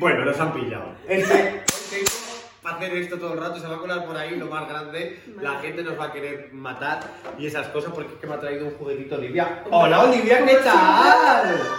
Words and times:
Bueno, 0.00 0.24
nos 0.24 0.40
han 0.40 0.52
pillado. 0.54 0.94
Este, 1.06 1.62
para 2.62 2.76
hacer 2.76 2.96
esto 2.96 3.18
todo 3.18 3.34
el 3.34 3.40
rato, 3.40 3.60
se 3.60 3.66
va 3.68 3.76
a 3.76 3.78
colar 3.78 4.06
por 4.06 4.16
ahí 4.16 4.36
lo 4.36 4.46
más 4.46 4.66
grande. 4.68 5.20
La 5.40 5.58
gente 5.60 5.82
nos 5.82 5.98
va 5.98 6.06
a 6.06 6.12
querer 6.12 6.48
matar 6.52 7.00
y 7.38 7.46
esas 7.46 7.68
cosas 7.68 7.92
porque 7.94 8.14
es 8.14 8.18
que 8.18 8.26
me 8.26 8.34
ha 8.34 8.40
traído 8.40 8.66
un 8.66 8.74
juguetito 8.74 9.16
Olivia. 9.16 9.62
¡Hola 9.70 10.04
Olivia, 10.04 10.44
qué 10.46 10.56
tal! 10.56 11.60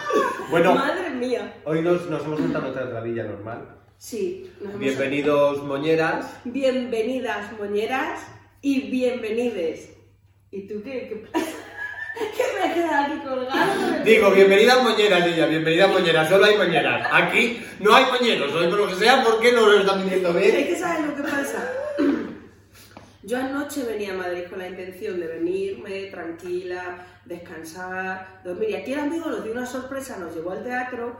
Bueno, 0.51 0.75
Madre 0.75 1.09
mía. 1.11 1.53
hoy 1.63 1.81
nos, 1.81 2.09
nos 2.09 2.25
hemos 2.25 2.37
juntado 2.41 2.63
nuestra 2.65 2.83
entradilla 2.83 3.23
normal. 3.23 3.69
Sí. 3.97 4.51
nos 4.59 4.67
hemos- 4.71 4.79
Bienvenidos, 4.81 5.63
moñeras. 5.63 6.39
Bienvenidas, 6.43 7.57
moñeras, 7.57 8.19
y 8.61 8.91
bienvenides. 8.91 9.93
¿Y 10.51 10.67
tú 10.67 10.81
qué? 10.83 11.07
¿Qué, 11.07 11.41
¿Qué 12.37 12.43
me 12.67 12.73
queda 12.73 13.05
aquí 13.05 13.19
colgado? 13.19 14.03
Digo, 14.03 14.31
bienvenidas 14.31 14.83
moñeras, 14.83 15.25
ella, 15.27 15.45
bienvenidas 15.47 15.89
moñeras, 15.89 16.29
solo 16.29 16.45
hay 16.45 16.57
moñeras. 16.57 17.07
Aquí 17.11 17.63
no 17.79 17.95
hay 17.95 18.05
moñeros, 18.05 18.53
hoy 18.53 18.67
por 18.67 18.79
lo 18.79 18.87
que 18.87 18.95
sea, 18.95 19.23
¿por 19.23 19.39
qué 19.39 19.51
no 19.51 19.67
lo 19.67 19.79
están 19.79 20.03
viniendo 20.03 20.29
Es 20.29 20.35
bien? 20.53 20.67
que 20.67 20.75
sabes 20.75 21.05
lo 21.05 21.15
que 21.15 21.23
pasa. 21.23 21.71
Yo 23.23 23.37
anoche 23.37 23.83
venía 23.83 24.13
a 24.13 24.17
Madrid 24.17 24.43
con 24.49 24.59
la 24.59 24.67
intención 24.67 25.19
de 25.19 25.27
venirme 25.27 26.05
tranquila, 26.05 27.05
descansar, 27.25 28.41
dormir. 28.43 28.71
Y 28.71 28.75
aquí 28.75 28.93
el 28.93 28.99
amigo 28.99 29.27
nos 29.27 29.43
dio 29.43 29.53
una 29.53 29.65
sorpresa, 29.65 30.17
nos 30.17 30.33
llevó 30.35 30.51
al 30.51 30.63
teatro 30.63 31.17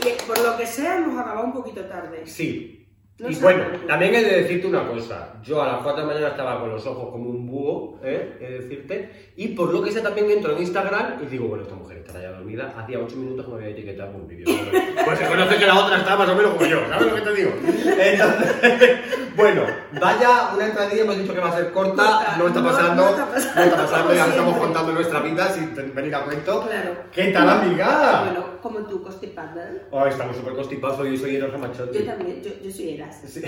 y 0.00 0.22
por 0.26 0.38
lo 0.42 0.56
que 0.56 0.66
sea 0.66 0.96
hemos 0.96 1.20
acabado 1.20 1.44
un 1.46 1.52
poquito 1.52 1.82
tarde. 1.84 2.22
Sí. 2.26 2.80
No 3.18 3.30
y 3.30 3.34
bueno, 3.36 3.64
también 3.86 4.12
he 4.14 4.22
de 4.24 4.42
decirte 4.42 4.66
una 4.66 4.88
cosa. 4.88 5.34
Yo 5.44 5.62
a 5.62 5.68
las 5.68 5.82
4 5.82 6.00
de 6.00 6.00
la 6.00 6.14
mañana 6.14 6.28
estaba 6.30 6.58
con 6.58 6.70
los 6.70 6.84
ojos 6.84 7.10
como 7.12 7.30
un 7.30 7.46
búho, 7.46 8.00
¿eh? 8.02 8.38
He 8.40 8.44
de 8.44 8.58
decirte. 8.58 9.32
Y 9.36 9.48
por 9.48 9.72
lo 9.72 9.82
que 9.82 9.90
sea 9.90 10.00
también 10.00 10.30
entro 10.30 10.52
en 10.52 10.62
Instagram 10.62 11.20
y 11.20 11.26
digo, 11.26 11.48
bueno, 11.48 11.64
esta 11.64 11.74
mujer 11.74 11.96
estará 11.96 12.22
ya 12.22 12.30
dormida. 12.30 12.72
Hacía 12.78 13.00
8 13.00 13.16
minutos 13.16 13.44
que 13.44 13.50
me 13.50 13.56
había 13.58 13.70
etiquetado 13.70 14.12
por 14.12 14.20
un 14.20 14.28
vídeo. 14.28 14.46
Pues 15.04 15.18
se 15.18 15.26
conoce 15.26 15.56
que 15.58 15.66
la 15.66 15.84
otra 15.84 15.98
está 15.98 16.16
más 16.16 16.28
o 16.30 16.34
menos 16.34 16.54
como 16.54 16.64
yo, 16.64 16.80
¿sabes 16.88 17.08
lo 17.08 17.14
que 17.14 17.20
te 17.20 17.34
digo? 17.34 17.50
Entonces, 17.60 18.98
bueno, 19.36 19.66
vaya 20.00 20.54
una 20.54 20.66
entradilla, 20.66 21.02
hemos 21.02 21.18
dicho 21.18 21.34
que 21.34 21.40
va 21.40 21.50
a 21.50 21.56
ser 21.56 21.72
corta, 21.72 22.36
no 22.38 22.46
está 22.46 22.64
pasando, 22.64 23.02
no 23.02 23.10
está 23.10 23.26
pasando. 23.26 23.54
no 23.54 23.62
está 23.64 23.76
pasando, 23.76 24.14
ya 24.14 24.26
estamos 24.30 24.56
contando 24.56 24.92
nuestra 24.92 25.20
vida 25.20 25.52
sin 25.52 25.94
venir 25.94 26.14
a 26.14 26.24
cuento. 26.24 26.66
Claro. 26.66 26.96
¿Qué 27.12 27.32
tal, 27.32 27.50
amiga? 27.50 28.22
Bueno, 28.24 28.44
como 28.62 28.78
tú, 28.86 29.02
constipada. 29.02 29.72
Oh, 29.90 30.06
estamos 30.06 30.36
súper 30.36 30.54
constipados 30.54 31.06
y 31.06 31.18
soy 31.18 31.36
Eros 31.36 31.52
Ramachotti. 31.52 31.98
Yo 31.98 32.04
también, 32.04 32.42
yo, 32.42 32.50
yo 32.62 32.70
soy 32.70 32.94
Eras. 32.94 33.20
Sí. 33.26 33.42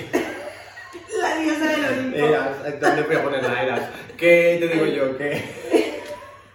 La 1.21 1.37
diosa 1.39 1.67
del 1.69 1.85
Olimpo. 1.85 2.17
Eras, 2.19 2.81
¿dónde 2.81 3.03
voy 3.03 3.17
a 3.17 3.23
poner 3.23 3.43
la 3.43 3.63
eras? 3.63 3.81
¿Qué 4.17 4.57
te 4.61 4.69
digo 4.69 4.87
yo? 4.87 5.17
Que 5.19 5.43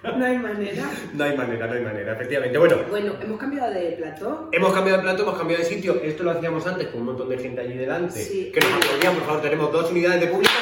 No 0.04 0.26
hay 0.26 0.38
manera. 0.38 0.84
no 1.14 1.24
hay 1.24 1.38
manera, 1.38 1.68
no 1.68 1.74
hay 1.74 1.82
manera, 1.82 2.14
efectivamente. 2.14 2.58
Bueno, 2.58 2.78
Bueno, 2.90 3.14
hemos 3.22 3.40
cambiado 3.40 3.72
de 3.74 3.92
plató. 3.92 4.50
hemos 4.52 4.74
cambiado 4.74 4.98
de 5.00 5.04
plato, 5.04 5.24
hemos 5.24 5.38
cambiado 5.38 5.64
de 5.64 5.70
sitio. 5.70 6.02
Esto 6.04 6.24
lo 6.24 6.32
hacíamos 6.32 6.66
antes 6.68 6.88
con 6.88 7.02
un 7.02 7.08
montón 7.08 7.30
de 7.30 7.38
gente 7.38 7.62
allí 7.62 7.78
delante. 7.78 8.20
Sí. 8.24 8.52
Que 8.54 8.60
nos 8.62 8.74
aplaudían, 8.74 9.14
por 9.16 9.26
favor, 9.26 9.42
tenemos 9.42 9.72
dos 9.72 9.92
unidades 9.92 10.22
de 10.22 10.28
público. 10.28 10.54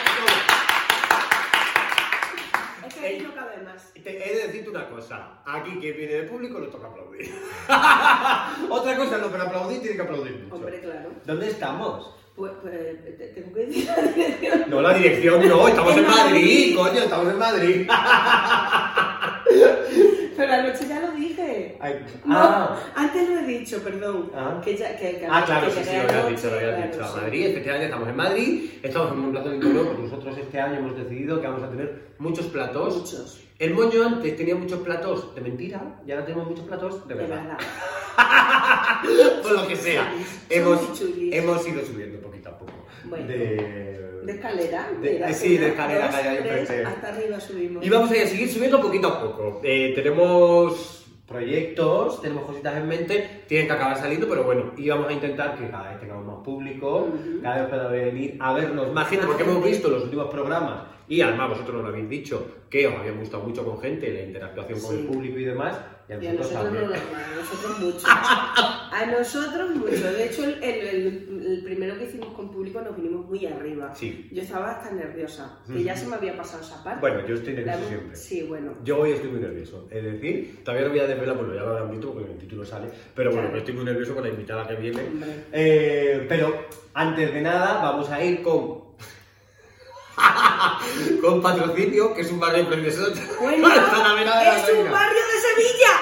Es 2.88 2.94
que 2.94 3.06
ahí 3.06 3.20
no 3.22 3.34
cabe 3.34 3.58
más. 3.64 3.94
Te 3.94 4.10
he 4.32 4.36
de 4.36 4.48
decirte 4.48 4.70
una 4.70 4.90
cosa, 4.90 5.40
aquí 5.46 5.78
quien 5.80 5.96
viene 5.96 6.14
de 6.14 6.24
público 6.24 6.60
le 6.60 6.68
toca 6.68 6.88
aplaudir. 6.88 7.30
Otra 8.70 8.96
cosa 8.98 9.18
no, 9.20 9.28
pero 9.28 9.44
aplaudir 9.44 9.82
tiene 9.82 9.96
que 9.96 10.02
aplaudir 10.02 10.34
mucho. 10.44 10.56
Hombre, 10.56 10.80
claro. 10.82 11.10
¿Dónde 11.26 11.48
estamos? 11.50 12.16
Pues, 12.40 12.52
pues 12.62 13.18
te- 13.18 13.28
tengo 13.36 13.54
que 13.54 13.66
decir 13.66 13.86
la 13.86 14.02
dirección. 14.14 14.64
No, 14.70 14.82
la 14.82 14.94
dirección 14.94 15.48
no, 15.50 15.68
estamos 15.68 15.92
en 15.92 16.00
En 16.00 16.06
Madrid, 16.08 16.32
Madrid. 16.32 16.76
coño, 16.78 17.00
estamos 17.04 17.34
en 17.34 17.38
Madrid. 17.38 17.88
Pero 20.38 20.54
anoche 20.54 20.88
ya 20.88 21.02
lo 21.02 21.12
dije. 21.12 21.78
Ay, 21.82 21.96
No, 22.24 22.38
ah. 22.38 22.80
antes 22.96 23.28
lo 23.30 23.40
he 23.40 23.44
dicho, 23.46 23.80
perdón. 23.84 24.32
Ah. 24.34 24.62
Que 24.64 24.78
ya, 24.78 24.96
que, 24.98 25.18
que- 25.20 25.28
Ah, 25.30 25.44
claro, 25.46 25.68
que 25.68 25.74
sí, 25.74 25.80
sí, 25.84 25.96
lo 25.98 26.02
habías 26.02 26.30
dicho, 26.30 26.48
lo 26.50 26.56
habías 26.56 26.76
claro, 26.76 26.92
dicho. 26.92 27.04
A 27.04 27.08
sí. 27.10 27.16
Madrid, 27.20 27.46
efectivamente, 27.48 27.86
estamos 27.88 28.08
en 28.10 28.16
Madrid, 28.16 28.70
estamos 28.82 29.12
en 29.12 29.20
un 29.20 29.32
plato 29.32 29.50
de 29.50 29.58
nuevo, 29.58 29.84
porque 29.90 30.02
nosotros 30.04 30.38
este 30.38 30.62
año 30.62 30.80
hemos 30.80 30.96
decidido 30.98 31.42
que 31.42 31.48
vamos 31.48 31.64
a 31.64 31.70
tener 31.70 32.04
muchos 32.20 32.46
platos. 32.46 32.96
Muchos. 33.00 33.42
El 33.60 33.74
moño 33.74 34.06
antes 34.06 34.38
tenía 34.38 34.56
muchos 34.56 34.80
platos 34.80 35.36
de 35.36 35.42
mentira, 35.42 35.82
y 36.08 36.12
ahora 36.14 36.24
tenemos 36.26 36.48
muchos 36.48 36.64
platos 36.66 37.06
de 37.06 37.14
De 37.16 37.20
verdad. 37.22 37.44
verdad. 37.44 37.58
Por 39.44 39.52
lo 39.52 39.68
que 39.68 39.76
sea, 39.76 40.14
hemos, 40.50 40.80
hemos 41.02 41.68
ido 41.68 41.86
subiendo 41.86 42.19
Bueno. 43.06 43.28
De... 43.28 44.10
De 44.26 44.32
escalera. 44.34 44.90
De- 45.02 45.34
sí, 45.34 45.58
de 45.58 45.66
una, 45.66 45.68
escalera 45.68 46.06
dos, 46.08 46.16
que 46.16 46.22
hay 46.22 46.28
ahí 46.38 46.44
tres, 46.44 46.60
enfrente. 46.60 46.86
Hasta 46.86 47.08
arriba 47.16 47.40
subimos. 47.40 47.86
Y 47.86 47.90
vamos 47.90 48.12
a 48.12 48.18
ir 48.18 48.24
a 48.24 48.28
seguir 48.28 48.50
subiendo 48.50 48.82
poquito 48.82 49.08
a 49.08 49.22
poco. 49.22 49.62
Eh, 49.64 49.94
tenemos 49.96 50.96
proyectos, 51.26 52.22
tenemos 52.22 52.44
cositas 52.46 52.76
en 52.78 52.88
mente, 52.88 53.44
tienen 53.48 53.68
que 53.68 53.74
acabar 53.74 53.96
saliendo, 53.98 54.28
pero 54.28 54.44
bueno, 54.44 54.74
y 54.76 54.90
vamos 54.90 55.08
a 55.10 55.14
intentar 55.14 55.56
que 55.58 55.70
cada 55.70 55.92
vez 55.92 56.00
tengamos 56.00 56.26
más 56.26 56.44
público, 56.44 57.08
cada 57.44 57.62
vez 57.62 57.70
pueda 57.70 57.88
venir 57.88 58.36
a 58.40 58.54
vernos 58.54 58.92
más 58.92 59.08
gente, 59.08 59.28
porque 59.28 59.44
hemos 59.44 59.64
visto 59.64 59.90
los 59.90 60.04
últimos 60.04 60.28
programas, 60.30 60.84
y 61.08 61.22
además 61.22 61.50
vosotros 61.50 61.76
nos 61.76 61.84
lo 61.84 61.90
habéis 61.90 62.10
dicho, 62.10 62.64
que 62.70 62.88
os 62.88 62.96
había 62.96 63.12
gustado 63.12 63.44
mucho 63.44 63.64
con 63.64 63.80
gente, 63.80 64.12
la 64.12 64.22
interactuación 64.22 64.80
con 64.82 64.92
Sí. 64.92 64.98
el 65.02 65.06
público 65.08 65.38
y 65.40 65.44
demás, 65.46 65.78
y 66.10 66.14
a 66.14 66.24
Y 66.24 66.28
a 66.28 66.34
nosotros 66.34 66.64
no, 66.74 66.80
también. 66.80 66.92
a 67.16 67.36
nosotros 67.36 67.80
mucho. 67.80 68.08
A 68.92 69.06
nosotros 69.06 69.70
mucho. 69.76 70.12
De 70.12 70.26
hecho, 70.26 70.44
el, 70.44 70.62
el- 70.64 71.62
primero 71.64 71.98
que 71.98 72.06
hicimos 72.06 72.34
con 72.34 72.52
público 72.52 72.82
nos 72.82 72.96
vinimos 72.98 73.26
muy 73.28 73.46
arriba. 73.46 73.94
Sí. 73.96 74.28
Yo 74.32 74.42
estaba 74.42 74.72
hasta 74.72 74.90
nerviosa, 74.92 75.60
que 75.68 75.84
ya 75.84 75.96
se 75.96 76.08
me 76.08 76.16
había 76.16 76.36
pasado 76.36 76.62
esa 76.64 76.84
parte. 76.84 77.00
Bueno, 77.00 77.26
yo 77.26 77.36
estoy 77.36 77.54
nervioso 77.54 77.88
siempre. 77.88 78.16
Sí, 78.18 78.44
bueno. 78.44 78.74
Yo 78.84 78.98
hoy 78.98 79.12
estoy 79.14 79.30
muy 79.30 79.40
nervioso, 79.40 79.88
es 79.92 80.04
decir, 80.04 80.64
todavía 80.66 80.88
no 80.88 80.92
voy 80.94 81.00
a 81.00 81.08
desvelar, 81.08 81.38
bueno, 81.38 81.54
ya 81.54 81.62
lo 81.62 81.70
habrán 81.70 81.92
visto 81.92 82.12
porque 82.12 82.26
en 82.28 82.34
el 82.34 82.40
título 82.40 82.66
sale, 82.66 82.90
pero 83.16 83.30
bueno, 83.30 83.44
Claro. 83.48 83.60
estoy 83.60 83.74
muy 83.76 83.86
nervioso 83.86 84.14
con 84.16 84.24
la 84.24 84.30
invitada 84.30 84.68
que 84.68 84.76
viene. 84.76 85.02
Eh, 85.54 86.26
pero 86.28 86.66
antes 86.96 87.34
de 87.34 87.42
nada, 87.42 87.76
vamos 87.82 88.10
a 88.10 88.22
ir 88.24 88.42
con. 88.42 88.90
con 91.22 91.42
patrocinio, 91.42 92.14
que 92.14 92.22
es 92.22 92.32
un 92.32 92.40
barrio 92.40 92.68
precioso. 92.68 93.14
Bueno, 93.40 93.68
es 93.68 93.74
un 94.74 94.92
barrio 94.92 95.22
de 95.24 95.40
Sevilla. 95.40 95.94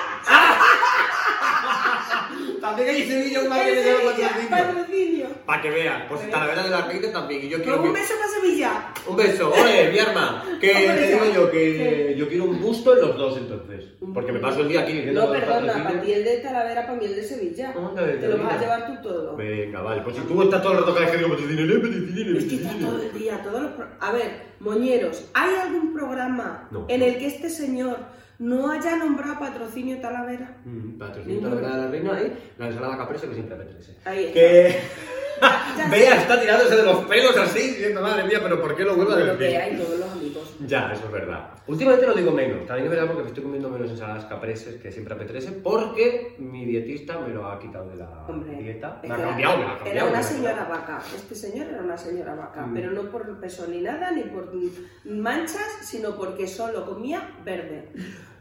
También 2.78 2.96
hay 2.96 3.02
En 3.02 3.08
que 3.08 3.14
se 3.30 3.32
llama 3.44 3.56
Sevilla, 3.58 3.90
patrocinio. 4.06 4.50
patrocinio. 4.50 5.28
Para 5.46 5.62
que 5.62 5.70
pues 6.10 6.22
en 6.24 6.32
Talavera 6.32 6.64
de 6.64 6.70
la 6.70 6.82
Reina 6.88 7.12
también. 7.12 7.46
Y 7.46 7.50
yo 7.50 7.62
quiero. 7.62 7.82
Un 7.82 7.94
que- 7.94 8.00
beso 8.00 8.14
para 8.20 8.32
Sevilla. 8.32 8.94
Un 9.08 9.16
beso, 9.16 9.52
oye, 9.52 9.90
mi 9.94 10.00
arma. 10.00 10.44
Que 10.62 10.74
te 10.74 11.08
digo 11.08 11.26
yo 11.34 11.52
que 11.52 12.16
yo 12.18 12.28
quiero 12.28 12.46
un 12.46 12.62
busto 12.62 12.94
en 12.96 13.02
los 13.02 13.18
dos 13.18 13.38
entonces. 13.38 13.86
Porque 14.14 14.32
me 14.32 14.40
paso 14.40 14.62
el 14.62 14.70
día 14.70 14.82
aquí 14.82 14.94
diciendo 14.94 15.22
No, 15.22 15.28
los 15.34 15.38
perdona, 15.40 15.84
para 15.84 16.02
ti 16.02 16.12
el 16.14 16.24
de 16.24 16.38
Talavera, 16.38 16.86
para 16.86 16.98
mí 16.98 17.06
el 17.06 17.16
de 17.16 17.24
Sevilla. 17.24 17.72
¿Dónde 17.74 18.06
de 18.06 18.14
Te 18.18 18.28
lo 18.28 18.38
vas 18.44 18.54
a 18.54 18.60
llevar 18.60 18.88
tú 18.88 19.10
todo. 19.10 19.36
Venga, 19.36 19.82
vale. 19.82 20.02
Pues 20.02 20.16
si 20.16 20.22
tú 20.24 20.42
estás 20.42 20.62
todo 20.62 20.74
el 20.74 20.80
rato 20.80 20.94
cada 20.94 21.06
vez 21.06 21.12
que 21.12 21.24
digo 21.24 21.36
Es 22.38 22.46
que 22.46 22.56
está 22.56 22.74
todo 22.80 23.02
el 23.02 23.14
día, 23.18 23.42
todos 23.44 23.62
los 23.62 23.72
A 24.00 24.12
ver, 24.12 24.42
moñeros, 24.60 25.26
¿hay 25.34 25.56
algún 25.56 25.94
programa 25.94 26.70
en 26.88 27.02
el 27.02 27.18
que 27.18 27.28
este 27.28 27.50
señor 27.50 27.98
no 28.40 28.72
haya 28.72 28.96
nombrado 28.98 29.40
patrocinio 29.40 30.00
Talavera? 30.00 30.58
Mm, 30.66 30.98
Patrocinio. 30.98 31.42
Talavera 31.50 31.76
de 31.76 31.82
la 31.84 31.88
Reina 31.92 32.22
y 32.22 32.60
la 32.60 32.68
ensalada 32.68 32.98
caprese 32.98 33.28
que 33.28 33.34
siempre 33.34 33.56
apetece. 33.56 33.96
Ahí 34.06 34.26
está. 34.26 34.34
Que. 34.34 34.80
Vea, 35.92 36.16
está 36.22 36.40
tirándose 36.42 36.76
de 36.76 36.84
los 36.84 37.06
pelos 37.06 37.38
así, 37.38 37.60
diciendo, 37.60 38.02
madre 38.02 38.24
mía, 38.24 38.40
pero 38.42 38.60
¿por 38.60 38.76
qué 38.76 38.84
lo 38.84 38.96
vuelvo 38.96 39.14
a 39.14 39.20
Lo 39.20 39.38
que 39.38 39.44
decir? 39.44 39.60
hay 39.62 39.78
todos 39.78 40.00
los 40.00 40.12
amigos. 40.12 40.56
Ya, 40.66 40.92
eso 40.92 41.06
es 41.06 41.12
verdad. 41.12 41.52
Últimamente 41.68 42.08
lo 42.08 42.14
digo 42.16 42.32
menos, 42.32 42.66
también 42.66 42.86
es 42.86 42.92
verdad 42.98 43.14
porque 43.14 43.28
estoy 43.28 43.44
comiendo 43.44 43.70
menos 43.70 43.92
ensaladas 43.92 44.26
capreses 44.26 44.82
que 44.82 44.92
siempre 44.92 45.14
apetece, 45.14 45.52
porque 45.52 46.36
mi 46.40 46.66
dietista 46.66 47.20
me 47.20 47.30
lo 47.30 47.46
ha 47.48 47.60
quitado 47.60 47.88
de 47.90 47.98
la 47.98 48.26
Hombre, 48.28 48.56
dieta. 48.56 49.00
Me 49.04 49.14
ha 49.14 49.18
era- 49.18 49.28
cambiado, 49.28 49.58
me 49.58 49.64
ha 49.64 49.68
Era 49.68 49.78
cambiado. 49.78 50.10
una 50.10 50.14
la 50.14 50.20
ha 50.20 50.24
señora 50.24 50.64
vaca. 50.64 51.02
Este 51.16 51.36
señor 51.36 51.68
era 51.68 51.82
una 51.84 51.98
señora 51.98 52.34
vaca, 52.34 52.66
Mm. 52.66 52.74
pero 52.74 52.92
no 52.92 53.04
por 53.12 53.40
peso 53.40 53.68
ni 53.68 53.82
nada, 53.82 54.10
ni 54.12 54.24
por 54.24 54.52
manchas, 55.06 55.68
sino 55.84 56.16
porque 56.16 56.48
solo 56.48 56.84
comía 56.86 57.30
verde. 57.46 57.90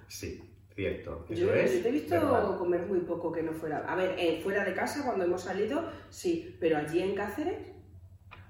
Sí, 0.08 0.42
cierto. 0.74 1.24
Eso 1.30 1.40
Yo, 1.46 1.52
es. 1.54 1.74
yo 1.76 1.82
te 1.82 1.88
he 1.88 1.92
visto 1.92 2.56
comer 2.58 2.80
muy 2.82 3.00
poco 3.00 3.32
que 3.32 3.42
no 3.42 3.52
fuera. 3.52 3.84
A 3.88 3.94
ver, 3.96 4.14
eh, 4.18 4.40
fuera 4.42 4.64
de 4.64 4.72
casa 4.74 5.04
cuando 5.04 5.24
hemos 5.24 5.42
salido, 5.42 5.84
sí, 6.10 6.56
pero 6.60 6.76
allí 6.78 7.00
en 7.02 7.14
Cáceres, 7.14 7.58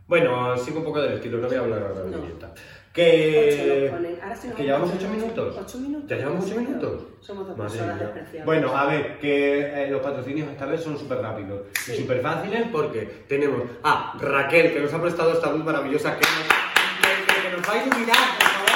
Bueno, 0.09 0.57
sigo 0.57 0.79
un 0.79 0.85
poco 0.85 1.03
del 1.03 1.15
estilo, 1.15 1.39
no 1.39 1.49
voy 1.49 1.57
a 1.57 1.61
hablar 1.61 1.83
ahora 1.83 2.03
de 2.03 2.11
No. 2.13 2.19
mi 2.19 2.27
dieta. 2.29 2.55
Que. 2.93 3.91
Ahora 3.93 4.35
¿Que 4.41 4.49
vamos 4.49 4.59
llevamos 4.61 4.91
a 4.91 4.95
ocho 4.95 5.07
poner 5.07 5.21
minutos? 5.21 5.57
Ocho 5.61 5.79
minutos. 5.79 6.09
¿Ya 6.11 6.17
llevamos 6.17 6.45
ocho 6.45 6.55
¿en 6.55 6.59
serio? 6.67 6.69
minutos? 6.79 7.03
Somos 7.21 7.47
dos 7.49 7.57
personas 7.59 7.99
despreciables. 8.01 8.45
Bueno, 8.47 8.77
a 8.77 8.87
ver, 8.87 9.19
que 9.19 9.83
eh, 9.85 9.91
los 9.91 10.01
patrocinios 10.01 10.49
esta 10.49 10.67
vez 10.67 10.81
son 10.81 10.97
súper 10.97 11.19
rápidos 11.19 11.63
y 11.89 11.97
súper 11.97 12.21
fáciles 12.23 12.69
porque 12.71 13.01
tenemos 13.29 13.63
a 13.83 14.17
Raquel, 14.21 14.73
que 14.73 14.81
nos 14.81 14.95
ha 14.95 15.03
prestado 15.03 15.33
esta 15.33 15.51
luz 15.53 15.65
maravillosa 15.65 16.17
que 16.17 16.25
nos, 16.25 16.47
que- 16.47 17.49
que 17.51 17.57
nos 17.57 17.69
va 17.69 17.73
a 17.73 17.85
iluminar, 17.85 18.17
por 18.39 18.49
favor. 18.49 18.71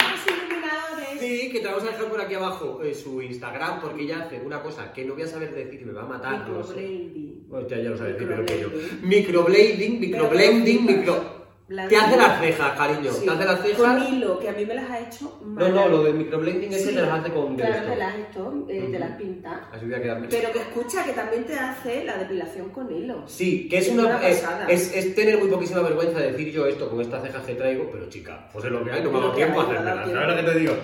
Somos 0.00 0.20
iluminadores. 0.26 1.20
Sí, 1.20 1.40
que 1.52 1.60
te 1.60 1.66
vamos 1.66 1.84
a 1.84 1.86
dejar 1.86 2.06
por 2.06 2.20
aquí 2.20 2.34
abajo 2.34 2.82
eh, 2.82 2.94
su 2.94 3.20
Instagram 3.22 3.80
porque 3.80 4.02
ella 4.02 4.24
hace 4.24 4.40
una 4.40 4.62
cosa 4.62 4.92
que 4.92 5.04
no 5.04 5.14
voy 5.14 5.22
a 5.22 5.26
saber 5.26 5.54
decir 5.54 5.82
y 5.82 5.84
me 5.84 5.92
va 5.92 6.02
a 6.02 6.06
matar. 6.06 6.48
no 6.48 6.58
lo 6.58 6.64
sé. 6.64 6.80
Microblading. 6.80 7.46
Hostia, 7.50 7.78
ya 7.82 7.90
lo 7.90 7.96
sabes 7.98 8.14
decir 8.14 8.28
peor 8.28 8.44
que 8.46 8.60
yo. 8.60 8.68
Microblading. 9.02 10.00
Microblading, 10.00 10.00
microblending, 10.00 10.86
micro... 10.86 11.41
blanco. 11.72 11.88
Te 11.90 11.96
hace 11.96 12.16
las 12.16 12.40
cejas, 12.40 12.78
cariño. 12.78 13.12
Sí, 13.12 13.24
Te 13.24 13.30
hace 13.30 13.44
las 13.44 13.60
Con 13.76 14.02
hilo, 14.14 14.38
que 14.38 14.48
a 14.48 14.52
mí 14.52 14.64
me 14.66 14.74
las 14.74 14.90
ha 14.90 15.00
hecho 15.00 15.38
No, 15.44 15.68
no, 15.68 15.88
lo 15.88 16.02
del 16.04 16.14
microblending 16.14 16.72
ese 16.72 16.88
Sí, 16.90 16.94
te 16.94 17.02
las 17.02 17.20
hace 17.20 17.32
con 17.32 17.56
Claro, 17.56 17.90
te 17.90 17.96
las 17.96 18.14
esto, 18.16 18.66
eh, 18.68 18.88
te 18.90 18.98
las 18.98 19.10
pinta. 19.16 19.68
Así 19.72 19.84
voy 19.86 19.94
a 19.94 20.02
quedarme. 20.02 20.28
Pero 20.30 20.52
que 20.52 20.58
escucha, 20.60 21.04
que 21.04 21.12
también 21.12 21.44
te 21.44 21.54
hace 21.58 22.04
la 22.04 22.16
depilación 22.18 22.68
con 22.70 22.90
hilo. 22.94 23.24
Sí, 23.26 23.68
que 23.68 23.78
es 23.78 23.86
Es 23.88 23.92
una, 23.92 24.06
una 24.06 24.28
es, 24.28 24.40
pasada. 24.40 24.66
es- 24.68 24.94
es 24.94 25.14
tener 25.14 25.38
muy 25.38 25.48
poquísima 25.48 25.80
vergüenza 25.82 26.18
de 26.20 26.32
decir 26.32 26.52
yo 26.52 26.66
esto 26.66 26.88
con 26.88 27.00
estas 27.00 27.22
cejas 27.22 27.44
que 27.44 27.54
traigo, 27.54 27.88
pero 27.90 28.08
chica, 28.08 28.48
pues 28.52 28.64
es 28.64 28.70
lo 28.70 28.84
que 28.84 28.92
hay, 28.92 29.02
no 29.02 29.10
me 29.10 29.18
ha 29.18 29.20
dado 29.22 29.32
tiempo 29.34 29.60
a 29.60 29.64
hay, 29.64 29.68
no 29.68 29.72
me 29.72 29.78
ha 29.78 29.82
dado 29.94 30.00
hacérmelas, 30.02 30.26
¿sabes 30.28 30.28
lo 30.28 30.36
que 30.36 30.52
te 30.52 30.58
digo? 30.60 30.74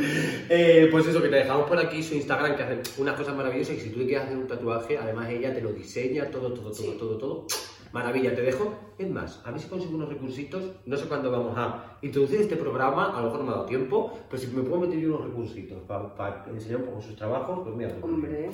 Eh, 0.50 0.88
pues 0.90 1.06
eso, 1.06 1.23
que 1.23 1.29
te 1.29 1.37
dejamos 1.37 1.69
por 1.69 1.79
aquí 1.79 2.02
su 2.02 2.14
Instagram, 2.14 2.56
que 2.56 2.62
hacen 2.62 2.81
unas 2.99 3.14
cosas 3.17 3.35
maravillosas 3.35 3.76
y 3.76 3.81
si 3.81 3.90
tú 3.90 3.99
quieres 4.00 4.23
hacer 4.25 4.37
un 4.37 4.46
tatuaje, 4.46 4.96
además 4.99 5.29
ella 5.31 5.52
te 5.55 5.61
lo 5.61 5.73
diseña, 5.73 6.26
todo, 6.31 6.52
todo, 6.52 6.70
todo, 6.70 6.75
Sí. 6.75 6.96
todo, 6.99 7.19
todo. 7.19 7.46
Maravilla, 7.93 8.35
te 8.35 8.43
dejo. 8.43 8.75
Es 8.99 9.08
más, 9.08 9.40
a 9.44 9.52
ver 9.52 9.61
si 9.61 9.69
consigo 9.69 9.94
unos 9.94 10.08
recursitos, 10.08 10.62
no 10.85 10.96
sé 10.96 11.06
cuándo 11.06 11.31
vamos 11.31 11.56
a 11.56 11.99
introducir 12.02 12.40
este 12.40 12.56
programa, 12.56 13.17
a 13.17 13.20
lo 13.20 13.26
mejor 13.26 13.38
no 13.38 13.44
me 13.44 13.50
ha 13.52 13.55
dado 13.55 13.67
tiempo, 13.67 14.19
pero 14.29 14.43
si 14.43 14.49
me 14.49 14.62
puedo 14.62 14.81
meter 14.81 14.99
yo 14.99 15.14
unos 15.14 15.29
recursitos 15.29 15.79
para, 15.87 16.44
enseñar 16.50 16.81
un 16.81 16.87
poco 16.87 17.02
sus 17.02 17.14
trabajos, 17.14 17.61
pues 17.62 17.76
mira. 17.76 17.94
Hombre. 18.02 18.50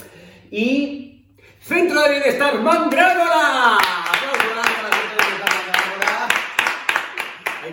Y 0.50 1.24
Centro 1.60 2.02
de 2.02 2.10
Bienestar 2.10 2.60
Mandrágora. 2.60 3.76
Aplausos 3.76 4.52
para 4.54 4.88
el 4.88 4.94
Centro 4.94 5.16
de 5.16 5.24
Bienestar 5.24 5.52
Mandrágora. 5.72 6.28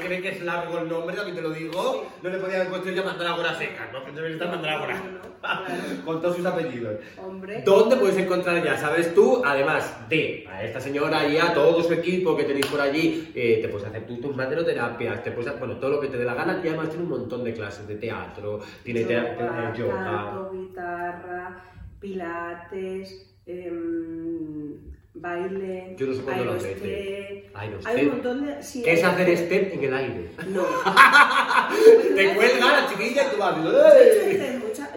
Hay 0.02 0.10
que 0.10 0.22
que 0.22 0.30
es 0.30 0.42
largo 0.42 0.80
el 0.80 0.90
nombre, 0.90 1.16
también 1.16 1.36
te 1.36 1.42
lo 1.42 1.52
digo. 1.52 2.08
No 2.22 2.30
le 2.30 2.38
podía 2.38 2.58
haber 2.58 2.70
puesto 2.70 2.90
ya 2.90 3.04
Mandrágora 3.04 3.56
seca, 3.56 3.90
¿no? 3.94 4.04
Centro 4.04 4.24
de 4.24 4.30
Bienestar 4.30 4.50
Mandrágora. 4.50 4.98
No, 4.98 5.12
no, 5.12 5.20
claro. 5.42 5.64
Con 6.06 6.22
todos 6.22 6.36
sus 6.38 6.46
apellidos. 6.46 6.96
Hombre. 7.18 7.62
¿Dónde 7.66 7.96
puedes 7.98 8.18
encontrar 8.18 8.64
ya? 8.64 8.78
¿Sabes 8.78 9.14
tú? 9.14 9.42
Además 9.46 10.08
de 10.10 10.46
a 10.50 10.64
esta 10.64 10.80
señora 10.80 11.28
y 11.28 11.38
a 11.38 11.54
todo 11.54 11.82
su 11.84 11.94
equipo 11.94 12.36
que 12.36 12.44
tenéis 12.44 12.68
por 12.68 12.80
allí, 12.82 13.32
eh, 13.36 13.60
te 13.62 13.68
puedes 13.70 13.88
hacer 13.88 14.06
tus 14.06 14.36
materoterapias, 14.36 15.24
te 15.24 15.32
puedes 15.32 15.48
hacer, 15.48 15.60
bueno, 15.60 15.76
todo 15.80 15.92
lo 15.92 16.00
que 16.02 16.08
te 16.08 16.18
dé 16.18 16.26
la 16.26 16.34
gana 16.36 16.60
y 16.64 16.68
además 16.68 16.90
tiene 16.90 17.04
un 17.04 17.10
montón 17.10 17.44
de 17.44 17.54
clases 17.54 17.88
de 17.88 17.96
teatro, 17.96 18.60
tiene 18.84 19.04
tea- 19.06 19.36
yoga, 19.38 19.72
eh, 19.74 19.78
yoga. 19.78 20.04
canto, 20.04 20.52
guitarra, 20.54 21.64
pilates, 22.00 23.36
em, 23.46 24.92
baile, 25.14 25.96
Yo 25.98 26.08
no 26.08 26.14
sé 26.14 26.22
cuándo 26.22 26.46
lo. 26.46 26.52
Aerostep. 26.52 27.56
Hay 27.86 28.06
un 28.06 28.12
montón 28.12 28.46
de... 28.46 28.64
sí, 28.64 28.82
¿Qué 28.82 28.94
es 28.94 29.04
hacer 29.04 29.38
step 29.38 29.74
en 29.74 29.84
el 29.84 29.94
aire? 29.94 30.30
No. 30.48 30.64
Te 32.16 32.34
cuelga 32.36 32.82
la 32.82 32.90
chiquilla 32.90 33.24
y 33.28 33.32
tú 33.32 33.38
vas. 33.38 33.56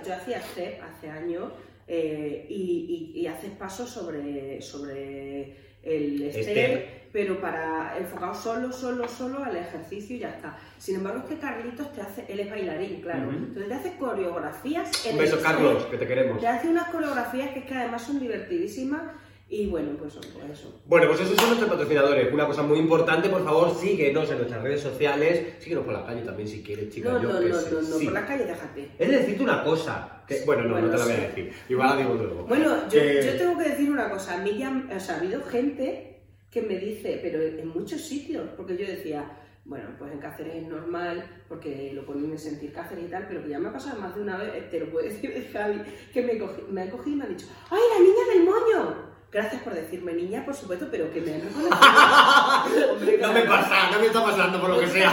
Yo 0.07 0.15
hacía 0.15 0.41
step 0.41 0.81
hace 0.83 1.09
años 1.11 1.53
eh, 1.89 2.47
y, 2.49 3.13
y- 3.15 3.21
y 3.21 3.27
haces 3.27 3.51
pasos 3.53 3.89
sobre, 3.91 4.61
sobre 4.63 5.57
el 5.83 6.31
step, 6.31 6.43
Step. 6.45 6.89
pero 7.13 7.41
para 7.41 7.97
enfocado 7.99 8.35
solo, 8.35 8.73
solo, 8.73 9.09
solo 9.09 9.43
al 9.45 9.57
ejercicio 9.57 10.17
y 10.17 10.21
ya 10.21 10.31
está. 10.31 10.57
Sin 10.79 10.97
embargo, 10.97 11.21
es 11.21 11.25
que 11.35 11.39
Carlitos 11.41 11.93
te 11.93 12.01
hace, 12.03 12.25
él 12.29 12.41
es 12.41 12.51
bailarín, 12.51 13.01
claro, 13.01 13.31
entonces 13.31 13.69
te 13.69 13.75
hace 13.75 13.97
coreografías. 13.99 15.07
en 15.07 15.13
Un 15.13 15.19
beso, 15.19 15.37
el 15.37 15.43
Carlos, 15.43 15.85
que 15.87 15.97
te 15.99 16.07
queremos. 16.07 16.41
Te 16.41 16.47
hace 16.49 16.69
unas 16.69 16.89
coreografías 16.91 17.51
que, 17.51 17.59
es 17.61 17.65
que 17.67 17.75
además 17.75 18.03
son 18.03 18.19
divertidísimas 18.21 19.03
y 19.49 19.67
bueno, 19.67 19.91
pues 19.99 20.15
pues 20.15 20.51
eso. 20.59 20.81
Bueno, 20.87 21.07
pues 21.09 21.21
esos 21.21 21.37
son 21.37 21.47
nuestros 21.49 21.71
patrocinadores. 21.71 22.33
Una 22.33 22.47
cosa 22.47 22.63
muy 22.63 22.79
importante, 22.79 23.29
por 23.29 23.45
favor, 23.45 23.75
síguenos 23.75 24.29
en 24.31 24.39
nuestras 24.39 24.63
redes 24.63 24.81
sociales. 24.81 25.55
Síguenos 25.61 25.85
por 25.85 25.95
la 25.95 26.05
calle 26.05 26.23
también 26.23 26.49
si 26.49 26.63
quieres, 26.63 26.89
chica. 26.93 27.13
No, 27.13 27.23
yo 27.23 27.29
no, 27.29 27.41
no, 27.41 27.49
no, 27.49 27.81
no, 27.83 27.99
Sí. 27.99 28.05
por 28.07 28.15
la 28.15 28.27
calle 28.27 28.45
déjate. 28.47 28.91
Es 28.99 29.09
de 29.09 29.17
decirte 29.19 29.43
una 29.43 29.63
cosa. 29.63 30.11
que- 30.27 30.41
bueno, 30.47 30.63
no, 30.65 30.71
Bueno, 30.73 30.87
no 30.87 30.93
te 30.95 30.99
la 30.99 31.05
voy 31.05 31.13
a 31.13 31.29
decir. 31.29 31.53
Igual 31.69 31.89
la 31.91 31.97
digo 31.99 32.15
luego. 32.15 32.45
Bueno, 32.47 32.89
yo, 32.89 32.99
Que- 32.99 33.23
yo 33.27 33.37
tengo 33.37 33.59
que 33.59 33.69
decir 33.69 33.91
una 33.91 34.09
cosa. 34.09 34.37
A 34.37 34.43
mí 34.43 34.57
ya, 34.57 34.89
o 34.97 34.99
sea, 34.99 35.17
ha 35.17 35.19
habido 35.19 35.43
gente 35.43 36.23
que 36.51 36.63
me 36.63 36.79
dice, 36.79 37.19
pero 37.23 37.43
en 37.43 37.69
muchos 37.69 38.01
sitios, 38.01 38.49
porque 38.57 38.75
yo 38.79 38.87
decía, 38.87 39.31
bueno, 39.67 39.91
pues 39.99 40.13
en 40.13 40.21
Cáceres 40.21 40.55
es 40.57 40.67
normal, 40.67 41.43
porque 41.47 41.91
lo 41.93 42.07
ponen 42.07 42.31
en 42.31 42.39
sentir 42.39 42.73
Cáceres 42.73 43.05
y 43.05 43.09
tal, 43.11 43.27
pero 43.29 43.43
que 43.43 43.51
ya 43.51 43.59
me 43.59 43.69
ha 43.69 43.73
pasado 43.75 44.01
más 44.01 44.15
de 44.15 44.23
una 44.23 44.39
vez, 44.39 44.51
eh, 44.55 44.67
te 44.71 44.81
lo 44.81 44.91
puede 44.91 45.11
decir 45.11 45.31
Javi, 45.53 45.83
que 46.15 46.23
me, 46.23 46.39
cogí- 46.41 46.67
me 46.71 46.81
han 46.83 46.91
cogido 46.91 47.17
y 47.17 47.19
me 47.19 47.25
han 47.25 47.37
dicho, 47.37 47.47
¡ay, 47.71 47.81
la 47.93 48.01
niña 48.01 48.35
del 48.35 48.45
moño! 48.45 49.14
Gracias 49.35 49.63
por 49.63 49.75
decirme 49.75 50.13
niña, 50.13 50.45
por 50.45 50.55
supuesto, 50.55 50.87
pero 50.93 51.13
que 51.13 51.21
me 51.21 51.35
han 51.35 51.41
reconocido. 51.43 52.93
Hombre, 52.93 53.19
No 53.19 53.33
me 53.33 53.41
pasa, 53.43 53.91
no 53.91 53.99
me 53.99 54.07
está 54.07 54.23
pasando 54.25 54.61
por 54.61 54.71
lo 54.71 54.79
que 54.79 54.87
sea. 54.87 55.13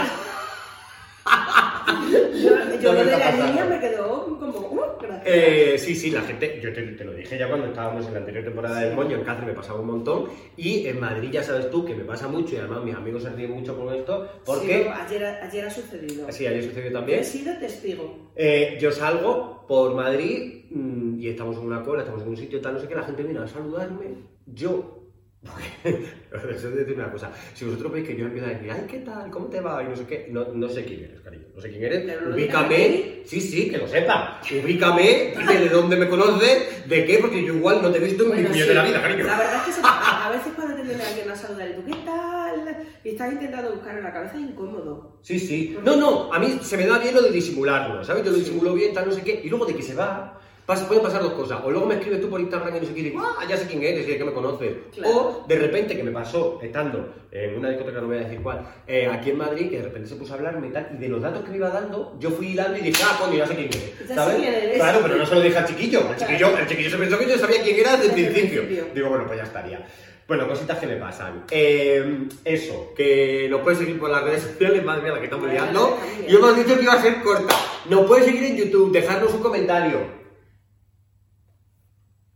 Yo, 2.40 2.61
yo 2.82 2.92
lo 2.92 3.04
de 3.04 3.18
la 3.18 3.30
niña 3.32 3.64
me 3.64 3.80
quedó 3.80 4.38
como, 4.38 4.58
¡uh! 4.58 4.80
Gracias. 5.00 5.22
Eh, 5.26 5.76
sí, 5.78 5.94
sí, 5.94 6.10
la 6.10 6.22
gente, 6.22 6.60
yo 6.62 6.72
te, 6.72 6.82
te 6.82 7.04
lo 7.04 7.12
dije 7.12 7.38
ya 7.38 7.48
cuando 7.48 7.66
estábamos 7.66 8.06
en 8.06 8.12
la 8.12 8.18
anterior 8.20 8.44
temporada 8.44 8.80
del 8.80 8.94
Moño, 8.94 9.16
en 9.16 9.24
Cáceres 9.24 9.48
me 9.48 9.54
pasaba 9.54 9.80
un 9.80 9.86
montón, 9.86 10.26
y 10.56 10.86
en 10.86 11.00
Madrid 11.00 11.30
ya 11.32 11.42
sabes 11.42 11.70
tú 11.70 11.84
que 11.84 11.94
me 11.94 12.04
pasa 12.04 12.28
mucho, 12.28 12.54
y 12.54 12.58
además 12.58 12.84
mis 12.84 12.94
amigos 12.94 13.22
se 13.22 13.30
ríen 13.30 13.50
mucho 13.52 13.76
con 13.76 13.92
esto, 13.94 14.24
Sí, 14.24 14.40
porque, 14.44 14.88
ayer, 14.88 15.24
ayer 15.24 15.64
ha 15.64 15.70
sucedido. 15.70 16.30
sí, 16.30 16.46
ayer 16.46 16.62
sucedió 16.64 16.90
Yo 16.90 16.98
también, 16.98 17.20
he 17.20 17.24
sido 17.24 17.56
testigo. 17.58 18.30
Eh, 18.36 18.78
yo 18.80 18.90
salgo 18.92 19.64
por 19.66 19.94
Madrid 19.94 20.64
mm, 20.70 21.20
y 21.20 21.28
estamos 21.28 21.56
en 21.56 21.66
una 21.66 21.82
cola, 21.82 22.02
estamos 22.02 22.22
en 22.22 22.28
un 22.28 22.36
sitio 22.36 22.60
tal, 22.60 22.74
no 22.74 22.80
sé 22.80 22.88
qué, 22.88 22.94
la 22.94 23.04
gente 23.04 23.22
viene 23.22 23.40
a 23.40 23.46
saludarme, 23.46 24.06
yo... 24.46 25.01
Os 25.44 26.64
he 26.64 26.68
de 26.68 26.76
decir 26.84 26.94
una 26.94 27.10
cosa, 27.10 27.30
si 27.52 27.64
vosotros 27.64 27.92
veis 27.92 28.06
que 28.06 28.16
yo 28.16 28.26
empiezo 28.26 28.46
a 28.46 28.50
decir, 28.50 28.70
ay, 28.70 28.86
¿qué 28.88 28.98
tal? 28.98 29.28
¿Cómo 29.30 29.46
te 29.46 29.60
va? 29.60 29.82
Y 29.82 29.88
no 29.88 29.96
sé 29.96 30.06
qué, 30.06 30.28
no, 30.30 30.44
no 30.54 30.68
sé 30.68 30.84
quién 30.84 31.04
eres, 31.04 31.20
cariño, 31.20 31.46
no 31.54 31.60
sé 31.60 31.70
quién 31.70 31.82
eres, 31.84 32.02
Pero 32.06 32.32
ubícame, 32.34 33.22
sí, 33.26 33.40
sí, 33.40 33.68
que 33.68 33.78
lo 33.78 33.88
sepa, 33.88 34.40
ubícame, 34.62 35.34
dime 35.36 35.60
de 35.60 35.68
dónde 35.68 35.96
me 35.96 36.08
conoces, 36.08 36.88
de 36.88 37.04
qué, 37.04 37.18
porque 37.18 37.44
yo 37.44 37.54
igual 37.54 37.82
no 37.82 37.90
te 37.90 37.98
he 37.98 38.00
visto 38.00 38.22
en 38.22 38.28
mi 38.30 38.34
Bueno, 38.36 38.50
puño 38.50 38.62
sí. 38.62 38.68
de 38.68 38.74
la 38.74 38.84
vida, 38.84 39.02
cariño. 39.02 39.24
La 39.24 39.38
verdad 39.38 39.56
es 39.56 39.62
que 39.62 39.72
se- 39.72 39.80
a 39.84 40.30
veces 40.30 40.52
cuando 40.54 40.76
te 40.76 40.82
viene 40.82 41.02
alguien 41.02 41.30
a 41.30 41.36
saludar 41.36 41.68
y 41.70 41.74
tú, 41.74 41.84
¿qué 41.86 41.96
tal? 42.04 42.76
Y 43.04 43.08
estás 43.10 43.32
intentando 43.32 43.72
buscar 43.72 43.98
en 43.98 44.04
la 44.04 44.12
cabeza 44.12 44.34
es 44.36 44.42
incómodo. 44.42 45.18
Sí, 45.22 45.38
sí. 45.40 45.76
No, 45.84 45.96
no, 45.96 46.32
a 46.32 46.38
mí 46.38 46.60
se 46.62 46.76
me 46.76 46.86
da 46.86 46.98
bien 46.98 47.14
lo 47.14 47.22
de 47.22 47.32
disimularlo, 47.32 48.04
¿sabes? 48.04 48.24
Yo 48.24 48.30
lo 48.30 48.38
disimulo 48.38 48.74
bien, 48.74 48.94
tal, 48.94 49.08
no 49.08 49.12
sé 49.12 49.22
qué, 49.22 49.40
y 49.44 49.48
luego 49.48 49.66
de 49.66 49.74
que 49.74 49.82
se 49.82 49.94
va, 49.94 50.40
pasa- 50.66 50.86
pueden 50.86 51.02
pasar 51.02 51.22
dos 51.22 51.32
cosas. 51.32 51.60
O 51.64 51.70
luego 51.70 51.86
me 51.86 51.94
escribes 51.94 52.20
tú 52.20 52.28
por 52.30 52.40
Instagram 52.40 52.76
y 52.76 52.80
no 52.80 52.86
sé 52.86 52.94
qué, 52.94 53.14
ah, 53.18 53.44
ya 53.48 53.56
sé 53.56 53.66
quién 53.66 53.82
eres 53.82 54.08
y 54.08 54.16
qué 54.16 54.24
me 54.24 54.32
conoces. 54.32 54.72
Claro. 54.94 55.10
O 55.14 55.44
de 55.48 55.58
repente, 55.58 55.96
que 55.96 56.02
me 56.02 56.10
pasó 56.10 56.58
estando 56.62 57.14
en 57.30 57.58
una 57.58 57.70
discoteca, 57.70 58.00
no 58.00 58.06
voy 58.06 58.16
a 58.18 58.20
decir 58.20 58.40
cuál, 58.42 58.66
eh, 58.86 59.08
aquí 59.10 59.30
en 59.30 59.38
Madrid, 59.38 59.70
que 59.70 59.78
de 59.78 59.84
repente 59.84 60.08
se 60.08 60.16
puso 60.16 60.32
a 60.34 60.36
hablarme 60.36 60.68
y 60.68 60.70
tal, 60.70 60.90
y 60.94 60.98
de 60.98 61.08
los 61.08 61.20
datos 61.22 61.42
que 61.44 61.50
me 61.50 61.56
iba 61.56 61.70
dando, 61.70 62.16
yo 62.18 62.30
fui 62.30 62.48
hilando 62.48 62.76
y 62.78 62.82
dije, 62.82 63.02
ah, 63.06 63.16
coño, 63.20 63.38
ya 63.38 63.46
sé 63.46 63.54
quién 63.54 63.68
eres. 63.68 64.08
Ya 64.08 64.14
¿Sabes? 64.14 64.42
eres. 64.46 64.76
Claro, 64.76 64.98
pero 65.02 65.16
no 65.16 65.26
se 65.26 65.34
lo 65.34 65.40
dije 65.40 65.58
al 65.58 65.66
chiquillo. 65.66 66.00
El 66.10 66.16
chiquillo, 66.16 66.58
el 66.58 66.66
chiquillo 66.66 66.90
se 66.90 66.96
pensó 66.98 67.18
que 67.18 67.26
yo 67.28 67.38
sabía 67.38 67.62
quién 67.62 67.78
era 67.80 67.96
desde 67.96 68.26
el 68.26 68.32
principio. 68.32 68.62
Digo, 68.94 69.08
bueno, 69.08 69.26
pues 69.26 69.38
ya 69.38 69.44
estaría. 69.44 69.86
Bueno, 70.28 70.46
cositas 70.48 70.78
que 70.78 70.86
me 70.86 70.96
pasan. 70.96 71.44
Eh, 71.50 72.28
eso, 72.44 72.92
que 72.96 73.48
nos 73.50 73.60
puedes 73.60 73.80
seguir 73.80 73.98
por 73.98 74.08
las 74.08 74.22
redes 74.22 74.42
sociales, 74.42 74.82
madre 74.84 75.02
mía, 75.02 75.12
la 75.12 75.18
que 75.18 75.24
estamos 75.24 75.50
liando. 75.50 75.98
Y 76.26 76.34
hemos 76.34 76.56
dicho 76.56 76.76
que 76.76 76.82
iba 76.84 76.92
a 76.92 77.02
ser 77.02 77.20
corta. 77.22 77.54
Nos 77.90 78.06
puedes 78.06 78.24
seguir 78.26 78.44
en 78.44 78.56
YouTube, 78.56 78.92
dejarnos 78.92 79.34
un 79.34 79.42
comentario. 79.42 80.21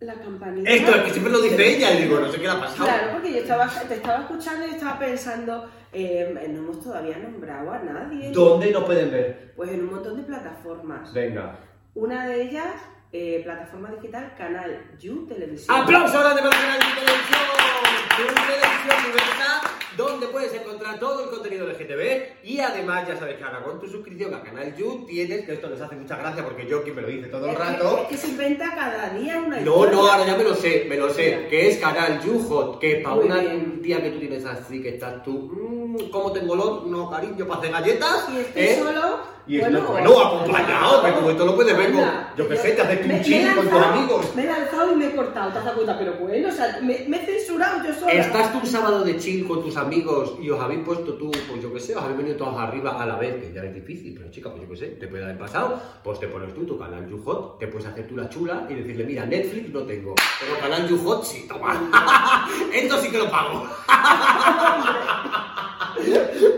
La 0.06 0.14
campanita. 0.14 0.70
Esto, 0.70 0.94
es 0.94 1.02
que 1.02 1.10
siempre 1.10 1.32
lo 1.32 1.40
dice 1.40 1.76
ella, 1.76 1.92
y 1.92 2.02
digo, 2.02 2.20
no 2.20 2.30
sé 2.30 2.36
qué 2.36 2.44
le 2.44 2.50
ha 2.50 2.60
pasado. 2.60 2.84
Claro, 2.84 3.12
porque 3.14 3.32
yo 3.32 3.38
estaba, 3.38 3.66
te 3.66 3.94
estaba 3.94 4.20
escuchando 4.20 4.64
y 4.64 4.70
estaba 4.70 4.98
pensando, 5.00 5.68
eh, 5.92 6.48
no 6.48 6.58
hemos 6.60 6.80
todavía 6.80 7.18
nombrado 7.18 7.72
a 7.72 7.80
nadie. 7.80 8.30
¿Dónde 8.30 8.70
nos 8.70 8.84
pueden 8.84 9.10
ver? 9.10 9.52
Pues 9.56 9.70
en 9.72 9.80
un 9.80 9.90
montón 9.90 10.16
de 10.16 10.22
plataformas. 10.22 11.12
Venga. 11.12 11.58
Una 11.96 12.28
de 12.28 12.40
ellas, 12.40 12.75
eh, 13.10 13.40
plataforma 13.42 13.90
digital, 13.90 14.32
canal 14.38 14.80
You 15.00 15.26
Televisión. 15.26 15.76
¡Aplauso 15.76 16.20
grande 16.20 16.40
para 16.40 16.56
Canal 16.56 16.78
de 16.78 17.00
Televisión! 17.00 17.85
Televisión 18.16 19.12
diversa, 19.12 19.61
donde 19.96 20.26
puedes 20.28 20.54
encontrar 20.54 20.99
todo 20.99 21.25
el 21.25 21.30
contenido 21.30 21.66
de 21.66 21.75
GTV 21.75 22.46
y 22.49 22.61
además 22.61 23.06
ya 23.06 23.18
sabes 23.18 23.37
que 23.37 23.44
ahora 23.44 23.62
con 23.62 23.78
tu 23.78 23.87
suscripción 23.88 24.32
a 24.35 24.42
Canal 24.42 24.75
You 24.75 25.04
tienes, 25.06 25.44
que 25.44 25.52
esto 25.52 25.68
nos 25.68 25.80
hace 25.82 25.96
mucha 25.96 26.16
gracia 26.16 26.42
porque 26.42 26.66
yo 26.66 26.82
quien 26.82 26.96
me 26.96 27.02
lo 27.02 27.08
dice 27.08 27.26
todo 27.28 27.46
el 27.46 27.52
que- 27.56 27.62
rato. 27.62 27.99
Es 28.02 28.08
que 28.08 28.16
se 28.16 28.28
inventa 28.28 28.75
cada 28.75 29.11
día 29.11 29.38
una 29.38 29.61
No, 29.61 29.85
no, 29.87 30.06
ahora 30.11 30.26
ya 30.26 30.35
me 30.37 30.44
lo 30.44 30.54
sé, 30.54 30.87
me 30.88 30.96
lo 30.96 31.11
sé, 31.12 31.46
que 31.50 31.68
es 31.68 31.76
Canal 31.78 32.23
You 32.25 32.38
Hot, 32.49 32.78
que 32.80 32.96
para 32.96 33.16
Muy 33.16 33.25
una 33.26 33.38
bien. 33.40 33.82
tía 33.82 34.02
que 34.02 34.11
tú 34.11 34.18
tienes 34.18 34.44
así, 34.46 34.82
que 34.82 34.90
estás 34.90 35.23
tú, 35.23 35.50
mmm, 35.52 36.11
¿cómo 36.11 36.32
tengo 36.32 36.54
olor? 36.54 36.87
No, 36.87 37.11
cariño, 37.11 37.46
para 37.46 37.61
hacer 37.61 37.73
galletas, 37.73 38.28
Y 38.32 38.38
estoy 38.38 38.62
¿eh? 38.62 38.78
solo. 38.82 39.35
Y 39.48 39.58
es 39.58 39.62
bueno, 39.62 39.80
bueno, 39.86 40.20
acompañado, 40.20 41.04
que 41.04 41.12
como 41.12 41.30
esto 41.30 41.46
lo 41.46 41.54
puedes 41.54 41.76
ver 41.76 41.92
con, 41.92 42.04
yo 42.36 42.48
qué 42.48 42.56
sé, 42.56 42.72
te 42.72 42.82
haces 42.82 43.04
un 43.04 43.12
he 43.12 43.54
con 43.54 43.68
tus 43.68 43.80
amigos. 43.80 44.34
Me 44.34 44.42
he 44.42 44.46
lanzado 44.46 44.92
y 44.92 44.96
me 44.96 45.06
he 45.06 45.14
cortado, 45.14 45.52
¿te 45.52 45.58
has 45.58 45.64
dado 45.64 45.76
cuenta? 45.76 45.98
Pero 45.98 46.14
bueno, 46.14 46.48
o 46.48 46.52
sea, 46.52 46.80
me, 46.82 47.04
me 47.06 47.16
he 47.18 47.26
censurado 47.26 47.84
yo 47.86 47.94
sola. 47.94 48.12
Estás 48.12 48.52
tú 48.52 48.58
un 48.58 48.66
sábado 48.66 49.04
de 49.04 49.16
chill 49.18 49.46
con 49.46 49.62
tus 49.62 49.76
amigos 49.76 50.34
y 50.42 50.50
os 50.50 50.60
habéis 50.60 50.80
puesto 50.80 51.14
tú, 51.14 51.30
pues 51.48 51.62
yo 51.62 51.72
qué 51.72 51.78
sé, 51.78 51.94
os 51.94 52.02
habéis 52.02 52.18
venido 52.18 52.36
todos 52.36 52.58
arriba 52.58 53.00
a 53.00 53.06
la 53.06 53.16
vez, 53.16 53.36
que 53.36 53.52
ya 53.52 53.62
es 53.62 53.72
difícil, 53.72 54.14
pero 54.18 54.30
chica, 54.32 54.50
pues 54.50 54.62
yo 54.62 54.68
qué 54.68 54.76
sé, 54.76 54.86
te 54.88 55.06
puede 55.06 55.22
haber 55.22 55.38
pasado, 55.38 55.80
pues 56.02 56.18
te 56.18 56.26
pones 56.26 56.52
tú 56.52 56.66
tu 56.66 56.76
canal 56.76 57.08
YouHot, 57.08 57.60
te 57.60 57.68
puedes 57.68 57.86
hacer 57.86 58.08
tú 58.08 58.16
la 58.16 58.28
chula 58.28 58.66
y 58.68 58.74
decirle, 58.74 59.04
mira, 59.04 59.26
Netflix 59.26 59.72
no 59.72 59.82
tengo, 59.82 60.16
pero 60.40 60.58
canal 60.58 60.88
YouHot 60.88 61.24
sí, 61.24 61.46
toma. 61.48 62.48
Esto 62.74 62.98
sí 62.98 63.10
que 63.10 63.18
lo 63.18 63.30
pago. 63.30 63.64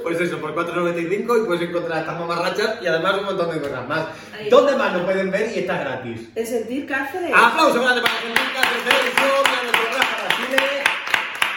Pues 0.02 0.20
eso, 0.20 0.38
por 0.38 0.54
4.95 0.54 1.42
y 1.42 1.46
puedes 1.46 1.68
encontrar 1.68 2.00
estas 2.00 2.18
mamarrachas 2.18 2.77
y 2.80 2.86
además 2.86 3.18
un 3.18 3.24
montón 3.24 3.50
de 3.50 3.60
cosas 3.60 3.88
más. 3.88 4.06
¿Dónde 4.50 4.76
más 4.76 4.94
lo 4.94 5.04
pueden 5.04 5.30
ver 5.30 5.50
y 5.54 5.60
está 5.60 5.78
gratis? 5.78 6.28
En 6.34 6.46
sentir 6.46 6.86
Cáceres. 6.86 7.32
Aplauso 7.34 7.80
grande 7.80 8.02
para 8.02 8.14
Argentina, 8.14 8.60
de 8.60 8.90
televisión, 8.90 9.28
y 9.44 9.58
a 9.58 9.62
nuestro 9.62 9.98
Rafa 9.98 10.24
Basile. 10.24 10.84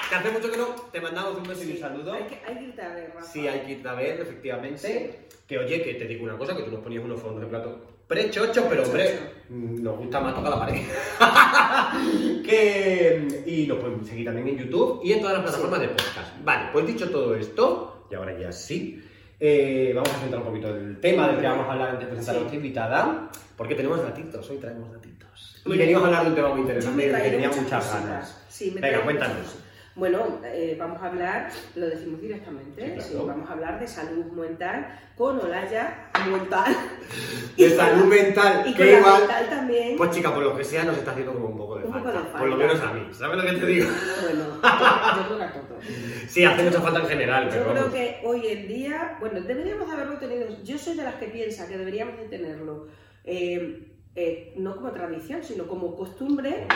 que 0.09 0.15
hace 0.15 0.31
mucho 0.31 0.51
que 0.51 0.57
no 0.57 0.65
te 0.91 1.01
mandamos 1.01 1.37
un 1.37 1.43
beso 1.43 1.63
y 1.63 1.71
un 1.71 1.79
saludo. 1.79 2.13
Hay 2.13 2.23
que, 2.23 2.41
hay 2.45 2.55
que 2.55 2.63
irte 2.63 2.81
a 2.81 2.89
ver, 2.89 3.11
Rafa. 3.15 3.27
Sí, 3.27 3.47
hay 3.47 3.59
que 3.61 3.71
ir 3.73 3.87
a 3.87 3.93
ver, 3.93 4.21
efectivamente. 4.21 5.27
Que 5.47 5.57
oye, 5.59 5.83
que 5.83 5.93
te 5.95 6.05
digo 6.05 6.23
una 6.23 6.37
cosa, 6.37 6.55
que 6.55 6.63
tú 6.63 6.71
nos 6.71 6.81
ponías 6.81 7.03
unos 7.03 7.21
fondos 7.21 7.41
de 7.41 7.47
plato 7.47 7.91
prechocho, 8.11 8.65
pero 8.69 8.83
hombre, 8.83 9.19
nos 9.49 9.97
gusta 9.97 10.19
más 10.19 10.35
tocar 10.35 10.51
la 10.51 10.59
pared. 10.59 10.81
que, 12.43 13.43
y 13.45 13.67
nos 13.67 13.77
pueden 13.77 14.03
seguir 14.03 14.25
también 14.25 14.49
en 14.49 14.57
YouTube 14.57 14.99
y 15.01 15.13
en 15.13 15.21
todas 15.21 15.35
las 15.35 15.43
plataformas 15.43 15.79
de 15.79 15.87
podcast. 15.87 16.43
Vale, 16.43 16.69
pues 16.73 16.87
dicho 16.87 17.09
todo 17.09 17.33
esto, 17.35 18.05
y 18.11 18.15
ahora 18.15 18.37
ya 18.37 18.51
sí, 18.51 19.01
eh, 19.43 19.91
vamos 19.95 20.13
a 20.13 20.19
centrar 20.19 20.41
un 20.41 20.47
poquito 20.47 20.75
el 20.75 20.99
tema 20.99 21.27
del 21.27 21.41
que 21.41 21.47
vamos 21.47 21.67
a 21.67 21.71
hablar 21.71 21.89
antes 21.89 22.05
de 22.05 22.13
presentar 22.13 22.35
a 22.35 22.39
nuestra 22.39 22.55
invitada, 22.55 23.29
porque 23.57 23.73
tenemos 23.73 23.99
gatitos, 23.99 24.47
hoy 24.51 24.57
traemos 24.57 24.91
gatitos. 24.91 25.63
Y 25.65 25.77
venimos 25.77 26.03
a 26.03 26.05
hablar 26.05 26.23
de 26.23 26.29
un 26.29 26.35
tema 26.35 26.49
muy 26.49 26.61
interesante 26.61 27.11
que 27.11 27.29
tenía 27.31 27.49
muchas 27.49 27.93
ganas. 27.93 28.45
Sí, 28.49 28.69
Venga, 28.79 29.01
cuéntanos. 29.01 29.55
Bueno, 29.93 30.39
eh, 30.45 30.77
vamos 30.79 31.01
a 31.01 31.07
hablar, 31.07 31.49
lo 31.75 31.85
decimos 31.89 32.21
directamente, 32.21 32.81
Sí, 32.81 32.91
claro. 32.93 33.01
sí, 33.09 33.15
vamos 33.27 33.49
a 33.49 33.53
hablar 33.53 33.77
de 33.79 33.87
salud 33.87 34.25
mental 34.27 34.87
con 35.17 35.37
Olaya 35.39 36.09
mental 36.29 36.73
De 37.57 37.69
salud 37.75 38.05
mental, 38.05 38.63
y 38.67 38.73
que 38.73 38.89
con 38.89 38.99
igual 38.99 39.19
mental 39.19 39.49
también. 39.49 39.97
Pues 39.97 40.11
chica, 40.11 40.33
por 40.33 40.43
lo 40.43 40.55
que 40.55 40.63
sea, 40.63 40.85
nos 40.85 40.97
está 40.97 41.11
haciendo 41.11 41.33
como 41.33 41.47
un 41.47 41.57
poco 41.57 41.77
de 41.79 41.85
Un 41.85 41.91
poco 41.91 42.05
falta. 42.05 42.21
de 42.21 42.29
Por 42.39 42.47
lo 42.49 42.57
falta. 42.57 42.73
menos 42.73 42.81
a 42.89 42.93
mí. 42.93 43.07
¿Sabes 43.13 43.37
lo 43.37 43.43
que 43.51 43.57
te 43.59 43.65
digo? 43.65 43.87
Bueno, 44.21 44.43
yo 45.17 45.25
creo 45.25 45.37
que 45.37 45.43
a 45.43 45.51
todos. 45.51 45.83
Sí, 46.29 46.45
hace 46.45 46.63
mucha 46.63 46.79
falta 46.81 46.99
en 47.01 47.07
general, 47.07 47.43
Yo 47.45 47.49
pero 47.51 47.63
creo 47.65 47.75
vamos. 47.75 47.93
que 47.93 48.19
hoy 48.23 48.47
en 48.47 48.67
día, 48.69 49.17
bueno, 49.19 49.41
deberíamos 49.41 49.87
de 49.89 49.93
haberlo 49.93 50.17
tenido. 50.19 50.47
Yo 50.63 50.77
soy 50.77 50.95
de 50.95 51.03
las 51.03 51.15
que 51.15 51.25
piensa 51.25 51.67
que 51.67 51.77
deberíamos 51.77 52.17
de 52.17 52.25
tenerlo, 52.29 52.87
eh, 53.25 53.90
eh, 54.13 54.53
no 54.57 54.75
como 54.75 54.91
tradición, 54.91 55.43
sino 55.43 55.67
como 55.67 55.95
costumbre. 55.95 56.67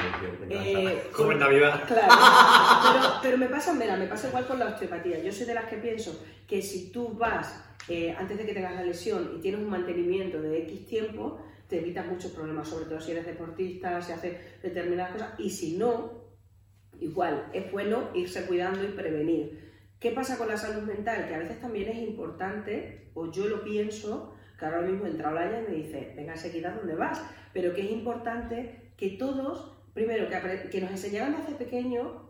Me 0.48 0.90
Eh. 0.90 1.04
Joven 1.12 1.40
Navidad. 1.40 1.84
Claro, 1.86 2.14
pero, 2.94 3.14
pero 3.22 3.38
me 3.38 3.48
pasa, 3.48 3.74
mira, 3.74 3.98
me 3.98 4.08
pasa 4.08 4.30
igual 4.30 4.48
con 4.48 4.60
la 4.60 4.68
osteopatía. 4.68 5.22
Yo 5.22 5.32
soy 5.32 5.46
de 5.46 5.54
las 5.54 5.66
que 5.66 5.78
pienso 5.78 6.24
que 6.48 6.62
si 6.62 6.92
tú 6.92 7.10
vas 7.10 7.66
eh, 7.88 8.16
antes 8.18 8.38
de 8.38 8.46
que 8.46 8.54
tengas 8.54 8.76
la 8.76 8.84
lesión 8.84 9.34
y 9.38 9.42
tienes 9.42 9.62
un 9.62 9.70
mantenimiento 9.70 10.42
de 10.42 10.60
X 10.64 10.88
tiempo, 10.88 11.40
te 11.68 11.80
evitas 11.80 12.06
muchos 12.08 12.32
problemas, 12.32 12.68
sobre 12.68 12.86
todo 12.86 13.00
si 13.00 13.12
eres 13.12 13.26
deportista, 13.26 14.02
si 14.02 14.12
haces 14.12 14.62
determinadas 14.62 15.14
cosas, 15.14 15.40
y 15.40 15.50
si 15.50 15.78
no, 15.78 16.26
igual, 17.00 17.50
es 17.54 17.72
bueno 17.72 18.10
irse 18.14 18.46
cuidando 18.46 18.84
y 18.84 18.88
prevenir. 18.88 19.66
¿Qué 20.00 20.12
pasa 20.12 20.38
con 20.38 20.48
la 20.48 20.58
salud 20.58 20.84
mental? 20.84 21.28
Que 21.28 21.36
a 21.36 21.40
veces 21.40 21.60
también 21.60 21.90
es 21.90 21.98
importante, 21.98 23.12
o 23.14 23.32
yo 23.32 23.48
lo 23.48 23.64
pienso, 23.64 24.35
que 24.60 24.66
ahora 24.66 24.82
mismo 24.82 25.06
entra 25.08 25.30
Olaya 25.32 25.62
y 25.62 25.72
me 25.72 25.78
dice, 25.78 26.14
venga 26.16 26.36
seguida, 26.36 26.72
¿dónde 26.76 26.96
vas? 26.96 27.22
Pero 27.54 27.74
que 27.74 27.82
es 27.82 27.92
importante 27.92 28.92
que 28.98 29.10
todos, 29.12 29.72
primero, 29.94 30.28
que, 30.72 30.82
nos 30.82 30.92
enseñaran 30.92 31.36
desde 31.38 31.56
pequeño 31.56 32.24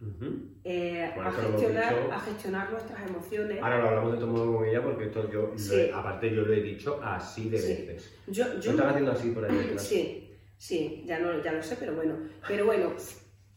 Ujú. 0.00 0.48
eh, 0.64 1.10
Bueno, 1.14 1.30
a, 1.30 1.32
gestionar, 1.32 1.94
dicho. 1.94 2.12
a 2.12 2.20
gestionar 2.20 2.70
nuestras 2.72 3.08
emociones. 3.08 3.58
Ahora 3.62 3.78
lo 3.78 3.88
hablamos 3.88 4.12
de 4.12 4.18
todo 4.18 4.26
modo 4.28 4.56
con 4.58 4.64
ella 4.68 4.82
porque 4.82 5.04
esto 5.06 5.30
yo, 5.30 5.42
lo 5.52 5.58
Sí. 5.58 5.74
he- 5.76 5.92
aparte 5.92 6.34
yo 6.34 6.42
lo 6.42 6.52
he 6.52 6.60
dicho 6.60 7.00
así 7.02 7.48
de 7.48 7.58
Sí. 7.58 7.68
veces. 7.86 8.12
Yo, 8.26 8.58
yo 8.60 8.72
están 8.72 8.88
haciendo 8.88 9.12
así 9.12 9.30
por 9.30 9.44
ahí 9.44 9.56
detrás. 9.56 9.82
Sí, 9.86 10.36
sí, 10.58 11.04
ya, 11.06 11.18
no, 11.20 11.40
ya 11.42 11.52
lo 11.52 11.62
sé, 11.62 11.76
pero 11.78 11.94
bueno. 11.94 12.16
Pero 12.48 12.66
bueno, 12.66 12.92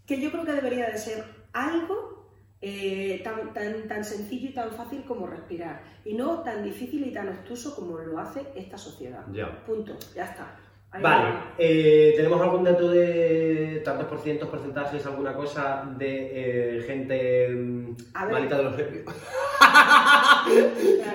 que 0.06 0.22
yo 0.22 0.30
creo 0.32 0.46
que 0.46 0.52
debería 0.54 0.90
de 0.90 0.98
ser 1.00 1.24
algo 1.54 2.15
eh, 2.68 3.22
tan, 3.24 3.54
tan, 3.54 3.88
tan 3.88 4.04
sencillo 4.04 4.50
y 4.50 4.54
tan 4.54 4.72
fácil 4.72 5.04
como 5.08 5.28
respirar. 5.28 5.84
Y 6.04 6.16
no 6.16 6.42
tan 6.42 6.64
difícil 6.64 7.06
y 7.06 7.14
tan 7.14 7.30
obtuso 7.30 7.76
como 7.76 8.00
lo 8.00 8.18
hace 8.18 8.42
esta 8.56 8.76
sociedad. 8.76 9.24
Ya. 9.32 9.64
Punto, 9.66 9.96
ya 10.16 10.26
está. 10.26 10.56
Ahí 10.90 11.04
Vale, 11.04 11.24
va. 11.26 11.54
eh, 11.60 12.14
¿tenemos 12.16 12.42
algún 12.42 12.64
dato 12.64 12.90
de 12.90 13.82
tantos 13.86 14.08
por 14.08 14.20
cientos, 14.20 14.50
porcentajes, 14.50 15.06
alguna 15.06 15.36
cosa 15.36 15.84
de 15.98 16.78
eh, 16.80 16.84
gente 16.88 17.50
mm, 17.50 17.96
malita 18.32 18.58
de 18.58 18.64
los 18.64 18.78
nervios? 18.78 19.06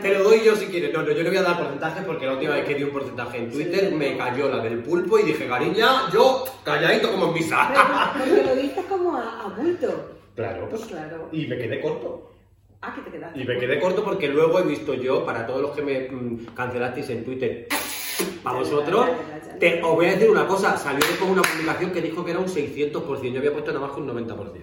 Te 0.03 0.15
lo 0.15 0.23
doy 0.25 0.45
yo 0.45 0.55
si 0.55 0.67
quieres. 0.67 0.93
No, 0.93 1.03
no, 1.03 1.11
yo 1.11 1.23
no 1.25 1.31
voy 1.31 1.39
a 1.39 1.43
dar 1.43 1.59
porcentajes 1.59 2.05
porque 2.05 2.27
la 2.27 2.35
última 2.35 2.55
vez 2.55 2.65
que 2.65 2.75
di 2.77 2.85
un 2.85 2.91
porcentaje 2.91 3.39
en 3.39 3.51
Twitter 3.51 3.91
me 3.93 4.17
cayó 4.17 4.49
la 4.51 4.63
del 4.63 4.83
pulpo 4.85 5.19
y 5.19 5.25
dije, 5.25 5.49
cariña, 5.49 6.09
yo 6.13 6.45
calladito 6.65 7.11
como 7.11 7.27
en 7.29 7.35
misa. 7.35 7.71
Pero, 7.73 7.85
porque 8.31 8.47
lo 8.47 8.55
dices 8.63 8.85
como 8.85 9.17
a, 9.17 9.47
a 9.47 9.49
bulto. 9.49 10.20
Claro, 10.41 10.69
Pues 10.69 10.83
pues. 10.83 10.93
claro. 10.93 11.29
Y 11.33 11.47
me 11.47 11.57
quedé 11.59 11.81
corto. 11.81 12.31
Ah, 12.83 12.93
que 12.95 13.03
te 13.03 13.11
quedaste. 13.11 13.39
Y 13.41 13.45
me 13.45 13.59
quedé 13.59 13.79
corto 13.79 14.03
porque 14.05 14.29
luego 14.29 14.59
he 14.59 14.63
visto 14.63 14.95
yo, 14.95 15.25
para 15.27 15.47
todos 15.47 15.61
los 15.61 15.71
que 15.73 15.83
me 15.83 16.09
mm, 16.11 16.47
cancelasteis 16.55 17.11
en 17.11 17.25
Twitter, 17.25 17.67
para 18.43 18.59
vosotros, 18.59 19.07
te, 19.59 19.83
os 19.83 19.95
voy 19.95 20.07
a 20.07 20.11
decir 20.13 20.31
una 20.31 20.47
cosa, 20.47 20.77
salió 20.79 21.01
después 21.07 21.31
una 21.31 21.43
publicación 21.43 21.91
que 21.93 22.01
dijo 22.01 22.25
que 22.25 22.31
era 22.31 22.41
un 22.41 22.47
600%, 22.47 23.33
yo 23.33 23.39
había 23.39 23.53
puesto 23.53 23.73
nada 23.73 23.87
más 23.87 23.95
que 23.95 24.01
un 24.01 24.09
90%. 24.09 24.57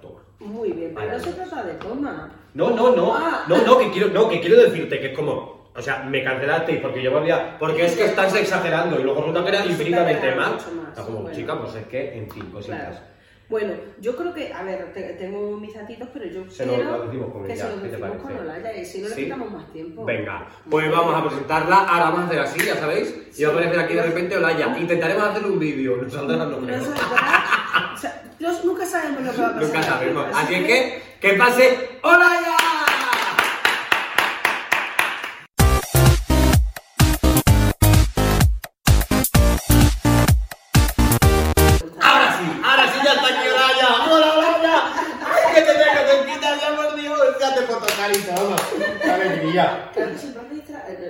Toma. 0.00 0.20
Muy 0.40 0.72
bien, 0.72 0.92
pero 0.94 1.12
no 1.12 1.18
se 1.20 1.32
trata 1.32 1.62
de 1.62 1.74
toma. 1.74 2.30
No, 2.54 2.70
no, 2.70 2.96
no, 2.96 3.14
Ah. 3.14 3.44
no, 3.48 3.62
no, 3.66 3.78
que 3.78 3.90
quiero, 3.90 4.08
no, 4.08 4.28
que 4.28 4.40
quiero 4.40 4.56
decirte 4.62 4.98
que 4.98 5.08
es 5.08 5.16
como, 5.16 5.70
o 5.76 5.82
sea, 5.82 6.04
me 6.04 6.24
cancelasteis 6.24 6.80
porque 6.80 7.02
yo 7.02 7.10
me 7.12 7.18
había, 7.18 7.58
porque 7.58 7.84
es 7.84 7.96
que 7.96 8.06
estás 8.06 8.34
exagerando 8.34 8.98
y 8.98 9.02
luego 9.02 9.20
resulta 9.20 9.42
que 9.42 9.48
era 9.50 9.58
Resulta 9.58 9.82
infinitamente 9.82 10.34
más. 10.34 10.50
más, 10.52 10.88
Está 10.88 11.04
como, 11.04 11.18
bueno. 11.20 11.36
chica, 11.36 11.58
pues 11.60 11.74
es 11.74 11.86
que, 11.86 12.16
en 12.18 12.30
fin, 12.30 12.46
cositas. 12.50 12.78
Claro. 12.80 13.13
Bueno, 13.48 13.74
yo 14.00 14.16
creo 14.16 14.32
que, 14.32 14.52
a 14.52 14.62
ver, 14.62 14.92
te- 14.94 15.12
tengo 15.14 15.56
mis 15.58 15.74
datitos, 15.74 16.08
pero 16.12 16.24
yo 16.24 16.50
Se 16.50 16.64
lo- 16.64 16.74
quiero 16.76 16.90
lo 16.98 17.04
decimos 17.06 17.32
con 17.32 17.44
que 17.44 17.52
ella, 17.52 17.62
se 17.64 17.68
lo 17.76 17.82
¿qué 17.82 17.88
te 17.88 17.96
decimos 17.96 18.22
con 18.22 18.38
Olaya 18.38 18.76
y 18.76 18.84
si 18.86 19.00
no 19.02 19.08
le 19.08 19.14
¿Sí? 19.14 19.24
quitamos 19.24 19.50
más 19.52 19.72
tiempo. 19.72 20.04
Venga, 20.06 20.48
pues 20.70 20.90
vamos 20.90 21.14
a 21.14 21.26
presentarla, 21.28 21.76
ahora 21.80 22.04
vamos 22.04 22.20
a 22.20 22.24
hacer 22.26 22.40
así, 22.40 22.60
ya 22.66 22.76
sabéis, 22.76 23.14
y 23.38 23.42
va 23.44 23.50
a 23.50 23.52
aparecer 23.52 23.78
aquí 23.80 23.94
de 23.94 24.02
repente 24.02 24.36
Olaya. 24.38 24.76
Intentaremos 24.78 25.22
hacer 25.24 25.44
un 25.46 25.58
vídeo, 25.58 25.96
nos 25.98 26.12
saldrá 26.12 26.36
creo. 26.46 26.80
saldrá- 26.84 27.94
o 27.94 27.96
sea, 27.98 28.22
los- 28.38 28.64
nunca 28.64 28.86
sabemos 28.86 29.22
lo 29.22 29.32
que 29.32 29.38
va 29.40 29.46
a 29.48 29.52
pasar. 29.54 29.62
Nunca 29.62 29.82
sabemos. 29.82 30.26
Así 30.34 30.54
que, 30.64 31.02
que 31.20 31.32
pase 31.34 31.98
Olaya. 32.02 32.56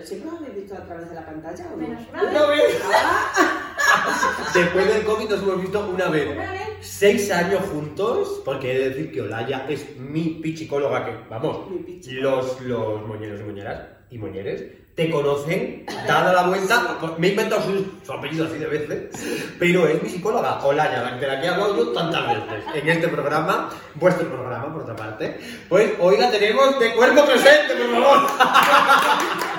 Eh, 0.04 0.06
siempre 0.06 0.30
os 0.30 0.36
habéis 0.36 0.54
visto 0.54 0.74
a 0.74 0.84
través 0.84 1.08
de 1.08 1.14
la 1.14 1.26
pantalla 1.26 1.64
o 1.66 1.70
no? 1.70 1.76
Menos 1.76 2.02
una 2.12 2.46
vez. 2.46 2.82
Después 4.54 4.86
del 4.86 5.04
COVID 5.04 5.28
nos 5.30 5.42
hemos 5.42 5.60
visto 5.62 5.86
una 5.86 6.08
vez. 6.08 6.28
Una 6.30 6.52
vez. 6.52 6.60
Seis 6.80 7.30
años 7.32 7.62
juntos, 7.72 8.42
porque 8.44 8.74
he 8.74 8.78
de 8.78 8.88
decir 8.90 9.12
que 9.12 9.22
Olaya 9.22 9.66
es 9.68 9.98
mi 9.98 10.40
pichicóloga, 10.42 11.04
que 11.04 11.16
vamos, 11.30 11.70
Mi 11.70 11.78
pichicóloga. 11.78 12.36
los, 12.36 12.60
los 12.60 13.06
moñeros 13.06 13.40
y 13.40 13.44
moñeras 13.44 13.80
y 14.10 14.18
moñeres 14.18 14.64
te 14.94 15.10
conocen, 15.10 15.84
dada 16.06 16.32
la 16.32 16.46
vuelta, 16.46 16.96
me 17.18 17.26
he 17.26 17.30
inventado 17.30 17.62
su, 17.62 17.84
su 18.06 18.12
apellido 18.12 18.46
así 18.46 18.58
de 18.58 18.66
veces, 18.66 19.56
pero 19.58 19.88
es 19.88 20.00
mi 20.00 20.08
psicóloga, 20.08 20.64
Olaya, 20.64 21.02
la 21.02 21.16
de 21.16 21.26
la 21.26 21.40
que 21.40 21.46
he 21.46 21.50
hablado 21.50 21.76
yo 21.76 21.88
tantas 21.88 22.28
veces 22.28 22.64
en 22.74 22.88
este 22.88 23.08
programa, 23.08 23.70
vuestro 23.96 24.28
programa, 24.28 24.72
por 24.72 24.82
otra 24.82 24.94
parte. 24.94 25.36
Pues, 25.68 25.94
oiga, 25.98 26.30
tenemos 26.30 26.78
de 26.78 26.94
cuerpo 26.94 27.24
presente, 27.24 27.74
por 27.74 27.90
favor. 27.90 28.30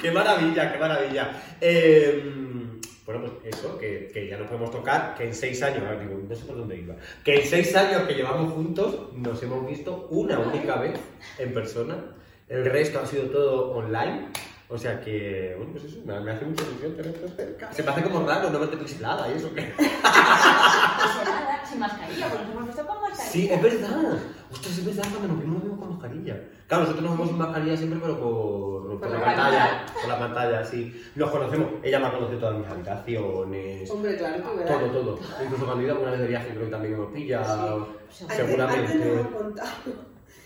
¡Qué 0.00 0.10
maravilla, 0.10 0.72
qué 0.72 0.78
maravilla! 0.78 1.30
Eh, 1.60 2.22
bueno, 3.04 3.22
pues 3.42 3.54
eso, 3.54 3.76
que, 3.76 4.10
que 4.12 4.28
ya 4.28 4.38
nos 4.38 4.46
podemos 4.46 4.70
tocar, 4.70 5.14
que 5.14 5.24
en 5.24 5.34
seis 5.34 5.62
años, 5.62 5.82
digo, 6.00 6.20
no 6.28 6.34
sé 6.34 6.44
por 6.44 6.56
dónde 6.56 6.76
iba, 6.76 6.94
que 7.24 7.40
en 7.40 7.46
seis 7.46 7.74
años 7.74 8.02
que 8.02 8.14
llevamos 8.14 8.52
juntos 8.52 9.12
nos 9.14 9.42
hemos 9.42 9.66
visto 9.66 10.06
una 10.10 10.38
única 10.38 10.76
vez 10.76 10.98
en 11.38 11.52
persona, 11.52 11.96
el 12.48 12.64
resto 12.64 13.00
ha 13.00 13.06
sido 13.06 13.24
todo 13.24 13.72
online, 13.72 14.28
o 14.68 14.78
sea 14.78 15.00
que, 15.00 15.54
bueno, 15.56 15.72
pues 15.72 15.84
eso, 15.84 15.98
me, 16.04 16.20
me 16.20 16.30
hace 16.30 16.44
mucha 16.44 16.64
ilusión 16.64 16.96
tenerte 16.96 17.28
cerca. 17.30 17.72
Se 17.72 17.82
me 17.82 17.90
hace 17.90 18.02
como 18.02 18.26
raro 18.26 18.50
no 18.50 18.60
verte 18.60 18.76
pixelada 18.76 19.28
y 19.28 19.36
eso 19.36 19.52
que... 19.52 19.62
Pues 19.72 21.68
sin 21.68 21.78
mascarilla, 21.80 22.28
porque 22.28 22.44
nos 22.44 22.54
hemos 22.54 22.66
visto 22.66 22.86
con 22.86 23.00
mascarilla. 23.00 23.32
Sí, 23.32 23.48
es 23.50 23.62
verdad. 23.62 24.18
Ostras, 24.52 24.78
es 24.78 24.84
verdad, 24.84 25.04
cuando 25.10 25.28
nos 25.28 25.40
vimos 25.40 25.62
vimos 25.62 25.78
con 25.78 25.90
mascarilla. 25.90 26.40
Claro, 26.66 26.82
nosotros 26.84 27.04
nos 27.04 27.12
vemos 27.12 27.28
sin 27.28 27.38
mascarilla 27.38 27.76
siempre, 27.76 27.98
pero 28.02 28.20
por, 28.20 28.88
por, 28.88 29.00
Por 29.00 29.10
la 29.10 29.18
la 29.18 29.24
pantalla. 29.24 29.86
Por 29.94 30.08
la 30.08 30.18
pantalla, 30.18 30.64
sí. 30.64 31.02
Nos 31.14 31.30
conocemos. 31.30 31.70
Ella 31.82 31.98
me 32.00 32.06
ha 32.06 32.12
conocido 32.12 32.40
todas 32.40 32.58
mis 32.58 32.68
habitaciones. 32.68 33.90
Hombre, 33.90 34.16
claro, 34.16 34.42
tú 34.42 34.58
verás. 34.58 34.78
Todo, 34.78 34.88
todo. 34.90 35.18
Incluso 35.44 35.64
cuando 35.64 35.80
he 35.82 35.84
ido 35.84 35.92
alguna 35.92 36.10
vez 36.12 36.20
de 36.20 36.26
viaje 36.26 36.48
creo 36.50 36.64
que 36.64 36.70
también 36.70 36.94
hemos 36.94 37.12
pillado. 37.12 37.88
Sí. 38.10 38.24
Seguramente. 38.28 39.20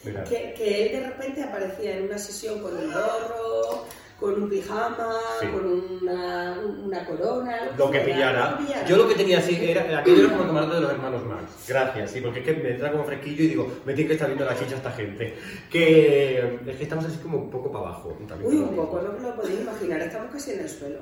antes 0.06 0.28
que, 0.28 0.54
que 0.54 0.86
él 0.86 1.00
de 1.00 1.08
repente 1.08 1.42
aparecía 1.42 1.96
en 1.96 2.04
una 2.04 2.18
sesión 2.18 2.60
con 2.60 2.76
un 2.76 2.92
gorro, 2.92 3.86
con 4.20 4.42
un 4.42 4.48
pijama, 4.48 5.08
Sí. 5.40 5.46
con 5.48 5.66
una, 5.66 6.56
una 6.84 7.04
corona. 7.04 7.56
Lo 7.76 7.90
que 7.90 8.00
pillara. 8.00 8.58
Yo 8.86 8.96
lo 8.96 9.08
que 9.08 9.14
tenía 9.14 9.38
así 9.38 9.58
era. 9.60 9.98
Aquello 9.98 10.20
era 10.26 10.28
como 10.30 10.42
el 10.42 10.46
camarote 10.48 10.74
de 10.76 10.80
los 10.82 10.90
hermanos 10.92 11.24
Marx. 11.26 11.52
Gracias, 11.68 12.10
sí, 12.12 12.20
porque 12.20 12.40
es 12.40 12.44
que 12.46 12.52
me 12.54 12.70
entra 12.70 12.92
como 12.92 13.04
fresquillo 13.04 13.44
y 13.44 13.48
digo, 13.48 13.72
me 13.84 13.92
tiene 13.94 14.08
que 14.08 14.14
estar 14.14 14.28
viendo 14.28 14.44
la 14.44 14.56
chicha 14.58 14.76
esta 14.76 14.92
gente. 14.92 15.34
Que 15.70 16.58
es 16.66 16.76
que 16.76 16.82
estamos 16.84 17.04
así 17.04 17.18
como 17.18 17.38
un 17.38 17.50
poco 17.50 17.70
para 17.72 17.86
abajo. 17.86 18.16
también 18.28 18.50
Uy, 18.50 18.58
un 18.58 18.76
poco, 18.76 19.00
no 19.02 19.12
me 19.12 19.20
lo 19.20 19.34
podéis 19.36 19.60
imaginar, 19.60 20.00
estamos 20.00 20.32
casi 20.32 20.52
en 20.52 20.60
el 20.60 20.68
suelo. 20.68 21.00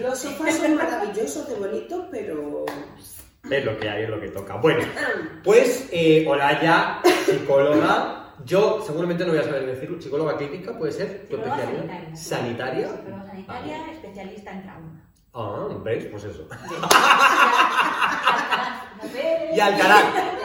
Los 0.00 0.18
sofás 0.18 0.56
son 0.56 0.74
maravillosos, 0.76 1.48
de 1.48 1.54
bonitos, 1.56 2.04
pero 2.10 2.64
Es 3.50 3.64
lo 3.64 3.78
que 3.78 3.88
hay, 3.88 4.02
es 4.04 4.08
lo 4.10 4.18
que 4.20 4.28
toca. 4.28 4.56
Bueno, 4.56 4.80
pues 5.44 5.88
eh, 5.92 6.24
Olaya, 6.26 7.00
psicóloga. 7.26 8.25
Yo 8.46 8.80
seguramente 8.86 9.24
no 9.24 9.32
voy 9.32 9.40
a 9.40 9.44
saber 9.44 9.66
decirlo. 9.66 10.00
Psicóloga 10.00 10.36
clínica, 10.36 10.78
puede 10.78 10.92
ser. 10.92 11.26
¿Tu 11.28 11.36
especialidad? 11.36 12.14
sanitaria. 12.14 12.16
¿Sanitaria? 12.16 12.88
Psicóloga 12.88 13.26
sanitaria, 13.26 13.92
especialista 13.92 14.50
en 14.52 14.62
trauma. 14.62 15.02
Ah, 15.34 15.68
¿ves? 15.84 16.06
Pues 16.06 16.24
eso. 16.24 16.46
Y 19.54 19.60
Alcaraz. 19.60 20.04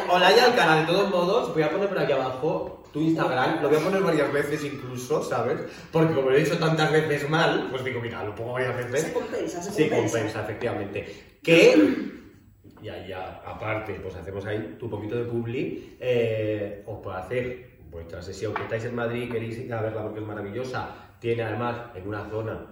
Olaya 0.09 0.45
Alcaraz. 0.45 0.87
De 0.87 0.93
todos 0.93 1.09
modos, 1.09 1.53
voy 1.53 1.63
a 1.63 1.69
poner 1.71 1.89
por 1.89 1.99
aquí 1.99 2.11
abajo 2.11 2.83
tu 2.93 2.99
Instagram. 3.01 3.61
Lo 3.61 3.69
voy 3.69 3.77
a 3.77 3.83
poner 3.83 4.01
varias 4.03 4.31
veces 4.31 4.63
incluso, 4.65 5.23
¿sabes? 5.23 5.59
Porque 5.91 6.13
como 6.13 6.29
lo 6.29 6.35
he 6.35 6.43
dicho 6.43 6.57
tantas 6.57 6.91
veces 6.91 7.29
mal, 7.29 7.67
pues 7.71 7.83
digo, 7.83 8.01
mira, 8.01 8.23
lo 8.23 8.35
pongo 8.35 8.53
varias 8.53 8.75
veces. 8.77 9.01
Se 9.03 9.13
compensa, 9.13 9.61
se 9.61 9.71
Sí, 9.71 9.89
compensa. 9.89 10.41
efectivamente. 10.41 11.37
Que, 11.43 12.11
ya, 12.81 13.05
ya, 13.07 13.41
aparte, 13.45 13.93
pues 14.01 14.15
hacemos 14.15 14.45
ahí 14.45 14.75
tu 14.79 14.89
poquito 14.89 15.15
de 15.15 15.23
publi, 15.25 15.97
eh, 15.99 16.83
os 16.85 16.99
puedo 17.01 17.15
hacer 17.17 17.70
vuestra 17.91 18.21
sesión 18.21 18.53
que 18.53 18.63
estáis 18.63 18.85
en 18.85 18.95
Madrid, 18.95 19.31
queréis 19.31 19.57
ir 19.59 19.73
a 19.73 19.81
verla 19.81 20.03
porque 20.03 20.21
es 20.21 20.25
maravillosa. 20.25 20.89
Tiene 21.19 21.43
además 21.43 21.75
en 21.93 22.07
una 22.07 22.27
zona 22.29 22.65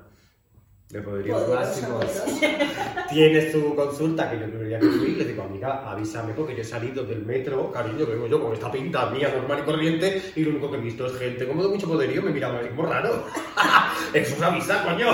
de 0.90 1.02
poderíos 1.02 1.48
máximos. 1.48 2.06
Tienes 3.10 3.52
tu 3.52 3.76
consulta, 3.76 4.32
que 4.32 4.40
yo 4.40 4.46
el 4.46 4.50
primer 4.50 4.68
día 4.70 4.80
que 4.80 4.88
fui 4.88 5.16
le 5.16 5.26
digo, 5.26 5.44
amiga, 5.44 5.92
avísame 5.92 6.34
porque 6.34 6.56
yo 6.56 6.62
he 6.62 6.66
salido 6.66 7.04
del 7.04 7.24
metro, 7.26 7.72
cariño, 7.72 8.06
que 8.06 8.14
vengo 8.14 8.28
yo 8.28 8.42
con 8.42 8.54
esta 8.54 8.72
pinta 8.72 9.08
mía 9.12 9.32
normal 9.36 9.60
y 9.60 9.66
corriente, 9.66 10.32
y 10.36 10.44
lo 10.44 10.52
único 10.52 10.72
que 10.72 10.78
he 10.78 10.82
visto 10.82 11.06
es 11.06 11.18
gente 11.18 11.48
como 11.48 11.62
de 11.62 11.70
mucho 11.70 11.88
poderío, 11.88 12.24
me 12.24 12.32
miraba 12.32 12.60
así 12.60 12.70
como 12.70 12.88
raro. 12.88 13.26
Eso 14.14 14.36
es 14.36 14.42
avisa, 14.42 14.84
coño. 14.84 15.10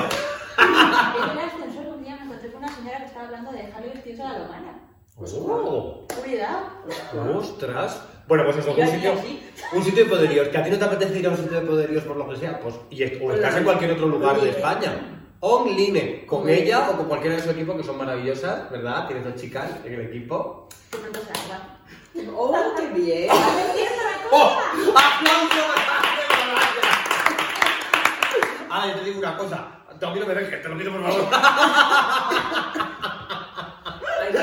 En 0.57 1.29
el 1.31 1.39
ascensor 1.39 1.87
un 1.93 2.03
día 2.03 2.15
me 2.15 2.25
encontré 2.25 2.51
con 2.51 2.63
una 2.63 2.73
señora 2.73 2.99
que 2.99 3.05
estaba 3.05 3.25
hablando 3.25 3.51
de 3.51 3.57
dejarle 3.63 3.89
vestirse 3.89 4.23
a 4.23 4.31
la 4.31 4.39
lomana. 4.39 4.79
Oh. 5.17 6.05
Cuidado. 6.21 7.37
¡Ostras! 7.37 8.14
Bueno, 8.27 8.43
pues 8.45 8.57
eso, 8.57 8.71
un 8.71 8.87
sitio, 8.87 9.13
un 9.73 9.83
sitio 9.83 10.03
de 10.03 10.09
poderíos. 10.09 10.47
Que 10.49 10.57
a 10.57 10.63
ti 10.63 10.71
no 10.71 10.77
te 10.77 10.85
apetece 10.85 11.19
ir 11.19 11.27
a 11.27 11.29
un 11.29 11.37
sitio 11.37 11.59
de 11.59 11.65
poderíos 11.65 12.03
por 12.03 12.17
lo 12.17 12.27
que 12.27 12.37
sea, 12.37 12.59
pues, 12.59 12.75
y 12.89 13.03
o 13.03 13.31
estás 13.31 13.55
en 13.57 13.63
cualquier 13.63 13.91
otro 13.91 14.07
lugar 14.07 14.39
de 14.41 14.49
España. 14.49 15.11
Online, 15.41 16.25
con 16.25 16.49
ella 16.49 16.89
o 16.89 16.97
con 16.97 17.05
cualquiera 17.07 17.35
de 17.35 17.43
su 17.43 17.51
equipo, 17.51 17.77
que 17.77 17.83
son 17.83 17.97
maravillosas, 17.97 18.71
¿verdad? 18.71 19.05
Tienes 19.05 19.25
dos 19.25 19.35
chicas 19.35 19.69
en 19.83 19.93
el 19.93 20.01
equipo. 20.01 20.67
¡Oh, 22.35 22.73
qué 22.77 22.87
bien! 22.99 23.29
¡Oh! 24.31 24.57
¡Aplauso! 24.95 25.65
Ah, 28.69 28.87
yo 28.87 28.95
te 28.95 29.05
digo 29.05 29.19
una 29.19 29.37
cosa. 29.37 29.75
Mí 30.13 30.19
no 30.19 30.27
me 30.27 30.35
dejes, 30.35 30.61
te 30.61 30.69
lo 30.69 30.77
pido 30.77 30.91
por 30.91 31.03
favor. 31.03 31.27
Ay, 34.21 34.33
no. 34.33 34.39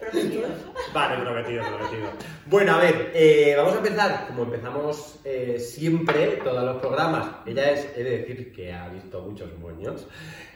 Prometido. 0.00 0.48
Vale, 0.94 1.16
prometido, 1.22 1.64
prometido. 1.64 2.08
Bueno, 2.46 2.74
a 2.74 2.78
ver, 2.78 3.10
eh, 3.14 3.54
vamos 3.56 3.74
a 3.74 3.76
empezar, 3.78 4.26
como 4.28 4.44
empezamos 4.44 5.16
eh, 5.24 5.58
siempre, 5.58 6.38
todos 6.44 6.64
los 6.64 6.76
programas. 6.76 7.26
Ella 7.46 7.72
es, 7.72 7.88
he 7.96 8.04
de 8.04 8.18
decir 8.18 8.52
que 8.54 8.72
ha 8.72 8.88
visto 8.88 9.20
muchos 9.22 9.52
moños. 9.58 10.06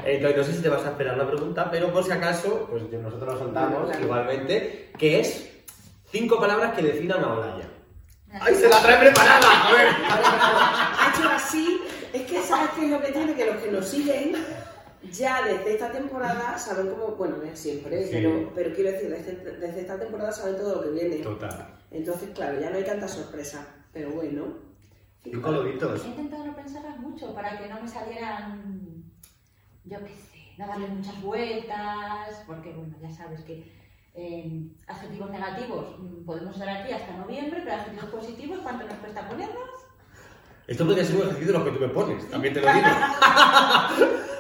Entonces, 0.05 0.37
no 0.39 0.45
sé 0.45 0.53
si 0.55 0.63
te 0.63 0.69
vas 0.69 0.85
a 0.87 0.91
esperar 0.91 1.17
la 1.17 1.27
pregunta, 1.27 1.69
pero 1.71 1.93
por 1.93 2.05
si 2.05 2.13
acaso, 2.13 2.69
pues 2.71 2.85
nosotros 2.93 3.35
lo 3.35 3.39
soltamos 3.41 3.87
Claro. 3.91 4.05
igualmente, 4.05 4.93
que 4.97 5.19
es 5.21 5.51
cinco 6.13 6.39
palabras 6.39 6.73
que 6.75 6.83
definan 6.83 7.25
a 7.25 7.33
Olaya. 7.33 7.69
¡Ay, 8.41 8.55
se 8.55 8.69
la 8.69 8.81
trae 8.81 8.99
preparada! 8.99 9.69
A 9.69 9.73
ver. 9.73 9.89
Ha 11.01 11.13
hecho 11.17 11.29
así, 11.31 11.81
es 12.13 12.23
que 12.23 12.41
sabes 12.43 12.71
qué 12.77 12.85
es 12.85 12.91
lo 12.93 13.01
que 13.01 13.11
tiene, 13.13 13.35
que 13.35 13.47
los 13.47 13.57
que 13.57 13.71
nos 13.73 13.89
siguen 13.89 14.37
ya 15.13 15.43
desde 15.47 15.75
esta 15.75 15.91
temporada 15.93 16.59
saben 16.59 16.89
cómo, 16.89 17.15
bueno, 17.17 17.37
no 17.39 17.45
es 17.45 17.59
siempre, 17.59 18.05
Sí. 18.05 18.11
pero, 18.13 18.53
pero 18.55 18.75
quiero 18.75 18.93
decir, 18.93 19.11
desde, 19.11 19.57
desde 19.59 19.81
esta 19.81 19.99
temporada 19.99 20.33
saben 20.33 20.57
todo 20.57 20.77
lo 20.77 20.83
que 20.83 20.91
viene. 20.91 21.17
Total. 21.23 21.75
Entonces, 21.91 22.31
claro, 22.35 22.61
ya 22.61 22.71
no 22.71 22.77
hay 22.77 22.85
tanta 22.85 23.09
sorpresa, 23.09 23.67
pero 23.93 24.11
bueno. 24.11 24.67
He 25.25 25.31
intentado 25.31 26.45
no 26.47 26.55
pensarlas 26.57 26.99
mucho 27.01 27.35
para 27.35 27.59
que 27.59 27.69
no 27.69 27.81
me 27.81 27.89
salieran, 27.89 29.05
yo 29.85 29.99
qué 30.05 30.09
sé, 30.15 30.55
no 30.57 30.67
darle 30.67 30.87
muchas 30.89 31.21
vueltas, 31.23 32.43
porque 32.47 32.73
bueno, 32.73 32.97
ya 33.03 33.11
sabes 33.11 33.41
que 33.43 33.71
eh, 34.15 34.71
adjetivos 34.87 35.31
negativos 35.31 35.97
podemos 36.25 36.55
estar 36.55 36.69
aquí 36.69 36.93
hasta 36.93 37.17
noviembre, 37.17 37.61
pero 37.63 37.77
adjetivos 37.77 38.07
positivos, 38.11 38.59
¿cuánto 38.63 38.87
nos 38.87 38.97
cuesta 38.99 39.29
ponerlos? 39.29 39.69
Esto 40.67 40.85
podría 40.87 41.05
ser 41.05 41.17
un 41.17 41.23
ejercicio 41.23 41.53
de 41.53 41.59
lo 41.59 41.65
que 41.65 41.71
tú 41.73 41.81
me 41.81 41.89
pones, 41.89 42.31
también 42.31 42.55
te 42.55 42.61
lo 42.61 42.73
digo. 42.73 42.87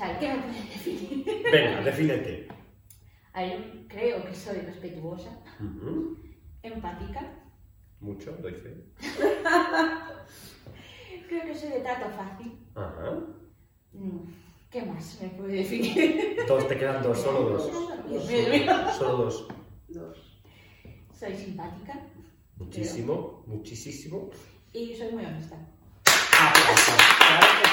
Sea, 0.00 0.18
¿qué 0.18 0.32
me 0.32 0.38
puede 0.40 0.62
definir? 0.62 1.24
Venga, 1.52 1.82
defínete. 1.82 2.48
A 3.34 3.42
ver, 3.42 3.84
creo 3.86 4.24
que 4.24 4.34
soy 4.34 4.56
respetuosa, 4.60 5.28
empática, 6.62 7.20
Mucho, 8.00 8.32
doy 8.40 8.54
fe. 8.54 8.82
creo 11.28 11.42
que 11.44 11.54
soy 11.54 11.68
de 11.68 11.80
trato 11.80 12.06
fácil. 12.16 12.58
Ajá. 12.74 13.18
Mm, 13.92 14.20
¿Qué 14.70 14.82
más 14.86 15.18
me 15.20 15.28
puede 15.28 15.56
definir? 15.56 16.34
Dos, 16.48 16.66
te 16.66 16.78
quedan 16.78 17.02
dos, 17.02 17.18
solo 17.20 17.50
dos. 17.50 18.08
Dios 18.08 18.26
mío. 18.48 18.72
Solo 18.96 19.16
dos. 19.24 19.48
Dos. 19.88 20.40
Soy 21.12 21.36
simpática 21.36 22.00
Muchísimo, 22.56 23.44
muchísimo. 23.46 24.30
y 24.72 24.96
soy 24.96 25.12
muy 25.12 25.26
honesta. 25.26 25.56
Aplausos. 26.06 26.96
Claro 27.18 27.48
que 27.60 27.68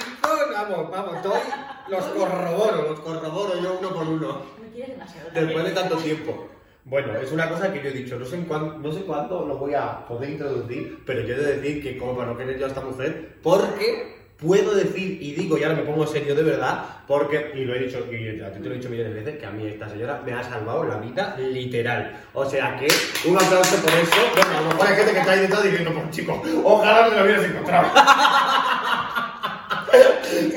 sí. 0.00 0.16
Vamos, 0.52 0.90
vamos, 0.90 1.22
doy, 1.22 1.40
los 1.88 2.04
corroboro, 2.04 2.82
los 2.88 3.00
corroboro 3.00 3.60
yo 3.60 3.78
uno 3.78 3.94
por 3.94 4.08
uno. 4.08 4.42
Me 4.60 4.68
quieres 4.70 4.90
demasiado. 4.90 5.30
Después 5.32 5.64
de 5.64 5.70
tanto 5.70 5.96
tiempo. 5.96 6.48
Bueno, 6.84 7.14
es 7.16 7.30
una 7.30 7.48
cosa 7.48 7.72
que 7.72 7.82
yo 7.82 7.90
he 7.90 7.92
dicho, 7.92 8.18
no 8.18 8.24
sé, 8.24 8.36
en 8.36 8.44
cuándo, 8.44 8.78
no 8.78 8.92
sé 8.92 9.02
cuándo 9.02 9.44
lo 9.46 9.58
voy 9.58 9.74
a 9.74 10.04
poder 10.06 10.30
introducir, 10.30 11.02
pero 11.04 11.20
yo 11.20 11.34
he 11.34 11.38
de 11.38 11.56
decir 11.58 11.82
que 11.82 11.98
como 11.98 12.16
para 12.16 12.32
no 12.32 12.38
querer 12.38 12.58
yo 12.58 12.64
a 12.64 12.68
esta 12.68 12.80
mujer, 12.80 13.36
porque 13.42 14.20
puedo 14.40 14.74
decir, 14.74 15.18
y 15.20 15.34
digo, 15.34 15.58
y 15.58 15.62
ahora 15.62 15.76
me 15.76 15.82
pongo 15.82 16.06
serio 16.06 16.34
de 16.34 16.42
verdad, 16.42 16.84
porque, 17.06 17.52
y 17.54 17.64
lo 17.64 17.74
he 17.74 17.80
dicho, 17.80 17.98
y 18.10 18.40
a 18.40 18.52
ti 18.52 18.60
te 18.60 18.68
lo 18.68 18.74
he 18.74 18.78
dicho 18.78 18.88
millones 18.88 19.14
de 19.14 19.20
veces, 19.20 19.38
que 19.38 19.46
a 19.46 19.50
mí 19.50 19.66
esta 19.66 19.88
señora 19.88 20.22
me 20.24 20.32
ha 20.32 20.42
salvado 20.42 20.84
la 20.84 20.96
vida 20.96 21.36
literal. 21.38 22.18
O 22.32 22.48
sea 22.48 22.76
que, 22.78 22.88
un 23.28 23.36
aplauso 23.36 23.76
por 23.76 23.92
eso. 23.92 24.16
Bueno, 24.34 24.58
a 24.58 24.60
lo 24.62 24.68
mejor 24.68 24.86
hay 24.86 24.96
gente 24.96 25.12
que 25.12 25.18
está 25.18 25.32
ahí 25.32 25.40
detrás 25.40 25.62
diciendo, 25.62 25.92
pues 25.92 26.10
chico, 26.10 26.42
ojalá 26.64 27.08
me 27.08 27.16
lo 27.16 27.24
hubieras 27.24 27.44
encontrado. 27.44 27.88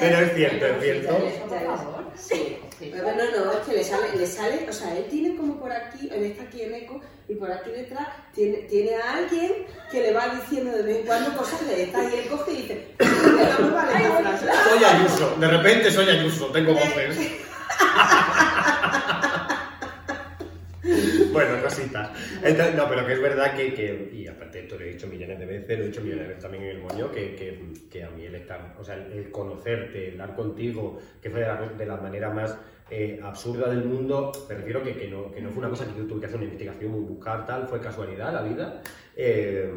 Pero 0.03 0.19
es 0.19 0.35
cierto, 0.35 0.65
es 0.65 0.83
cierto. 0.83 1.17
Eso, 1.17 1.45
por 1.47 1.77
favor. 1.77 2.03
Sí. 2.15 2.57
Sí. 2.77 2.91
Pero 2.91 3.07
no, 3.15 3.45
no, 3.45 3.51
es 3.53 3.59
que 3.59 3.73
le 3.73 3.83
sale, 3.83 4.17
le 4.17 4.27
sale, 4.27 4.67
o 4.69 4.73
sea, 4.73 4.97
él 4.97 5.05
tiene 5.09 5.37
como 5.37 5.59
por 5.59 5.71
aquí, 5.71 6.09
él 6.13 6.23
está 6.23 6.43
aquí 6.43 6.63
en 6.63 6.73
eco, 6.73 6.99
y 7.29 7.35
por 7.35 7.49
aquí 7.51 7.69
detrás 7.69 8.07
tiene, 8.33 8.57
tiene 8.69 8.95
a 8.95 9.13
alguien 9.13 9.51
que 9.89 10.01
le 10.01 10.13
va 10.13 10.27
diciendo 10.29 10.75
de 10.75 10.83
vez 10.83 10.97
en 10.97 11.05
cuando 11.05 11.37
cosas 11.37 11.65
de 11.65 11.83
estas, 11.83 12.11
y 12.11 12.15
él 12.17 12.27
coge 12.29 12.51
y 12.51 12.55
dice, 12.57 12.87
pues 12.97 13.71
vale, 13.71 14.11
frase. 14.21 14.45
Soy 14.69 14.83
Ayuso, 14.83 15.35
de 15.39 15.47
repente 15.47 15.91
soy 15.91 16.09
Ayuso, 16.09 16.47
tengo 16.47 16.73
voces. 16.73 17.17
bueno, 21.31 21.61
cositas. 21.63 22.11
No, 22.75 22.89
pero 22.89 23.05
que 23.05 23.13
es 23.13 23.21
verdad 23.21 23.55
que, 23.55 23.73
que- 23.73 24.09
y 24.13 24.27
aparte 24.27 24.59
esto 24.61 24.77
lo 24.77 24.85
he 24.85 24.89
dicho 24.93 25.07
millones 25.07 25.39
de 25.39 25.45
veces, 25.45 25.77
lo 25.77 25.83
he 25.83 25.87
dicho 25.87 26.01
millones 26.01 26.23
de 26.23 26.27
veces 26.29 26.43
también 26.43 26.63
en 26.63 26.69
el 26.71 26.81
moño, 26.81 27.11
que, 27.11 27.35
que, 27.35 27.59
que 27.89 28.03
a 28.03 28.09
mí 28.09 28.25
el 28.25 28.35
estar, 28.35 28.75
o 28.79 28.83
sea, 28.83 28.95
el, 28.95 29.31
conocerte, 29.31 30.09
el 30.09 30.17
dar 30.17 30.35
contigo, 30.35 30.99
que 31.21 31.29
fue 31.29 31.39
de 31.41 31.47
la, 31.47 31.55
de 31.77 31.85
la 31.85 31.97
manera 31.97 32.29
más 32.31 32.57
eh, 32.89 33.19
absurda 33.23 33.69
del 33.69 33.85
mundo, 33.85 34.31
me 34.49 34.55
refiero 34.55 34.83
que, 34.83 34.95
que, 34.95 35.07
no, 35.07 35.31
que 35.31 35.41
no 35.41 35.49
fue 35.49 35.59
una 35.59 35.69
cosa 35.69 35.85
que 35.85 35.97
yo 35.97 36.05
tuve 36.05 36.19
que 36.19 36.25
hacer 36.25 36.37
una 36.37 36.45
investigación, 36.45 37.05
buscar 37.07 37.45
tal, 37.45 37.67
fue 37.67 37.79
casualidad 37.79 38.33
la 38.33 38.41
vida. 38.43 38.81
eh, 39.15 39.71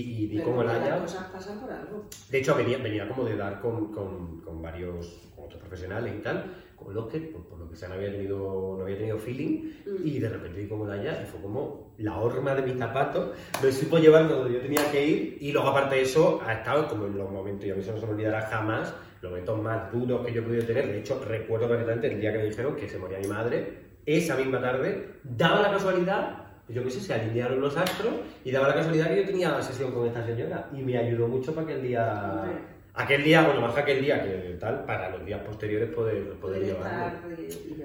y, 0.00 0.24
y 0.24 0.26
di 0.28 0.40
como 0.40 0.62
las 0.62 0.76
haya. 0.82 1.00
cosas 1.00 1.24
pasan 1.30 1.60
por 1.60 1.70
algo. 1.70 2.04
De 2.30 2.38
hecho, 2.38 2.54
venía, 2.56 2.78
venía 2.78 3.08
como 3.08 3.24
de 3.24 3.36
dar 3.36 3.60
con, 3.60 3.92
con, 3.92 4.40
con 4.40 4.62
varios 4.62 5.20
con 5.34 5.44
otros 5.46 5.60
profesionales 5.60 6.14
y 6.18 6.22
tal, 6.22 6.44
con 6.76 6.94
los 6.94 7.06
que, 7.08 7.18
por, 7.20 7.42
por 7.44 7.58
lo 7.58 7.68
que 7.68 7.76
sea, 7.76 7.88
no 7.88 7.94
había 7.94 8.10
tenido, 8.12 8.76
no 8.78 8.82
había 8.84 8.96
tenido 8.98 9.18
feeling, 9.18 9.72
Mm. 9.86 10.06
y 10.06 10.18
de 10.20 10.28
repente 10.28 10.60
vi 10.62 10.68
como 10.68 10.86
Laia, 10.86 11.22
y 11.22 11.26
fue 11.26 11.40
como 11.40 11.92
la 11.98 12.18
horma 12.18 12.54
de 12.54 12.62
mis 12.62 12.76
zapatos, 12.78 13.30
me 13.62 13.72
supo 13.72 13.98
llevar 13.98 14.28
donde 14.28 14.52
yo 14.54 14.60
tenía 14.60 14.90
que 14.92 15.04
ir, 15.06 15.38
y 15.40 15.50
luego, 15.52 15.68
aparte 15.68 15.96
de 15.96 16.02
eso, 16.02 16.40
ha 16.46 16.52
estado 16.54 16.86
como 16.88 17.06
en 17.06 17.18
los 17.18 17.30
momentos, 17.30 17.64
y 17.66 17.70
a 17.70 17.74
mí 17.74 17.80
eso 17.80 17.92
no 17.92 17.98
se 18.00 18.06
me 18.06 18.12
olvidará 18.12 18.42
jamás, 18.42 18.94
los 19.20 19.30
momentos 19.30 19.60
más 19.62 19.92
duros 19.92 20.24
que 20.26 20.32
yo 20.32 20.40
he 20.42 20.44
podido 20.44 20.64
tener. 20.64 20.86
De 20.88 20.98
hecho, 21.00 21.20
recuerdo 21.24 21.68
perfectamente 21.68 22.12
el 22.12 22.20
día 22.20 22.32
que 22.32 22.38
me 22.38 22.44
dijeron 22.44 22.74
que 22.76 22.88
se 22.88 22.98
moría 22.98 23.18
mi 23.18 23.28
madre, 23.28 23.92
esa 24.06 24.36
misma 24.36 24.60
tarde, 24.60 25.20
daba 25.22 25.62
la 25.62 25.70
casualidad 25.72 26.41
yo 26.68 26.84
qué 26.84 26.90
sé, 26.90 27.00
se 27.00 27.14
alinearon 27.14 27.60
los 27.60 27.76
astros 27.76 28.14
y 28.44 28.50
daba 28.50 28.68
la 28.68 28.74
casualidad 28.74 29.08
que 29.08 29.16
yo 29.16 29.26
tenía 29.26 29.62
sesión 29.62 29.92
con 29.92 30.06
esta 30.06 30.24
señora 30.24 30.68
y 30.72 30.82
me 30.82 30.96
ayudó 30.96 31.28
mucho 31.28 31.54
para 31.54 31.66
aquel 31.66 31.82
día, 31.82 32.44
aquel 32.94 33.24
día, 33.24 33.42
bueno, 33.42 33.60
más 33.62 33.74
que 33.74 33.80
aquel 33.80 34.00
día 34.00 34.22
que 34.22 34.56
tal, 34.60 34.84
para 34.84 35.10
los 35.10 35.24
días 35.24 35.40
posteriores 35.40 35.90
poder, 35.90 36.30
poder 36.34 36.64
llevarlo. 36.64 37.18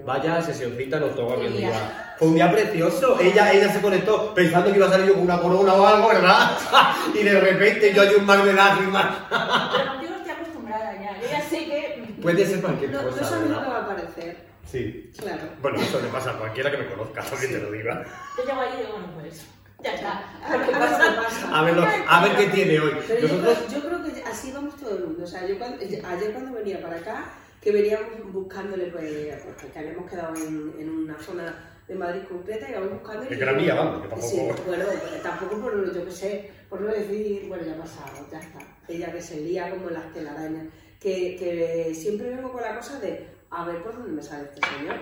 Vaya 0.05 0.41
sesioncita 0.41 0.99
nos 0.99 1.15
tocó 1.15 1.33
aquel 1.33 1.57
día. 1.57 2.15
Fue 2.17 2.29
un 2.29 2.35
día 2.35 2.51
precioso. 2.51 3.19
Ella, 3.19 3.51
ella 3.51 3.69
se 3.69 3.81
conectó 3.81 4.33
pensando 4.33 4.71
que 4.71 4.77
iba 4.77 4.87
a 4.87 4.91
salir 4.91 5.07
yo 5.07 5.13
con 5.15 5.23
una 5.23 5.41
corona 5.41 5.73
o 5.73 5.85
algo, 5.85 6.07
¿verdad? 6.09 6.57
y 7.13 7.23
de 7.23 7.39
repente 7.39 7.93
yo 7.93 8.03
hay 8.03 8.15
un 8.15 8.25
mar 8.25 8.43
de 8.43 8.53
lágrimas. 8.53 9.05
Pero 9.29 9.91
contigo 9.91 10.13
estoy 10.17 10.31
acostumbrada 10.31 10.93
ya. 10.93 11.19
Yo 11.19 11.27
ya 11.29 11.41
sé 11.41 11.65
que 11.65 12.07
Puede 12.21 12.45
ser 12.45 12.61
cualquier 12.61 12.91
No, 12.91 13.01
no 13.01 13.09
cosa, 13.09 13.23
sabes 13.23 13.49
lo 13.49 13.61
que 13.61 13.67
va 13.67 13.77
a 13.77 13.83
aparecer. 13.83 14.46
Sí. 14.69 15.11
Claro. 15.17 15.43
Bueno, 15.61 15.79
eso 15.81 16.01
le 16.01 16.07
pasa 16.09 16.31
a 16.31 16.37
cualquiera 16.37 16.69
que 16.71 16.77
me 16.77 16.87
conozca, 16.87 17.23
que 17.39 17.47
te 17.47 17.59
lo 17.59 17.71
diga. 17.71 18.03
Yo 18.37 18.43
llego 18.45 18.59
ahí 18.61 18.69
y 18.73 18.77
digo, 18.81 18.91
bueno, 18.93 19.07
pues 19.19 19.45
ya 19.83 19.93
está. 19.93 20.23
A 20.45 20.57
ver 20.57 20.65
qué 20.67 20.71
pasa, 20.77 21.21
pasa. 21.23 21.57
A 21.59 21.61
ver, 21.63 21.75
lo- 21.75 21.83
a 22.07 22.23
ver 22.25 22.35
qué 22.37 22.45
tiene 22.47 22.79
hoy. 22.79 22.91
Pero 23.07 23.27
yo, 23.27 23.39
creo, 23.41 23.67
yo 23.69 23.81
creo 23.87 24.03
que 24.03 24.23
así 24.23 24.51
vamos 24.51 24.75
todo 24.75 24.97
el 24.97 25.03
mundo. 25.05 25.23
O 25.23 25.27
sea, 25.27 25.47
yo 25.47 25.57
cuando- 25.57 25.77
ayer 25.83 26.31
cuando 26.33 26.51
venía 26.53 26.81
para 26.81 26.97
acá, 26.97 27.25
que 27.61 27.71
veníamos 27.71 28.31
buscándole, 28.33 28.87
pues, 28.87 29.35
pues, 29.59 29.71
que 29.71 29.79
habíamos 29.79 30.09
quedado 30.09 30.35
en, 30.35 30.73
en 30.79 30.89
una 30.89 31.17
zona 31.19 31.73
de 31.87 31.95
Madrid 31.95 32.23
concreta 32.29 32.67
y 32.67 32.71
íbamos 32.71 32.91
buscando. 32.91 33.23
Es 33.23 33.29
que 33.29 33.35
era 33.43 33.53
mía, 33.53 33.73
vamos, 33.75 34.01
que 34.01 34.07
tampoco- 34.09 34.29
Sí, 34.29 34.41
bueno, 34.67 34.85
pues, 34.85 35.23
tampoco 35.23 35.61
por, 35.61 35.93
yo 35.95 36.05
qué 36.05 36.11
sé, 36.11 36.51
por 36.69 36.81
no 36.81 36.91
decir, 36.91 37.45
bueno, 37.47 37.63
ya 37.65 37.73
ha 37.73 37.77
pasado, 37.77 38.27
ya 38.31 38.39
está. 38.39 38.59
Ella 38.89 39.11
que 39.13 39.21
se 39.21 39.37
lía 39.41 39.69
como 39.69 39.89
las 39.89 40.11
telarañas. 40.13 40.65
Que, 40.99 41.35
que 41.37 41.93
siempre 41.93 42.29
vengo 42.29 42.51
con 42.51 42.61
la 42.61 42.75
cosa 42.75 42.99
de, 42.99 43.27
a 43.51 43.65
ver 43.65 43.81
por 43.83 43.93
dónde 43.93 44.11
me 44.11 44.21
sale 44.21 44.43
este 44.45 44.61
señor. 44.77 44.95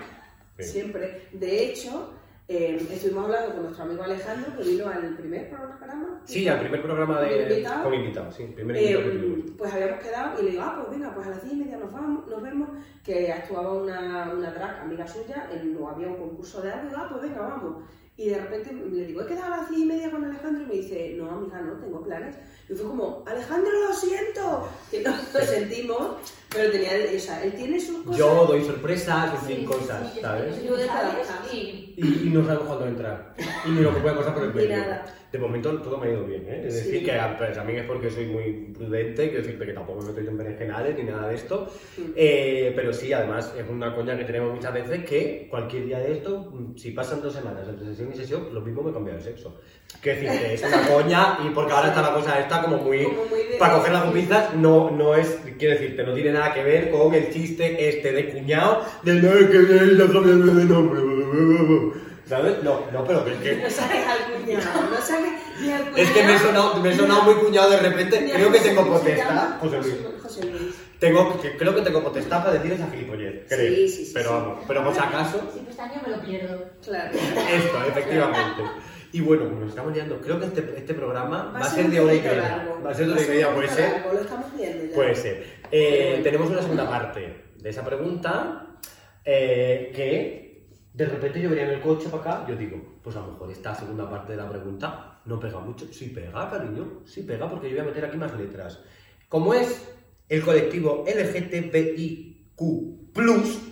Sí. 0.57 0.63
Siempre. 0.63 1.27
De 1.33 1.65
hecho, 1.65 2.13
eh, 2.47 2.77
estuvimos 2.91 3.25
hablando 3.25 3.53
con 3.55 3.63
nuestro 3.63 3.83
amigo 3.83 4.03
Alejandro, 4.03 4.55
que 4.57 4.63
vino 4.63 4.87
al 4.87 5.15
primer 5.17 5.49
programa. 5.49 6.21
Sí, 6.25 6.47
al 6.47 6.59
primer 6.59 6.81
programa 6.83 7.21
de... 7.21 7.29
¿Con 7.43 7.49
invitado? 7.51 7.83
Con 7.83 7.93
invitado, 7.93 8.31
sí. 8.31 8.43
Primer 8.55 8.75
Eh, 8.77 8.81
invitado 8.91 9.11
que 9.11 9.17
tuvimos. 9.17 9.51
pues 9.57 9.73
habíamos 9.73 9.99
quedado 10.03 10.39
y 10.39 10.43
le 10.45 10.51
digo, 10.51 10.63
ah, 10.63 10.75
pues 10.79 10.97
venga, 10.97 11.13
pues 11.13 11.27
a 11.27 11.29
las 11.31 11.43
10 11.43 11.53
y 11.53 11.57
media 11.57 11.77
nos, 11.77 11.91
vamos, 11.91 12.27
nos 12.27 12.41
vemos, 12.41 12.69
que 13.03 13.31
actuaba 13.31 13.73
una, 13.73 14.31
una 14.33 14.51
drag 14.51 14.79
amiga 14.81 15.07
suya, 15.07 15.49
en, 15.51 15.75
o 15.77 15.89
había 15.89 16.07
un 16.07 16.15
concurso 16.17 16.61
de 16.61 16.71
algo, 16.71 16.95
ah, 16.95 17.07
pues 17.09 17.21
venga, 17.23 17.41
vamos. 17.41 17.83
Y 18.17 18.29
de 18.29 18.37
repente 18.37 18.71
le 18.73 19.07
digo, 19.07 19.21
he 19.21 19.25
quedado 19.25 19.53
a 19.53 19.57
las 19.57 19.69
10 19.69 19.81
y 19.81 19.85
media 19.85 20.09
con 20.09 20.23
Alejandro 20.23 20.63
y 20.63 20.65
me 20.67 20.73
dice, 20.75 21.15
no, 21.17 21.29
amiga, 21.29 21.59
no, 21.59 21.73
tengo 21.73 22.01
planes. 22.01 22.35
Y 22.69 22.73
fue 22.73 22.87
como, 22.87 23.23
Alejandro, 23.27 23.71
lo 23.71 23.93
siento, 23.93 24.69
que 24.89 25.01
no 25.01 25.11
lo 25.11 25.39
sentimos, 25.41 26.15
pero 26.49 26.71
tenía, 26.71 26.91
o 27.13 27.19
sea, 27.19 27.43
él 27.43 27.53
tiene 27.53 27.79
sus 27.79 28.03
cosas. 28.03 28.17
Yo 28.17 28.45
doy 28.45 28.63
sorpresas, 28.63 29.33
en 29.33 29.41
fin, 29.41 29.57
Sí, 29.59 29.65
cosas, 29.65 30.13
sí, 30.13 30.21
¿sabes? 30.21 30.63
Yo 30.63 30.77
de. 30.77 30.87
Y 31.51 31.93
Y, 31.97 32.27
y 32.27 32.29
no 32.29 32.45
sabemos 32.45 32.67
cuándo 32.67 32.87
entrar. 32.87 33.35
Y 33.65 33.69
ni 33.71 33.81
lo 33.81 33.93
que 33.93 33.99
puede 33.99 34.15
pasar 34.15 34.33
por 34.33 34.43
el 34.43 34.53
medio. 34.53 34.77
nada. 34.77 35.05
De 35.35 35.41
momento 35.41 35.69
todo 35.81 35.97
me 35.97 36.07
ha 36.07 36.11
ido 36.11 36.23
bien, 36.23 36.45
¿eh? 36.47 36.63
Es 36.65 36.75
decir, 36.75 36.99
Sí. 36.99 37.03
que 37.05 37.11
a- 37.11 37.37
pues, 37.37 37.51
también 37.53 37.79
es 37.79 37.85
porque 37.85 38.09
soy 38.09 38.25
muy 38.27 38.71
prudente, 38.73 39.23
quiero 39.27 39.43
decirte 39.43 39.65
que 39.65 39.73
tampoco 39.73 39.99
me 40.01 40.13
meto 40.13 40.21
en 40.31 40.37
berenjenales 40.37 40.95
ni 40.97 41.03
nada 41.03 41.27
de 41.27 41.35
esto. 41.35 41.67
Mm. 41.97 42.01
Eh, 42.15 42.71
pero 42.73 42.93
sí, 42.93 43.11
además, 43.11 43.53
es 43.57 43.65
una 43.69 43.93
coña 43.93 44.17
que 44.17 44.23
tenemos 44.23 44.53
muchas 44.55 44.73
veces 44.73 45.03
que 45.03 45.47
cualquier 45.49 45.87
día 45.87 45.99
de 45.99 46.13
esto, 46.13 46.49
mm, 46.53 46.77
si 46.77 46.91
pasan 46.91 47.21
dos 47.21 47.33
semanas 47.33 47.67
entre 47.67 47.85
sesión 47.87 48.11
y 48.13 48.15
sesión, 48.15 48.47
lo 48.53 48.61
mismo 48.61 48.81
me 48.81 48.93
cambia 48.93 49.15
de 49.15 49.21
sexo. 49.21 49.59
Quiero 50.01 50.21
decir 50.21 50.39
que 50.39 50.53
es 50.53 50.63
una 50.63 50.87
coña 50.87 51.37
y 51.45 51.49
porque 51.53 51.73
ahora 51.73 51.89
está 51.89 52.01
la 52.01 52.13
cosa 52.13 52.39
esta 52.39 52.61
como 52.61 52.77
muy... 52.77 53.03
Como 53.03 53.25
muy 53.25 53.39
de- 53.51 53.57
Para 53.59 53.75
coger 53.75 53.91
las 53.91 54.11
pinzas 54.13 54.55
no, 54.55 54.89
no 54.91 55.15
es, 55.15 55.27
quiero 55.59 55.73
decirte, 55.73 56.03
no 56.05 56.13
tiene 56.13 56.31
nada 56.31 56.53
que 56.53 56.63
ver 56.63 56.89
con 56.91 57.13
el 57.13 57.29
chiste 57.29 57.89
este 57.89 58.13
de 58.13 58.29
cuñado 58.29 58.83
de 59.03 59.15
no 59.15 59.29
es 59.33 59.45
que 59.49 59.57
¿Sabes? 62.27 62.63
No, 62.63 62.81
no, 62.91 63.03
pero 63.05 63.27
es 63.27 63.37
que... 63.37 63.55
No 63.57 63.69
saques 63.69 64.05
al 64.07 64.33
cuñado, 64.33 64.81
no 64.89 64.97
saques 64.97 65.33
ni 65.61 65.71
al 65.71 65.81
cuñado. 65.83 65.97
Es 65.97 66.09
que 66.11 66.23
me 66.23 66.35
he 66.35 66.39
sonado, 66.39 66.75
me 66.77 66.91
he 66.91 66.95
sonado 66.97 67.21
muy 67.23 67.35
cuñado 67.35 67.69
de 67.69 67.77
repente. 67.77 68.31
Creo 68.33 68.51
que 68.51 68.59
tengo 68.59 68.81
¿cómo 68.83 68.97
se 68.97 69.03
potestad. 69.11 69.59
José 69.59 69.77
Luis. 69.81 69.95
José 70.23 70.45
Luis. 70.45 70.75
Tengo, 70.99 71.39
que- 71.41 71.55
creo 71.57 71.75
que 71.75 71.81
tengo 71.81 72.01
potestad 72.03 72.39
para 72.43 72.53
decir 72.53 72.71
esa 72.73 72.87
gilipollez. 72.89 73.45
Creo. 73.47 73.75
Sí, 73.75 73.87
sí, 73.89 74.05
sí, 74.05 74.11
Pero 74.13 74.29
sí. 74.29 74.35
vamos, 74.35 74.63
pero 74.67 74.83
por 74.85 74.93
si 74.93 74.99
acaso, 74.99 75.49
siempre 75.51 75.71
este 75.71 75.81
año 75.83 76.01
me 76.05 76.15
lo 76.15 76.21
pierdo. 76.21 76.65
Claro. 76.83 77.11
esto, 77.13 77.83
efectivamente. 77.89 78.63
Y 79.11 79.21
bueno, 79.21 79.45
como 79.45 79.59
nos 79.59 79.69
estamos 79.69 79.93
liando, 79.93 80.19
creo 80.19 80.39
que 80.39 80.47
este, 80.47 80.73
este 80.77 80.93
programa 80.93 81.51
va, 81.53 81.59
a 81.59 81.69
ser 81.69 81.89
de 81.89 81.99
hora 81.99 82.13
y 82.13 82.21
media. 82.21 82.35
largo. 82.37 82.81
Va 82.83 82.89
a 82.91 82.93
ser 82.95 83.05
de 83.07 83.13
hora 83.13 83.21
y 83.21 83.27
media, 83.27 83.53
puede 83.53 83.69
ser. 83.69 83.91
largo, 83.91 84.13
Lo 84.13 84.19
estamos 84.21 84.45
viendo 84.57 84.85
ya. 84.85 84.95
Puede 84.95 85.15
ser. 85.15 85.45
Eh, 85.71 86.21
tenemos 86.23 86.49
una 86.49 86.61
segunda 86.61 86.89
parte 86.89 87.43
de 87.55 87.69
esa 87.69 87.83
pregunta 87.85 88.67
eh, 89.23 89.91
que 89.95 90.44
de 90.95 91.05
repente 91.05 91.41
yo 91.41 91.49
venía 91.49 91.65
en 91.65 91.71
el 91.71 91.81
coche 91.81 92.07
para 92.07 92.23
acá, 92.23 92.45
yo 92.47 92.55
digo, 92.55 92.81
pues 93.03 93.17
a 93.17 93.19
lo 93.19 93.33
mejor 93.33 93.51
esta 93.51 93.75
segunda 93.75 94.09
parte 94.09 94.31
de 94.31 94.37
la 94.37 94.47
pregunta 94.47 95.19
no 95.25 95.37
pega 95.41 95.59
mucho. 95.59 95.91
Sí 95.91 96.07
pega, 96.07 96.49
cariño, 96.49 97.01
sí 97.05 97.23
pega 97.23 97.49
porque 97.49 97.67
yo 97.69 97.75
voy 97.75 97.81
a 97.81 97.87
meter 97.89 98.05
aquí 98.05 98.15
más 98.15 98.33
letras. 98.35 98.79
Como 99.27 99.53
es 99.53 99.89
el 100.29 100.41
colectivo 100.41 101.03
LGTBIQ+, 101.05 102.61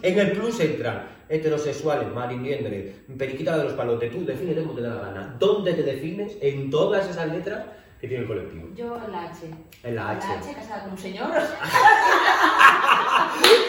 en 0.02 0.20
el 0.20 0.32
plus 0.34 0.60
entran 0.60 1.14
heterosexuales, 1.30 2.14
marimiendre, 2.14 3.06
periquita 3.18 3.58
de 3.58 3.64
los 3.64 3.74
palotes, 3.74 4.12
tú 4.12 4.26
defínete 4.26 4.62
como 4.62 4.76
te 4.76 4.82
da 4.82 4.96
la 4.96 5.02
gana. 5.04 5.36
¿Dónde 5.40 5.74
te 5.74 5.84
defines 5.84 6.38
en 6.42 6.70
todas 6.70 7.10
esas 7.10 7.32
letras 7.32 7.64
que 8.02 8.10
tiene 8.10 8.24
el 8.24 8.28
colectivo? 8.28 8.68
Yo 8.76 8.98
en 8.98 9.12
la 9.14 9.24
H. 9.30 9.50
En 9.84 9.96
la 9.96 10.10
H. 10.10 10.28
En 10.28 10.30
la 10.30 10.40
H, 10.40 10.54
casada 10.56 10.84
con 10.84 10.92
un 10.92 10.98
señor. 10.98 11.32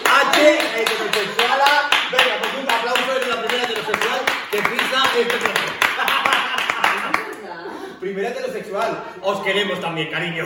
H, 0.04 0.58
heterosexuala. 0.80 1.63
Aplauso, 2.84 3.16
eres 3.16 3.28
la 3.28 3.40
primera 3.42 3.64
heterosexual 3.64 4.20
que 4.50 4.58
pisa 4.58 5.02
este 5.18 5.36
programa. 5.38 5.72
Primera 8.00 8.28
heterosexual. 8.28 9.02
Os 9.22 9.40
queremos 9.42 9.80
también, 9.80 10.10
cariño. 10.10 10.44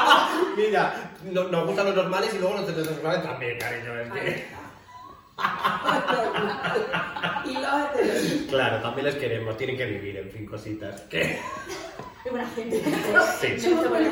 Mira, 0.56 1.10
no- 1.24 1.44
nos 1.48 1.66
gustan 1.66 1.84
los 1.86 1.94
normales 1.96 2.32
y 2.34 2.38
luego 2.38 2.54
los 2.56 2.68
heterosexuales 2.70 3.22
también, 3.22 3.58
cariño. 3.58 4.00
es 4.00 4.10
que- 4.12 4.46
y 7.44 7.52
los. 7.54 8.46
Claro, 8.48 8.80
también 8.80 9.04
les 9.06 9.16
queremos, 9.16 9.56
tienen 9.58 9.76
que 9.76 9.84
vivir, 9.84 10.16
en 10.16 10.30
fin, 10.30 10.46
cositas. 10.46 11.02
¿Qué? 11.10 11.38
Qué 12.22 12.30
buena 12.30 12.48
gente. 12.54 12.80
Sí. 13.40 13.60
Sí, 13.60 13.68
mira, 13.68 14.10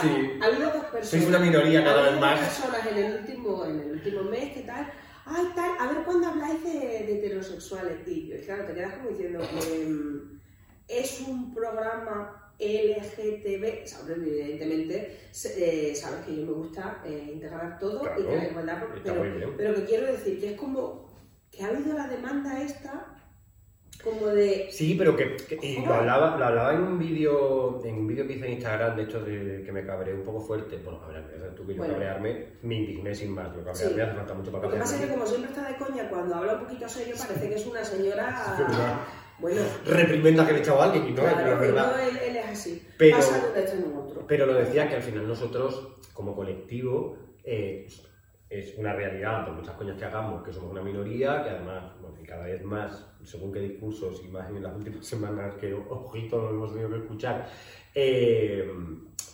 Sí. 0.00 0.38
ha 0.40 0.44
habido 0.46 0.70
dos 0.70 0.84
personas. 0.84 1.08
Sois 1.10 1.26
una 1.26 1.38
minoría 1.38 1.84
cada 1.84 2.02
vez 2.08 2.18
más. 2.18 2.38
personas 2.38 2.86
en 2.86 2.96
el 2.96 3.12
último, 3.20 3.64
en 3.66 3.80
el 3.80 3.90
último 3.92 4.22
mes, 4.22 4.54
¿qué 4.54 4.60
tal? 4.60 4.90
Ay, 5.24 5.46
tal, 5.54 5.70
a 5.78 5.92
ver 5.92 6.04
cuándo 6.04 6.26
habláis 6.28 6.62
de, 6.64 6.70
de 7.06 7.18
heterosexuales. 7.18 8.06
Y 8.06 8.28
yo, 8.28 8.36
claro, 8.44 8.64
te 8.66 8.74
quedas 8.74 8.94
como 8.94 9.10
diciendo, 9.10 9.40
em, 9.72 10.40
es 10.88 11.20
un 11.26 11.54
programa 11.54 12.52
LGTB, 12.58 13.86
sabes, 13.86 14.16
evidentemente, 14.18 15.16
se- 15.30 15.90
eh, 15.90 15.94
sabes 15.94 16.24
que 16.26 16.36
yo 16.36 16.46
me 16.46 16.52
gusta 16.52 17.02
eh, 17.04 17.30
integrar 17.34 17.78
todo 17.78 18.00
Claro, 18.00 18.20
y 18.20 18.26
que 18.26 18.36
la 18.36 18.48
igualdad, 18.48 18.82
pero, 19.02 19.56
pero 19.56 19.74
que 19.74 19.84
quiero 19.84 20.06
decir 20.06 20.40
que 20.40 20.52
es 20.52 20.56
como 20.58 21.08
que 21.50 21.62
ha 21.62 21.68
habido 21.68 21.94
la 21.96 22.08
demanda 22.08 22.62
esta, 22.62 23.11
como 24.02 24.26
de 24.28 24.68
Sí, 24.70 24.94
pero 24.98 25.14
que, 25.16 25.36
que- 25.36 25.58
y 25.62 25.84
lo 25.84 25.94
hablaba, 25.94 26.36
lo 26.36 26.44
hablaba 26.46 26.74
en 26.74 26.82
un 26.82 26.98
vídeo 26.98 27.80
en 27.84 27.94
un 27.98 28.06
vídeo 28.06 28.26
que 28.26 28.34
hice 28.34 28.46
en 28.46 28.52
Instagram, 28.54 28.96
de 28.96 29.02
hecho, 29.04 29.22
de, 29.24 29.62
que 29.64 29.72
me 29.72 29.84
cabré 29.86 30.12
un 30.14 30.22
poco 30.22 30.40
fuerte. 30.40 30.76
Bueno, 30.78 31.00
cabrearme, 31.00 31.30
tú 31.56 31.64
que 31.66 31.72
yo 31.74 31.78
Bueno. 31.78 31.94
cabrearme, 31.94 32.46
me 32.62 32.74
indigné 32.76 33.14
sin 33.14 33.30
más. 33.32 33.48
Yo 33.54 33.64
cabrearme 33.64 33.94
Sí. 33.94 34.00
hace 34.00 34.14
falta 34.16 34.34
mucho 34.34 34.50
para 34.52 34.64
Lo 34.64 34.70
que 34.72 34.78
pasa 34.78 34.96
es 34.96 35.02
que 35.02 35.12
como 35.12 35.26
siempre 35.26 35.50
está 35.50 35.68
de 35.68 35.76
coña, 35.76 36.08
cuando 36.08 36.34
habla 36.34 36.54
un 36.54 36.60
poquito 36.64 36.88
serio 36.88 37.14
parece 37.18 37.48
que 37.48 37.54
es 37.54 37.66
una 37.66 37.84
señora... 37.84 39.06
Bueno, 39.38 39.60
Reprimenda 39.86 40.46
que 40.46 40.52
le 40.52 40.58
he 40.58 40.60
echado 40.62 40.80
a 40.82 40.84
alguien 40.84 41.04
y 41.08 41.10
no, 41.10 41.22
claro, 41.22 41.36
pero 41.38 41.52
es 41.54 41.60
verdad. 41.60 41.92
no, 41.96 41.98
él, 41.98 42.16
él 42.28 42.36
es 42.36 42.46
así. 42.46 42.86
Pero- 42.96 43.16
Pasa 43.16 43.38
de 43.52 43.84
otro. 43.98 44.24
Pero 44.28 44.46
lo 44.46 44.54
decía 44.54 44.88
que 44.88 44.94
al 44.96 45.02
final 45.02 45.26
nosotros, 45.26 45.96
como 46.12 46.36
colectivo, 46.36 47.16
eh, 47.42 47.88
es 48.48 48.74
una 48.78 48.92
realidad, 48.92 49.44
por 49.46 49.54
muchas 49.54 49.74
coñas 49.74 49.96
que 49.98 50.04
hagamos, 50.04 50.44
que 50.44 50.52
somos 50.52 50.70
una 50.70 50.82
minoría, 50.82 51.42
que 51.42 51.50
además, 51.50 51.92
cada 52.32 52.46
vez 52.46 52.62
más, 52.64 53.06
según 53.24 53.52
qué 53.52 53.60
discursos, 53.60 54.22
y 54.24 54.28
más 54.28 54.48
en 54.48 54.62
las 54.62 54.74
últimas 54.74 55.04
semanas 55.14 55.54
que, 55.56 55.74
ojito, 55.74 56.40
lo 56.40 56.50
hemos 56.50 56.70
tenido 56.72 56.88
que 56.90 56.96
escuchar, 56.96 57.46
eh, 57.94 58.70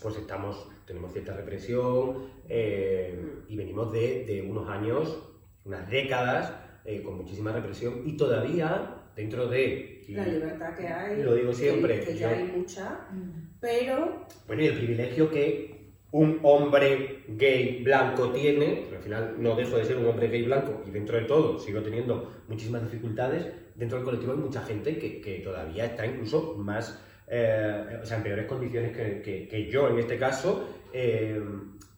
pues 0.03 0.17
estamos, 0.17 0.69
tenemos 0.85 1.13
cierta 1.13 1.37
represión 1.37 2.27
eh, 2.49 3.43
y 3.49 3.57
venimos 3.57 3.93
de, 3.93 4.25
de 4.25 4.43
unos 4.43 4.69
años, 4.69 5.23
unas 5.65 5.89
décadas, 5.89 6.53
eh, 6.85 7.03
con 7.03 7.17
muchísima 7.19 7.53
represión 7.53 8.03
y 8.05 8.17
todavía 8.17 8.95
dentro 9.15 9.47
de... 9.49 10.05
y 10.09 10.13
La 10.15 10.27
libertad 10.27 10.75
que 10.77 10.87
hay. 10.89 11.23
Lo 11.23 11.35
digo 11.35 11.53
siempre, 11.53 12.01
Que, 12.01 12.07
que 12.07 12.15
ya 12.17 12.31
yo- 12.33 12.37
hay 12.37 12.53
mucha, 12.57 13.07
Mm. 13.13 13.59
pero 13.61 14.27
Bueno, 14.47 14.63
y 14.63 14.67
el 14.67 14.77
privilegio 14.77 15.31
que 15.31 15.78
un 16.13 16.39
hombre 16.43 17.25
gay 17.29 17.83
blanco 17.85 18.31
tiene, 18.31 18.87
al 18.95 19.03
final 19.03 19.35
no 19.39 19.55
dejo 19.55 19.77
de 19.77 19.85
ser 19.85 19.99
un 19.99 20.07
hombre 20.07 20.29
gay 20.29 20.43
blanco 20.43 20.83
y 20.87 20.91
dentro 20.91 21.17
de 21.19 21.25
todo 21.25 21.59
sigo 21.59 21.83
teniendo 21.83 22.33
muchísimas 22.49 22.83
dificultades, 22.83 23.47
dentro 23.75 23.99
del 23.99 24.05
colectivo 24.05 24.33
hay 24.33 24.39
mucha 24.39 24.63
gente 24.63 24.99
que, 24.99 25.21
que 25.21 25.41
todavía 25.41 25.85
está 25.85 26.07
incluso 26.07 26.55
más, 26.57 26.99
eh, 27.29 27.99
o 28.03 28.07
sea, 28.07 28.17
en 28.19 28.23
peores 28.23 28.47
condiciones 28.47 28.97
que, 28.97 29.21
que- 29.21 29.49
que 29.49 29.71
yo 29.71 29.89
en 29.89 29.99
este 29.99 30.17
caso, 30.19 30.67
eh, 30.93 31.41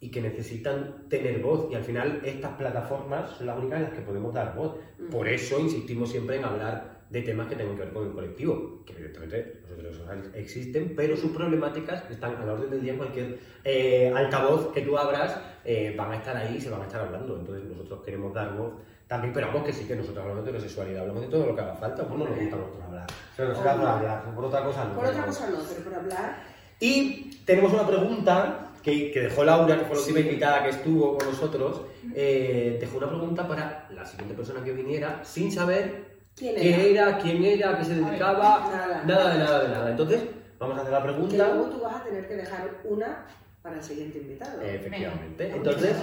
y 0.03 0.11
que 0.11 0.23
necesitan 0.23 1.05
tener 1.11 1.41
voz. 1.41 1.69
Y 1.71 1.75
al 1.75 1.85
final 1.85 2.23
estas 2.25 2.53
plataformas 2.57 3.31
son 3.37 3.47
las 3.49 3.59
únicas 3.59 3.79
en 3.81 3.85
las 3.85 3.93
que 3.93 4.01
podemos 4.01 4.33
dar 4.33 4.55
voz. 4.57 4.77
Por 5.11 5.29
eso 5.29 5.61
insistimos 5.61 6.11
siempre 6.11 6.37
en 6.37 6.45
hablar 6.45 6.90
de 7.11 7.23
temas 7.23 7.49
que 7.49 7.57
tengan 7.57 7.77
que 7.77 7.83
ver 7.83 7.93
con 7.93 8.07
el 8.07 8.13
colectivo, 8.13 8.83
que 8.87 8.93
evidentemente 8.93 9.61
los 9.63 9.73
heterosexuales 9.73 10.31
existen, 10.35 10.95
pero 10.97 11.17
sus 11.17 11.33
problemáticas 11.33 12.09
están 12.09 12.37
a 12.37 12.47
la 12.47 12.53
orden 12.53 12.71
del 12.71 12.81
día 12.81 12.93
en 12.93 12.99
cualquier 12.99 13.39
eh, 13.65 14.13
altavoz 14.15 14.73
que 14.73 14.83
tú 14.83 14.97
abras, 14.97 15.37
eh, 15.65 15.93
van 15.99 16.13
a 16.13 16.17
estar 16.17 16.37
ahí 16.37 16.57
y 16.57 16.61
se 16.61 16.71
van 16.71 16.83
a 16.83 16.85
estar 16.85 17.01
hablando. 17.01 17.37
Entonces 17.37 17.65
nosotros 17.65 18.03
queremos 18.05 18.33
dar 18.33 18.57
voz 18.57 18.75
también, 19.09 19.35
pero 19.35 19.49
vamos 19.49 19.65
que 19.65 19.73
sí 19.73 19.87
que 19.87 19.97
nosotros 19.97 20.23
hablamos 20.23 20.45
de 20.45 20.51
heterosexualidad, 20.51 21.01
hablamos 21.01 21.23
de 21.23 21.29
todo 21.29 21.47
lo 21.47 21.55
que 21.57 21.61
haga 21.61 21.75
falta, 21.75 22.07
pues 22.07 22.17
no 22.17 22.27
nos 22.27 22.39
gusta 22.39 22.55
a 22.55 22.59
nosotros 22.61 22.85
hablar. 22.85 23.07
Se 23.35 23.43
nos 23.43 23.55
gusta 23.55 23.73
hablar, 23.73 24.35
por 24.35 24.45
otra 24.45 24.65
cosa 24.65 24.85
no. 24.85 24.95
por 24.95 25.07
otra 25.07 25.27
cosa 25.27 25.51
no, 25.51 25.59
pero 25.69 25.85
por 25.85 25.95
hablar. 25.95 26.37
Y 26.79 27.43
tenemos 27.45 27.73
una 27.73 27.87
pregunta 27.89 28.71
que, 28.85 29.11
que 29.11 29.21
dejó 29.23 29.43
Laura, 29.43 29.77
que 29.77 29.85
fue 29.85 29.97
la 29.97 30.01
última 30.01 30.21
invitada 30.21 30.63
que 30.63 30.71
estuvo 30.71 31.19
con 31.19 31.27
nosotros, 31.27 31.83
eh, 32.15 32.79
dejó 32.81 32.99
una 32.99 33.09
pregunta 33.09 33.49
para 33.49 33.89
la 33.91 34.07
siguiente 34.07 34.35
persona 34.35 34.63
que 34.63 34.73
viniera 34.73 35.25
sin 35.25 35.51
saber 35.51 36.10
¿Quién 36.41 36.55
era? 36.57 36.61
qué 36.63 36.91
era, 36.91 37.19
quién 37.19 37.45
era, 37.45 37.79
qué 37.79 37.85
se 37.85 37.95
dedicaba, 37.95 38.71
Nada. 38.73 39.05
nada 39.05 39.33
de 39.35 39.39
nada 39.39 39.63
de 39.63 39.69
nada. 39.69 39.91
Entonces, 39.91 40.23
vamos 40.59 40.77
a 40.79 40.81
hacer 40.81 40.93
la 40.93 41.03
Que 41.03 41.09
pregunta. 41.13 41.37
luego 41.37 41.65
tú 41.71 41.81
vas 41.81 41.97
a 42.01 42.05
tener 42.05 42.27
que 42.27 42.37
dejar 42.37 42.81
una 42.85 43.27
para 43.63 43.77
el 43.77 43.83
siguiente 43.83 44.19
invitado. 44.19 44.61
Efectivamente. 44.63 45.45
Venga. 45.45 45.57
Entonces, 45.57 45.97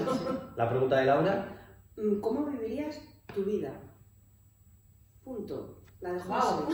la 0.55 0.69
pregunta 0.69 0.97
de 0.99 1.05
Laura. 1.05 1.53
Mm, 1.97 2.19
¿Cómo 2.21 2.45
vivirías 2.45 3.01
tu 3.33 3.43
vida? 3.43 3.73
Punto. 5.23 5.81
La 6.01 6.13
dejo 6.13 6.35
así. 6.35 6.73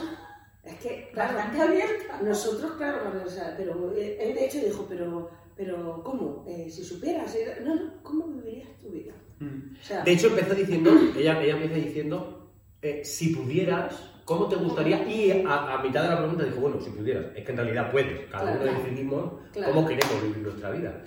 Es 0.64 0.76
que, 0.80 1.10
claro, 1.14 1.36
Bastante 1.36 1.62
abierta. 1.62 2.22
nosotros, 2.22 2.74
claro, 2.74 3.00
cuando, 3.04 3.26
o 3.26 3.30
sea, 3.30 3.54
pero 3.58 3.94
eh, 3.96 4.18
él 4.20 4.34
de 4.36 4.46
hecho 4.46 4.60
dijo, 4.60 4.86
pero, 4.88 5.30
pero 5.58 6.02
¿cómo? 6.04 6.46
Eh, 6.48 6.70
si 6.70 6.84
supieras, 6.84 7.34
eh, 7.36 7.58
no, 7.64 7.76
no, 7.76 8.04
¿cómo 8.04 8.28
vivirías 8.28 8.70
tu 8.80 8.90
vida? 8.90 9.14
O 9.42 9.84
sea, 9.84 10.04
De 10.04 10.12
hecho, 10.14 10.28
empezó 10.28 10.54
diciendo, 10.54 10.92
ella, 11.18 11.42
ella 11.42 11.54
empieza 11.56 11.76
diciendo, 11.76 12.43
eh, 12.84 13.02
si 13.04 13.34
pudieras, 13.36 14.12
¿cómo 14.26 14.48
te 14.48 14.56
gustaría? 14.58 15.08
Y 15.08 15.44
a, 15.46 15.74
a 15.74 15.82
mitad 15.84 16.04
de 16.04 16.10
la 16.10 16.18
pregunta 16.20 16.44
dijo, 16.44 16.60
bueno, 16.60 16.80
si 16.82 16.90
pudieras. 16.92 17.28
Es 17.36 17.44
que 17.46 17.52
en 17.52 17.58
realidad 17.58 17.92
puedes. 17.92 18.30
Cada 18.30 18.52
Claro. 18.58 18.62
uno 18.72 18.84
decidimos 18.84 19.34
Claro. 19.54 19.74
cómo 19.74 19.88
queremos 19.88 20.22
vivir 20.22 20.38
nuestra 20.40 20.70
vida. 20.72 21.04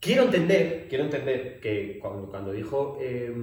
Quiero 0.00 0.22
entender, 0.22 0.86
quiero 0.88 1.04
entender 1.04 1.60
que 1.60 1.98
cuando, 2.00 2.30
cuando 2.30 2.52
dijo 2.52 2.96
eh, 3.02 3.34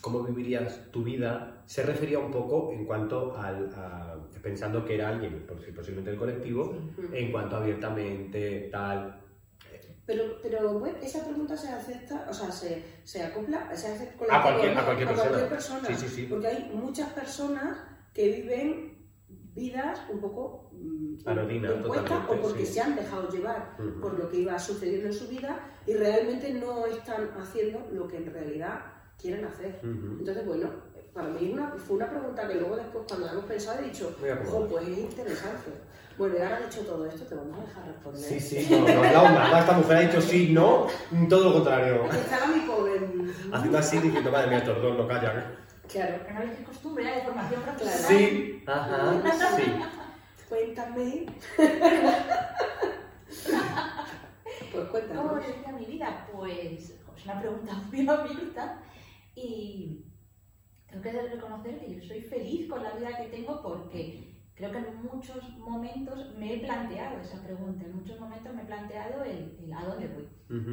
cómo 0.00 0.24
vivirías 0.24 0.90
tu 0.90 1.04
vida, 1.04 1.62
se 1.66 1.84
refería 1.84 2.18
un 2.18 2.32
poco 2.32 2.72
en 2.72 2.84
cuanto 2.84 3.36
al, 3.36 3.70
a- 3.76 4.16
pensando 4.42 4.84
que 4.84 4.96
era 4.96 5.08
alguien, 5.10 5.46
posiblemente 5.46 6.10
del 6.10 6.18
colectivo, 6.18 6.74
en 7.12 7.30
cuanto 7.30 7.56
abiertamente, 7.56 8.68
tal. 8.72 9.20
Pero, 10.10 10.24
pero 10.42 10.76
bueno, 10.80 10.98
esa 11.00 11.22
pregunta 11.24 11.56
se 11.56 11.68
acepta, 11.68 12.26
o 12.28 12.34
sea, 12.34 12.50
se, 12.50 12.82
se 13.04 13.22
acopla, 13.22 13.76
se 13.76 13.86
hace 13.92 14.16
con 14.16 14.26
A 14.28 14.42
cualquier- 14.42 14.74
¿no? 14.74 14.80
a 14.80 14.84
cualquier 14.84 15.08
persona. 15.08 15.48
persona. 15.48 15.86
Sí, 15.88 15.94
sí, 15.94 16.08
sí. 16.08 16.26
Porque 16.28 16.48
hay 16.48 16.70
muchas 16.74 17.12
personas 17.12 17.78
que 18.12 18.28
viven 18.32 18.98
vidas 19.54 20.00
un 20.12 20.20
poco 20.20 20.68
mm, 20.72 21.18
Anodinas, 21.28 21.72
o 21.84 22.36
porque 22.42 22.66
se 22.66 22.80
han 22.80 22.96
dejado 22.96 23.28
llevar 23.28 23.76
por 24.00 24.18
lo 24.18 24.28
que 24.28 24.38
iba 24.40 24.58
sucediendo 24.58 25.06
en 25.06 25.12
su 25.12 25.28
vida 25.28 25.60
y 25.86 25.94
realmente 25.94 26.52
no 26.54 26.86
están 26.86 27.30
haciendo 27.38 27.86
lo 27.92 28.08
que 28.08 28.16
en 28.16 28.32
realidad 28.32 28.80
quieren 29.16 29.44
hacer. 29.44 29.78
Entonces, 29.84 30.44
bueno, 30.44 30.70
para 31.14 31.28
mí 31.28 31.52
una- 31.52 31.70
fue 31.76 31.98
una 31.98 32.10
pregunta 32.10 32.48
que 32.48 32.54
luego 32.56 32.74
después 32.76 33.04
cuando 33.06 33.26
la 33.26 33.32
hemos 33.34 33.44
pensado 33.44 33.78
he 33.80 33.84
dicho, 33.84 34.12
ojo, 34.44 34.66
pues 34.66 34.88
es 34.88 34.98
interesante. 34.98 35.70
Bueno, 36.20 36.36
y 36.36 36.42
ahora 36.42 36.60
dicho 36.60 36.82
todo 36.82 37.06
esto, 37.06 37.24
te 37.24 37.34
vamos 37.34 37.58
a 37.58 37.62
dejar 37.62 37.86
responder. 37.86 38.22
Sí, 38.22 38.38
sí, 38.38 38.66
no, 38.70 38.80
no 38.80 39.02
nada. 39.02 39.60
Esta 39.60 39.72
mujer 39.72 39.96
ha 39.96 40.00
dicho 40.00 40.20
sí, 40.20 40.50
no, 40.52 40.86
todo 41.30 41.44
lo 41.44 41.52
contrario. 41.54 42.04
Estaba 42.12 42.46
mi 42.48 42.60
pobre. 42.60 43.00
Haciendo 43.50 43.78
así, 43.78 43.98
diciendo, 44.00 44.30
madre 44.30 44.48
mía, 44.48 44.58
estos 44.58 44.82
dos 44.82 44.98
no 44.98 45.08
callan. 45.08 45.56
Claro. 45.88 46.18
No 46.34 46.42
es 46.42 46.58
costumbre 46.66 47.04
ya 47.04 47.14
de 47.14 47.22
formación 47.22 47.62
profesional. 47.62 48.02
Sí, 48.06 48.62
ajá, 48.66 49.56
sí. 49.56 49.64
Cuéntame. 50.46 51.26
pues 51.56 51.78
¿Cómo 54.74 54.90
cuéntame. 54.90 55.42
sería 55.42 55.72
mi 55.72 55.86
vida? 55.86 56.28
Pues 56.34 56.90
es 56.90 57.24
una 57.24 57.40
pregunta 57.40 57.72
muy 57.90 58.06
abierta 58.06 58.78
y 59.34 60.04
tengo 60.86 61.02
que 61.02 61.12
reconocer 61.12 61.80
que 61.80 61.94
yo 61.94 62.06
soy 62.06 62.20
feliz 62.20 62.68
con 62.68 62.82
la 62.82 62.90
vida 62.90 63.16
que 63.16 63.34
tengo 63.34 63.62
porque 63.62 64.29
creo 64.60 64.72
que 64.72 64.90
en 64.90 65.02
muchos 65.02 65.58
momentos 65.58 66.34
me 66.36 66.54
he 66.54 66.58
planteado 66.58 67.18
esa 67.20 67.42
pregunta, 67.42 67.86
en 67.86 67.96
muchos 67.96 68.20
momentos 68.20 68.54
me 68.54 68.62
he 68.62 68.66
planteado 68.66 69.24
el, 69.24 69.56
el 69.58 69.72
a 69.72 69.84
dónde 69.86 70.08
voy, 70.08 70.28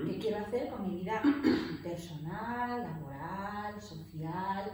qué 0.06 0.20
quiero 0.20 0.38
hacer 0.40 0.70
con 0.70 0.90
mi 0.90 1.00
vida 1.00 1.22
personal, 1.84 2.84
laboral, 2.84 3.82
social, 3.82 4.72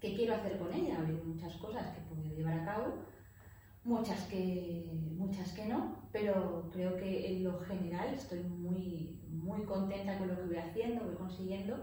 qué 0.00 0.14
quiero 0.14 0.34
hacer 0.34 0.58
con 0.58 0.72
ella. 0.72 0.96
Ha 0.96 1.02
habido 1.02 1.24
muchas 1.24 1.56
cosas 1.56 1.88
que 1.88 2.00
he 2.00 2.04
podido 2.04 2.36
llevar 2.36 2.60
a 2.60 2.64
cabo, 2.64 2.94
muchas 3.82 4.22
que, 4.26 4.88
muchas 5.16 5.52
que 5.52 5.66
no, 5.66 6.08
pero 6.12 6.70
creo 6.72 6.96
que 6.96 7.32
en 7.32 7.42
lo 7.42 7.58
general 7.58 8.14
estoy 8.14 8.44
muy, 8.44 9.20
muy 9.28 9.64
contenta 9.64 10.18
con 10.18 10.28
lo 10.28 10.36
que 10.36 10.46
voy 10.46 10.56
haciendo, 10.56 11.04
voy 11.04 11.16
consiguiendo, 11.16 11.78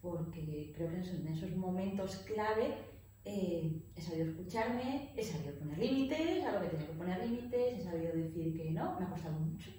porque 0.00 0.72
creo 0.76 0.90
que 0.90 0.98
en 0.98 1.26
esos 1.26 1.56
momentos 1.56 2.18
clave 2.18 2.87
eh, 3.30 3.82
he 3.94 4.00
sabido 4.00 4.30
escucharme, 4.30 5.12
he 5.14 5.22
sabido 5.22 5.58
poner 5.58 5.76
límites, 5.76 6.44
a 6.46 6.52
lo 6.52 6.62
que 6.62 6.68
tenía 6.68 6.86
que 6.86 6.94
poner 6.94 7.18
límites, 7.28 7.78
he 7.78 7.84
sabido 7.84 8.12
decir 8.14 8.56
que 8.56 8.70
no, 8.70 8.98
me 8.98 9.04
ha 9.04 9.10
costado 9.10 9.38
mucho, 9.38 9.70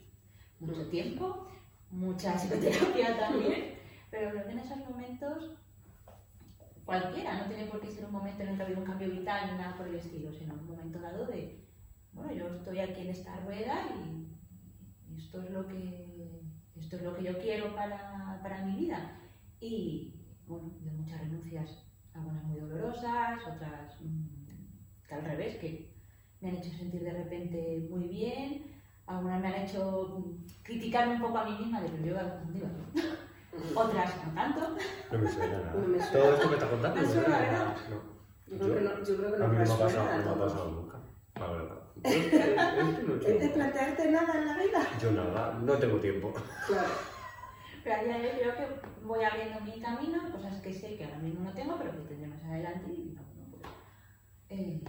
mucho 0.59 0.88
tiempo, 0.89 1.47
mucha 1.89 2.33
psicoterapia 2.38 3.17
también, 3.17 3.73
pero 4.12 4.29
creo 4.29 4.45
que 4.45 4.51
en 4.51 4.59
esos 4.59 4.77
momentos 4.77 5.57
cualquiera, 6.85 7.39
no 7.39 7.47
tiene 7.47 7.65
por 7.65 7.81
qué 7.81 7.89
ser 7.89 8.05
un 8.05 8.12
momento 8.12 8.43
en 8.43 8.49
el 8.49 8.55
que 8.55 8.62
ha 8.62 8.65
habido 8.65 8.81
un 8.81 8.85
cambio 8.85 9.09
vital 9.09 9.51
ni 9.51 9.57
nada 9.57 9.75
por 9.77 9.88
el 9.88 9.95
estilo, 9.95 10.31
sino 10.31 10.53
un 10.53 10.67
momento 10.67 10.99
dado 10.99 11.25
de, 11.25 11.65
bueno, 12.13 12.31
yo 12.33 12.53
estoy 12.53 12.79
aquí 12.79 13.01
en 13.01 13.09
esta 13.09 13.35
rueda 13.41 13.89
y, 13.95 15.12
y 15.12 15.17
esto 15.17 15.41
es 15.41 15.49
lo 15.49 15.67
que 15.67 16.19
esto 16.75 16.97
es 16.97 17.01
lo 17.01 17.15
que 17.15 17.23
yo 17.23 17.38
quiero 17.39 17.75
para, 17.75 18.39
para 18.41 18.65
mi 18.65 18.75
vida. 18.75 19.19
Y 19.59 20.15
bueno, 20.47 20.71
de 20.81 20.91
muchas 20.91 21.19
renuncias, 21.19 21.88
algunas 22.19 22.43
muy 22.43 22.60
dolorosas, 22.60 23.41
otras 23.47 24.01
mm, 24.01 25.08
que 25.08 25.15
al 25.15 25.23
revés, 25.23 25.58
que 25.58 25.89
me 26.41 26.49
han 26.49 26.58
hecho 26.58 26.71
sentir 26.71 27.03
de 27.03 27.12
repente 27.12 27.88
muy 27.89 28.08
bien, 28.08 28.75
algunas 29.08 29.41
me 29.41 29.47
han 29.47 29.63
hecho 29.63 30.19
mm, 30.19 30.45
criticarme 30.63 31.15
un 31.15 31.21
poco 31.21 31.38
a 31.39 31.45
mí 31.45 31.58
misma 31.58 31.82
de 31.82 31.91
que 31.91 32.03
yo 32.03 32.08
iba 32.08 32.39
contigo. 32.39 32.67
Otras 33.75 34.15
no 34.25 34.34
tanto. 34.34 34.77
No 35.12 35.19
me 35.19 35.32
suena 35.32 35.58
nada. 35.58 35.73
No 35.73 35.88
me 35.88 35.99
suena. 35.99 36.12
Todo 36.12 36.34
esto 36.34 36.49
que 36.49 36.55
está 36.55 36.69
contando 36.69 37.01
¿No 37.01 37.08
me 37.08 37.13
suena, 37.13 37.27
nada. 37.27 37.75
Yo 38.47 38.58
creo 38.58 38.75
que 38.75 38.82
no, 38.82 39.03
yo 39.03 39.17
creo 39.17 39.38
que 39.38 39.43
A 39.43 39.47
mí 39.47 39.58
no 39.58 39.65
me 39.65 39.73
ha 39.73 39.77
pasado, 39.77 40.17
no 40.17 40.23
me 40.23 40.29
ha 40.29 40.45
pasado 40.45 40.71
nunca. 40.71 40.97
La 41.36 41.47
verdad. 41.47 41.79
No 41.95 42.10
he 42.10 43.29
¿Es 43.34 43.39
de 43.41 43.49
plantearte 43.49 44.12
nada 44.12 44.39
en 44.39 44.45
la 44.45 44.58
vida? 44.58 44.79
Yo 45.01 45.12
nada, 45.12 45.60
no 45.62 45.73
tengo 45.77 45.99
tiempo. 45.99 46.34
Claro. 46.67 46.89
Pero 47.83 47.95
a 47.95 48.03
día 48.03 48.17
de 48.19 48.27
hoy 48.27 48.39
creo 48.39 48.55
que 48.55 48.65
voy 49.03 49.23
abriendo 49.23 49.59
mi 49.61 49.79
camino, 49.81 50.31
cosas 50.31 50.61
que 50.61 50.73
sé 50.73 50.95
que 50.95 51.05
ahora 51.05 51.17
mismo 51.19 51.43
no 51.43 51.53
tengo, 51.53 51.77
pero 51.77 51.91
que 51.91 51.97
tendré 52.09 52.27
más 52.27 52.43
adelante 52.43 52.91
y 52.91 53.13
no, 53.15 53.21
no 53.21 53.51
puedo. 53.51 53.73
Eh, 54.49 54.81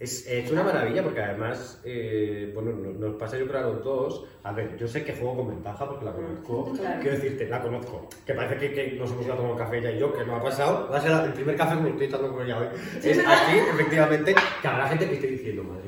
Es, 0.00 0.28
es 0.28 0.48
una 0.52 0.62
maravilla 0.62 1.02
porque 1.02 1.20
además, 1.20 1.80
eh, 1.84 2.52
bueno, 2.54 2.70
nos, 2.70 2.94
nos 2.94 3.16
pasa 3.16 3.36
yo 3.36 3.48
creo 3.48 3.58
a 3.58 3.62
los 3.72 3.82
dos. 3.84 4.24
A 4.44 4.52
ver, 4.52 4.76
yo 4.76 4.86
sé 4.86 5.04
que 5.04 5.12
juego 5.12 5.38
con 5.38 5.48
ventaja 5.48 5.88
porque 5.88 6.04
la 6.04 6.12
conozco. 6.12 6.72
Claro. 6.74 7.00
Quiero 7.00 7.16
decirte, 7.16 7.48
la 7.48 7.60
conozco. 7.60 8.08
Que 8.24 8.32
parece 8.32 8.56
que, 8.58 8.72
que 8.72 8.92
nos 8.96 9.10
hemos 9.10 9.24
ido 9.24 9.34
a 9.34 9.36
tomar 9.36 9.52
un 9.52 9.58
café 9.58 9.78
ella 9.78 9.90
y 9.90 9.98
yo, 9.98 10.12
que 10.12 10.24
no 10.24 10.36
ha 10.36 10.42
pasado. 10.42 10.88
Va 10.88 10.98
a 10.98 11.00
ser 11.00 11.10
el 11.10 11.32
primer 11.32 11.56
café 11.56 11.74
que 11.76 11.82
me 11.82 11.90
estoy 11.90 12.06
echando 12.06 12.32
con 12.32 12.44
ella 12.44 12.58
hoy. 12.58 12.68
Es 13.02 13.18
aquí, 13.18 13.56
efectivamente, 13.72 14.34
que 14.62 14.68
habrá 14.68 14.86
gente 14.88 15.08
que 15.08 15.14
esté 15.14 15.26
diciendo, 15.26 15.64
madre 15.64 15.87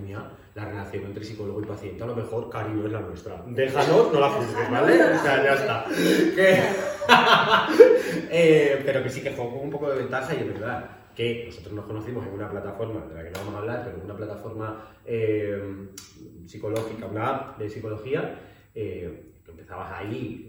la 0.54 0.64
relación 0.64 1.04
entre 1.04 1.24
psicólogo 1.24 1.60
y 1.62 1.66
paciente, 1.66 2.02
a 2.02 2.06
lo 2.06 2.16
mejor 2.16 2.50
Cari 2.50 2.72
no 2.72 2.86
es 2.86 2.92
la 2.92 3.00
nuestra. 3.00 3.42
Déjanos, 3.46 4.12
no 4.12 4.20
la 4.20 4.30
juzgues, 4.30 4.70
¿vale? 4.70 4.94
O 5.02 5.18
sea, 5.22 5.44
ya 5.44 5.54
está. 5.54 5.84
Eh, 8.32 8.80
pero 8.84 9.02
que 9.02 9.10
sí 9.10 9.22
que 9.22 9.32
juego 9.32 9.50
con 9.54 9.60
un 9.64 9.70
poco 9.70 9.90
de 9.90 9.98
ventaja 9.98 10.32
y 10.34 10.38
es 10.38 10.46
verdad 10.46 10.88
que 11.16 11.44
nosotros 11.46 11.72
nos 11.74 11.84
conocimos 11.84 12.24
en 12.26 12.32
una 12.34 12.48
plataforma 12.48 13.04
de 13.06 13.14
la 13.14 13.24
que 13.24 13.30
no 13.30 13.38
vamos 13.40 13.54
a 13.54 13.58
hablar, 13.58 13.82
pero 13.84 13.96
en 13.98 14.04
una 14.04 14.16
plataforma 14.16 14.84
eh, 15.04 15.88
psicológica, 16.46 17.06
una 17.06 17.28
app 17.28 17.58
de 17.58 17.68
psicología, 17.68 18.38
eh, 18.74 19.32
que 19.44 19.50
empezabas 19.50 19.92
ahí, 19.92 20.46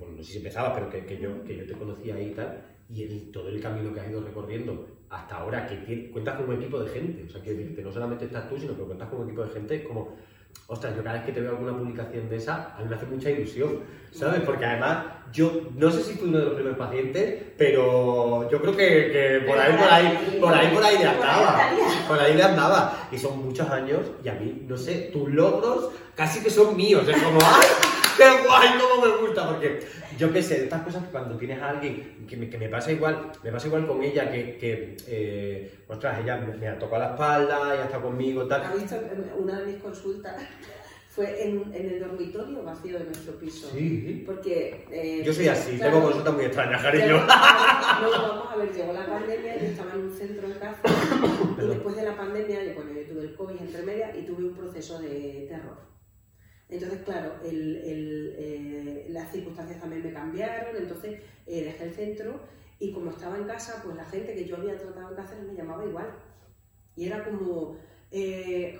bueno, 0.00 0.16
no 0.16 0.22
sé 0.22 0.32
si 0.32 0.38
empezabas, 0.38 0.72
pero 0.74 0.90
que, 0.90 1.06
que 1.06 1.18
yo, 1.18 1.44
que 1.44 1.56
yo 1.56 1.66
te 1.66 1.74
conocía 1.74 2.16
ahí 2.16 2.28
y 2.28 2.34
tal, 2.34 2.64
y 2.90 3.04
el- 3.04 3.30
todo 3.30 3.48
el 3.48 3.60
camino 3.60 3.92
que 3.94 4.00
has 4.00 4.10
ido 4.10 4.20
recorriendo 4.22 4.86
hasta 5.10 5.36
ahora, 5.36 5.66
que 5.66 6.10
cuentas 6.10 6.36
con 6.36 6.48
un 6.50 6.56
equipo 6.56 6.78
de 6.80 6.90
gente, 6.90 7.24
o 7.24 7.30
sea, 7.30 7.42
que 7.42 7.54
decirte, 7.54 7.82
no 7.82 7.92
solamente 7.92 8.26
estás 8.26 8.48
tú, 8.48 8.58
sino 8.58 8.76
que 8.76 8.82
cuentas 8.82 9.08
con 9.08 9.20
un 9.20 9.26
equipo 9.26 9.44
de 9.44 9.50
gente, 9.50 9.76
es 9.76 9.86
como, 9.86 10.16
ostras, 10.66 10.94
yo 10.94 11.02
cada 11.02 11.16
vez 11.16 11.24
que 11.24 11.32
te 11.32 11.40
veo 11.40 11.50
alguna 11.50 11.76
publicación 11.76 12.28
de 12.28 12.36
esa, 12.36 12.74
a 12.76 12.80
mí 12.80 12.88
me 12.88 12.96
hace 12.96 13.06
mucha 13.06 13.30
ilusión, 13.30 13.80
¿sabes? 14.12 14.40
Porque 14.42 14.66
además, 14.66 14.98
yo 15.32 15.70
no 15.76 15.90
sé 15.90 16.02
si 16.02 16.14
fui 16.14 16.28
uno 16.28 16.38
de 16.38 16.44
los 16.44 16.54
primeros 16.54 16.78
pacientes, 16.78 17.42
pero 17.56 18.50
yo 18.50 18.60
creo 18.60 18.76
que, 18.76 19.10
que 19.10 19.44
por 19.46 19.58
ahí, 19.58 19.76
por 19.76 19.88
ahí, 19.88 20.38
por 20.40 20.54
ahí, 20.54 20.74
por 20.74 20.84
ahí 20.84 20.98
le 20.98 21.06
andaba. 21.06 21.70
Por 22.06 22.20
ahí 22.20 22.34
le 22.34 22.42
andaba. 22.42 23.08
Y 23.10 23.18
son 23.18 23.44
muchos 23.44 23.68
años, 23.70 24.00
y 24.22 24.28
a 24.28 24.34
mí, 24.34 24.64
no 24.68 24.76
sé, 24.76 25.10
tus 25.12 25.30
logros 25.30 25.90
casi 26.14 26.42
que 26.42 26.50
son 26.50 26.76
míos. 26.76 27.06
Es 27.08 27.22
como, 27.22 27.38
¡ay! 27.42 27.66
¡Qué 28.18 28.46
guay! 28.46 28.68
¿Cómo 28.78 29.06
me 29.06 29.22
gusta? 29.22 29.48
Porque 29.48 29.80
yo 30.18 30.32
qué 30.32 30.42
sé, 30.42 30.58
de 30.58 30.64
estas 30.64 30.82
cosas 30.82 31.04
que 31.04 31.10
cuando 31.10 31.36
tienes 31.36 31.60
a 31.62 31.70
alguien 31.70 32.26
que 32.28 32.36
me, 32.36 32.50
que 32.50 32.58
me 32.58 32.68
pasa 32.68 32.90
igual, 32.92 33.30
me 33.42 33.52
pasa 33.52 33.68
igual 33.68 33.86
con 33.86 34.02
ella, 34.02 34.30
que, 34.30 34.58
que 34.58 34.96
eh, 35.06 35.72
ostras, 35.88 36.18
ella 36.22 36.36
me, 36.36 36.56
me 36.56 36.68
ha 36.68 36.78
tocado 36.78 37.02
la 37.04 37.10
espalda, 37.10 37.74
ella 37.74 37.84
está 37.84 38.00
conmigo, 38.00 38.42
¿Ha 38.42 38.48
tal. 38.48 38.78
visto 38.78 38.96
una 39.38 39.60
de 39.60 39.66
mis 39.66 39.76
consultas? 39.82 40.36
Fue 41.10 41.48
en, 41.48 41.74
en 41.74 41.86
el 41.94 41.98
dormitorio 41.98 42.62
vacío 42.62 42.96
de 42.96 43.06
nuestro 43.06 43.32
piso. 43.40 43.68
Sí. 43.72 44.22
Porque. 44.24 44.86
eh, 44.92 45.22
Yo 45.24 45.32
soy 45.32 45.48
así, 45.48 45.76
claro, 45.76 45.92
tengo 45.94 46.04
consultas 46.06 46.34
muy 46.34 46.44
extrañas, 46.44 46.80
cariño. 46.80 47.18
No, 47.18 47.26
vamos 47.26 48.52
a 48.52 48.56
ver, 48.56 48.72
llegó 48.72 48.92
la 48.92 49.04
pandemia, 49.06 49.56
yo 49.58 49.66
estaba 49.66 49.94
en 49.94 50.00
un 50.00 50.12
centro 50.12 50.46
en 50.46 50.52
casa. 50.54 50.80
y 51.60 51.66
después 51.66 51.96
de 51.96 52.02
la 52.04 52.16
pandemia, 52.16 52.62
yo, 52.62 52.74
bueno, 52.74 52.90
yo 52.92 53.02
tuve 53.12 53.22
el 53.22 53.34
COVID 53.34 53.60
entre 53.60 53.82
medias 53.82 54.16
y 54.16 54.22
tuve 54.26 54.44
un 54.44 54.54
proceso 54.54 55.00
de 55.00 55.46
terror. 55.48 55.78
Entonces, 56.70 57.00
claro, 57.02 57.34
el- 57.44 57.76
el, 57.76 58.34
eh, 58.38 59.06
las 59.10 59.32
circunstancias 59.32 59.80
también 59.80 60.02
me 60.02 60.12
cambiaron, 60.12 60.76
entonces 60.76 61.20
eh, 61.46 61.64
dejé 61.64 61.84
el 61.84 61.92
centro 61.94 62.40
y 62.78 62.92
como 62.92 63.10
estaba 63.10 63.36
en 63.38 63.44
casa, 63.44 63.80
pues 63.82 63.96
la 63.96 64.04
gente 64.04 64.34
que 64.34 64.44
yo 64.44 64.56
había 64.56 64.76
tratado 64.76 65.08
en 65.10 65.16
Cáceres 65.16 65.44
me 65.44 65.54
llamaba 65.54 65.84
igual. 65.86 66.08
Y 66.98 67.06
era 67.06 67.22
como, 67.24 67.76
eh, 68.10 68.78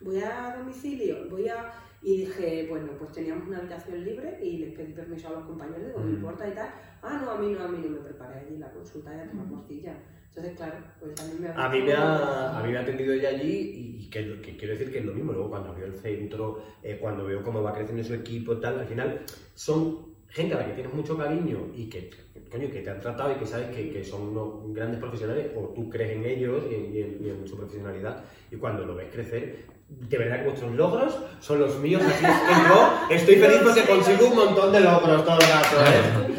voy 0.00 0.20
a 0.20 0.56
domicilio, 0.58 1.28
voy 1.28 1.48
a... 1.48 1.72
Y 2.00 2.18
dije, 2.18 2.66
bueno, 2.70 2.92
pues 2.96 3.10
teníamos 3.10 3.48
una 3.48 3.58
habitación 3.58 4.04
libre 4.04 4.38
y 4.40 4.58
les 4.58 4.72
pedí 4.72 4.92
permiso 4.92 5.26
a 5.26 5.32
los 5.32 5.44
compañeros, 5.46 5.88
digo, 5.88 5.98
me 5.98 6.12
Mm. 6.12 6.14
importa 6.14 6.48
y 6.48 6.52
tal. 6.52 6.68
Ah, 7.02 7.20
no, 7.20 7.30
a 7.32 7.38
mí 7.38 7.52
no, 7.52 7.64
a 7.64 7.66
mí 7.68 7.78
no 7.82 7.90
me 7.90 7.98
preparé 7.98 8.38
allí 8.38 8.56
la 8.56 8.70
consulta 8.70 9.12
y 9.16 9.18
a 9.18 9.28
tomar 9.28 9.46
morcilla. 9.46 9.96
Entonces, 10.28 10.56
claro, 10.56 10.76
pues 11.00 11.14
también 11.16 11.42
me 11.42 11.48
A 11.48 11.68
mí 11.68 11.82
me 11.82 11.92
ha, 11.92 12.58
a 12.60 12.62
mí 12.62 12.70
me 12.70 12.78
ha 12.78 12.82
atendido 12.82 13.12
ella 13.12 13.30
allí 13.30 13.98
y, 14.00 14.10
que 14.10 14.56
quiero 14.56 14.74
decir 14.74 14.92
que 14.92 15.00
es 15.00 15.04
lo 15.04 15.12
mismo. 15.12 15.32
Luego 15.32 15.50
cuando 15.50 15.74
veo 15.74 15.86
el 15.86 15.94
centro, 15.96 16.62
eh, 16.84 16.98
cuando 17.00 17.24
veo 17.24 17.42
cómo 17.42 17.64
va 17.64 17.72
creciendo 17.74 18.04
su 18.04 18.14
equipo 18.14 18.52
y 18.52 18.60
tal, 18.60 18.78
al 18.78 18.86
final 18.86 19.22
son 19.54 20.07
gente 20.30 20.54
a 20.54 20.58
la 20.58 20.66
que 20.66 20.72
tienes 20.72 20.92
mucho 20.94 21.16
cariño 21.16 21.68
y 21.74 21.88
que, 21.88 22.10
coño, 22.50 22.70
que 22.70 22.80
te 22.80 22.90
han 22.90 23.00
tratado 23.00 23.32
y 23.32 23.36
que 23.36 23.46
sabes 23.46 23.74
que, 23.74 23.90
que 23.90 24.04
son 24.04 24.28
unos 24.28 24.74
grandes 24.74 25.00
profesionales 25.00 25.48
o 25.56 25.72
tú 25.74 25.88
crees 25.88 26.12
en 26.16 26.24
ellos 26.26 26.64
y 26.70 26.74
en, 26.74 26.94
y 26.94 27.00
en- 27.00 27.18
y 27.24 27.28
en 27.30 27.48
su 27.48 27.56
profesionalidad 27.56 28.24
y 28.50 28.56
cuando 28.56 28.84
lo 28.84 28.94
ves 28.94 29.08
crecer, 29.12 29.66
de 29.88 30.18
verdad 30.18 30.40
que 30.40 30.44
vuestros 30.48 30.72
logros 30.74 31.16
son 31.40 31.60
los 31.60 31.78
míos, 31.78 32.02
así 32.04 32.24
es 32.26 32.30
que 32.30 32.68
yo 32.68 32.92
estoy 33.10 33.36
feliz 33.46 33.58
porque 33.64 33.82
consigo 33.82 34.26
un 34.28 34.36
montón 34.36 34.70
de 34.72 34.80
logros 34.80 35.24
todo 35.24 35.34
el 35.38 35.46
rato, 35.46 35.76
¿eh? 35.86 36.34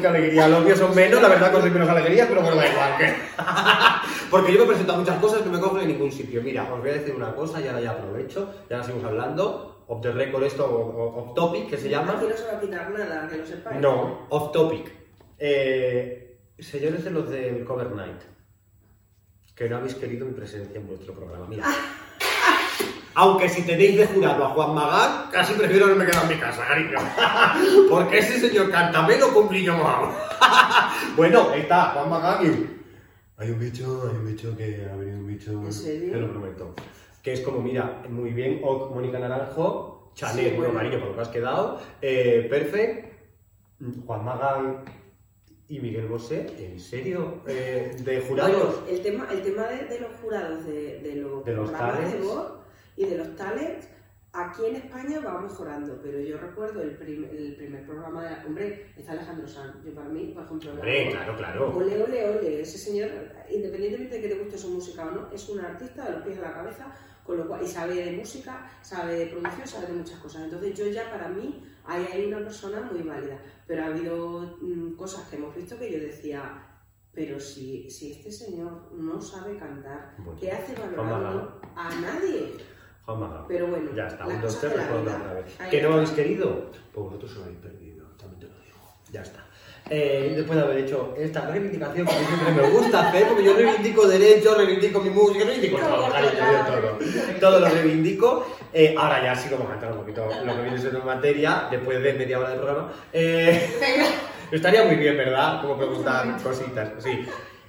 Qué 0.00 0.06
alegría, 0.08 0.48
los 0.48 0.64
míos 0.64 0.78
son 0.78 0.94
menos, 0.94 1.22
la 1.22 1.28
verdad 1.28 1.52
soy 1.60 1.70
menos 1.70 1.88
alegría, 1.88 2.26
pero 2.28 2.40
bueno, 2.42 2.56
da 2.56 2.68
igual. 2.68 2.96
que- 2.98 3.14
Porque 4.30 4.52
yo 4.52 4.60
me 4.60 4.66
presento 4.66 4.94
a 4.94 4.96
muchas 4.96 5.18
cosas 5.20 5.40
que 5.42 5.46
no 5.48 5.52
me 5.52 5.60
cogen 5.60 5.82
en 5.82 5.88
ningún 5.88 6.10
sitio. 6.10 6.42
Mira, 6.42 6.64
os 6.72 6.80
voy 6.80 6.90
a 6.90 6.94
decir 6.94 7.14
una 7.14 7.34
cosa 7.34 7.60
y 7.60 7.68
ahora 7.68 7.80
ya 7.80 7.90
aprovecho, 7.92 8.52
ya 8.68 8.76
ahora 8.76 8.86
seguimos 8.86 9.08
hablando, 9.08 9.73
off 9.86 10.00
the 10.00 10.12
record 10.12 10.44
esto, 10.44 10.64
off 10.64 11.34
topic, 11.34 11.68
que 11.70 11.76
se 11.76 11.88
llama. 11.88 12.12
Aquí 12.12 12.26
no 12.28 12.36
se 12.36 12.46
va 12.46 12.58
a 12.58 12.60
quitar 12.60 12.90
nada, 12.90 13.28
que 13.28 13.36
lo 13.38 13.46
sepáis. 13.46 13.80
No, 13.80 14.26
off 14.30 14.52
topic. 14.52 14.92
Eh, 15.38 16.38
señores 16.58 17.04
de 17.04 17.10
los 17.10 17.28
del 17.28 17.64
Cover 17.64 17.92
Night, 17.92 18.22
que 19.54 19.68
no 19.68 19.76
habéis 19.76 19.94
querido 19.94 20.26
mi 20.26 20.32
presencia 20.32 20.78
en 20.78 20.86
vuestro 20.86 21.14
programa. 21.14 21.46
Mira. 21.48 21.64
Aunque 23.16 23.48
si 23.48 23.62
tenéis 23.62 23.96
de 23.96 24.06
jurado 24.06 24.44
a 24.44 24.48
Juan 24.50 24.74
Magán, 24.74 25.30
casi 25.30 25.54
prefiero 25.54 25.86
que 25.86 25.94
me 25.94 26.04
quede 26.04 26.20
en 26.20 26.28
mi 26.28 26.34
casa, 26.34 26.66
cariño. 26.66 26.98
Porque 27.88 28.18
ese 28.18 28.40
señor 28.40 28.70
canta 28.72 29.06
menos 29.06 29.28
con 29.28 29.44
un 29.44 29.48
brillo 29.48 29.76
mojado. 29.76 30.10
bueno, 31.16 31.48
ahí 31.52 31.60
está 31.60 31.90
Juan 31.90 32.10
Magán 32.10 32.44
y... 32.44 32.74
Hay 33.36 33.50
un 33.50 33.58
bicho, 33.58 34.08
hay 34.10 34.16
un 34.16 34.26
bicho 34.26 34.56
que 34.56 34.88
ha 34.90 34.96
venido 34.96 35.18
un 35.18 35.26
bicho... 35.28 35.52
¿En 35.52 35.72
serio? 35.72 36.12
Te 36.12 36.18
lo 36.18 36.30
prometo. 36.30 36.74
Que 37.24 37.32
es 37.32 37.40
como, 37.40 37.60
mira, 37.60 38.02
muy 38.08 38.30
bien, 38.34 38.60
Oc, 38.62 38.94
Mónica 38.94 39.18
Naranjo, 39.18 40.12
Chanel, 40.14 40.50
Sí, 40.50 40.56
bueno, 40.56 40.74
cariño, 40.74 41.00
por 41.00 41.08
lo 41.08 41.14
que 41.16 41.20
has 41.22 41.28
quedado, 41.28 41.80
eh, 42.02 42.46
Perfect, 42.50 43.12
Juan 44.06 44.24
Magán 44.24 44.84
y 45.66 45.80
Miguel 45.80 46.06
Bosé, 46.06 46.46
¿en 46.58 46.78
serio? 46.78 47.40
Eh, 47.48 47.96
¿De 48.04 48.20
jurados? 48.28 48.82
Bueno, 48.82 48.88
el 48.90 49.02
tema, 49.02 49.26
el 49.32 49.42
tema 49.42 49.62
de, 49.68 49.84
de 49.86 50.00
los 50.00 50.12
jurados 50.20 50.66
de, 50.66 51.00
de 51.00 51.14
los, 51.16 51.44
De 51.46 51.54
los 51.54 51.70
programas 51.70 52.12
de 52.12 52.18
voz 52.20 52.52
y 52.96 53.06
de 53.06 53.16
los 53.18 53.34
talents, 53.36 53.88
aquí 54.34 54.66
en 54.66 54.76
España 54.76 55.20
va 55.24 55.40
mejorando, 55.40 55.98
pero 56.02 56.20
yo 56.20 56.36
recuerdo 56.36 56.82
el, 56.82 56.90
prim- 56.98 57.24
el 57.32 57.56
primer 57.56 57.86
programa 57.86 58.22
de 58.22 58.30
la... 58.32 58.44
Hombre, 58.46 58.86
está 58.98 59.12
Alejandro 59.12 59.48
Sanz. 59.48 59.82
Yo 59.84 59.94
para 59.94 60.08
mí, 60.10 60.32
por 60.34 60.44
ejemplo... 60.44 60.68
la 60.74 60.80
Hombre, 60.80 61.08
claro, 61.10 61.36
claro. 61.36 61.74
Ole, 61.76 62.02
ole, 62.02 62.28
ole. 62.28 62.60
Ese 62.60 62.76
señor, 62.78 63.08
independientemente 63.50 64.16
de 64.16 64.20
que 64.22 64.28
te 64.28 64.38
guste 64.40 64.58
su 64.58 64.68
música 64.70 65.06
o 65.06 65.10
no, 65.10 65.30
es 65.32 65.48
un 65.48 65.60
artista 65.60 66.04
de 66.04 66.12
los 66.12 66.22
pies 66.22 66.38
a 66.38 66.42
la 66.42 66.52
cabeza, 66.52 66.94
con 67.24 67.38
lo 67.38 67.48
cual, 67.48 67.62
y 67.62 67.66
sabe 67.66 67.94
de 67.94 68.12
música, 68.12 68.70
sabe 68.82 69.18
de 69.18 69.26
producción, 69.26 69.66
sabe 69.66 69.86
de 69.88 69.92
muchas 69.94 70.18
cosas. 70.18 70.42
Entonces 70.44 70.76
yo 70.78 70.86
ya 70.88 71.10
para 71.10 71.28
mí, 71.28 71.64
ahí 71.84 72.06
hay 72.12 72.26
una 72.26 72.38
persona 72.38 72.80
muy 72.82 73.02
válida. 73.02 73.38
Pero 73.66 73.82
ha 73.82 73.86
habido 73.86 74.58
mm, 74.60 74.94
cosas 74.94 75.28
que 75.28 75.36
hemos 75.36 75.54
visto 75.56 75.78
que 75.78 75.90
yo 75.90 75.98
decía, 75.98 76.62
pero 77.12 77.40
si, 77.40 77.88
si 77.90 78.12
este 78.12 78.30
señor 78.30 78.92
no 78.92 79.20
sabe 79.20 79.56
cantar, 79.56 80.14
Bueno, 80.18 80.38
¿qué 80.38 80.52
hace 80.52 80.74
valorando 80.74 81.60
a 81.74 81.94
nadie? 81.94 82.52
Juan. 83.06 83.44
Pero 83.46 83.68
bueno, 83.68 83.94
Ya 83.94 84.06
está, 84.06 84.26
un, 84.26 84.40
dos, 84.40 84.62
la 84.62 84.70
respondo 84.70 85.10
otra 85.10 85.34
vez. 85.34 85.58
¿Que 85.70 85.82
no 85.82 85.94
habéis 85.94 86.10
querido? 86.10 86.70
Pues 86.92 87.06
vosotros 87.06 87.36
os 87.36 87.42
habéis 87.42 87.58
perdido, 87.58 88.06
también 88.16 88.40
te 88.40 88.46
lo 88.46 88.54
digo. 88.64 88.78
Ya 89.12 89.22
está. 89.22 89.43
Eh, 89.90 90.32
después 90.36 90.58
de 90.58 90.64
haber 90.64 90.78
hecho 90.78 91.14
esta 91.18 91.42
reivindicación 91.42 92.06
que 92.06 92.12
siempre 92.12 92.52
me 92.52 92.70
gusta 92.70 93.08
hacer, 93.08 93.28
porque 93.28 93.44
yo 93.44 93.54
reivindico 93.54 94.08
derechos, 94.08 94.56
reivindico 94.56 95.00
mi 95.00 95.10
música, 95.10 95.44
reivindico 95.44 95.78
todo, 95.78 96.06
claro. 96.06 96.28
yo 96.32 96.80
todo. 96.80 96.98
Todo 97.38 97.60
lo 97.60 97.68
reivindico. 97.68 98.46
Eh, 98.72 98.94
ahora 98.96 99.22
ya 99.22 99.36
sí 99.36 99.48
vamos 99.52 99.70
a 99.70 99.74
entrar 99.74 99.92
un 99.92 99.98
poquito 99.98 100.26
lo 100.44 100.56
que 100.56 100.62
viene 100.62 100.78
siendo 100.78 101.00
en 101.00 101.06
materia, 101.06 101.68
después 101.70 102.02
de 102.02 102.14
media 102.14 102.38
hora 102.38 102.50
de 102.50 102.56
programa. 102.56 102.92
Eh, 103.12 103.70
estaría 104.50 104.84
muy 104.84 104.96
bien, 104.96 105.18
¿verdad? 105.18 105.60
Como 105.60 105.76
preguntar 105.76 106.42
cositas, 106.42 106.90
sí. 106.98 107.26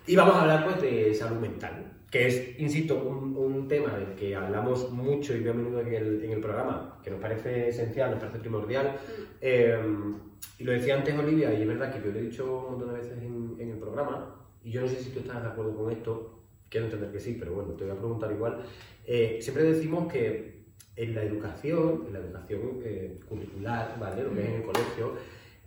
Y 0.08 0.16
vamos 0.16 0.36
a 0.36 0.42
hablar 0.42 0.64
pues 0.64 0.82
de 0.82 1.14
salud 1.14 1.38
mental, 1.38 1.84
que 2.16 2.28
es, 2.28 2.60
insisto, 2.62 2.96
un, 2.96 3.36
un 3.36 3.68
tema 3.68 3.98
del 3.98 4.16
que 4.16 4.34
hablamos 4.34 4.90
mucho 4.90 5.36
y 5.36 5.42
muy 5.42 5.50
a 5.50 5.54
menudo 5.54 5.82
en 5.82 5.94
el, 5.94 6.24
en 6.24 6.32
el 6.32 6.40
programa, 6.40 6.98
que 7.04 7.12
nos 7.12 7.20
parece 7.20 7.68
esencial, 7.68 8.12
nos 8.12 8.20
parece 8.22 8.40
primordial. 8.40 8.96
Eh, 9.42 9.78
y 10.58 10.64
lo 10.64 10.72
decía 10.72 10.96
antes 10.96 11.14
Olivia, 11.14 11.54
y 11.54 11.64
es 11.64 11.68
verdad 11.68 11.94
que 11.94 12.00
yo 12.00 12.14
lo 12.14 12.20
he 12.20 12.22
dicho 12.22 12.46
un 12.46 12.72
montón 12.72 12.94
de 12.94 13.02
veces 13.02 13.18
en, 13.22 13.58
en 13.60 13.70
el 13.70 13.78
programa, 13.80 14.34
y 14.64 14.72
yo 14.72 14.80
no 14.80 14.88
sé 14.88 14.96
si 14.96 15.10
tú 15.10 15.20
estás 15.20 15.44
de 15.44 15.50
acuerdo 15.50 15.76
con 15.76 15.92
esto, 15.92 16.40
quiero 16.70 16.86
entender 16.86 17.12
que 17.12 17.20
sí, 17.20 17.36
pero 17.38 17.54
bueno, 17.54 17.74
te 17.74 17.84
voy 17.84 17.92
a 17.92 17.98
preguntar 17.98 18.32
igual. 18.32 18.64
Eh, 19.06 19.40
siempre 19.42 19.66
decimos 19.66 20.10
que 20.10 20.64
en 20.96 21.16
la 21.16 21.22
educación, 21.22 22.06
en 22.08 22.14
la 22.14 22.20
educación 22.20 22.62
eh, 22.86 23.20
curricular, 23.28 24.00
¿vale? 24.00 24.24
Lo 24.24 24.34
que 24.34 24.42
es 24.42 24.48
en 24.48 24.56
el 24.56 24.64
colegio, 24.64 25.16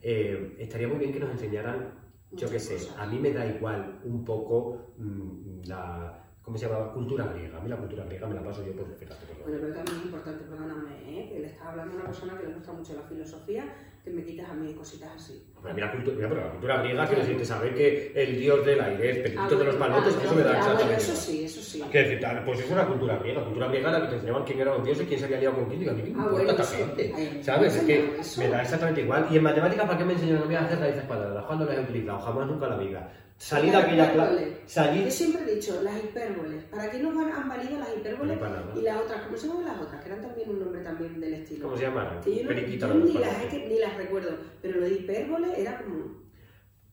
eh, 0.00 0.56
estaría 0.58 0.88
muy 0.88 0.96
bien 0.96 1.12
que 1.12 1.20
nos 1.20 1.30
enseñaran, 1.30 1.92
yo 2.32 2.48
qué 2.48 2.58
sé, 2.58 2.78
a 2.96 3.04
mí 3.04 3.18
me 3.18 3.32
da 3.32 3.44
igual 3.44 4.00
un 4.04 4.24
poco 4.24 4.94
mm, 4.96 5.68
la, 5.68 6.17
¿cómo 6.48 6.56
se 6.56 6.66
llama? 6.66 6.92
Cultura 6.94 7.26
griega. 7.26 7.58
A 7.58 7.60
mí 7.60 7.68
la 7.68 7.76
cultura 7.76 8.04
griega 8.04 8.26
me 8.26 8.34
la 8.34 8.42
paso 8.42 8.64
yo 8.64 8.72
por 8.72 8.86
fíjate, 8.96 9.26
por 9.26 9.36
Bueno, 9.44 9.58
pero 9.60 9.74
también 9.74 9.98
es 9.98 10.04
importante, 10.06 10.44
perdóname, 10.44 10.92
¿eh? 11.06 11.28
que 11.30 11.40
le 11.40 11.46
estaba 11.48 11.72
hablando 11.72 11.92
a 11.92 11.96
una 11.96 12.04
persona 12.06 12.38
que 12.38 12.46
le 12.46 12.54
gusta 12.54 12.72
mucho 12.72 12.94
la 12.94 13.02
filosofía, 13.02 13.64
que 14.02 14.10
me 14.10 14.24
quitas 14.24 14.48
a 14.48 14.54
mí 14.54 14.72
cositas 14.72 15.10
así. 15.14 15.44
Hombre, 15.56 15.74
mira, 15.74 15.92
cultura, 15.92 16.16
mira, 16.16 16.28
pero 16.30 16.40
la 16.44 16.50
cultura 16.52 16.78
griega 16.78 17.06
quiere 17.06 17.20
decir, 17.20 17.36
te 17.36 17.44
sabe 17.44 17.74
que 17.74 18.12
el 18.16 18.38
dios 18.38 18.64
del 18.64 18.80
aire 18.80 19.10
es 19.10 19.18
Petito 19.18 19.42
Ah, 19.42 19.58
de 19.58 19.64
los 19.64 19.76
palotes, 19.76 20.16
ah, 20.16 20.24
eso 20.24 20.34
me 20.34 20.42
da 20.42 20.52
ah, 20.54 20.58
exactamente 20.58 20.96
Eso 21.02 21.16
sí, 21.16 21.44
eso 21.44 21.60
sí. 21.60 21.84
Quiero 21.90 22.08
decir, 22.08 22.28
pues 22.46 22.60
es 22.60 22.70
una 22.70 22.86
cultura 22.86 23.18
griega, 23.18 23.44
cultura 23.44 23.68
griega 23.68 23.88
en 23.88 23.92
la 23.92 24.00
que 24.00 24.06
te 24.08 24.14
enseñaban 24.14 24.44
quién 24.44 24.60
eran 24.60 24.74
los 24.78 24.84
dioses, 24.86 25.06
quién 25.06 25.20
se 25.20 25.26
había 25.26 25.40
liado 25.40 25.56
con 25.56 25.66
quién, 25.66 25.82
y 25.82 25.88
a 25.88 25.92
mí 25.92 26.02
me 26.02 26.08
Ah, 26.18 26.28
importa 26.32 26.64
Ay, 26.96 27.40
¿sabes? 27.42 27.76
Es 27.76 27.82
que 27.84 28.20
me 28.38 28.48
da 28.48 28.62
exactamente 28.62 29.02
igual. 29.02 29.26
Y 29.30 29.36
en 29.36 29.42
matemáticas, 29.42 29.84
¿para 29.84 29.98
qué 29.98 30.04
me 30.06 30.14
enseñaron 30.14 30.44
a 30.44 30.46
mí 30.46 30.54
a 30.54 30.64
hacer 30.64 30.78
raíces 30.78 31.04
cuadradas? 31.04 31.44
¿Cuándo 31.44 31.66
las 31.66 31.76
he 31.76 31.80
utilizado? 31.82 32.18
Jamás 32.20 32.46
nunca 32.46 32.68
la 32.68 32.78
vida. 32.78 33.12
Salir 33.38 33.70
de 33.70 33.76
aquella 33.78 34.04
hipérboles. 34.12 34.40
clase, 34.42 34.62
salir... 34.66 35.04
Yo 35.04 35.10
siempre 35.12 35.42
he 35.42 35.54
dicho, 35.54 35.80
las 35.82 35.96
hipérboles. 36.04 36.64
¿Para 36.64 36.90
qué 36.90 36.98
nos 36.98 37.14
van- 37.14 37.30
han 37.30 37.48
valido 37.48 37.78
las 37.78 37.96
hipérboles? 37.96 38.38
No 38.40 38.78
y 38.80 38.82
las 38.82 38.96
otras, 39.00 39.22
¿cómo 39.22 39.36
se 39.36 39.46
llaman 39.48 39.64
las 39.64 39.80
otras? 39.80 40.02
Que 40.02 40.08
eran 40.10 40.22
también 40.22 40.50
un 40.50 40.58
nombre 40.60 40.82
también 40.82 41.20
del 41.20 41.34
estilo. 41.34 41.64
¿Cómo 41.66 41.76
se 41.76 41.84
llamaban? 41.84 42.20
Que 42.20 42.34
yo, 42.36 42.42
no- 42.42 42.50
yo 42.52 42.94
ni, 43.04 43.12
las, 43.14 43.52
ni 43.54 43.78
las 43.78 43.96
recuerdo, 43.96 44.30
pero 44.60 44.80
lo 44.80 44.86
de 44.86 44.94
hipérbole 44.94 45.60
era 45.60 45.78
como... 45.82 46.26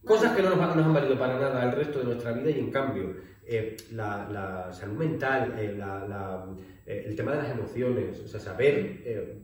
Cosas 0.06 0.36
que 0.36 0.44
no 0.44 0.50
nos, 0.52 0.60
no 0.60 0.76
nos 0.76 0.86
han 0.86 0.94
valido 0.94 1.18
para 1.18 1.40
nada 1.40 1.64
el 1.64 1.72
resto 1.72 1.98
de 1.98 2.06
nuestra 2.06 2.32
vida 2.34 2.52
y 2.52 2.60
en 2.60 2.70
cambio 2.70 3.16
eh, 3.44 3.76
la, 3.92 4.30
la 4.30 4.72
salud 4.72 4.98
mental, 4.98 5.56
eh, 5.58 5.74
la- 5.76 6.08
la- 6.08 6.46
eh, 6.86 7.06
el 7.08 7.16
tema 7.16 7.32
de 7.32 7.38
las 7.40 7.50
emociones, 7.52 8.20
o 8.20 8.28
sea, 8.28 8.40
saber 8.40 9.44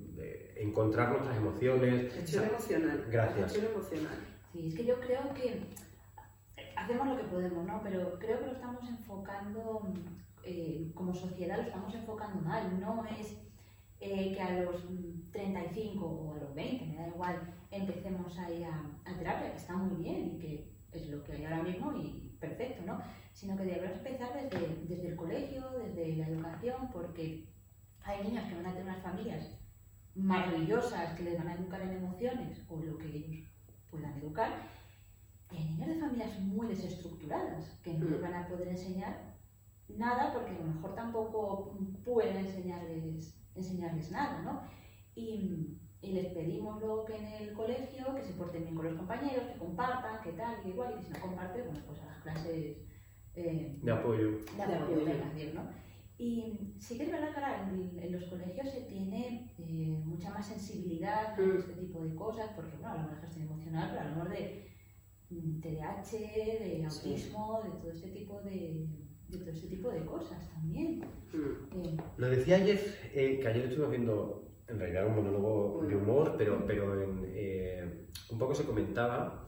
encontrar 0.56 1.10
nuestras 1.10 1.36
emociones. 1.36 2.14
Gestión 2.14 2.44
emocional. 2.44 3.06
Gracias. 3.10 3.52
Gestión 3.54 3.74
emocional. 3.74 4.14
Sí, 4.54 4.68
es 4.68 4.76
que 4.76 4.86
yo 4.86 5.00
creo 5.00 5.34
que 5.34 5.56
hacemos 6.82 7.08
lo 7.08 7.18
que 7.18 7.24
podemos, 7.24 7.66
¿no? 7.66 7.82
Pero 7.84 8.18
creo 8.20 8.40
que 8.40 8.48
lo 8.48 8.52
estamos 8.54 8.88
enfocando, 8.90 9.94
eh, 10.44 10.92
como 10.96 11.14
sociedad 11.14 11.58
lo 11.58 11.64
estamos 11.64 11.94
enfocando 11.94 12.42
mal. 12.42 12.80
No 12.80 13.06
es 13.06 13.38
eh, 14.00 14.34
que 14.34 14.42
a 14.42 14.62
los 14.64 14.90
mm, 14.90 15.32
35 15.32 16.06
o 16.06 16.34
a 16.34 16.38
los 16.38 16.56
20, 16.56 16.86
me 16.86 16.96
da 16.96 17.08
igual, 17.08 17.54
empecemos 17.70 18.38
a 18.38 18.52
ir 18.52 18.66
a, 18.66 18.84
a 19.06 19.18
terapia, 19.18 19.52
que 19.52 19.58
está 19.58 19.76
muy 19.76 20.04
bien 20.04 20.36
y 20.36 20.40
que 20.40 20.72
es 20.92 21.10
lo 21.10 21.24
que 21.24 21.34
hay 21.34 21.46
ahora 21.46 21.64
mismo 21.64 21.94
y 21.94 22.36
perfecto, 22.40 22.84
¿no? 22.86 23.00
Sino 23.34 23.56
que 23.56 23.64
debemos 23.64 23.98
empezar 23.98 24.34
desde, 24.34 24.86
desde 24.88 25.10
el 25.10 25.16
colegio, 25.16 25.64
desde 25.78 26.18
la 26.18 26.28
educación, 26.28 26.90
porque 26.92 27.48
hay 28.04 28.24
niños 28.24 28.46
que 28.46 28.56
van 28.56 28.66
a 28.66 28.72
tener 28.72 28.84
unas 28.84 29.04
familias 29.04 29.58
maravillosas 30.16 31.14
que 31.16 31.24
les 31.24 31.38
van 31.38 31.48
a 31.48 31.54
educar 31.54 31.82
en 31.82 31.92
emociones 31.92 32.62
o 32.68 32.82
lo 32.82 32.98
que 32.98 33.08
ellos 33.08 33.48
puedan 33.90 34.18
educar. 34.18 34.81
Y 35.52 35.58
hay 35.58 35.64
niños 35.66 35.88
de 35.90 36.00
familias 36.00 36.40
muy 36.40 36.68
desestructuradas 36.68 37.80
que 37.84 37.94
no 37.94 38.06
les 38.10 38.20
Mm. 38.20 38.24
van 38.24 38.34
a 38.36 38.48
poder 38.48 38.68
enseñar 38.70 39.36
nada 39.90 40.32
porque 40.34 40.52
a 40.52 40.60
lo 40.60 40.64
mejor 40.74 40.96
tampoco 40.96 41.78
pueden 42.06 42.38
enseñarles, 42.38 43.36
enseñarles 43.56 44.12
nada, 44.12 44.42
¿no? 44.42 44.62
Y, 45.16 45.78
y 46.02 46.12
les 46.14 46.28
pedimos 46.28 46.80
luego 46.80 47.06
que 47.06 47.18
en 47.18 47.26
el 47.28 47.54
colegio 47.54 48.16
que 48.16 48.24
se 48.24 48.34
porten 48.34 48.64
bien 48.64 48.76
con 48.76 48.86
los 48.86 48.96
compañeros, 48.96 49.44
que 49.52 49.60
compartan, 49.60 50.22
que 50.24 50.32
tal, 50.32 50.62
que 50.62 50.70
igual, 50.70 50.96
y 51.00 51.04
si 51.04 51.12
no 51.12 51.20
comparten, 51.20 51.66
bueno, 51.66 51.82
pues 51.86 52.00
a 52.02 52.06
las 52.06 52.18
clases 52.24 52.78
eh, 53.36 53.80
De 53.82 53.92
apoyo. 53.92 54.32
de 54.58 54.64
apoyo, 54.64 55.54
¿no? 55.54 55.62
Y 56.18 56.76
sí 56.80 56.98
que 56.98 57.06
es 57.06 57.12
verdad 57.12 57.30
que 57.34 57.40
ahora 57.40 57.70
en, 57.70 58.00
en 58.00 58.12
los 58.12 58.24
colegios 58.26 58.70
se 58.70 58.82
tiene 58.82 59.52
eh, 59.58 60.02
mucha 60.06 60.30
más 60.32 60.46
sensibilidad 60.48 61.34
a 61.34 61.38
Mm. 61.42 61.58
este 61.58 61.74
tipo 61.74 62.04
de 62.04 62.16
cosas, 62.16 62.50
porque 62.56 62.74
bueno, 62.78 62.90
hablamos 62.92 63.12
de 63.16 63.22
gestión 63.22 63.48
emocional, 63.48 63.90
pero 63.92 64.02
hablamos 64.02 64.30
de 64.30 64.40
mm, 64.68 64.71
TDAH, 65.62 66.12
de 66.12 66.86
Sí. 66.90 67.10
autismo, 67.10 67.62
de 67.64 67.70
todo 67.80 67.92
este 67.92 68.10
tipo 68.10 68.42
de, 68.42 68.88
de 69.30 69.38
todo 69.38 69.50
este 69.50 69.68
tipo 69.68 69.90
de 69.90 70.06
cosas 70.06 70.50
también. 70.50 71.00
Mm. 71.34 71.86
Eh, 71.86 71.98
Lo 72.18 72.30
decía 72.30 72.58
ayer, 72.58 72.80
eh, 73.14 73.40
que 73.42 73.48
ayer 73.48 73.64
estuvimos 73.66 73.92
viendo, 73.92 74.48
en 74.68 74.80
realidad 74.80 75.08
un 75.08 75.16
monólogo 75.16 75.86
de 75.88 75.96
humor, 75.96 76.36
pero, 76.38 76.66
pero 76.66 77.02
en, 77.02 77.22
eh, 77.34 78.08
un 78.30 78.38
poco 78.38 78.54
se 78.56 78.64
comentaba, 78.66 79.46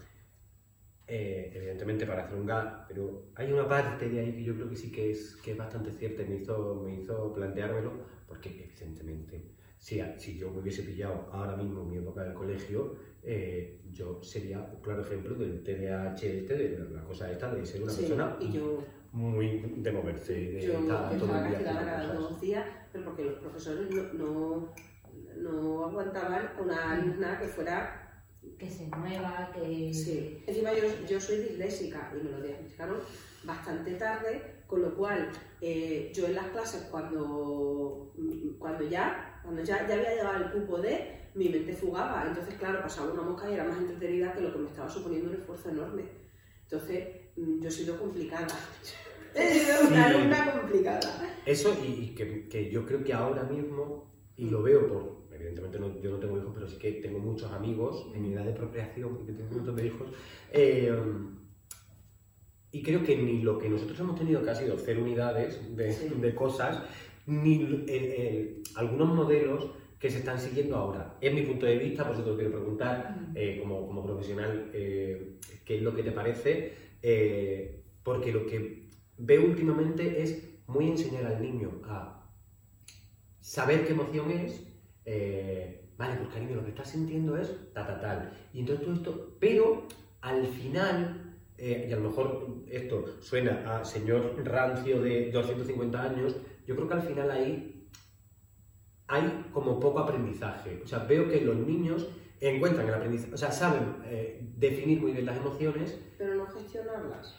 eh, 1.07 1.51
evidentemente 1.53 2.05
para 2.05 2.23
hacer 2.23 2.38
un 2.39 2.45
gag, 2.45 2.88
pero 2.88 3.25
hay 3.36 3.51
una 3.51 3.67
parte 3.67 4.07
de 4.07 4.19
ahí 4.21 4.34
que 4.34 4.43
yo 4.43 4.55
creo 4.55 4.69
que 4.69 4.75
sí 4.77 4.91
que 4.91 5.11
es, 5.11 5.36
que 5.43 5.51
es 5.51 5.57
bastante 5.57 5.91
cierta 5.91 6.21
y 6.23 6.27
me 6.29 6.36
hizo, 6.38 6.81
me 6.84 6.95
hizo 6.95 7.34
planteármelo, 7.34 7.91
porque 8.27 8.49
evidentemente, 8.71 9.52
si, 9.84 10.01
si 10.17 10.38
yo 10.38 10.49
me 10.49 10.59
hubiese 10.59 10.84
pillado 10.84 11.27
ahora 11.34 11.57
mismo 11.57 11.81
en 11.81 11.89
mi 11.89 11.97
época 11.97 12.23
del 12.23 12.34
colegio, 12.34 12.95
eh, 13.21 13.81
yo 13.91 14.23
sería 14.23 14.59
un 14.59 14.79
claro 14.79 15.01
ejemplo 15.01 15.36
del 15.36 15.61
TDAH 15.61 16.23
este, 16.23 16.53
de 16.55 16.89
la 16.89 17.03
cosa 17.03 17.29
esta 17.29 17.53
de 17.53 17.65
ser 17.65 17.84
una 17.84 17.91
Sí, 17.91 18.03
persona 18.03 18.38
y 18.39 18.53
yo, 18.53 18.81
muy 19.11 19.61
de 19.75 19.91
moverse, 19.91 20.34
de 20.34 20.61
yo 20.61 20.79
estar 20.79 21.17
todo 21.17 21.36
el 21.38 21.49
día 21.49 21.63
cada 21.65 22.13
dos 22.13 22.39
días, 22.39 22.65
pero 22.93 23.03
porque 23.03 23.25
los 23.25 23.39
profesores 23.39 23.89
no, 23.91 24.13
no, 24.13 24.73
no 25.36 25.86
aguantaban 25.86 26.51
una 26.61 26.93
alumna 26.93 27.38
que 27.38 27.47
fuera 27.49 28.23
que 28.57 28.69
se 28.69 28.88
mueva, 28.88 29.51
que... 29.53 29.93
Sí, 29.93 30.43
encima 30.47 30.71
yo, 30.73 30.84
yo 31.05 31.19
soy 31.19 31.39
disléxica 31.39 32.09
y 32.17 32.23
me 32.23 32.31
lo 32.31 32.41
diagnosticaron 32.41 32.99
bastante 33.43 33.95
tarde, 33.95 34.63
con 34.65 34.81
lo 34.81 34.95
cual 34.95 35.29
eh, 35.59 36.09
yo 36.15 36.25
en 36.27 36.36
las 36.36 36.47
clases 36.47 36.88
cuando, 36.89 38.13
cuando 38.59 38.88
ya, 38.88 39.32
cuando 39.43 39.61
ya, 39.63 39.87
ya 39.87 39.95
había 39.95 40.11
llegado 40.15 40.43
el 40.45 40.51
cupo 40.51 40.79
de, 40.81 41.21
mi 41.35 41.49
mente 41.49 41.73
fugaba, 41.73 42.25
entonces 42.27 42.53
claro, 42.55 42.81
pasaba 42.81 43.11
una 43.13 43.23
mosca 43.23 43.49
y 43.49 43.55
era 43.55 43.63
más 43.63 43.77
entretenida 43.77 44.33
que 44.33 44.41
lo 44.41 44.53
que 44.53 44.59
me 44.59 44.69
estaba 44.69 44.89
suponiendo 44.89 45.29
un 45.29 45.35
esfuerzo 45.35 45.69
enorme. 45.69 46.03
Entonces 46.63 47.07
mm, 47.35 47.59
yo 47.61 47.67
he 47.67 47.71
sido 47.71 47.97
complicada. 47.97 48.47
He 49.35 49.49
sido 49.51 49.87
una 49.89 50.09
Sí. 50.09 50.15
alumna 50.15 50.51
complicada. 50.59 51.35
Eso 51.45 51.75
y, 51.83 52.13
que, 52.13 52.47
que 52.47 52.69
yo 52.69 52.85
creo 52.85 53.03
que 53.03 53.13
ahora 53.13 53.41
mismo, 53.43 54.11
y 54.37 54.45
lo 54.45 54.61
veo 54.61 54.87
por, 54.87 55.23
evidentemente 55.35 55.79
no- 55.79 55.99
yo 55.99 56.11
no 56.11 56.17
tengo 56.19 56.37
hijos, 56.37 56.51
pero 56.53 56.67
sí 56.67 56.77
que 56.77 56.91
tengo 56.93 57.17
muchos 57.17 57.51
amigos 57.51 58.11
en 58.13 58.21
mi 58.21 58.33
edad 58.33 58.45
de 58.45 58.53
procreación, 58.53 59.21
y 59.23 59.25
que 59.25 59.31
tengo 59.33 59.49
un 59.49 59.55
montón 59.57 59.75
de 59.75 59.87
hijos, 59.87 60.07
eh, 60.51 60.95
y 62.71 62.81
creo 62.83 63.03
que 63.03 63.17
ni 63.17 63.41
lo 63.41 63.57
que 63.57 63.69
nosotros 63.69 63.99
hemos 63.99 64.17
tenido 64.19 64.43
que 64.43 64.49
ha 64.51 64.55
sido 64.55 64.77
cero 64.77 65.01
unidades 65.01 65.75
de, 65.75 65.91
Sí. 65.93 66.09
de 66.09 66.35
cosas, 66.35 66.83
ni 67.26 67.61
el- 67.61 67.89
el- 67.89 68.63
algunos 68.76 69.07
modelos 69.15 69.71
que 69.99 70.09
se 70.09 70.19
están 70.19 70.38
siguiendo 70.39 70.76
ahora. 70.76 71.17
Es 71.21 71.34
mi 71.34 71.43
punto 71.43 71.65
de 71.65 71.78
vista, 71.78 72.03
por 72.05 72.13
eso 72.15 72.24
te 72.24 72.32
lo 72.32 72.36
quiero 72.36 72.51
preguntar, 72.51 73.17
eh, 73.36 73.57
como, 73.61 73.88
como 73.88 74.03
profesional, 74.03 74.69
eh, 74.74 75.39
qué 75.63 75.78
es 75.78 75.82
lo 75.82 75.95
que 75.95 76.03
te 76.03 76.11
parece, 76.11 76.74
eh, 77.01 77.84
porque 78.03 78.34
lo 78.34 78.45
que 78.45 78.89
veo 79.17 79.45
últimamente 79.45 80.21
es 80.21 80.43
muy 80.67 80.88
enseñar 80.89 81.26
al 81.26 81.41
niño 81.41 81.82
a 81.86 82.30
saber 83.39 83.86
qué 83.86 83.93
emoción 83.93 84.32
es, 84.32 84.61
vale, 85.97 86.15
pues 86.17 86.30
cariño, 86.34 86.55
lo 86.55 86.63
que 86.63 86.69
estás 86.71 86.89
sintiendo 86.89 87.38
es 87.38 87.71
ta, 87.74 87.86
ta, 87.86 87.99
tal. 88.01 88.34
Y 88.53 88.59
entonces 88.61 88.84
todo 88.86 88.95
esto, 88.95 89.38
pero 89.39 89.88
al 90.21 90.45
final, 90.47 91.36
eh, 91.57 91.88
y 91.89 91.93
a 91.93 91.97
lo 91.97 92.09
mejor 92.09 92.63
esto 92.69 93.05
suena 93.21 93.80
a 93.80 93.86
señor 93.86 94.36
rancio 94.43 95.01
de 95.01 95.32
250 95.32 96.01
años, 96.03 96.36
yo 96.66 96.76
creo 96.76 96.88
que 96.88 96.93
al 96.95 97.01
final 97.03 97.32
ahí 97.32 97.88
hay 99.07 99.45
como 99.53 99.80
poco 99.80 99.99
aprendizaje. 99.99 100.82
O 100.84 100.88
sea, 100.88 100.99
veo 100.99 101.28
que 101.30 101.41
los 101.41 101.55
niños 101.57 102.07
encuentran 102.39 102.88
el 102.88 102.93
aprendizaje, 102.93 103.34
o 103.34 103.38
sea, 103.38 103.51
saben 103.51 103.97
eh, 104.05 104.41
definir 104.57 104.99
muy 105.01 105.11
bien 105.14 105.26
las 105.26 105.38
emociones, 105.38 105.97
Pero 106.18 106.36
no 106.36 106.45
gestionarlas. 106.47 107.36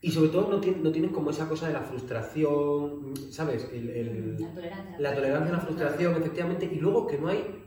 y 0.00 0.10
sobre 0.12 0.28
todo 0.30 0.48
no 0.48 0.60
tienen, 0.60 0.82
no 0.82 0.92
tienen 0.92 1.10
como 1.10 1.30
esa 1.30 1.48
cosa 1.48 1.66
de 1.66 1.72
la 1.72 1.80
frustración, 1.80 3.14
¿sabes? 3.30 3.68
El- 3.72 3.90
el- 3.90 4.40
La 4.40 4.52
tolerancia. 4.54 4.96
la 5.00 5.14
tolerancia 5.14 5.54
a 5.54 5.56
la 5.58 5.62
frustración, 5.64 6.16
efectivamente, 6.16 6.66
y 6.70 6.76
luego 6.78 7.06
que 7.06 7.18
no 7.18 7.28
hay, 7.28 7.64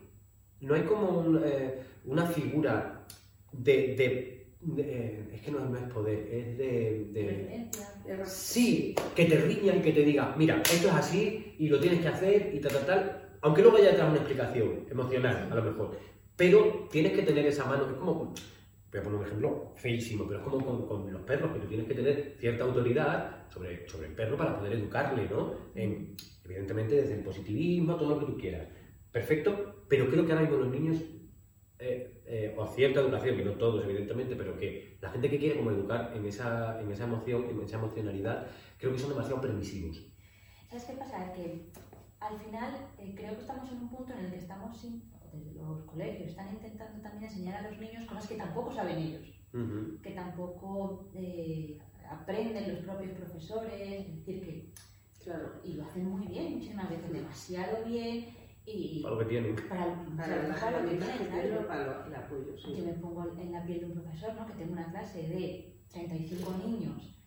no 0.61 0.73
hay 0.75 0.83
como 0.83 1.09
un, 1.19 1.41
eh, 1.43 1.81
una 2.05 2.25
figura 2.25 3.05
de... 3.51 3.95
de- 3.95 4.37
de- 4.61 4.81
eh, 4.83 5.29
es 5.33 5.41
que 5.41 5.51
no, 5.51 5.59
no 5.67 5.75
es 5.77 5.83
poder, 5.91 6.19
es 6.33 6.57
de... 6.57 7.67
Sí, 8.25 8.95
que 9.15 9.25
te 9.25 9.37
riña 9.37 9.75
y 9.75 9.81
que 9.81 9.91
te 9.91 10.03
diga, 10.03 10.35
mira, 10.37 10.61
esto 10.61 10.87
es 10.87 10.93
así 10.93 11.55
y 11.57 11.69
lo 11.69 11.79
tienes 11.79 12.01
que 12.01 12.07
hacer 12.07 12.51
y 12.53 12.59
tal, 12.59 12.71
tal, 12.73 12.85
tal, 12.85 13.29
aunque 13.41 13.61
luego 13.61 13.77
haya 13.77 13.91
detrás 13.91 14.09
una 14.09 14.17
explicación 14.17 14.85
emocional, 14.89 15.47
a 15.51 15.55
lo 15.55 15.63
mejor, 15.63 15.97
pero 16.35 16.87
tienes 16.91 17.13
que 17.13 17.23
tener 17.23 17.45
esa 17.45 17.65
mano, 17.65 17.85
es 17.87 17.93
como, 17.93 18.33
voy 18.91 18.99
a 18.99 19.03
poner 19.03 19.19
un 19.19 19.25
ejemplo 19.25 19.73
feísimo, 19.77 20.25
pero 20.27 20.39
es 20.39 20.45
como 20.45 20.87
con, 20.87 21.11
los 21.11 21.21
perros, 21.21 21.51
que 21.53 21.59
tú 21.59 21.67
tienes 21.67 21.87
que 21.87 21.93
tener 21.95 22.35
cierta 22.39 22.63
autoridad 22.63 23.47
sobre, 23.49 23.87
sobre 23.87 24.07
el 24.07 24.13
perro 24.13 24.37
para 24.37 24.57
poder 24.57 24.73
educarle, 24.73 25.27
¿no? 25.29 25.55
En- 25.75 26.15
evidentemente 26.43 26.95
desde 26.95 27.15
el 27.15 27.23
positivismo, 27.23 27.95
todo 27.95 28.09
lo 28.09 28.19
que 28.19 28.25
tú 28.33 28.37
quieras. 28.37 28.67
Perfecto, 29.11 29.85
pero 29.87 30.09
creo 30.09 30.25
que 30.25 30.31
ahora 30.31 30.43
mismo 30.43 30.57
los 30.57 30.71
niños, 30.71 30.97
eh, 31.79 32.20
eh, 32.33 32.55
o 32.57 32.65
cierta 32.65 33.01
educación, 33.01 33.35
que 33.35 33.43
no 33.43 33.51
todos 33.63 33.83
evidentemente, 33.83 34.35
pero 34.37 34.57
que 34.57 34.97
la 35.01 35.09
gente 35.09 35.29
que 35.29 35.37
quiere 35.37 35.57
como 35.57 35.71
educar 35.71 36.13
en 36.15 36.25
esa, 36.25 36.79
en 36.81 36.89
esa 36.89 37.03
emoción, 37.03 37.45
en 37.49 37.61
esa 37.61 37.77
emocionalidad, 37.77 38.47
creo 38.77 38.93
que 38.93 38.99
son 38.99 39.09
demasiado 39.09 39.41
permisivos. 39.41 40.01
¿Sabes 40.69 40.85
qué 40.85 40.93
pasa? 40.93 41.33
Que 41.33 41.69
al 42.21 42.37
final 42.39 42.73
eh, 42.97 43.13
creo 43.17 43.35
que 43.35 43.41
estamos 43.41 43.69
en 43.69 43.79
un 43.79 43.89
punto 43.89 44.13
en 44.13 44.25
el 44.25 44.31
que 44.31 44.37
estamos, 44.37 44.77
sin- 44.79 45.11
los 45.55 45.83
colegios, 45.85 46.29
están 46.29 46.49
intentando 46.53 47.01
también 47.01 47.23
enseñar 47.25 47.55
a 47.65 47.69
los 47.69 47.79
niños 47.79 48.05
cosas 48.05 48.27
que 48.27 48.35
tampoco 48.35 48.71
saben 48.73 48.97
ellos, 48.97 49.27
Ujú. 49.53 50.01
que 50.01 50.11
tampoco 50.11 51.09
eh, 51.15 51.79
aprenden 52.09 52.73
los 52.75 52.83
propios 52.85 53.11
profesores, 53.11 54.07
es 54.07 54.15
decir, 54.25 54.41
que, 54.41 54.71
Claro. 55.23 55.61
y 55.63 55.73
lo 55.73 55.83
hacen 55.85 56.05
muy 56.09 56.25
bien, 56.27 56.53
muchísimas 56.55 56.89
veces 56.89 57.11
demasiado 57.13 57.83
bien, 57.85 58.25
y 58.65 59.01
Para 59.01 59.15
lo 59.15 59.19
que 59.19 59.25
tienen. 59.25 59.55
para, 59.55 59.85
Para 60.17 60.43
las 60.47 60.59
para 60.59 60.81
lo 60.81 60.89
que 60.89 60.95
tienen, 60.97 61.27
claro. 61.49 61.67
para 61.67 61.85
lo- 61.85 62.05
el 62.05 62.15
apoyo, 62.15 62.57
sí. 62.57 62.75
Yo 62.77 62.85
me 62.85 62.93
pongo 62.93 63.25
en 63.39 63.51
la 63.51 63.63
piel 63.63 63.79
de 63.79 63.85
un 63.87 63.93
profesor, 63.93 64.33
¿no? 64.35 64.45
que 64.47 64.53
tengo 64.53 64.73
una 64.73 64.89
clase 64.91 65.17
de 65.27 65.75
35 65.91 66.51
niños, 66.63 67.17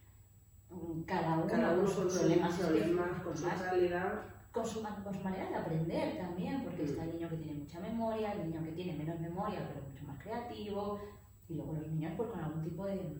mm, 0.70 1.02
cada 1.02 1.34
uno, 1.38 1.46
Cada 1.46 1.72
uno 1.72 1.84
con 1.84 1.94
con 1.94 2.10
sus 2.10 2.18
problemas, 2.18 2.56
problemas, 2.58 3.22
con 3.22 3.36
su 3.36 3.44
realidad. 3.46 4.20
con 4.52 4.64
su, 4.66 4.82
con 4.82 5.14
su 5.14 5.20
manera 5.24 5.48
de 5.48 5.54
aprender 5.56 6.16
también, 6.16 6.62
porque 6.62 6.82
Mm. 6.84 6.86
está 6.86 7.04
el 7.04 7.12
niño 7.14 7.28
que 7.28 7.36
tiene 7.38 7.58
mucha 7.58 7.80
memoria, 7.80 8.32
el 8.32 8.50
niño 8.50 8.62
que 8.64 8.72
tiene 8.72 8.94
menos 8.98 9.18
memoria, 9.20 9.68
pero 9.68 9.84
mucho 9.90 10.04
más 10.04 10.22
creativo, 10.22 11.00
y 11.48 11.54
luego 11.56 11.72
los 11.74 11.88
niños 11.88 12.12
pues, 12.16 12.30
con 12.30 12.38
algún 12.40 12.62
tipo 12.62 12.86
de, 12.86 13.18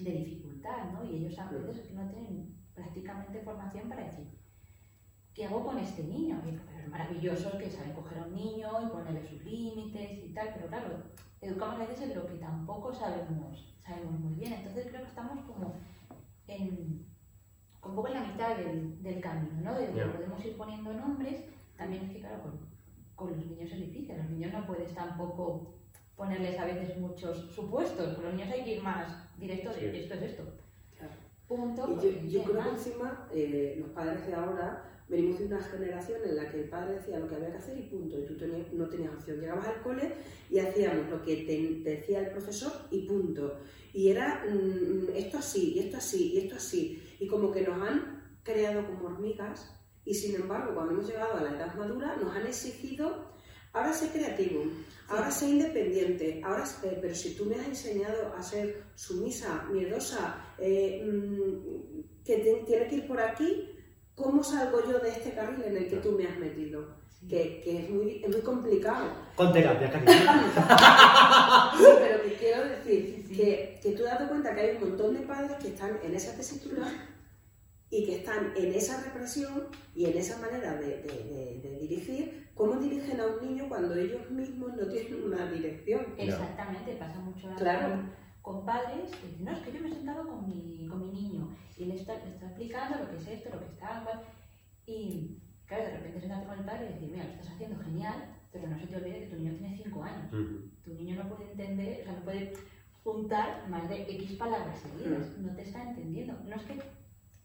de 0.00 0.10
dificultad, 0.12 0.90
¿no? 0.92 1.04
Y 1.04 1.16
ellos 1.24 1.38
a 1.38 1.48
veces 1.48 1.86
que 1.86 1.94
no 1.94 2.06
tienen 2.10 2.56
prácticamente 2.74 3.40
formación 3.42 3.88
para 3.88 4.04
decir, 4.04 4.26
¿qué 5.36 5.44
hago 5.44 5.64
con 5.66 5.78
este 5.78 6.02
niño? 6.02 6.40
Hay 6.44 6.52
profesores 6.52 6.88
maravillosos 6.88 7.54
que 7.56 7.70
saben 7.70 7.92
coger 7.92 8.18
a 8.18 8.24
un 8.24 8.34
niño 8.34 8.68
y 8.82 8.88
ponerle 8.88 9.22
sus 9.28 9.44
límites 9.44 10.10
y 10.24 10.32
tal, 10.32 10.48
pero 10.54 10.66
claro, 10.68 10.88
educamos 11.42 11.78
a 11.78 11.86
veces 11.86 12.08
en 12.10 12.16
lo 12.16 12.26
que 12.26 12.36
tampoco 12.36 12.94
sabemos, 12.94 13.76
sabemos 13.84 14.18
muy 14.18 14.34
bien. 14.34 14.54
Entonces 14.54 14.86
creo 14.88 15.02
que 15.02 15.08
estamos 15.08 15.44
como 15.44 15.74
en, 16.48 17.04
un 17.84 17.94
poco 17.94 18.08
en 18.08 18.14
la 18.14 18.24
mitad 18.24 18.56
del, 18.56 19.02
del 19.02 19.20
camino, 19.20 19.60
¿no? 19.62 19.74
De, 19.74 19.92
Ya. 19.94 20.10
podemos 20.10 20.42
ir 20.42 20.56
poniendo 20.56 20.92
nombres, 20.94 21.44
también 21.76 22.04
es 22.04 22.12
que 22.12 22.20
claro, 22.20 22.42
con, 22.42 22.58
con 23.14 23.28
los 23.36 23.46
niños 23.46 23.70
es 23.70 23.78
difícil, 23.78 24.16
los 24.16 24.30
niños 24.30 24.52
no 24.54 24.66
puedes 24.66 24.94
tampoco 24.94 25.74
ponerles 26.16 26.58
a 26.58 26.64
veces 26.64 26.96
muchos 26.96 27.50
supuestos, 27.54 28.14
con 28.14 28.24
los 28.24 28.34
niños 28.34 28.50
hay 28.50 28.64
que 28.64 28.76
ir 28.76 28.82
más 28.82 29.12
directo 29.38 29.68
de 29.68 29.80
Sí. 29.92 29.98
esto 29.98 30.14
es 30.14 30.22
esto. 30.22 30.44
Claro. 30.96 31.12
Punto. 31.46 31.98
Y 32.24 32.30
yo, 32.30 32.42
creo 32.42 32.62
que 32.62 32.68
encima 32.70 33.28
eh, 33.34 33.76
los 33.78 33.90
padres 33.90 34.26
de 34.26 34.34
ahora 34.34 34.82
venimos 35.08 35.38
de 35.38 35.46
una 35.46 35.60
generación 35.60 36.20
en 36.24 36.36
la 36.36 36.48
que 36.50 36.62
el 36.62 36.68
padre 36.68 36.94
decía 36.94 37.18
lo 37.18 37.28
que 37.28 37.36
había 37.36 37.50
que 37.52 37.58
hacer 37.58 37.78
y 37.78 37.82
punto, 37.82 38.18
y 38.18 38.24
tú 38.26 38.36
tenías- 38.36 38.72
no 38.72 38.88
tenías 38.88 39.14
opción. 39.14 39.40
Llegabas 39.40 39.68
al 39.68 39.82
cole 39.82 40.14
y 40.50 40.58
hacíamos 40.58 41.08
lo 41.10 41.22
que 41.22 41.36
te, 41.36 41.80
te 41.84 41.90
decía 41.96 42.20
el 42.20 42.30
profesor 42.30 42.72
y 42.90 43.06
punto. 43.06 43.58
Y 43.92 44.08
era 44.10 44.44
mm, 44.50 45.10
esto 45.14 45.38
así, 45.38 45.74
y 45.74 45.78
esto 45.80 45.96
así, 45.98 46.32
y 46.34 46.38
esto 46.38 46.56
así. 46.56 47.02
Y 47.20 47.26
como 47.26 47.50
que 47.52 47.62
nos 47.62 47.80
han 47.80 48.38
creado 48.42 48.84
como 48.86 49.06
hormigas 49.08 49.72
y 50.04 50.14
sin 50.14 50.36
embargo 50.36 50.72
cuando 50.74 50.92
hemos 50.92 51.08
llegado 51.08 51.36
a 51.36 51.42
la 51.42 51.50
edad 51.50 51.74
madura 51.74 52.16
nos 52.16 52.34
han 52.36 52.46
exigido 52.46 53.34
ahora 53.72 53.92
sé 53.92 54.08
creativo, 54.10 54.62
ahora 55.08 55.30
sé 55.30 55.50
independiente, 55.50 56.40
ahora 56.44 56.64
sé- 56.64 56.96
pero 57.02 57.14
si 57.14 57.34
tú 57.34 57.44
me 57.44 57.56
has 57.56 57.66
enseñado 57.66 58.32
a 58.34 58.42
ser 58.42 58.84
sumisa, 58.94 59.64
miedosa, 59.70 60.54
eh, 60.58 61.04
mm, 61.04 62.24
que 62.24 62.36
te- 62.38 62.62
tiene 62.66 62.86
que 62.88 62.94
ir 62.96 63.06
por 63.08 63.20
aquí, 63.20 63.68
¿cómo 64.16 64.42
salgo 64.42 64.80
yo 64.90 64.98
de 64.98 65.10
este 65.10 65.30
carril 65.32 65.62
en 65.64 65.76
el 65.76 65.88
que 65.88 65.96
tú 65.98 66.12
me 66.12 66.26
has 66.26 66.36
metido? 66.38 66.96
Que, 67.28 67.60
que 67.64 67.84
es, 67.84 67.90
muy, 67.90 68.22
es 68.24 68.28
muy 68.30 68.40
complicado. 68.40 69.10
Con 69.36 69.52
terapia, 69.52 69.90
cariño. 69.90 70.12
Sí, 71.76 71.84
pero 71.98 72.22
que 72.22 72.34
quiero 72.38 72.64
decir 72.68 73.14
Sí, 73.16 73.24
sí. 73.28 73.36
Que, 73.36 73.80
que 73.82 73.92
tú 73.92 74.04
date 74.04 74.26
cuenta 74.26 74.54
que 74.54 74.60
hay 74.60 74.76
un 74.76 74.88
montón 74.90 75.14
de 75.14 75.20
padres 75.20 75.52
que 75.60 75.68
están 75.68 75.98
en 76.02 76.14
esa 76.14 76.36
tesitura 76.36 76.86
y 77.90 78.04
que 78.06 78.16
están 78.16 78.52
en 78.56 78.74
esa 78.74 79.02
represión 79.02 79.68
y 79.94 80.06
en 80.06 80.16
esa 80.18 80.38
manera 80.40 80.74
de, 80.76 80.86
de- 81.02 81.24
de- 81.24 81.60
de 81.62 81.78
dirigir, 81.80 82.50
¿cómo 82.54 82.74
dirigen 82.76 83.20
a 83.20 83.26
un 83.26 83.40
niño 83.46 83.68
cuando 83.68 83.94
ellos 83.94 84.28
mismos 84.30 84.74
no 84.76 84.86
tienen 84.88 85.22
una 85.24 85.50
dirección? 85.50 86.06
Exactamente, 86.18 86.92
pasa 86.96 87.18
mucho 87.20 87.48
Claro. 87.56 87.88
con, 87.90 88.12
con 88.46 88.64
padres 88.64 89.10
que 89.10 89.26
dicen, 89.26 89.44
no, 89.44 89.50
es 89.50 89.58
que 89.58 89.72
yo 89.72 89.80
me 89.80 89.88
he 89.88 89.92
sentado 89.92 90.24
con 90.24 90.46
mi, 90.46 90.86
con 90.86 91.00
mi 91.00 91.10
niño 91.10 91.48
y 91.76 91.86
le 91.86 91.96
está, 91.96 92.14
le 92.24 92.30
está 92.30 92.46
explicando 92.46 92.96
lo 92.96 93.10
que 93.10 93.16
es 93.16 93.26
esto, 93.26 93.50
lo 93.52 93.58
que 93.58 93.66
está, 93.66 94.04
cual. 94.04 94.20
y 94.86 95.42
claro, 95.66 95.86
de 95.86 95.96
repente 95.96 96.20
sentarte 96.20 96.46
con 96.46 96.58
el 96.60 96.64
padre 96.64 96.84
y 96.84 96.92
decir, 96.92 97.10
mira, 97.10 97.24
lo 97.24 97.30
estás 97.30 97.50
haciendo 97.50 97.82
genial, 97.82 98.36
pero 98.52 98.68
no 98.68 98.78
se 98.78 98.86
te 98.86 98.96
olvide 98.98 99.18
que 99.18 99.26
tu 99.26 99.36
niño 99.36 99.56
tiene 99.56 99.76
5 99.82 100.04
años. 100.04 100.30
Tu 100.84 100.94
niño 100.94 101.16
no 101.16 101.28
puede 101.28 101.50
entender, 101.50 102.02
o 102.02 102.04
sea, 102.04 102.12
no 102.12 102.24
puede 102.24 102.52
juntar 103.02 103.68
más 103.68 103.88
de 103.88 104.02
X 104.02 104.34
palabras 104.34 104.78
seguidas, 104.78 105.36
no 105.38 105.52
te 105.56 105.62
está 105.62 105.82
entendiendo. 105.82 106.34
No 106.44 106.54
es 106.54 106.62
que 106.62 106.80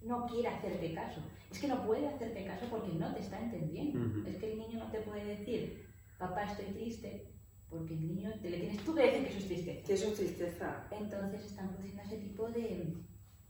no 0.04 0.28
quiera 0.28 0.56
hacerte 0.56 0.94
caso, 0.94 1.22
es 1.50 1.60
que 1.60 1.68
no 1.68 1.84
puede 1.84 2.10
hacerte 2.10 2.46
caso 2.46 2.68
porque 2.70 2.94
no 2.94 3.12
te 3.16 3.22
está 3.22 3.42
entendiendo. 3.42 4.30
Es 4.30 4.38
que 4.38 4.52
el 4.52 4.60
niño 4.60 4.78
no 4.78 4.92
te 4.92 5.00
puede 5.00 5.26
decir, 5.26 5.84
papá, 6.20 6.44
estoy 6.44 6.76
triste, 6.76 7.34
porque 7.72 7.94
el 7.94 8.06
niño 8.06 8.30
te 8.42 8.50
le 8.50 8.60
tienes 8.60 8.84
tú 8.84 8.94
que 8.94 9.02
decir 9.02 9.24
que 9.24 9.30
eso 9.30 9.38
es 9.40 9.48
tristeza. 9.48 9.88
Que 9.88 9.94
eso 9.94 10.08
es 10.08 10.14
tristeza. 10.16 10.88
Entonces 10.92 11.46
están 11.46 11.70
produciendo 11.70 12.04
ese 12.04 12.18
tipo 12.18 12.50
de, 12.50 12.98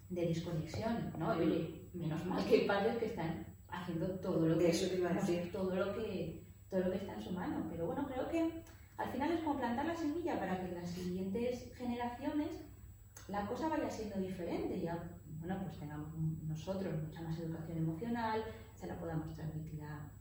de 0.10 0.26
desconexión, 0.28 1.12
¿no? 1.18 1.36
Y 1.36 1.46
oye, 1.46 1.90
menos 1.94 2.24
mal 2.28 2.46
que 2.46 2.62
hay 2.62 2.68
padres 2.68 2.98
que 2.98 3.08
están 3.08 3.48
haciendo 3.68 4.08
todo 4.20 4.48
lo 4.48 4.60
que, 4.60 4.70
Eso 4.70 4.88
te 4.88 4.98
iba 4.98 5.10
a 5.10 5.14
decir. 5.14 5.52
todo 5.52 5.76
lo 5.76 5.96
que, 5.96 6.46
todo 6.70 6.82
lo 6.82 6.92
que 6.92 6.98
está 6.98 7.16
en 7.16 7.24
su 7.24 7.32
mano. 7.32 7.68
Pero 7.72 7.88
bueno, 7.88 8.08
creo 8.08 8.30
que 8.30 8.62
al 8.98 9.12
final 9.12 9.32
es 9.32 9.40
como 9.42 9.58
plantar 9.58 9.88
la 9.88 9.96
semilla 9.96 10.40
para 10.40 10.60
que 10.60 10.68
en 10.68 10.76
las 10.76 10.90
siguientes 10.92 11.76
generaciones 11.76 12.62
la 13.28 13.48
cosa 13.48 13.70
vaya 13.70 13.90
siendo 13.90 14.20
diferente. 14.20 14.80
Ya, 14.82 15.04
bueno, 15.40 15.58
pues 15.64 15.80
tengamos 15.80 16.16
nosotros 16.44 16.94
mucha 17.02 17.22
más 17.24 17.40
educación 17.40 17.80
emocional, 17.80 18.44
se 18.76 18.86
la 18.86 19.00
podamos 19.00 19.34
transmitir 19.34 19.82
a, 19.84 20.12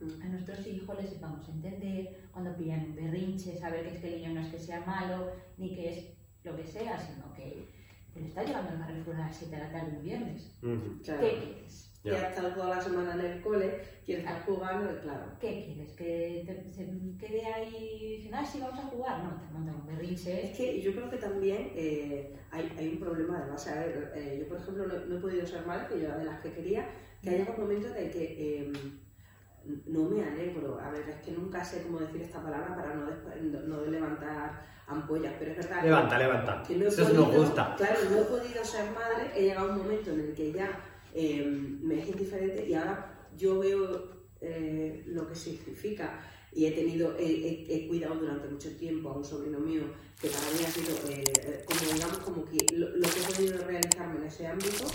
a 0.00 0.26
nuestros 0.28 0.66
hijos, 0.66 0.96
les 1.00 1.10
sepamos 1.10 1.48
entender, 1.48 2.28
cuando 2.32 2.54
pillan 2.56 2.84
un 2.90 2.96
berrinche, 2.96 3.56
saber 3.58 3.82
que 3.84 3.94
es 3.94 4.00
que 4.00 4.08
el 4.14 4.20
niño 4.22 4.34
no 4.34 4.40
es 4.46 4.48
que 4.52 4.58
sea 4.58 4.80
malo, 4.84 5.32
ni 5.56 5.74
que 5.74 5.88
es 5.90 6.04
lo 6.44 6.54
que 6.56 6.66
sea, 6.66 6.98
sino 6.98 7.32
que 7.34 7.68
te 8.12 8.20
lo 8.20 8.26
está 8.26 8.44
llevando 8.44 8.70
al 8.72 8.78
Carrefour 8.78 9.16
a 9.16 9.20
las 9.20 9.36
7 9.36 9.56
de 9.56 9.62
la 9.62 9.72
tarde 9.72 9.96
un 9.96 10.04
viernes. 10.04 10.58
Claro. 11.02 11.20
¿Qué 11.20 11.30
quieres? 11.42 11.92
Y 12.04 12.10
ha 12.10 12.28
estado 12.28 12.50
toda 12.54 12.76
la 12.76 12.80
semana 12.80 13.14
en 13.14 13.20
el 13.32 13.42
cole, 13.42 13.80
quiere 14.04 14.20
estar 14.20 14.40
jugando, 14.44 15.00
claro. 15.00 15.26
¿Qué 15.40 15.64
quieres? 15.64 15.92
¿Que 15.94 16.44
te- 16.46 16.72
se 16.72 16.86
quede 17.18 17.44
ahí 17.46 18.14
diciendo, 18.16 18.36
ah, 18.40 18.46
sí, 18.46 18.60
vamos 18.60 18.78
a 18.78 18.82
jugar? 18.86 19.24
No, 19.24 19.40
te 19.40 19.52
montan 19.52 19.74
un 19.74 19.86
berrinche. 19.86 20.44
Es 20.44 20.56
que 20.56 20.80
yo 20.80 20.92
creo 20.92 21.10
que 21.10 21.16
también 21.16 21.72
eh, 21.74 22.36
hay, 22.52 22.70
hay 22.78 22.88
un 22.90 23.00
problema, 23.00 23.38
además, 23.38 23.66
a 23.66 23.80
ver, 23.80 24.12
eh, 24.14 24.36
yo 24.40 24.46
por 24.48 24.58
ejemplo 24.58 24.86
no, 24.86 25.04
no 25.06 25.16
he 25.16 25.20
podido 25.20 25.44
ser 25.46 25.66
madre, 25.66 25.88
que 25.88 26.00
yo 26.00 26.06
era 26.06 26.18
de 26.18 26.24
las 26.26 26.40
que 26.40 26.52
quería, 26.52 26.88
que 27.20 27.30
haya 27.30 27.50
un 27.50 27.60
momento 27.60 27.88
en 27.88 28.04
el 28.04 28.10
que 28.12 28.24
eh, 28.60 28.72
no 29.86 30.04
me 30.08 30.22
alegro, 30.24 30.78
a 30.80 30.90
ver, 30.90 31.08
es 31.08 31.16
que 31.24 31.32
nunca 31.32 31.64
sé 31.64 31.82
cómo 31.82 31.98
decir 32.00 32.22
esta 32.22 32.42
palabra 32.42 32.74
para 32.76 32.94
no, 32.94 33.06
no, 33.42 33.60
no 33.62 33.86
levantar 33.86 34.66
ampollas, 34.86 35.34
pero 35.38 35.50
es 35.52 35.56
verdad 35.58 35.80
que- 35.80 35.86
Levanta, 35.88 36.18
levanta. 36.18 36.62
que 36.66 36.76
no 36.76 36.86
Eso 36.88 37.04
podido, 37.04 37.26
nos 37.26 37.36
gusta. 37.36 37.74
Claro, 37.76 37.96
no 38.10 38.16
he 38.18 38.24
podido 38.24 38.64
ser 38.64 38.84
madre, 38.92 39.30
he 39.34 39.42
llegado 39.42 39.68
a 39.68 39.72
un 39.72 39.78
momento 39.78 40.10
en 40.12 40.20
el 40.20 40.34
que 40.34 40.52
ya 40.52 40.70
eh, 41.14 41.44
me 41.82 42.00
es 42.00 42.08
indiferente 42.08 42.66
y 42.68 42.74
ahora 42.74 43.28
yo 43.36 43.58
veo 43.58 44.10
eh, 44.40 45.02
lo 45.06 45.26
que 45.26 45.34
significa 45.34 46.20
y 46.52 46.66
he 46.66 46.72
tenido, 46.72 47.16
he, 47.18 47.24
he- 47.24 47.66
he 47.84 47.88
cuidado 47.88 48.14
durante 48.16 48.48
mucho 48.48 48.70
tiempo 48.76 49.10
a 49.10 49.16
un 49.16 49.24
sobrino 49.24 49.58
mío 49.58 49.82
que 50.20 50.28
para 50.28 50.44
mí 50.52 50.58
ha 50.64 50.70
sido 50.70 50.94
eh, 51.10 51.64
como 51.66 51.92
digamos 51.92 52.18
como 52.18 52.44
que 52.44 52.58
lo, 52.74 52.88
lo 52.90 53.02
que 53.08 53.20
he 53.20 53.34
podido 53.34 53.66
realizarme 53.66 54.20
en 54.20 54.26
ese 54.26 54.46
ámbito, 54.46 54.86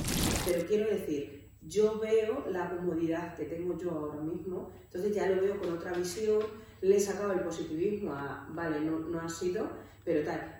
pero 0.45 0.65
quiero 0.67 0.89
decir, 0.89 1.40
yo 1.61 1.99
veo 1.99 2.45
la 2.49 2.69
comodidad 2.69 3.35
que 3.35 3.45
tengo 3.45 3.77
yo 3.77 3.91
ahora 3.91 4.19
mismo, 4.21 4.71
entonces 4.85 5.15
ya 5.15 5.27
lo 5.29 5.41
veo 5.41 5.59
con 5.59 5.73
otra 5.73 5.93
visión, 5.93 6.39
le 6.81 6.97
he 6.97 6.99
sacado 6.99 7.33
el 7.33 7.41
positivismo 7.41 8.13
a, 8.13 8.47
vale, 8.49 8.81
no, 8.81 8.99
no 8.99 9.21
ha 9.21 9.29
sido, 9.29 9.69
pero 10.03 10.25
tal. 10.25 10.57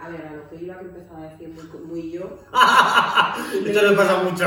A 0.00 0.08
ver, 0.08 0.24
a 0.24 0.36
lo 0.36 0.48
que 0.48 0.56
iba 0.56 0.78
que 0.78 0.84
empezaba 0.84 1.22
a 1.24 1.30
decir 1.30 1.48
muy, 1.48 1.64
muy 1.80 2.12
yo. 2.12 2.38
Esto 3.66 3.82
nos 3.82 3.96
pasa 3.96 4.22
mucho. 4.22 4.44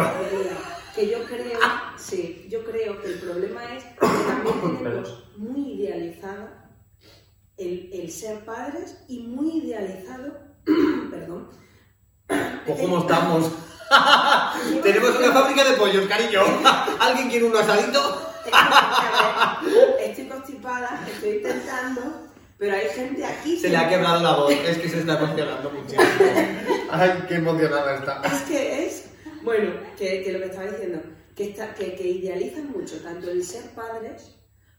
Que 0.95 1.09
yo 1.09 1.23
creo, 1.25 1.59
sí, 1.97 2.47
yo 2.49 2.63
creo 2.63 3.01
que 3.01 3.07
el 3.07 3.19
problema 3.19 3.75
es 3.75 3.83
que 3.83 3.99
también 3.99 4.77
tenemos 4.77 5.29
muy 5.35 5.73
idealizado 5.73 6.47
el, 7.57 7.89
el 7.91 8.09
ser 8.09 8.45
padres 8.45 9.03
y 9.09 9.19
muy 9.19 9.65
idealizado, 9.65 10.37
perdón, 11.11 11.49
Pues 12.27 12.79
cómo 12.79 12.99
estamos. 12.99 13.51
Tenemos 14.83 15.15
una 15.17 15.31
fábrica 15.31 15.63
de 15.63 15.77
pollos, 15.77 16.07
cariño. 16.07 16.41
¿Alguien 16.99 17.29
quiere 17.29 17.45
un 17.45 17.55
asadito? 17.55 18.33
Estoy 19.99 20.25
constipada, 20.27 21.05
estoy 21.11 21.38
intentando, 21.38 22.01
pero 22.57 22.75
hay 22.75 22.88
gente 22.89 23.25
aquí. 23.25 23.55
Se 23.57 23.63
que- 23.63 23.69
le 23.69 23.77
ha 23.77 23.89
quebrado 23.89 24.21
la 24.23 24.35
voz, 24.35 24.51
es 24.51 24.77
que 24.77 24.89
se 24.89 24.99
está 24.99 25.17
emocionando 25.19 25.69
muchísimo. 25.71 26.03
Ay, 26.91 27.23
qué 27.27 27.35
emocionada 27.35 27.95
está. 27.95 28.21
Es 28.25 28.41
que 28.43 28.85
es, 28.85 29.05
bueno, 29.43 29.71
que, 29.97 30.23
que 30.23 30.31
lo 30.33 30.39
que 30.39 30.45
estaba 30.45 30.67
diciendo, 30.71 31.01
que, 31.35 31.49
está, 31.49 31.73
que, 31.73 31.95
que 31.95 32.07
idealizan 32.07 32.71
mucho 32.71 32.97
tanto 33.01 33.29
el 33.29 33.43
ser 33.43 33.63
padres 33.71 34.35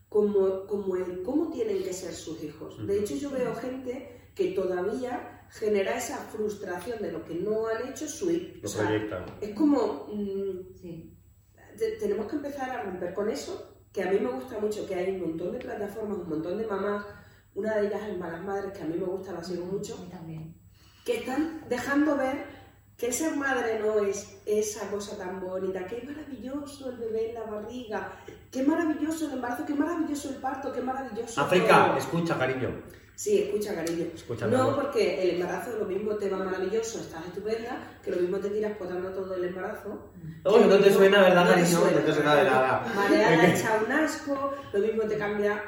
como, 0.09 0.67
como 0.67 0.97
el 0.97 1.23
cómo 1.23 1.51
tienen 1.53 1.83
que 1.83 1.93
ser 1.93 2.13
sus 2.15 2.43
hijos. 2.43 2.87
De 2.87 3.01
hecho, 3.01 3.15
yo 3.15 3.31
veo 3.31 3.55
gente 3.57 4.31
que 4.35 4.53
todavía 4.53 5.38
genera 5.51 5.97
esa 5.97 6.17
frustración 6.19 7.01
de 7.01 7.13
lo 7.13 7.25
que 7.25 7.35
no 7.35 7.67
han 7.69 7.89
hecho 7.89 8.07
su 8.09 8.31
hijo. 8.31 8.59
Lo 8.63 8.71
proyectan. 8.71 9.25
es 9.41 9.55
como, 9.55 10.07
mm, 10.13 10.75
Sí. 10.81 11.15
tenemos 12.01 12.27
que 12.29 12.37
empezar 12.37 12.71
a 12.71 12.83
romper 12.83 13.15
con 13.15 13.29
eso, 13.31 13.77
que 13.93 14.03
a 14.03 14.11
mí 14.11 14.19
me 14.21 14.31
gusta 14.31 14.59
mucho, 14.59 14.87
que 14.87 14.95
hay 14.95 15.11
un 15.15 15.21
montón 15.29 15.53
de 15.53 15.59
plataformas, 15.59 16.19
un 16.19 16.29
montón 16.29 16.59
de 16.59 16.67
mamás, 16.67 17.05
una 17.55 17.77
de 17.77 17.87
ellas 17.87 18.03
es 18.09 18.19
Malas 18.19 18.43
Madres, 18.45 18.73
que 18.77 18.83
a 18.83 18.87
mí 18.87 18.97
me 18.99 19.05
gusta, 19.07 19.33
la 19.33 19.43
sigo 19.45 19.65
mucho, 19.65 19.95
A 19.95 20.01
mí 20.03 20.09
también. 20.11 20.55
que 21.05 21.19
están 21.19 21.65
dejando 21.69 22.17
ver 22.17 22.45
que 22.97 23.07
el 23.07 23.13
ser 23.13 23.37
madre 23.37 23.79
no 23.79 24.01
es 24.01 24.41
esa 24.45 24.91
cosa 24.91 25.17
tan 25.17 25.41
bonita, 25.41 25.87
qué 25.87 26.03
maravilloso 26.05 26.91
el 26.91 26.97
bebé 26.97 27.29
en 27.31 27.35
la 27.37 27.43
barriga, 27.45 28.13
qué 28.51 28.63
maravilloso 28.65 29.27
el 29.27 29.33
embarazo, 29.35 29.65
qué 29.65 29.75
maravilloso 29.75 30.31
el 30.31 30.37
parto, 30.37 30.73
qué 30.73 30.81
maravilloso... 30.81 31.41
África, 31.41 31.87
todo. 31.87 31.97
escucha, 31.99 32.37
cariño. 32.37 32.71
Sí, 33.19 33.37
escucha, 33.43 33.75
cariño. 33.75 34.05
Escucha, 34.15 34.47
no, 34.47 34.77
porque 34.77 35.21
el 35.25 35.31
embarazo 35.41 35.77
lo 35.77 35.87
mismo 35.87 36.15
te 36.15 36.31
va 36.31 36.39
maravilloso, 36.39 37.01
estás 37.01 37.27
estupenda, 37.27 37.99
que 38.01 38.13
lo 38.13 38.19
mismo 38.19 38.39
te 38.39 38.49
tiras 38.51 38.77
potando 38.79 39.09
todo 39.11 39.35
el 39.35 39.43
embarazo. 39.47 40.13
Oh, 40.45 40.59
no 40.61 40.79
te 40.79 40.93
suena, 40.93 41.23
¿verdad, 41.23 41.45
No 41.45 41.51
cariño? 41.51 41.67
suena. 41.81 41.99
No 41.99 42.07
te 42.07 42.13
suena 42.13 42.35
de 42.37 42.45
nada. 42.45 42.93
Mareada 42.95 43.49
echa 43.53 43.83
un 43.85 43.91
asco, 43.91 44.55
lo 44.73 44.79
mismo 44.79 45.03
te 45.03 45.19
cambia, 45.19 45.61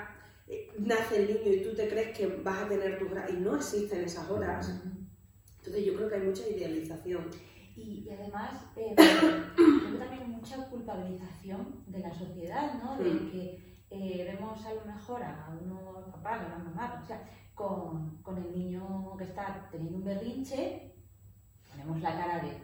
eh, 0.47 0.69
nace 0.79 1.23
el 1.25 1.27
niño 1.27 1.53
y 1.57 1.63
tú 1.65 1.75
te 1.75 1.89
crees 1.89 2.17
que 2.17 2.29
vas 2.29 2.63
a 2.63 2.69
tener 2.69 3.01
tus 3.01 3.09
gra- 3.11 3.29
y 3.29 3.33
no 3.41 3.57
existen 3.57 4.03
esas 4.05 4.31
horas. 4.31 4.73
Entonces 5.59 5.85
yo 5.85 5.97
creo 5.97 6.09
que 6.09 6.15
hay 6.15 6.23
mucha 6.23 6.49
idealización. 6.49 7.31
Y, 7.75 8.05
y 8.07 8.11
además, 8.11 8.53
eh, 8.77 8.95
creo 8.97 9.93
que 9.93 9.99
también 9.99 10.31
mucha 10.31 10.57
culpabilización 10.69 11.83
de 11.89 11.99
la 11.99 12.15
sociedad, 12.15 12.75
¿no? 12.81 12.97
De 13.03 13.11
Mm. 13.11 13.31
que 13.33 13.70
eh, 13.91 14.25
vemos 14.25 14.65
a 14.65 14.73
lo 14.73 14.85
mejor 14.85 15.23
a 15.23 15.49
unos 15.61 16.09
papás, 16.13 16.43
a 16.43 16.47
una 16.47 16.59
mamá, 16.59 17.01
o 17.03 17.07
sea, 17.07 17.23
con, 17.55 18.23
con 18.23 18.39
el 18.39 18.53
niño 18.53 19.17
que 19.19 19.25
está 19.25 19.69
teniendo 19.71 19.99
un 19.99 20.05
berrinche, 20.05 20.95
ponemos 21.69 22.01
la 22.01 22.17
cara 22.17 22.39
de, 22.41 22.57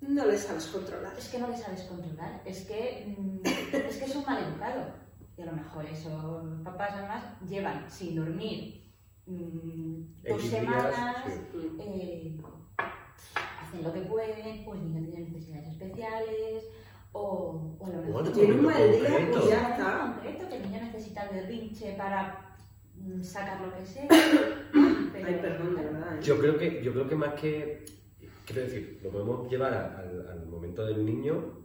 No 0.00 0.24
le 0.24 0.38
sabes 0.38 0.66
controlar. 0.68 1.12
es 1.18 1.28
que 1.28 1.38
no 1.38 1.48
le 1.48 1.56
sabes 1.56 1.82
controlar, 1.82 2.42
es 2.44 2.64
que, 2.64 3.16
mm, 3.18 3.40
es 3.44 3.96
que 3.96 4.04
es 4.04 4.16
un 4.16 4.24
mal 4.24 4.42
educado. 4.42 5.08
Y 5.36 5.42
a 5.42 5.46
lo 5.46 5.52
mejor 5.52 5.84
esos 5.86 6.62
papás 6.64 6.90
además 6.92 7.24
llevan 7.48 7.90
sin 7.90 8.16
dormir 8.16 8.92
mm, 9.26 10.22
dos 10.28 10.42
días, 10.42 10.52
semanas, 10.52 11.24
sí. 11.52 11.76
eh, 11.80 12.40
hacen 13.60 13.82
lo 13.82 13.92
que 13.92 14.00
pueden, 14.02 14.64
pues 14.64 14.80
el 14.80 14.92
niño 14.92 15.10
tiene 15.10 15.30
necesidades 15.30 15.68
especiales, 15.68 16.64
o, 17.12 17.76
o 17.78 17.86
a 17.86 17.90
lo 17.90 17.96
mejor 17.98 18.12
Bueno, 18.12 18.30
Tiene 18.32 18.54
un 18.54 18.64
mal 18.66 18.76
día, 18.76 18.98
concreto. 19.08 19.32
pues 19.32 19.48
ya 19.50 19.68
está. 19.70 20.12
concreto, 20.14 20.48
que 20.48 20.56
el 20.56 20.62
niño 20.62 20.80
necesita 20.84 21.22
el 21.28 21.34
berrinche 21.36 21.94
para 21.96 22.56
mm, 22.96 23.22
sacar 23.22 23.60
lo 23.60 23.74
que 23.76 23.84
sea. 23.86 24.06
pero- 25.12 25.26
Ay, 25.26 25.38
perdón, 25.40 25.76
de 25.76 25.82
verdad. 25.84 26.16
¿eh? 26.16 26.20
Yo 26.22 26.38
creo 26.38 26.56
que, 26.58 26.82
yo 26.82 26.92
creo 26.92 27.08
que 27.08 27.14
más 27.16 27.34
que. 27.34 27.84
Quiero 28.46 28.62
decir, 28.62 29.00
lo 29.02 29.10
podemos 29.10 29.50
llevar 29.50 29.72
a- 29.74 29.98
al, 29.98 30.28
al 30.28 30.46
momento 30.46 30.84
del 30.86 31.04
niño, 31.04 31.58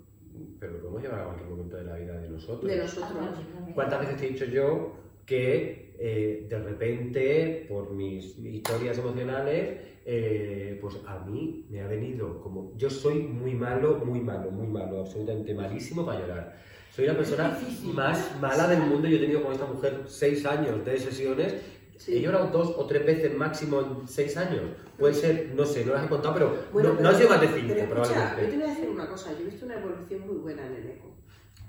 pero 0.59 0.73
lo 0.73 0.79
podemos 0.79 1.01
llevar 1.03 1.21
a 1.21 1.25
cualquier 1.25 1.49
momento 1.49 1.77
de 1.77 1.83
la 1.85 1.95
vida 1.95 2.17
de 2.17 2.29
nosotros. 2.29 2.69
De 2.71 2.79
Ah, 2.79 2.83
nosotros. 2.83 3.09
también. 3.53 3.73
¿Cuántas 3.73 3.99
veces 4.01 4.17
te 4.17 4.25
he 4.27 4.29
dicho 4.31 4.45
yo 4.45 4.93
que 5.25 5.95
eh, 5.99 6.47
de 6.49 6.59
repente, 6.59 7.65
por 7.69 7.91
mis 7.91 8.37
historias 8.39 8.97
emocionales, 8.97 9.79
eh, 10.05 10.77
pues 10.81 10.97
a 11.07 11.19
mí 11.19 11.65
me 11.69 11.81
ha 11.81 11.87
venido 11.87 12.41
como. 12.41 12.73
Yo 12.77 12.89
soy 12.89 13.19
muy 13.19 13.53
malo, 13.55 14.01
muy 14.05 14.19
malo, 14.19 14.51
muy 14.51 14.67
malo, 14.67 14.99
absolutamente 15.01 15.53
malísimo 15.53 16.05
para 16.05 16.19
llorar. 16.19 16.59
Soy 16.91 17.07
la 17.07 17.15
persona 17.17 17.57
más 17.93 18.39
mala 18.39 18.67
del 18.67 18.81
mundo. 18.81 19.07
Yo 19.07 19.17
he 19.17 19.19
tenido 19.19 19.41
con 19.43 19.51
esta 19.53 19.65
mujer 19.65 20.03
seis 20.07 20.45
años 20.45 20.83
de 20.85 20.99
sesiones. 20.99 21.55
Sí. 21.97 22.17
He 22.17 22.21
llorado 22.21 22.47
dos 22.47 22.73
o 22.77 22.85
tres 22.85 23.05
veces 23.05 23.33
máximo 23.35 23.79
en 23.79 24.07
seis 24.07 24.35
años. 24.35 24.61
Puede 24.97 25.13
ser, 25.13 25.51
no 25.55 25.65
sé, 25.65 25.85
no 25.85 25.93
las 25.93 26.05
he 26.05 26.09
contado, 26.09 26.33
pero 26.33 26.57
Bueno, 26.73 26.89
no, 26.89 26.95
pero- 26.97 27.03
no 27.09 27.15
ha 27.15 27.17
sido 27.17 27.29
más 27.29 27.41
de 27.41 27.47
cinco, 27.47 27.73
pero 27.77 28.01
escucha, 28.03 28.35
yo 28.41 28.49
te 28.49 28.55
voy 28.57 28.63
a 28.65 28.67
decir 28.67 28.89
una 28.89 29.07
cosa, 29.07 29.31
yo 29.31 29.39
he 29.39 29.49
visto 29.49 29.65
una 29.65 29.75
evolución 29.79 30.21
muy 30.27 30.35
buena 30.37 30.65
en 30.67 30.73
el 30.73 30.89
eco. 30.89 31.15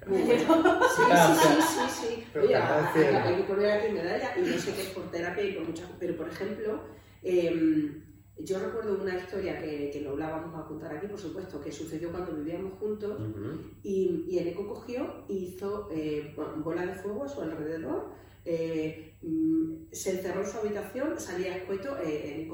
Muy 0.09 0.23
Pero- 0.27 0.47
buena. 0.47 0.81
Sí, 0.97 1.03
Claro, 1.07 1.35
sí, 1.41 1.49
sí, 1.63 2.07
sí, 2.33 2.39
Oye, 2.39 2.57
hay, 2.57 2.85
que- 2.95 3.37
que 3.37 3.43
poner 3.45 3.71
aquí 3.71 3.93
medalla 3.93 4.31
y 4.37 4.41
no 4.41 4.59
sé 4.59 4.73
qué 4.75 4.83
es 4.83 4.89
por 4.89 5.11
terapia 5.11 5.45
y 5.45 5.53
por 5.53 5.67
muchas 5.69 5.85
cosas. 5.87 5.97
Pero, 6.01 6.17
por 6.17 6.29
ejemplo, 6.29 6.81
em, 7.23 8.03
yo 8.39 8.59
recuerdo 8.59 9.01
una 9.01 9.17
historia 9.17 9.61
que, 9.61 9.91
que 9.93 10.01
no 10.01 10.17
la 10.17 10.31
vamos 10.31 10.59
a 10.59 10.67
contar 10.67 10.97
aquí, 10.97 11.07
por 11.07 11.19
supuesto, 11.19 11.61
que 11.61 11.71
sucedió 11.71 12.11
cuando 12.11 12.35
vivíamos 12.35 12.79
juntos 12.79 13.21
Ujú. 13.21 13.61
y, 13.83 14.27
y 14.29 14.39
Eneco 14.39 14.67
cogió 14.67 15.25
y 15.29 15.55
hizo 15.55 15.89
eh, 15.93 16.35
bola 16.57 16.85
de 16.85 16.95
fuego 16.95 17.25
a 17.25 17.29
su 17.29 17.43
alrededor, 17.43 18.13
eh, 18.45 19.17
mm, 19.23 19.87
se 19.93 20.13
encerró 20.17 20.41
en 20.41 20.47
su 20.47 20.59
habitación, 20.59 21.19
salía 21.19 21.57
escueto, 21.57 21.97
eh, 21.99 22.53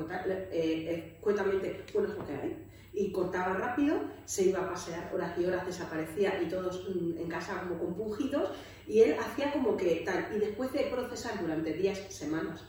eh, 0.53 1.15
escuetamente, 1.17 1.85
bueno, 1.95 2.09
es 2.11 2.19
lo 2.19 2.27
que 2.27 2.33
hay, 2.33 2.67
y 2.93 3.11
cortaba 3.13 3.55
rápido, 3.55 3.97
se 4.27 4.49
iba 4.51 4.61
a 4.61 4.71
pasear 4.71 5.11
horas 5.15 5.39
y 5.39 5.47
horas, 5.47 5.65
desaparecía 5.67 6.43
y 6.43 6.49
todos 6.49 6.89
mm, 6.95 7.19
en 7.19 7.29
casa 7.29 7.63
como 7.63 7.79
compungidos, 7.79 8.51
y 8.87 9.01
él 9.01 9.17
hacía 9.19 9.53
como 9.53 9.77
que 9.77 10.03
tal, 10.05 10.29
y 10.37 10.41
después 10.41 10.73
de 10.73 10.91
procesar 10.93 11.41
durante 11.41 11.73
días, 11.73 11.99
semanas, 12.11 12.65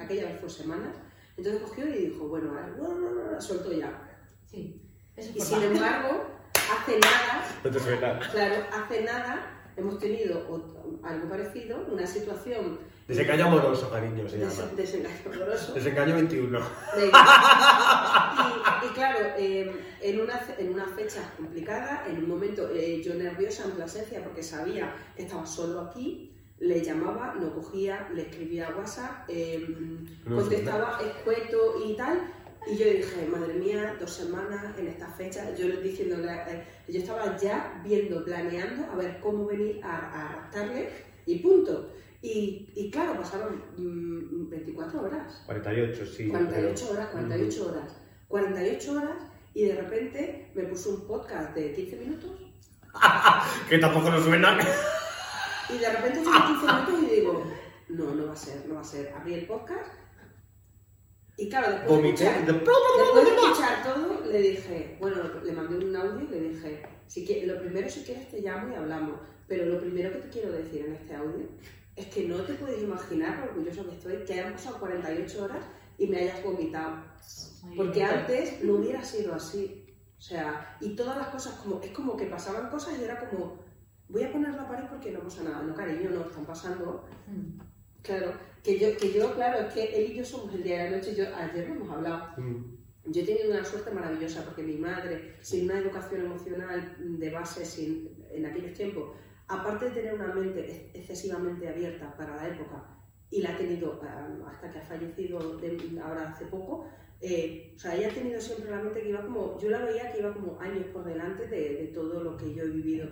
aquella 0.00 0.24
vez 0.26 0.40
fue 0.40 0.50
semanas, 0.50 0.96
entonces 1.36 1.62
cogió 1.62 1.86
y 1.88 2.06
dijo, 2.10 2.28
bueno, 2.28 2.50
ahora 2.50 3.40
soltó 3.40 3.72
ya. 3.72 3.92
Sí, 4.46 4.82
eso 5.16 5.32
Y 5.34 5.40
sin 5.40 5.62
embargo, 5.62 6.24
hace 6.54 6.98
nada, 6.98 7.44
No 7.64 7.70
te 7.70 7.78
suena. 7.80 8.18
Claro, 8.30 8.54
hace 8.72 9.02
nada 9.04 9.52
hemos 9.76 9.98
tenido 9.98 10.48
ot- 10.48 11.00
algo 11.04 11.28
parecido, 11.28 11.84
una 11.90 12.06
situación 12.06 12.78
Desengaño 13.06 13.46
amoroso, 13.46 13.88
cariño, 13.90 14.28
se 14.28 14.38
llama. 14.38 14.52
desengaño 14.74 15.14
amoroso. 15.32 15.74
Desengaño 15.74 16.14
21. 16.16 16.58
de- 16.58 17.06
y, 17.06 18.86
y 18.86 18.88
claro, 18.94 19.18
eh, 19.38 19.70
en, 20.00 20.20
una, 20.20 20.40
en 20.58 20.72
una 20.72 20.86
fecha 20.86 21.20
complicada, 21.36 22.04
en 22.08 22.18
un 22.18 22.28
momento 22.28 22.68
eh, 22.72 23.00
yo 23.04 23.14
nerviosa 23.14 23.64
en 23.64 23.72
Plasencia 23.72 24.24
porque 24.24 24.42
sabía 24.42 24.92
que 25.14 25.22
estaba 25.22 25.46
solo 25.46 25.82
aquí, 25.82 26.35
le 26.58 26.82
llamaba, 26.82 27.34
no 27.38 27.54
cogía, 27.54 28.08
le 28.14 28.22
escribía 28.22 28.74
WhatsApp, 28.76 29.28
eh, 29.28 29.66
No, 30.24 30.36
contestaba 30.36 30.98
escueto 31.00 31.74
y 31.86 31.94
tal. 31.96 32.32
Y 32.66 32.76
yo 32.76 32.86
dije, 32.86 33.28
madre 33.30 33.54
mía, 33.54 33.96
dos 34.00 34.10
semanas 34.10 34.76
en 34.76 34.88
esta 34.88 35.06
fecha, 35.08 35.54
yo 35.54 35.68
le 35.68 35.80
diciéndole, 35.80 36.32
eh, 36.32 36.64
yo 36.88 36.98
estaba 36.98 37.36
ya 37.36 37.80
viendo, 37.84 38.24
planeando 38.24 38.90
a 38.90 38.96
ver 38.96 39.20
cómo 39.20 39.46
venir 39.46 39.80
a, 39.84 40.48
a 40.52 40.96
y 41.26 41.38
punto. 41.40 41.92
Y, 42.22 42.72
y 42.74 42.90
claro, 42.90 43.16
pasaron 43.18 43.62
mm, 43.76 44.48
24 44.48 45.02
horas. 45.02 45.42
48, 45.46 46.06
sí. 46.06 46.28
48 46.28 46.90
horas, 46.90 47.08
48 47.08 47.68
horas, 47.68 47.96
48 48.28 48.92
horas 48.92 49.16
y 49.54 49.64
de 49.64 49.74
repente 49.76 50.50
me 50.54 50.64
puso 50.64 50.90
un 50.90 51.06
podcast 51.06 51.54
de 51.54 51.72
15 51.72 51.96
minutos 51.96 52.30
Que 53.68 53.78
tampoco 53.78 54.10
nos 54.10 54.24
suena. 54.24 54.58
y 55.68 55.78
de 55.78 55.90
repente 55.90 56.18
tengo 56.20 56.32
15 56.32 56.66
minutos 56.66 57.02
y 57.02 57.14
digo, 57.14 57.44
no, 57.88 58.14
no 58.14 58.26
va 58.26 58.32
a 58.32 58.36
ser, 58.36 58.66
no 58.66 58.74
va 58.76 58.80
a 58.80 58.84
ser. 58.84 59.12
Abrí 59.16 59.34
el 59.34 59.46
podcast 59.46 59.90
y 61.38 61.50
claro, 61.50 61.70
después 61.70 62.02
de 62.02 62.08
escuchar, 62.08 62.46
después 62.46 63.24
de 63.24 63.34
escuchar 63.34 63.82
todo, 63.82 64.24
le 64.24 64.40
dije, 64.40 64.96
bueno, 64.98 65.16
le 65.44 65.52
mandé 65.52 65.84
un 65.84 65.94
audio 65.94 66.22
y 66.22 66.28
le 66.28 66.40
dije, 66.48 66.82
si 67.08 67.44
lo 67.44 67.58
primero 67.58 67.90
si 67.90 68.04
quieres 68.04 68.30
te 68.30 68.40
llamo 68.40 68.72
y 68.72 68.74
hablamos, 68.74 69.20
pero 69.46 69.66
lo 69.66 69.78
primero 69.78 70.12
que 70.12 70.18
te 70.18 70.28
quiero 70.30 70.52
decir 70.52 70.86
en 70.86 70.94
este 70.94 71.14
audio 71.14 71.46
es 71.94 72.06
que 72.06 72.26
no 72.26 72.36
te 72.36 72.54
puedes 72.54 72.82
imaginar 72.82 73.38
lo 73.38 73.44
orgulloso 73.50 73.86
que 73.86 73.96
estoy 73.96 74.24
que 74.24 74.32
hayan 74.32 74.52
pasado 74.54 74.80
48 74.80 75.44
horas 75.44 75.64
y 75.98 76.06
me 76.06 76.18
hayas 76.18 76.42
vomitado. 76.42 77.04
Porque 77.76 78.02
antes 78.02 78.62
no 78.62 78.74
hubiera 78.74 79.02
sido 79.02 79.34
así. 79.34 79.94
O 80.18 80.22
sea, 80.22 80.78
y 80.80 80.96
todas 80.96 81.18
las 81.18 81.28
cosas 81.28 81.54
como, 81.56 81.80
es 81.82 81.90
como 81.90 82.16
que 82.16 82.26
pasaban 82.26 82.70
cosas 82.70 82.98
y 82.98 83.04
era 83.04 83.28
como, 83.28 83.58
voy 84.08 84.22
a 84.24 84.32
poner 84.32 84.54
la 84.54 84.68
pared 84.68 84.84
porque 84.88 85.10
no 85.12 85.20
pasa 85.20 85.42
nada. 85.42 85.62
No, 85.62 85.74
cariño, 85.74 86.10
no, 86.10 86.22
están 86.22 86.44
pasando. 86.46 87.04
Mm. 87.26 87.60
Claro, 88.02 88.32
que 88.62 88.78
yo, 88.78 88.96
que 88.96 89.12
yo, 89.12 89.34
claro, 89.34 89.66
es 89.66 89.74
que 89.74 89.96
él 89.96 90.12
y 90.12 90.16
yo 90.16 90.24
somos 90.24 90.54
el 90.54 90.62
día 90.62 90.84
de 90.84 90.90
la 90.90 90.96
noche. 90.98 91.14
Yo, 91.14 91.24
ayer 91.34 91.68
lo 91.68 91.74
hemos 91.74 91.90
hablado. 91.90 92.32
Mm. 92.40 92.76
Yo 93.12 93.22
he 93.22 93.24
tenido 93.24 93.50
una 93.50 93.64
suerte 93.64 93.90
maravillosa 93.92 94.44
porque 94.44 94.62
mi 94.62 94.76
madre, 94.76 95.36
sin 95.40 95.64
una 95.70 95.78
educación 95.78 96.22
emocional 96.26 96.96
de 96.98 97.30
base 97.30 97.64
sin, 97.64 98.10
en 98.30 98.46
aquellos 98.46 98.72
tiempos, 98.74 99.12
aparte 99.46 99.84
de 99.86 99.90
tener 99.92 100.14
una 100.14 100.34
mente 100.34 100.60
ex- 100.68 100.94
excesivamente 100.94 101.68
abierta 101.68 102.16
para 102.16 102.34
la 102.34 102.48
época, 102.48 102.84
y 103.30 103.42
la 103.42 103.50
ha 103.50 103.56
tenido 103.56 104.00
ah, 104.02 104.28
hasta 104.48 104.70
que 104.72 104.78
ha 104.78 104.82
fallecido 104.82 105.56
de- 105.58 106.00
ahora 106.02 106.30
hace 106.30 106.46
poco, 106.46 106.88
eh, 107.20 107.72
o 107.76 107.78
sea, 107.78 107.94
ella 107.96 108.08
ha 108.08 108.14
tenido 108.14 108.40
siempre 108.40 108.70
la 108.70 108.82
mente 108.82 109.00
que 109.00 109.08
iba 109.10 109.22
como, 109.22 109.56
yo 109.60 109.70
la 109.70 109.84
veía 109.84 110.12
que 110.12 110.18
iba 110.18 110.32
como 110.34 110.60
años 110.60 110.84
por 110.92 111.04
delante 111.04 111.46
de, 111.46 111.74
de 111.76 111.86
todo 111.94 112.22
lo 112.24 112.36
que 112.36 112.52
yo 112.54 112.64
he 112.64 112.68
vivido. 112.70 113.08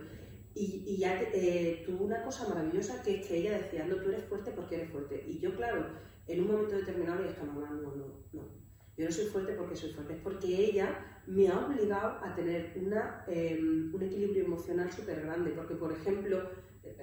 Y, 0.54 0.84
y 0.86 0.98
ya 0.98 1.20
eh, 1.20 1.82
tuvo 1.84 2.04
una 2.04 2.22
cosa 2.22 2.48
maravillosa 2.48 3.02
que 3.02 3.16
es 3.16 3.26
que 3.26 3.38
ella 3.38 3.58
decía, 3.58 3.84
no, 3.86 3.96
tú 3.96 4.10
eres 4.10 4.24
fuerte 4.24 4.52
porque 4.52 4.76
eres 4.76 4.90
fuerte. 4.90 5.24
Y 5.26 5.40
yo, 5.40 5.54
claro, 5.56 5.86
en 6.26 6.40
un 6.42 6.46
momento 6.46 6.76
determinado 6.76 7.22
le 7.22 7.28
dije, 7.28 7.42
mamá, 7.42 7.70
no, 7.70 7.94
no, 7.94 8.06
no. 8.32 8.64
Yo 8.96 9.06
no 9.06 9.10
soy 9.10 9.26
fuerte 9.26 9.54
porque 9.54 9.74
soy 9.74 9.92
fuerte, 9.92 10.14
es 10.14 10.20
porque 10.20 10.46
ella 10.46 11.22
me 11.26 11.48
ha 11.48 11.66
obligado 11.66 12.24
a 12.24 12.32
tener 12.36 12.72
una, 12.76 13.24
eh, 13.26 13.58
un 13.60 14.00
equilibrio 14.00 14.44
emocional 14.44 14.92
súper 14.92 15.22
grande. 15.22 15.50
Porque, 15.50 15.74
por 15.74 15.92
ejemplo, 15.92 16.48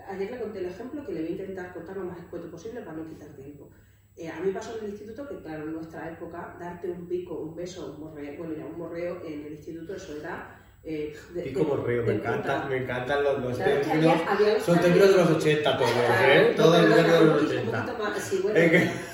ayer 0.08 0.32
le 0.32 0.40
conté 0.40 0.60
el 0.60 0.66
ejemplo 0.68 1.06
que 1.06 1.12
le 1.12 1.22
voy 1.22 1.30
a 1.30 1.32
intentar 1.32 1.74
contar 1.74 1.98
lo 1.98 2.06
más 2.06 2.20
escueto 2.20 2.50
posible 2.50 2.82
para 2.82 2.98
no 2.98 3.08
quitar 3.08 3.36
tiempo. 3.36 3.70
Eh, 4.16 4.30
a 4.30 4.40
mí 4.40 4.52
pasó 4.52 4.78
en 4.78 4.86
el 4.86 4.92
instituto 4.92 5.28
que, 5.28 5.42
claro, 5.42 5.64
en 5.64 5.74
nuestra 5.74 6.12
época, 6.12 6.56
darte 6.60 6.90
un 6.90 7.08
pico, 7.08 7.40
un 7.40 7.56
beso, 7.56 7.94
un 7.94 8.02
morreo, 8.02 8.38
bueno, 8.38 8.54
ya 8.56 8.66
un 8.66 8.78
morreo 8.78 9.22
en 9.26 9.46
el 9.46 9.54
instituto, 9.54 9.96
eso 9.96 10.18
era... 10.18 10.58
Eh, 10.84 11.16
de- 11.36 11.42
Pico 11.44 11.64
morreo, 11.64 12.04
me 12.04 12.14
encanta, 12.14 12.66
me 12.68 12.78
encantan 12.78 13.24
los, 13.24 13.40
los 13.40 13.56
Claro, 13.58 13.82
términos. 13.82 14.14
había- 14.28 14.32
había 14.32 14.60
Son 14.60 14.80
términos 14.80 15.10
de 15.10 15.16
los 15.18 15.30
80 15.30 15.78
todos, 15.78 15.92
¿eh? 16.24 16.54
Todos 16.58 16.72
los 16.88 16.96
términos 16.96 17.20
de 17.20 17.26
los 17.26 17.34
poquito- 17.36 17.52
un 17.54 17.60
80. 17.68 17.86
poquito 17.86 18.04
más, 18.04 18.20
sí, 18.24 18.40
bueno, 18.42 18.60
Es 18.60 18.72
que- 18.72 19.12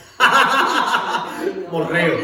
un 1.57 1.69
Morreo. 1.71 2.17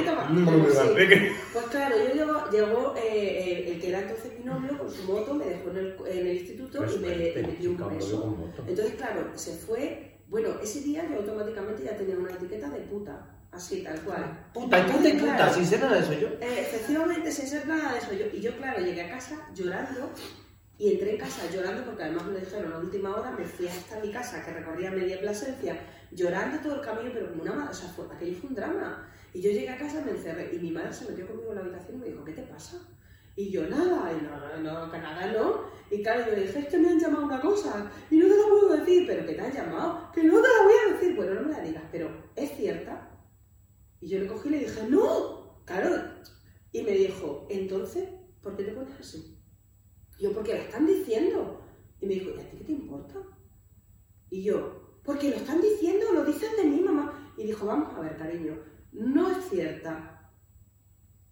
Pues 1.54 1.66
claro, 1.70 1.96
yo 1.98 2.14
llegó, 2.14 2.50
llegó 2.52 2.96
eh, 2.98 3.66
el, 3.74 3.80
que 3.82 3.90
era 3.90 4.00
entonces 4.00 4.32
mi 4.40 4.46
novio 4.46 4.78
con 4.78 4.90
su 4.90 5.04
moto, 5.04 5.34
me 5.36 5.46
dejó 5.46 5.70
en 5.72 5.78
el, 5.78 5.96
en 6.08 6.18
el 6.28 6.34
instituto 6.38 6.86
y 6.86 7.00
me, 7.00 7.08
me 7.08 7.54
dio 7.60 7.72
un 7.72 7.90
beso. 7.90 8.38
Entonces, 8.68 8.96
claro, 8.96 9.28
se 9.36 9.54
fue. 9.58 10.10
Bueno, 10.28 10.50
ese 10.64 10.80
día 10.82 11.06
yo 11.10 11.18
automáticamente 11.18 11.84
ya 11.84 11.96
tenía 11.96 12.18
una 12.18 12.32
etiqueta 12.32 12.70
de 12.70 12.80
puta, 12.80 13.33
así, 13.56 13.84
tal 13.84 14.00
cual. 14.02 14.46
Puta, 14.54 14.80
y 14.80 14.84
puta, 14.92 15.10
y 15.10 15.14
puta, 15.14 15.36
Claro. 15.36 15.54
sin 15.54 15.66
ser 15.66 15.80
nada 15.82 15.94
de 15.96 16.00
eso 16.02 16.14
yo. 16.14 16.28
Eh, 16.28 16.60
efectivamente, 16.62 17.32
sin 17.32 17.48
ser 17.48 17.68
nada 17.68 17.94
de 17.94 18.00
eso. 18.00 18.14
Yo, 18.14 18.26
y 18.34 18.42
yo, 18.42 18.56
claro, 18.58 18.80
llegué 18.84 19.02
a 19.02 19.10
casa 19.10 19.48
llorando 19.54 20.10
y 20.78 20.94
entré 20.94 21.12
en 21.12 21.18
casa 21.18 21.42
llorando 21.54 21.84
porque 21.86 22.04
además 22.04 22.26
me 22.26 22.40
dijeron 22.40 22.74
a 22.74 22.78
última 22.80 23.16
hora, 23.16 23.32
me 23.32 23.46
fui 23.46 23.68
hasta 23.68 24.00
mi 24.00 24.12
casa 24.12 24.44
que 24.44 24.52
recorría 24.52 24.92
media 24.92 25.20
Plasencia 25.20 25.80
llorando 26.12 26.60
todo 26.60 26.76
el 26.76 26.82
camino, 26.82 27.12
pero 27.14 27.30
como 27.30 27.44
una 27.44 27.54
madre, 27.54 27.72
o 27.72 27.74
sea, 27.74 27.90
fue, 27.90 28.06
aquello 28.14 28.38
fue 28.40 28.50
un 28.50 28.56
drama. 28.56 29.10
Y 29.34 29.42
yo 29.42 29.50
llegué 29.52 29.70
a 29.70 29.78
casa, 29.78 30.02
me 30.06 30.12
encerré 30.12 30.54
y 30.54 30.60
mi 30.60 30.72
madre 30.72 30.94
se 30.94 31.10
metió 31.10 31.26
conmigo 31.28 31.50
en 31.50 31.56
la 31.56 31.62
habitación 31.62 31.96
y 31.96 32.00
me 32.00 32.06
dijo, 32.08 32.24
¿qué 32.24 32.34
te 32.34 32.44
pasa? 32.44 32.78
Y 33.36 33.50
yo, 33.50 33.68
nada, 33.68 34.12
y 34.14 34.22
no, 34.22 34.58
no, 34.62 34.92
que 34.92 35.00
nada, 35.00 35.26
no. 35.32 35.62
Y 35.90 36.04
claro, 36.04 36.24
yo 36.28 36.36
le 36.36 36.42
dije, 36.44 36.60
es 36.60 36.68
que 36.68 36.78
me 36.78 36.90
han 36.90 37.00
llamado 37.00 37.26
una 37.26 37.42
cosa 37.42 37.90
y 38.12 38.18
no 38.18 38.28
te 38.28 38.38
la 38.38 38.48
puedo 38.48 38.78
decir, 38.78 39.06
pero 39.08 39.26
que 39.26 39.34
te 39.34 39.42
han 39.42 39.52
llamado, 39.52 40.12
que 40.14 40.24
no 40.24 40.34
te 40.40 40.48
la 40.48 40.64
voy 40.64 40.74
a 40.74 40.94
decir. 40.94 41.16
Bueno, 41.16 41.34
no 41.36 41.42
me 41.48 41.52
la 41.52 41.62
digas, 41.62 41.84
pero 41.92 42.12
es 42.36 42.56
cierta. 42.56 43.10
Y 44.04 44.10
yo 44.10 44.20
le 44.20 44.28
cogí 44.28 44.50
y 44.50 44.52
le 44.52 44.60
dije, 44.60 44.86
no, 44.90 45.64
claro. 45.64 45.96
Y 46.74 46.82
me 46.82 46.92
dijo, 46.92 47.48
entonces, 47.50 48.10
¿por 48.42 48.58
qué 48.58 48.66
te 48.66 48.74
pones 48.74 49.00
así? 49.00 49.42
Y 50.20 50.24
yo, 50.24 50.34
porque 50.34 50.56
lo 50.56 50.60
están 50.60 50.86
diciendo. 50.86 51.62
Y 52.02 52.08
me 52.08 52.16
dijo, 52.16 52.32
¿y 52.32 52.42
a 52.42 52.50
ti 52.50 52.58
qué 52.58 52.64
te 52.66 52.72
importa? 52.74 53.16
Y 54.30 54.44
yo, 54.44 55.00
porque 55.06 55.30
lo 55.30 55.38
están 55.38 55.62
diciendo, 55.62 56.12
lo 56.12 56.26
dicen 56.26 56.50
de 56.58 56.66
mí, 56.66 56.82
mamá. 56.82 57.34
Y 57.38 57.46
dijo, 57.46 57.66
vamos 57.66 57.94
a 57.94 58.02
ver, 58.02 58.18
cariño, 58.18 58.58
no 58.92 59.32
es 59.32 59.46
cierta. 59.50 60.30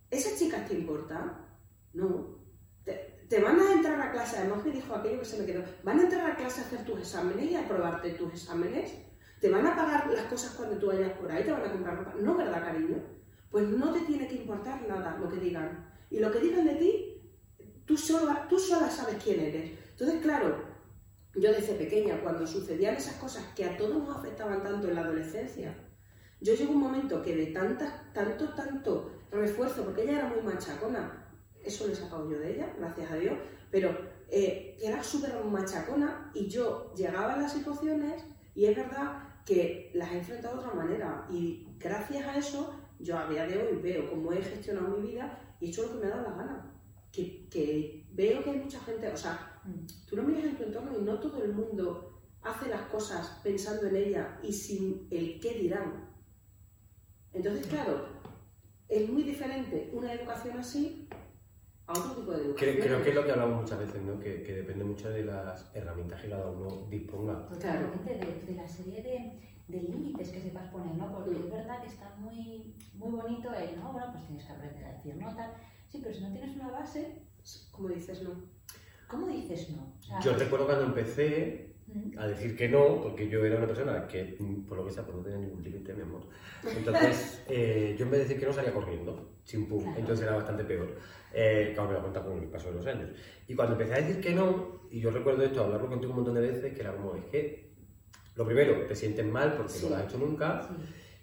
¿Esas 0.09 0.39
chicas 0.39 0.65
te 0.69 0.75
importan? 0.75 1.45
No. 1.91 2.39
Te, 2.85 3.25
te 3.27 3.41
van 3.41 3.59
a 3.59 3.73
entrar 3.73 3.99
a 3.99 4.13
clase, 4.13 4.37
además 4.37 4.63
me 4.63 4.71
dijo 4.71 4.95
aquello 4.95 5.19
que 5.19 5.25
se 5.25 5.39
me 5.39 5.45
quedó, 5.45 5.61
van 5.83 5.99
a 5.99 6.03
entrar 6.03 6.31
a 6.31 6.37
clase 6.37 6.61
a 6.61 6.63
hacer 6.63 6.85
tus 6.85 6.99
exámenes 6.99 7.51
y 7.51 7.55
a 7.55 7.65
aprobarte 7.65 8.11
tus 8.11 8.31
exámenes. 8.31 8.93
¿Te 9.41 9.49
van 9.49 9.65
a 9.65 9.75
pagar 9.75 10.07
las 10.13 10.25
cosas 10.25 10.51
cuando 10.51 10.77
tú 10.77 10.87
vayas 10.87 11.13
por 11.13 11.31
ahí? 11.31 11.43
¿Te 11.43 11.51
van 11.51 11.65
a 11.65 11.71
comprar 11.71 11.97
ropa? 11.97 12.13
No, 12.21 12.37
¿verdad, 12.37 12.63
cariño? 12.63 12.97
Pues 13.49 13.67
no 13.67 13.91
te 13.91 14.01
tiene 14.01 14.27
que 14.27 14.35
importar 14.35 14.87
nada 14.87 15.17
lo 15.17 15.27
que 15.27 15.37
digan. 15.37 15.91
Y 16.11 16.19
lo 16.19 16.31
que 16.31 16.39
digan 16.39 16.63
de 16.63 16.75
ti, 16.75 17.21
tú 17.85 17.97
sola, 17.97 18.45
tú 18.47 18.59
sola 18.59 18.87
sabes 18.87 19.15
quién 19.21 19.39
eres. 19.39 19.71
Entonces, 19.89 20.21
claro, 20.21 20.63
yo 21.33 21.51
desde 21.51 21.73
pequeña, 21.73 22.21
cuando 22.21 22.45
sucedían 22.45 22.95
esas 22.95 23.15
cosas 23.15 23.43
que 23.55 23.65
a 23.65 23.75
todos 23.77 24.07
nos 24.07 24.15
afectaban 24.15 24.61
tanto 24.61 24.87
en 24.87 24.95
la 24.95 25.01
adolescencia, 25.01 25.75
yo 26.39 26.53
llegó 26.53 26.73
un 26.73 26.81
momento 26.81 27.23
que 27.23 27.35
de 27.35 27.47
tantas, 27.47 28.13
tanto, 28.13 28.49
tanto 28.49 29.11
refuerzo, 29.31 29.83
porque 29.85 30.03
ella 30.03 30.19
era 30.19 30.27
muy 30.27 30.41
machacona, 30.41 31.33
eso 31.63 31.87
lo 31.87 31.93
he 31.93 31.95
sacado 31.95 32.29
yo 32.29 32.37
de 32.37 32.55
ella, 32.55 32.73
gracias 32.77 33.11
a 33.11 33.15
Dios, 33.15 33.37
pero 33.71 33.97
eh, 34.29 34.77
era 34.81 35.01
súper 35.03 35.33
machacona 35.45 36.31
y 36.35 36.47
yo 36.47 36.93
llegaba 36.95 37.33
a 37.33 37.37
las 37.37 37.53
situaciones 37.53 38.23
y 38.53 38.65
es 38.65 38.75
verdad 38.75 39.30
que 39.45 39.91
las 39.93 40.11
he 40.11 40.19
enfrentado 40.19 40.55
de 40.55 40.67
otra 40.67 40.73
manera 40.73 41.27
y 41.29 41.67
gracias 41.79 42.25
a 42.25 42.37
eso 42.37 42.75
yo 42.99 43.17
a 43.17 43.27
día 43.27 43.47
de 43.47 43.57
hoy 43.57 43.77
veo 43.81 44.09
cómo 44.09 44.31
he 44.31 44.41
gestionado 44.41 44.97
mi 44.97 45.11
vida 45.11 45.39
y 45.59 45.65
he 45.65 45.69
hecho 45.69 45.83
lo 45.83 45.93
que 45.93 46.05
me 46.05 46.11
dado 46.11 46.29
la 46.29 46.35
gana. 46.35 46.67
Que, 47.11 47.47
que 47.49 48.07
veo 48.13 48.43
que 48.43 48.51
hay 48.51 48.57
mucha 48.59 48.79
gente, 48.81 49.07
o 49.09 49.17
sea, 49.17 49.61
tú 50.07 50.15
no 50.15 50.23
miras 50.23 50.45
en 50.45 50.55
tu 50.55 50.63
entorno 50.63 50.97
y 50.97 51.01
no 51.01 51.19
todo 51.19 51.43
el 51.43 51.53
mundo 51.53 52.21
hace 52.41 52.69
las 52.69 52.83
cosas 52.83 53.39
pensando 53.43 53.87
en 53.87 53.95
ella 53.95 54.39
y 54.41 54.53
sin 54.53 55.07
el 55.11 55.39
qué 55.39 55.55
dirán. 55.55 56.09
Entonces, 57.33 57.67
claro, 57.67 58.07
es 58.87 59.09
muy 59.09 59.23
diferente 59.23 59.89
una 59.93 60.13
educación 60.13 60.57
así 60.57 61.07
a 61.91 61.99
otro 61.99 62.11
tipo 62.15 62.31
de 62.31 62.37
educación. 62.37 62.75
Creo, 62.75 62.83
creo 62.83 63.03
que 63.03 63.09
es 63.09 63.15
lo 63.15 63.25
que 63.25 63.31
hablamos 63.31 63.61
muchas 63.61 63.79
veces, 63.79 64.01
¿no? 64.01 64.19
Que, 64.19 64.43
que 64.43 64.53
depende 64.53 64.83
mucho 64.83 65.09
de 65.09 65.23
las 65.23 65.71
herramientas 65.75 66.21
que 66.21 66.29
cada 66.29 66.49
uno 66.49 66.87
disponga. 66.89 67.47
Totalmente, 67.47 68.13
de, 68.13 68.45
de 68.45 68.55
la 68.55 68.67
serie 68.67 69.01
de, 69.01 69.41
de 69.67 69.81
límites 69.83 70.29
que 70.29 70.41
sepas 70.41 70.69
poner, 70.69 70.95
¿no? 70.95 71.11
Porque 71.11 71.31
es 71.31 71.51
verdad 71.51 71.81
que 71.81 71.87
está 71.87 72.15
muy, 72.17 72.75
muy 72.93 73.11
bonito 73.11 73.53
el, 73.53 73.79
¿no? 73.79 73.91
Bueno, 73.91 74.07
pues 74.11 74.25
tienes 74.25 74.45
que 74.45 74.53
aprender 74.53 74.85
a 74.85 74.93
decir 74.93 75.15
no, 75.15 75.35
tal. 75.35 75.53
Sí, 75.89 75.99
pero 76.01 76.15
si 76.15 76.21
no 76.21 76.31
tienes 76.31 76.55
una 76.55 76.69
base, 76.69 77.21
Como 77.71 77.89
dices, 77.89 78.21
no. 78.23 78.31
¿cómo 79.07 79.27
dices 79.27 79.69
no? 79.71 79.93
O 79.99 80.03
sea, 80.03 80.19
Yo 80.21 80.33
recuerdo 80.35 80.65
cuando 80.65 80.85
empecé 80.85 81.75
a 82.17 82.27
decir 82.27 82.55
que 82.55 82.69
no, 82.69 83.01
porque 83.01 83.27
yo 83.27 83.43
era 83.43 83.57
una 83.57 83.67
persona 83.67 84.07
que, 84.07 84.37
por 84.67 84.77
lo 84.77 84.85
que 84.85 84.91
sea, 84.91 85.03
pues 85.03 85.17
no 85.17 85.23
tenía 85.23 85.39
ningún 85.39 85.61
límite, 85.61 85.93
mi 85.93 86.03
amor. 86.03 86.21
Entonces, 86.63 87.43
eh, 87.49 87.95
yo 87.97 88.05
en 88.05 88.11
vez 88.11 88.19
de 88.19 88.25
decir 88.25 88.39
que 88.39 88.45
no, 88.45 88.53
salía 88.53 88.73
corriendo, 88.73 89.30
sin 89.43 89.67
pum. 89.67 89.83
Claro. 89.83 89.99
Entonces 89.99 90.25
era 90.25 90.35
bastante 90.35 90.63
peor. 90.63 90.95
Eh, 91.33 91.71
claro, 91.73 91.89
me 91.89 91.95
lo 91.95 92.01
cuenta 92.01 92.23
con 92.23 92.37
el 92.37 92.49
paso 92.49 92.69
de 92.69 92.75
los 92.75 92.85
años. 92.87 93.09
Y 93.47 93.55
cuando 93.55 93.73
empecé 93.73 93.93
a 93.93 94.01
decir 94.01 94.21
que 94.21 94.31
no, 94.33 94.81
y 94.91 94.99
yo 94.99 95.11
recuerdo 95.11 95.43
esto, 95.43 95.63
hablarlo 95.63 95.87
contigo 95.89 96.11
un 96.11 96.17
montón 96.17 96.35
de 96.35 96.41
veces, 96.41 96.73
que 96.73 96.81
era 96.81 96.93
como, 96.93 97.15
es 97.15 97.25
que, 97.25 97.71
lo 98.35 98.45
primero, 98.45 98.85
te 98.85 98.95
sientes 98.95 99.25
mal 99.25 99.53
porque 99.55 99.71
Sí. 99.71 99.83
no 99.83 99.89
lo 99.91 99.95
has 99.97 100.05
hecho 100.05 100.17
nunca, 100.17 100.67
sí. 100.67 100.75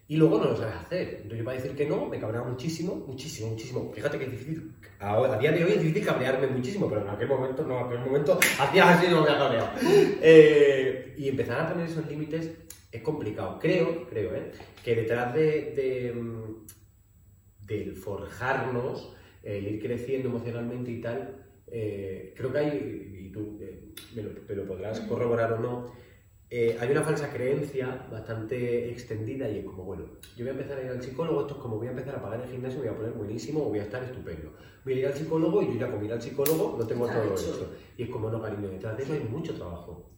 y 0.09 0.17
luego 0.17 0.39
no 0.39 0.45
lo 0.47 0.57
sabes 0.57 0.75
hacer. 0.77 1.09
Entonces 1.17 1.39
yo 1.39 1.45
para 1.45 1.57
decir 1.59 1.77
que 1.77 1.87
no, 1.87 2.07
me 2.07 2.19
cabreaba 2.19 2.49
muchísimo, 2.49 2.95
muchísimo, 3.07 3.51
muchísimo. 3.51 3.93
Fíjate 3.95 4.19
que 4.19 4.25
es 4.25 4.31
difícil, 4.31 4.73
ahora- 5.01 5.35
a, 5.35 5.39
día 5.39 5.53
de 5.53 5.65
hoy 5.65 5.73
es 5.73 5.81
difícil 5.83 6.07
cabrearme 6.07 6.47
muchísimo, 6.49 6.89
pero 6.89 7.03
en 7.03 7.09
aquel 7.09 7.29
momento, 7.29 7.63
no, 7.65 7.79
en 7.81 7.87
aquel 7.87 8.01
momento 8.01 8.39
hacías 8.59 8.89
así 8.99 9.09
no 9.09 9.23
me 9.23 9.29
había 9.29 9.39
cabreado. 9.39 9.69
Eh, 10.23 11.15
y 11.19 11.29
empezar 11.29 11.61
a 11.61 11.69
poner 11.73 11.87
esos 11.89 12.07
límites 12.09 12.51
es 12.91 13.03
complicado. 13.03 13.59
Creo, 13.61 14.07
creo, 14.09 14.35
¿eh? 14.35 14.51
que 14.83 14.95
detrás 14.95 15.35
de, 15.35 15.73
de, 15.75 16.13
mm, 16.15 16.67
del 17.69 17.95
forjarnos, 17.97 19.15
el 19.43 19.67
ir 19.69 19.81
creciendo 19.83 20.29
emocionalmente 20.31 20.91
y 20.91 21.01
tal, 21.01 21.45
eh, 21.69 22.35
creo 22.37 22.53
que 22.53 22.59
hay, 22.59 23.27
y 23.27 23.31
tú 23.31 23.59
eh, 23.61 23.93
me, 24.17 24.23
lo, 24.23 24.31
me 24.49 24.55
lo 24.55 24.67
podrás 24.67 25.01
corroborar 25.01 25.53
o 25.53 25.59
no, 25.61 25.93
eh, 26.51 26.79
hay 26.81 26.91
una 26.91 27.03
falsa 27.03 27.31
creencia 27.31 28.07
bastante 28.11 28.89
extendida 28.91 29.49
y 29.51 29.59
es 29.59 29.65
como, 29.67 29.85
bueno, 29.85 30.05
yo 30.35 30.45
voy 30.45 30.49
a 30.49 30.53
empezar 30.53 30.79
a 30.79 30.83
ir 30.83 30.91
al 30.91 31.03
psicólogo, 31.03 31.43
esto 31.43 31.55
es 31.57 31.61
como 31.61 31.77
voy 31.77 31.89
a 31.89 31.91
empezar 31.91 32.17
a 32.17 32.23
pagar 32.23 32.41
el 32.41 32.51
gimnasio, 32.51 32.81
me 32.81 32.87
voy 32.87 32.95
a 32.95 32.99
poner 32.99 33.13
buenísimo 33.13 33.61
o 33.67 33.69
voy 33.69 33.81
a 33.81 33.83
estar 33.83 34.03
estupendo. 34.03 34.55
Voy 34.83 34.95
a 34.95 34.97
ir 34.97 35.07
al 35.09 35.15
psicólogo 35.15 35.63
y 35.63 35.67
yo 35.75 35.75
ya 35.81 35.91
con 35.91 36.03
ir 36.03 36.13
al 36.13 36.23
psicólogo 36.23 36.77
lo 36.79 36.87
tengo 36.87 37.07
todo 37.07 37.23
hecho. 37.35 37.35
hecho. 37.55 37.71
Y 37.99 38.05
es 38.05 38.09
como, 38.09 38.31
no, 38.31 38.41
cariño, 38.41 38.69
detrás 38.69 38.97
de 38.97 39.03
eso 39.03 39.13
hay 39.13 39.21
mucho 39.29 39.55
trabajo. 39.55 40.11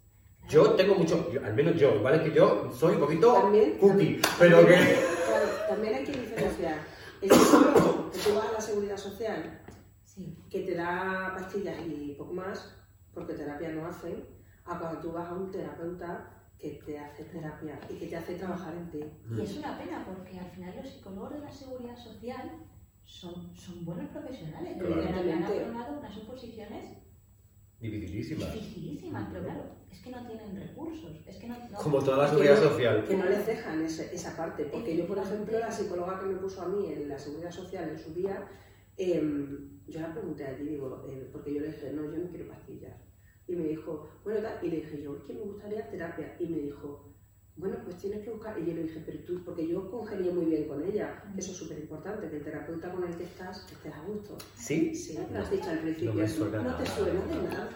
Yo 0.49 0.71
tengo 0.75 0.95
mucho, 0.95 1.31
yo- 1.33 1.45
al 1.45 1.55
menos 1.55 1.75
yo, 1.77 2.01
¿vale? 2.01 2.23
Que 2.23 2.33
yo 2.33 2.71
soy 2.73 2.95
un 2.95 3.01
poquito 3.01 3.33
También- 3.35 3.77
cookie, 3.79 4.21
pero 4.39 4.61
que... 4.67 4.75
Claro, 4.75 5.49
también 5.69 5.95
hay 5.95 6.05
que 6.05 6.13
diferenciar. 6.13 6.79
El 7.23 7.31
psicólogo, 7.31 8.11
que 8.11 8.19
tú 8.19 8.35
vas 8.35 8.49
a 8.49 8.53
la 8.53 8.61
seguridad 8.61 8.97
social, 8.97 9.61
Sí, 10.05 10.37
que 10.51 10.63
te 10.63 10.75
da 10.75 11.33
pastillas 11.37 11.77
y 11.87 12.15
poco 12.19 12.33
más, 12.35 12.75
porque 13.15 13.35
terapia 13.35 13.71
no 13.71 13.87
hacen, 13.87 14.25
a 14.65 14.79
cuando 14.79 15.01
tú 15.01 15.13
vas 15.13 15.29
a 15.29 15.35
un 15.35 15.51
terapeuta 15.51 16.29
que 16.59 16.83
te 16.85 16.99
hace 16.99 17.25
terapia 17.25 17.79
y 17.89 17.95
que 17.95 18.07
te 18.09 18.17
hace 18.17 18.35
trabajar 18.35 18.75
en 18.75 18.91
ti. 18.91 19.01
Y 19.31 19.41
es 19.41 19.57
una 19.57 19.79
pena 19.79 20.05
porque 20.05 20.39
al 20.39 20.51
final 20.51 20.75
los 20.77 20.89
psicólogos 20.89 21.33
de 21.35 21.39
la 21.41 21.51
seguridad 21.53 21.97
social 21.97 22.51
son, 23.05 23.55
son 23.57 23.85
buenos 23.85 24.11
profesionales, 24.11 24.77
pero 24.79 24.95
han 24.95 24.99
Evidentemente. 25.01 25.65
formado 25.65 25.99
unas 25.99 26.17
oposiciones 26.19 26.85
Dificilísima. 27.81 28.47
dificilísimas, 28.47 29.29
pero 29.33 29.45
claro, 29.45 29.63
es 29.91 30.01
que 30.01 30.11
no 30.11 30.27
tienen 30.27 30.55
recursos, 30.57 31.17
es 31.27 31.37
que 31.39 31.47
no... 31.49 31.57
no- 31.71 31.79
Como 31.79 31.99
toda 32.05 32.19
la 32.19 32.25
Que 32.25 32.31
seguridad 32.31 32.57
no- 32.63 32.69
social. 32.69 33.05
Que 33.09 33.17
no 33.17 33.25
les 33.25 33.47
dejan 33.47 33.83
ese- 33.83 34.15
esa 34.15 34.37
parte. 34.37 34.65
Porque 34.67 34.97
yo, 34.97 35.07
por 35.07 35.19
ejemplo, 35.19 35.59
la 35.59 35.71
psicóloga 35.73 36.21
que 36.21 36.27
me 36.27 36.35
puso 36.37 36.61
a 36.63 36.69
mí 36.69 36.93
en 36.93 37.09
la 37.09 37.19
seguridad 37.19 37.51
social 37.51 37.89
en 37.89 37.99
su 37.99 38.13
día, 38.13 38.47
em, 38.97 39.81
yo 39.87 40.01
la 40.01 40.13
pregunté 40.13 40.45
allí, 40.47 40.65
digo, 40.65 41.07
eh, 41.09 41.29
porque 41.33 41.55
yo 41.55 41.61
le 41.63 41.69
dije, 41.69 41.91
no, 41.93 42.03
yo 42.05 42.19
no 42.23 42.29
quiero 42.29 42.49
pastillas. 42.49 42.97
Y 43.49 43.57
me 43.57 43.65
dijo, 43.65 44.09
bueno, 44.25 44.41
tal, 44.41 44.59
y 44.65 44.71
le 44.71 44.77
dije 44.77 45.03
yo, 45.03 45.17
es 45.17 45.23
que 45.25 45.33
me 45.35 45.41
gustaría 45.41 45.91
terapia. 45.91 46.37
Y 46.39 46.47
me 46.47 46.59
dijo, 46.59 47.10
bueno, 47.61 47.77
pues 47.85 47.97
tienes 47.99 48.25
que 48.25 48.31
buscar. 48.31 48.59
Y 48.59 48.67
yo 48.67 48.75
le 48.75 48.83
dije, 48.85 49.03
pero 49.07 49.19
tú, 49.25 49.45
porque 49.45 49.69
yo 49.69 49.91
congenié 49.91 50.33
muy 50.33 50.47
bien 50.47 50.67
con 50.67 50.83
ella, 50.85 51.23
que 51.35 51.41
eso 51.41 51.53
es 51.53 51.59
súper 51.59 51.79
importante, 51.79 52.29
que 52.29 52.37
el 52.39 52.43
terapeuta 52.45 52.91
con 52.91 53.05
el 53.05 53.15
que 53.17 53.25
estás 53.25 53.71
estés 53.71 53.93
a 53.95 54.03
gusto. 54.03 54.37
¿Sí? 54.57 54.95
Sí, 54.95 55.19
lo 55.33 55.39
has 55.39 55.51
dicho 55.51 55.71
al 55.71 55.79
principio. 55.79 56.15
No 56.15 56.27
suena 56.29 56.63
No 56.63 56.77
te 56.77 56.83
nada. 56.85 56.97
suena 56.97 57.27
de 57.27 57.43
nada. 57.49 57.69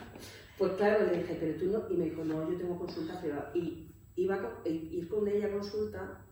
Pues 0.59 0.73
claro, 0.73 1.07
le 1.07 1.19
dije, 1.19 1.37
pero 1.41 1.59
tú 1.59 1.67
no. 1.67 1.91
Y 1.91 1.97
me 1.97 2.05
dijo, 2.07 2.25
no, 2.25 2.51
yo 2.51 2.57
tengo 2.59 2.79
consulta 2.79 3.21
privada. 3.21 3.51
Y 3.55 3.91
iba 4.17 4.39
con- 4.41 4.55
e- 4.65 4.71
ir 4.71 5.09
con 5.09 5.29
ella 5.29 5.47
a 5.47 5.53
consulta 5.53 6.25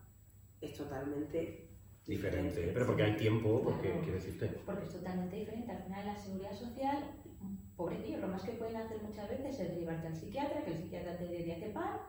es 0.61 0.73
totalmente 0.77 1.69
Diferente, 2.05 2.69
pero 2.73 2.85
porque 2.85 3.03
hay 3.03 3.15
tiempo, 3.15 3.61
porque 3.63 3.87
Claro. 3.87 4.01
quiero 4.01 4.15
decirte. 4.17 4.47
Porque 4.65 4.83
es 4.83 4.91
totalmente 4.91 5.37
diferente. 5.37 5.71
Al 5.71 5.83
final, 5.83 6.05
la 6.05 6.15
seguridad 6.17 6.51
social, 6.53 6.97
pobrecillo, 7.77 8.17
lo 8.17 8.27
más 8.27 8.41
que 8.43 8.51
pueden 8.53 8.75
hacer 8.75 9.01
muchas 9.01 9.29
veces 9.29 9.57
es 9.57 9.69
derivarte 9.69 10.07
al 10.07 10.15
psiquiatra, 10.17 10.65
que 10.65 10.71
el 10.71 10.77
psiquiatra 10.79 11.17
te 11.17 11.27
dé 11.27 11.43
diazepam 11.43 11.99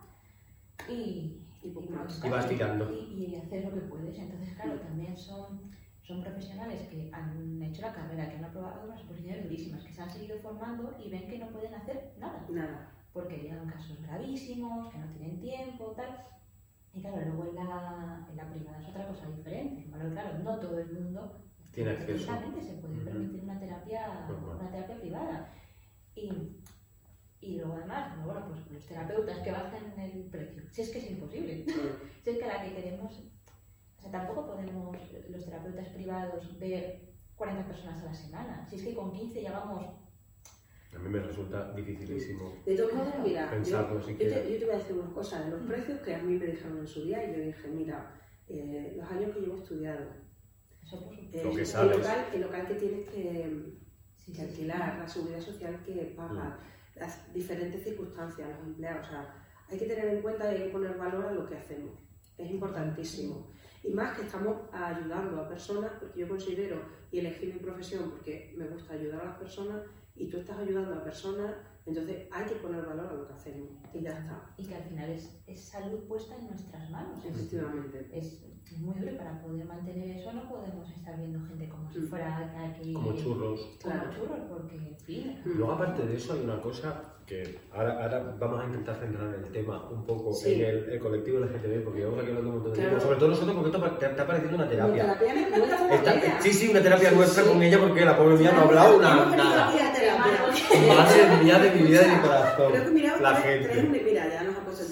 y, 0.89 1.41
Y 1.63 1.89
más. 1.91 2.23
Y 2.25 2.29
vas 2.29 2.49
tirando. 2.49 2.93
Y, 2.93 3.25
y 3.25 3.37
hacer 3.37 3.65
lo 3.65 3.73
que 3.75 3.81
puedes. 3.81 4.19
Entonces, 4.19 4.55
claro, 4.55 4.79
también 4.81 5.17
son, 5.17 5.71
son 6.03 6.23
profesionales 6.23 6.83
que 6.89 7.11
han 7.13 7.63
hecho 7.63 7.83
la 7.83 7.93
carrera, 7.95 8.29
que 8.29 8.37
han 8.37 8.45
aprobado 8.45 8.85
unas 8.85 9.03
posiciones 9.03 9.45
durísimas, 9.45 9.83
que 9.85 9.93
se 9.93 10.03
han 10.03 10.11
seguido 10.11 10.39
formando 10.41 10.95
y 11.03 11.11
ven 11.11 11.27
que 11.29 11.39
no 11.39 11.49
pueden 11.49 11.75
hacer 11.75 12.13
nada. 12.19 12.47
nada. 12.51 12.91
porque 13.13 13.39
llegan 13.39 13.69
casos 13.69 14.01
gravísimos, 14.03 14.93
que 14.93 14.99
no 14.99 15.07
tienen 15.13 15.41
tiempo, 15.41 15.93
tal. 15.97 16.27
Y 16.93 17.01
claro, 17.01 17.17
luego 17.27 17.47
en 17.47 17.55
la, 17.57 18.27
en 18.31 18.37
la 18.37 18.51
privada 18.51 18.81
es 18.81 18.89
otra 18.89 19.09
cosa 19.09 19.27
diferente. 19.29 19.87
Bueno, 19.91 20.11
claro, 20.13 20.39
no 20.39 20.59
todo 20.59 20.79
el 20.79 20.93
mundo 20.93 21.41
Tiene 21.73 21.91
acceso. 21.91 22.27
se 22.61 22.73
puede 22.75 22.97
permitir 23.05 23.43
una 23.43 23.59
terapia, 23.59 24.27
una 24.29 24.71
terapia 24.71 24.97
privada. 25.01 25.53
Y, 26.15 26.61
y 27.45 27.57
luego 27.57 27.75
además, 27.75 28.17
bueno, 28.25 28.41
bueno, 28.41 28.47
pues 28.49 28.71
los 28.73 28.87
terapeutas 28.87 29.39
que 29.41 29.51
bajen 29.53 29.99
el 30.01 30.25
precio. 30.31 30.63
Si 30.71 30.83
es 30.83 30.91
que 30.91 30.99
es 30.99 31.11
imposible. 31.11 31.65
si 32.23 32.31
es 32.31 32.39
que 32.39 32.47
la 32.47 32.63
que 32.63 32.75
queremos, 32.75 33.13
o 33.99 34.01
sea, 34.01 34.11
tampoco 34.11 34.47
podemos 34.47 34.97
los 35.29 35.45
terapeutas 35.45 35.89
privados 35.89 36.59
ver 36.59 37.01
40 37.37 37.67
personas 37.67 38.03
a 38.03 38.07
la 38.07 38.15
semana. 38.15 38.67
Si 38.69 38.77
es 38.77 38.83
que 38.83 38.95
con 38.95 39.13
15 39.13 39.43
ya 39.43 39.53
vamos 39.53 39.85
A 40.95 40.99
mí 40.99 41.09
me 41.09 41.19
resulta 41.21 41.73
dificilísimo. 41.73 42.53
De 42.65 42.77
todos 42.77 42.93
modos, 42.95 43.15
mira, 43.25 43.45
yo, 43.47 43.51
Pensarlo 43.51 44.01
yo 44.01 44.07
siquiera. 44.07 44.43
te, 44.43 44.53
yo 44.53 44.59
te 44.59 44.65
voy 44.67 44.75
a 44.75 44.79
decir 44.79 44.97
una 44.97 45.13
cosa. 45.13 45.43
De 45.45 45.51
los 45.51 45.67
precios 45.67 46.01
que 46.01 46.15
a 46.15 46.23
mí 46.23 46.39
me 46.39 46.47
dijeron 46.47 46.79
en 46.79 46.87
su 46.87 47.03
día, 47.05 47.25
y 47.29 47.37
yo 47.37 47.43
dije, 47.45 47.69
mira, 47.69 48.15
eh, 48.49 48.95
los 48.97 49.11
años 49.11 49.35
que 49.35 49.41
llevo 49.41 49.57
estudiado, 49.59 50.05
eh, 51.33 51.43
Lo 51.45 51.51
que 51.53 51.61
el, 51.61 51.67
sabes. 51.67 51.97
local, 51.99 52.27
el 52.33 52.41
local 52.43 52.67
que 52.69 52.75
tienes 52.75 53.09
que, 53.09 53.75
Sí, 54.15 54.33
que 54.33 54.39
sí, 54.39 54.43
sí. 54.45 54.49
alquilar, 54.51 54.99
la 55.01 55.09
seguridad 55.09 55.41
social 55.41 55.83
que 55.85 56.15
paga, 56.17 56.59
las 56.97 57.33
diferentes 57.33 57.83
circunstancias, 57.83 58.49
los 58.49 58.67
empleados. 58.67 59.07
O 59.07 59.11
sea, 59.11 59.35
hay 59.69 59.79
que 59.79 59.87
tener 59.87 60.09
en 60.09 60.23
cuenta 60.23 60.51
y 60.53 60.57
hay 60.57 60.63
que 60.65 60.73
poner 60.73 60.97
valor 60.97 61.27
a 61.27 61.33
lo 61.33 61.47
que 61.47 61.57
hacemos. 61.57 61.93
Es 62.37 62.51
importantísimo. 62.51 63.51
Y 63.83 63.93
más 63.93 64.17
que 64.17 64.25
estamos 64.25 64.57
ayudando 64.73 65.41
a 65.41 65.49
personas, 65.49 65.93
porque 66.01 66.21
yo 66.21 66.29
considero 66.29 66.83
y 67.11 67.19
elegí 67.19 67.47
mi 67.47 67.59
profesión 67.59 68.11
porque 68.11 68.55
me 68.57 68.67
gusta 68.67 68.95
ayudar 68.95 69.21
a 69.21 69.25
las 69.27 69.39
personas 69.39 69.83
y 70.17 70.29
tú 70.29 70.39
estás 70.39 70.59
ayudando 70.59 70.95
a 70.95 71.05
personas, 71.05 71.55
entonces 71.87 72.27
hay 72.31 72.47
que 72.47 72.55
poner 72.57 72.85
valor 72.85 73.07
a 73.07 73.13
lo 73.13 73.27
que 73.27 73.35
hacemos. 73.35 73.69
Y 73.93 74.01
ya 74.01 74.19
está. 74.19 74.55
Y 74.57 74.67
que 74.67 74.75
al 74.75 74.85
final 74.85 75.11
es, 75.11 75.43
es 75.47 75.61
salud 75.61 76.07
puesta 76.09 76.37
en 76.37 76.47
nuestras 76.47 76.91
manos. 76.91 77.25
Efectivamente. 77.25 78.09
es 78.13 78.43
muy 78.79 78.95
duro 78.99 79.13
y 79.13 79.17
para 79.17 79.41
poder 79.41 79.65
mantener 79.67 80.17
eso 80.17 80.33
no 80.33 80.49
podemos 80.49 80.89
estar 80.91 81.17
viendo 81.17 81.39
gente 81.47 81.69
como 81.69 81.91
si 81.93 81.99
Mm. 82.01 82.09
fuera 82.09 82.53
aquí 82.65 82.93
Como 82.93 83.13
churros. 83.15 83.61
como 83.83 83.95
Claro. 83.95 84.11
churros, 84.15 84.39
porque 84.49 84.77
en 84.77 84.97
fin. 84.99 85.41
Luego, 85.45 85.73
aparte 85.73 86.07
de 86.07 86.17
eso, 86.17 86.33
hay 86.33 86.41
una 86.43 86.61
cosa 86.61 87.03
que 87.27 87.59
ahora, 87.73 88.03
ahora 88.03 88.37
vamos 88.39 88.61
a 88.61 88.67
intentar 88.67 88.97
centrar 88.97 89.35
el 89.35 89.51
tema 89.51 89.89
un 89.91 90.05
poco 90.05 90.33
Sí. 90.35 90.55
en 90.55 90.61
el, 90.69 90.91
el 90.91 90.99
colectivo 90.99 91.39
LGTB, 91.39 91.83
porque 91.85 92.01
llevamos 92.01 92.21
aquí 92.21 92.29
hablando 92.29 92.51
un 92.51 92.55
montón 92.57 92.73
de 92.73 92.79
Claro. 92.79 92.91
tiempo. 92.91 93.05
Sobre 93.07 93.19
todo 93.19 93.29
nosotros, 93.31 93.55
porque 93.57 93.71
esto 93.77 93.99
te 93.99 94.07
está 94.07 94.27
pareciendo 94.27 94.57
una 94.57 94.69
terapia. 94.69 95.19
terapia 95.19 95.35
es 95.43 95.59
nuestra 95.59 95.95
Está- 95.95 96.41
sí, 96.43 96.53
sí, 96.53 96.69
una 96.71 96.83
terapia 96.83 97.09
Sí, 97.11 97.17
nuestra 97.17 97.43
sí. 97.45 97.49
con 97.49 97.63
ella, 97.63 97.79
porque 97.79 98.05
la 98.05 98.17
pobre 98.19 98.37
mía 98.37 98.53
no 98.53 98.59
ha 98.59 98.63
hablado 98.65 98.97
una, 98.99 99.09
nada. 99.37 99.73
terapia. 99.73 100.25
Madre 100.89 101.45
mía 101.45 101.59
de 101.59 101.71
mi 101.71 101.83
vida 101.89 102.03
y 102.03 102.09
de 102.11 102.17
mi 102.17 102.21
corazón. 102.23 102.73
La 103.23 103.37
gente. 103.37 103.83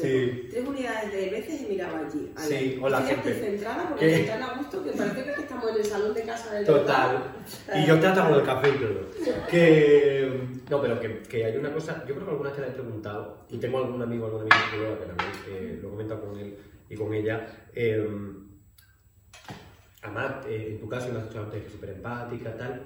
Sí. 0.03 0.49
Tres 0.51 0.69
unidades 0.69 1.13
de 1.13 1.31
veces 1.31 1.63
y 1.63 1.67
miraba 1.67 1.99
allí. 2.01 2.33
Sí, 2.37 2.79
o 2.83 2.89
la 2.89 2.99
Estoy 3.01 3.15
gente. 3.17 3.35
centrada 3.51 3.89
porque 3.89 4.07
¿Qué? 4.07 4.25
tan 4.25 4.43
a 4.43 4.55
gusto 4.59 4.83
que 4.85 4.91
parece 4.93 5.25
que 5.25 5.31
estamos 5.41 5.71
en 5.71 5.77
el 5.77 5.85
salón 5.85 6.15
de 6.15 6.23
casa 6.23 6.55
del 6.55 6.67
Total. 6.67 7.13
local. 7.15 7.83
Y 7.83 7.87
yo 7.87 8.01
te 8.01 8.07
hasta 8.07 8.29
con 8.29 8.35
el 8.39 8.43
café 8.45 8.69
y 8.69 8.79
todo. 8.79 9.11
Que. 9.51 10.41
No, 10.71 10.81
pero 10.81 11.01
que, 11.01 11.19
que 11.23 11.45
hay 11.45 11.57
una 11.57 11.73
cosa. 11.73 12.05
Yo 12.07 12.15
creo 12.15 12.25
que 12.27 12.31
alguna 12.33 12.51
vez 12.51 12.57
te 12.57 12.63
la 12.63 12.69
he 12.69 12.73
preguntado. 12.73 13.47
Y 13.51 13.59
tengo 13.59 13.79
algún 13.79 14.01
amigo, 14.03 14.27
algún 14.27 14.41
amigo 14.43 14.99
que 14.99 15.07
también 15.07 15.31
eh, 15.49 15.79
lo 15.81 15.89
he 15.89 15.91
comentado 15.91 16.21
con 16.23 16.39
él. 16.39 16.57
y 16.89 16.97
con 16.97 17.13
ella. 17.15 17.47
Eh, 17.75 18.07
además, 20.03 20.47
eh, 20.47 20.69
en 20.73 20.81
tu 20.81 20.89
caso, 20.89 21.13
me 21.13 21.19
has 21.19 21.29
dicho 21.29 21.41
antes 21.41 21.61
que 21.61 21.67
es 21.67 21.73
súper 21.73 21.91
empática, 21.91 22.57
tal. 22.57 22.83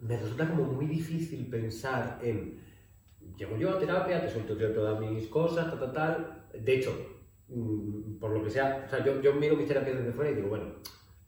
Me 0.00 0.16
resulta 0.16 0.48
como 0.48 0.64
muy 0.64 0.86
difícil 0.86 1.46
pensar 1.48 2.18
en. 2.22 2.62
Llego 3.36 3.56
yo 3.56 3.70
a 3.70 3.78
terapia, 3.78 4.20
te 4.20 4.30
suelto 4.30 4.56
yo 4.56 4.70
todas 4.72 5.00
mis 5.00 5.26
cosas, 5.28 5.66
tal, 5.68 5.78
tal, 5.80 5.92
tal. 5.92 6.44
De 6.54 6.76
hecho, 6.76 6.92
mm, 7.48 8.18
por 8.20 8.30
lo 8.30 8.42
que 8.44 8.50
sea, 8.50 8.84
o 8.86 8.90
sea, 8.90 9.04
yo, 9.04 9.20
yo 9.20 9.32
miro 9.34 9.56
mis 9.56 9.66
terapias 9.68 9.96
desde 9.98 10.12
fuera 10.12 10.30
y 10.30 10.34
digo, 10.34 10.48
bueno, 10.48 10.66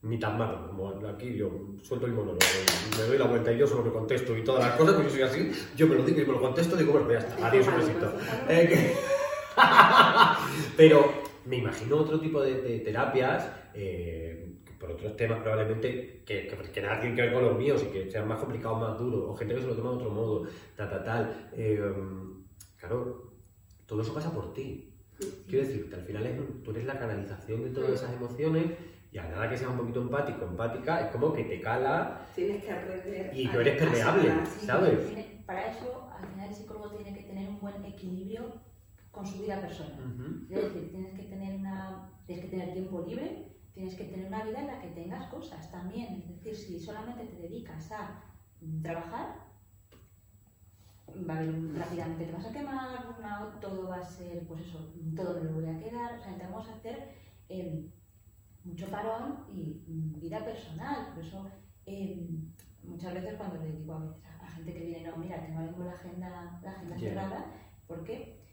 ni 0.03 0.19
tan 0.21 0.39
malo, 0.39 0.69
como 0.69 0.89
aquí 1.09 1.35
yo 1.37 1.51
suelto 1.83 2.07
el 2.07 2.13
monólogo, 2.13 2.39
me 2.97 3.03
doy 3.09 3.19
la 3.19 3.25
vuelta 3.25 3.53
y 3.53 3.59
yo 3.59 3.67
solo 3.67 3.83
me 3.83 3.91
contesto 3.91 4.37
y 4.37 4.45
todas 4.45 4.65
las 4.65 4.77
cosas, 4.77 4.95
pues 4.95 5.07
yo 5.09 5.13
soy 5.15 5.23
así, 5.23 5.53
yo 5.77 5.89
me 5.89 5.97
lo 5.97 6.05
digo 6.05 6.21
y 6.21 6.27
me 6.27 6.33
lo 6.35 6.41
contesto, 6.41 6.77
digo, 6.77 6.93
bueno, 6.93 7.09
pues 7.09 7.23
ya 7.25 7.29
está, 7.29 7.49
adiós, 7.49 7.67
un 7.67 7.77
besito. 7.77 8.13
Eh, 8.49 8.69
que- 8.69 8.95
Pero 10.77 11.13
me 11.45 11.57
imagino 11.57 11.97
otro 11.97 12.21
tipo 12.21 12.41
de, 12.43 12.61
de 12.61 12.79
terapias, 12.81 13.51
eh, 13.75 14.46
por 14.79 14.91
otros 14.91 15.17
temas 15.17 15.41
probablemente, 15.41 16.23
que, 16.27 16.47
que, 16.47 16.57
que 16.73 16.81
nada 16.83 17.01
tienen 17.01 17.17
que 17.17 17.23
ver 17.23 17.33
con 17.33 17.45
los 17.45 17.59
míos 17.59 17.83
y 17.89 17.93
que 17.93 18.11
sean 18.11 18.29
más 18.29 18.39
complicados, 18.39 18.81
más 18.81 18.99
duros, 18.99 19.25
o 19.29 19.35
gente 19.35 19.55
que 19.55 19.61
se 19.63 19.67
lo 19.67 19.75
toma 19.75 19.91
de 19.91 19.97
otro 19.97 20.11
modo, 20.11 20.47
tal, 20.77 20.91
tal, 20.91 21.05
tal. 21.05 21.51
Eh, 21.53 21.81
claro, 22.79 23.33
todo 23.87 24.03
eso 24.03 24.15
pasa 24.15 24.33
por 24.33 24.53
ti. 24.53 24.93
Quiero 25.49 25.67
decir, 25.67 25.89
que 25.89 25.95
al 25.97 26.03
final 26.03 26.27
es- 26.27 26.63
tú 26.63 26.71
eres 26.73 26.85
la 26.85 26.99
canalización 26.99 27.63
de 27.65 27.71
todas 27.71 27.91
esas 27.93 28.13
emociones 28.15 28.67
y 29.13 29.19
a 29.19 29.27
nada 29.29 29.49
que 29.49 29.57
seas 29.57 29.71
un 29.71 29.79
poquito 29.79 30.03
empático, 30.03 30.45
empática, 30.45 31.07
es 31.07 31.11
como 31.13 31.33
que 31.33 31.45
te 31.45 31.61
cala 31.61 32.27
Tienes 32.35 32.63
que 32.65 32.71
aprender. 32.73 33.31
y 33.35 33.49
tú 33.49 33.61
eres 33.61 33.79
permeable. 33.79 34.31
¿sabes? 34.61 34.99
Para 35.47 35.71
eso, 35.71 36.11
al 36.19 36.27
final, 36.29 36.49
el 36.49 36.55
psicólogo 36.55 36.91
tiene 36.97 37.17
que 37.17 37.23
tener 37.25 37.49
un 37.49 37.59
buen 37.61 37.83
equilibrio 37.85 38.43
con 39.11 39.25
su 39.25 39.41
vida 39.41 39.59
personal. 39.61 39.95
Ujú. 40.01 40.53
Es 40.55 40.65
decir, 40.65 40.91
tienes 40.91 41.15
que 41.15 41.23
tener 41.23 41.55
una, 41.55 42.11
tienes 42.27 42.45
que 42.45 42.51
tener 42.51 42.73
tiempo 42.75 43.05
libre, 43.09 43.47
tienes 43.77 43.95
que 43.95 44.05
tener 44.05 44.27
una 44.29 44.43
vida 44.43 44.61
en 44.61 44.69
la 44.69 44.81
que 44.81 44.89
tengas 44.89 45.27
cosas 45.29 45.71
también. 45.71 46.15
Es 46.15 46.29
decir, 46.29 46.57
si 46.57 46.81
solamente 46.81 47.27
te 47.27 47.37
dedicas 47.43 47.93
a 47.93 48.25
mm, 48.63 48.81
trabajar, 48.81 49.45
rápidamente 51.15 52.25
te 52.25 52.33
vas 52.33 52.47
a 52.47 52.53
quemar, 52.53 53.15
una- 53.19 53.61
todo 53.61 53.87
va 53.89 53.97
a 53.97 54.03
ser, 54.05 54.47
pues 54.47 54.63
eso, 54.63 54.95
todo 55.15 55.35
me 55.35 55.43
lo 55.45 55.53
voy 55.57 55.67
a 55.67 55.79
quedar. 55.79 56.15
O 56.15 56.19
sea, 56.23 56.33
intentamos 56.33 56.67
hacer 56.71 57.11
eh, 57.51 57.91
mucho 58.65 58.87
parón 58.91 59.45
y 59.47 59.85
mm, 59.87 60.21
vida 60.21 60.43
personal. 60.43 61.13
Por 61.15 61.23
eso, 61.23 61.47
eh, 61.85 62.31
muchas 62.83 63.13
veces 63.13 63.35
cuando 63.35 63.63
le 63.63 63.73
digo 63.73 63.93
a, 63.93 63.99
veces 63.99 64.25
a 64.25 64.43
la 64.43 64.49
gente 64.53 64.73
que 64.73 64.85
viene, 64.87 65.07
no, 65.11 65.19
mira, 65.19 65.45
tengo 65.45 65.85
la 65.85 65.93
agenda, 65.93 66.61
la 66.63 66.71
agenda 66.71 66.97
Ya. 66.97 67.09
cerrada, 67.11 67.53
porque 67.87 68.46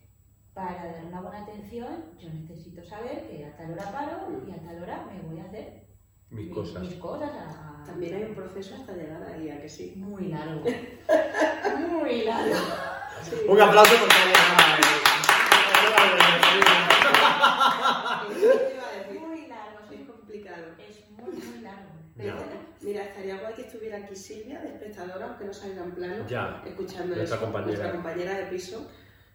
para 0.54 0.86
dar 0.86 1.06
una 1.06 1.22
buena 1.22 1.42
atención 1.42 2.06
yo 2.20 2.30
necesito 2.30 2.84
saber 2.84 3.28
que 3.28 3.46
a 3.46 3.56
tal 3.58 3.72
hora 3.72 3.92
paro 3.92 4.42
y 4.48 4.52
a 4.52 4.62
tal 4.62 4.84
hora 4.84 5.06
me 5.12 5.22
voy 5.22 5.40
a 5.40 5.46
hacer 5.46 5.84
Mis 6.30 6.48
mi- 6.48 6.54
cosas. 6.54 6.82
mis 6.82 6.96
cosas 6.96 7.32
a- 7.36 7.84
También 7.86 8.16
hay 8.16 8.24
un 8.24 8.36
proceso 8.36 8.76
hasta 8.76 8.94
llegar 8.94 9.22
ahí, 9.24 9.50
a 9.50 9.62
que 9.62 9.68
sí. 9.68 9.94
muy 9.98 10.28
largo. 10.30 10.62
muy 11.90 12.24
largo. 12.24 12.56
Un 13.50 13.62
aplauso 13.62 13.96
por 13.98 14.08
decir. 14.08 14.34
Muy 19.20 19.48
largo, 19.48 19.80
Es 19.84 19.98
sí. 19.98 20.06
complicado. 20.06 20.64
Es 20.80 21.10
muy, 21.12 21.32
muy 21.32 21.62
largo. 21.62 21.90
Pero. 22.16 22.36
Mira, 22.82 23.04
estaría 23.06 23.40
guay 23.40 23.54
que 23.54 23.62
estuviera 23.62 23.98
aquí 23.98 24.16
Silvia, 24.16 24.60
de 24.62 24.68
espectadora, 24.70 25.28
aunque 25.28 25.46
no 25.46 25.54
salga 25.54 25.84
en 25.84 25.92
plano, 25.92 26.28
Ya, 26.28 26.62
escuchando 26.66 27.16
nuestra 27.16 27.40
compañera. 27.40 27.68
nuestra 27.72 27.92
compañera 27.94 28.34
de 28.38 28.44
piso, 28.48 28.90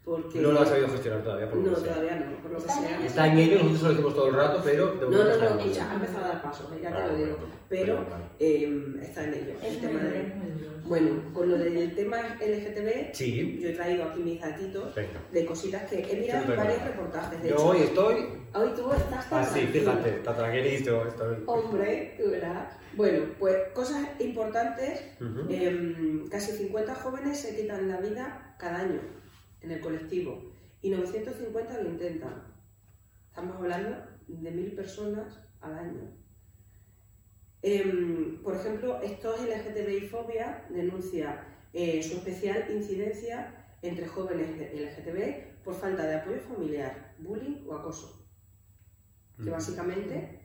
porque... 0.09 0.40
no 0.40 0.52
lo 0.52 0.61
has 0.61 0.68
sabido 0.68 0.88
gestionar 0.88 1.22
todavía, 1.22 1.48
por 1.50 1.59
lo 1.59 1.70
No, 1.70 1.74
que 1.76 1.80
sea. 1.82 1.92
todavía 1.94 2.16
no, 2.16 2.42
por 2.42 2.50
lo 2.52 2.59
que 2.59 2.64
Está 2.66 2.80
sea. 2.80 2.88
bien. 2.96 3.02
Está 3.06 3.26
en 3.32 3.38
ello, 3.38 3.56
nosotros 3.59 3.82
lo 3.82 3.88
decimos 3.90 4.14
todo 4.14 4.26
el 4.28 4.34
rato, 4.34 4.61
pero 4.64 4.86
de 4.94 5.00
No, 5.06 5.11
no, 5.11 5.24
no, 5.54 5.61
ella 5.61 5.90
ha 5.90 5.94
empezado 5.94 6.24
a 6.24 6.28
dar 6.28 6.42
pasos, 6.42 6.66
ya 6.82 6.90
te 6.90 6.96
Ah, 6.96 7.06
lo 7.09 7.16
digo, 7.16 7.36
bueno, 7.36 7.54
pero 7.68 8.06
eh, 8.38 8.84
está 9.02 9.24
en 9.24 9.34
ello. 9.34 9.52
Es 9.62 9.74
el 9.74 9.80
tema 9.80 10.00
de-. 10.00 10.32
Bueno, 10.84 11.11
con 11.34 11.50
lo 11.50 11.59
del 11.59 11.94
tema 11.94 12.16
LGTB, 12.40 13.12
Sí, 13.14 13.59
yo 13.61 13.68
he 13.68 13.72
traído 13.74 14.04
aquí 14.04 14.20
mis 14.20 14.40
datitos 14.40 14.94
venga. 14.94 15.20
de 15.30 15.44
cositas 15.44 15.82
que 15.90 15.98
he 16.00 16.16
mirado 16.20 16.46
Sí, 16.46 16.50
en 16.52 16.56
varios 16.56 16.82
reportajes. 16.82 17.42
De 17.42 17.48
Yo 17.50 17.54
hecho, 17.56 17.66
hoy 17.68 17.78
estoy 17.82 18.14
hoy 18.54 18.70
tú 18.74 18.90
estás 18.92 19.28
tan 19.28 19.40
así, 19.42 19.61
tranquilo. 19.61 19.92
fíjate, 19.92 20.09
está 20.16 20.34
tranquilito, 20.34 21.06
estoy. 21.06 21.36
Hombre, 21.44 22.14
tú 22.18 22.30
verás. 22.30 22.72
Bueno, 22.94 23.26
pues 23.38 23.54
cosas 23.74 24.09
importantes. 24.18 25.02
Em, 25.50 26.26
casi 26.30 26.52
50 26.52 26.94
jóvenes 26.94 27.38
se 27.38 27.54
quitan 27.54 27.86
la 27.88 27.98
vida 28.00 28.54
cada 28.59 28.78
año 28.78 29.00
en 29.61 29.70
el 29.70 29.80
colectivo 29.80 30.52
y 30.80 30.90
950 30.90 31.82
lo 31.82 31.90
intentan. 31.90 32.54
Estamos 33.28 33.56
hablando 33.56 33.96
de 34.26 34.50
mil 34.50 34.72
personas 34.72 35.38
al 35.61 35.78
año. 35.78 36.18
Em, 37.62 38.40
por 38.42 38.54
ejemplo, 38.54 39.00
estos 39.02 39.40
LGTBI 39.40 40.09
Fobia 40.09 40.66
denuncia 40.70 41.44
eh, 41.72 42.02
su 42.02 42.16
especial 42.16 42.70
incidencia 42.70 43.76
entre 43.82 44.06
jóvenes 44.06 44.48
LGTB 44.72 45.62
por 45.64 45.74
falta 45.74 46.06
de 46.06 46.16
apoyo 46.16 46.40
familiar, 46.40 47.14
bullying 47.18 47.66
o 47.66 47.74
acoso 47.74 48.18
que 49.42 49.50
básicamente. 49.50 50.40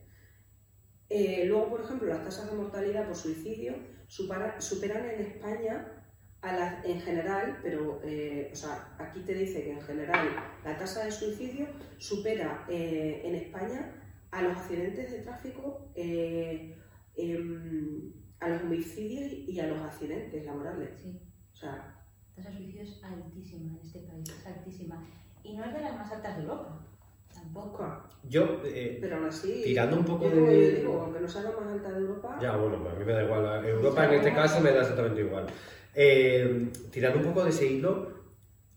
eh, 1.10 1.46
luego, 1.46 1.70
por 1.70 1.82
ejemplo, 1.82 2.08
las 2.08 2.24
tasas 2.24 2.50
de 2.50 2.58
mortalidad 2.58 3.06
por 3.08 3.16
suicidio 3.16 3.76
superan 4.08 5.06
en 5.10 5.22
España 5.22 5.93
a 6.44 6.54
las 6.54 6.86
en 6.86 7.00
general, 7.02 7.58
pero 7.64 8.02
eh, 8.04 8.50
o 8.52 8.56
sea, 8.56 8.94
aquí 9.00 9.22
te 9.22 9.34
dice 9.34 9.64
que 9.64 9.72
en 9.72 9.82
general 9.82 10.28
la 10.64 10.78
tasa 10.78 11.06
de 11.06 11.12
suicidio 11.12 11.68
supera 11.98 12.66
eh, 12.70 13.22
en 13.24 13.36
España 13.36 13.96
a 14.30 14.42
los 14.42 14.58
accidentes 14.58 15.10
de 15.12 15.20
tráfico, 15.20 15.90
eh, 15.96 16.76
em, 17.16 18.12
a 18.42 18.50
los 18.50 18.62
homicidios 18.64 19.32
y 19.32 19.58
a 19.60 19.68
los 19.68 19.80
accidentes 19.82 20.46
laborales. 20.46 20.90
Sí. 21.02 21.18
O 21.54 21.56
sea, 21.56 21.96
La 22.36 22.44
tasa 22.44 22.50
de 22.50 22.58
suicidio 22.58 22.82
es 22.84 23.04
altísima 23.04 23.72
en 23.72 23.80
este 23.86 24.00
país, 24.00 24.28
es 24.30 24.46
altísima. 24.48 25.08
Y 25.44 25.56
no 25.56 25.64
es 25.64 25.74
de 25.74 25.82
las 25.82 25.96
más 25.96 26.12
altas 26.12 26.36
de 26.36 26.44
Europa, 26.44 26.86
tampoco. 27.34 28.04
Yo, 28.28 28.62
eh, 28.66 28.98
Pero 29.00 29.18
aún 29.18 29.26
así, 29.28 29.62
Tirando 29.64 29.98
un 30.00 30.06
poco 30.06 30.26
yo 30.30 30.36
de- 30.36 30.72
yo 30.72 30.76
digo, 30.78 31.02
aunque 31.04 31.20
no 31.22 31.28
sea 31.28 31.44
la 31.44 31.52
más 31.52 31.68
alta 31.72 31.92
de 31.92 32.00
Europa, 32.00 32.38
ya, 32.42 32.56
bueno, 32.58 32.90
a 32.90 32.94
mí 32.96 33.06
me 33.06 33.14
da 33.14 33.24
igual. 33.24 33.66
Europa 33.66 34.06
en 34.06 34.14
este 34.16 34.34
caso 34.34 34.60
me 34.62 34.72
da 34.72 34.82
exactamente 34.82 35.22
igual. 35.22 35.46
Eh, 35.96 36.70
tirando 36.92 37.20
un 37.20 37.26
poco 37.26 37.44
de 37.44 37.52
ese 37.52 37.68
hilo, 37.68 38.12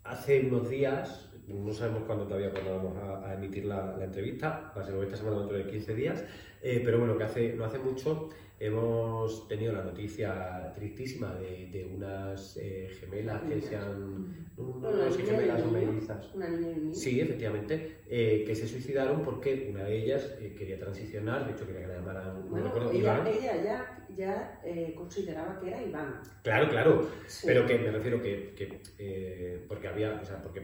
hace 0.05 0.41
unos 0.41 0.69
días, 0.69 1.31
no 1.49 1.73
sabemos 1.73 2.03
cuándo 2.05 2.27
todavía 2.27 2.51
cuándo 2.51 2.77
vamos 2.77 2.97
a, 3.25 3.35
emitir 3.35 3.65
la, 3.65 3.97
la 3.97 4.05
entrevista, 4.05 4.73
va 4.77 4.83
a 4.83 4.85
ser 4.85 4.95
esta 5.03 5.17
semana 5.17 5.39
dentro 5.39 5.57
de 5.57 5.67
15 5.67 5.95
días, 5.95 6.25
eh, 6.63 6.83
pero 6.85 6.99
bueno, 6.99 7.17
que 7.17 7.25
hace, 7.25 7.55
no 7.55 7.65
hace 7.65 7.79
mucho 7.79 8.31
hemos 8.59 9.47
tenido 9.49 9.73
la 9.75 9.85
noticia 9.85 10.73
tristísima 10.75 11.35
de, 11.35 11.69
de 11.71 11.85
unas 11.85 12.57
eh, 12.57 12.89
gemelas 13.01 13.43
que 13.43 13.61
se 13.61 13.77
han... 13.77 14.47
No, 14.57 14.65
no, 14.65 14.73
Bueno, 14.81 15.05
no 15.05 15.11
sé 15.13 15.23
gemelas 15.25 15.63
o 15.63 15.71
mellizas. 15.71 16.35
una 16.35 16.49
niña 16.49 16.69
y 16.69 16.73
un 16.73 16.83
niño. 16.85 16.95
Sí, 16.95 17.21
efectivamente, 17.21 17.99
eh, 18.09 18.45
que 18.47 18.55
se 18.55 18.67
suicidaron 18.67 19.23
porque 19.23 19.69
una 19.71 19.85
de 19.85 19.99
ellas 20.03 20.35
eh, 20.41 20.55
quería 20.57 20.79
transicionar, 20.79 21.47
de 21.47 21.53
hecho 21.53 21.67
quería 21.67 21.83
que 21.83 21.89
la 21.89 21.95
llamaran, 21.97 22.49
no 22.51 22.57
recuerdo, 22.63 22.91
ella, 22.93 23.01
Iván. 23.01 23.27
ella 23.27 23.63
ya, 23.63 24.11
ya 24.17 24.95
consideraba 24.95 25.61
que 25.61 25.69
era 25.69 25.83
Iván. 25.83 26.23
Claro, 26.43 26.71
claro, 26.71 27.09
Sí. 27.27 27.47
pero 27.47 27.67
que 27.67 27.79
me 27.79 27.91
refiero 27.91 28.23
que, 28.23 28.55
que, 28.57 29.65
porque 29.69 29.89
había, 29.89 30.19
o 30.23 30.25
sea, 30.25 30.41
porque 30.41 30.63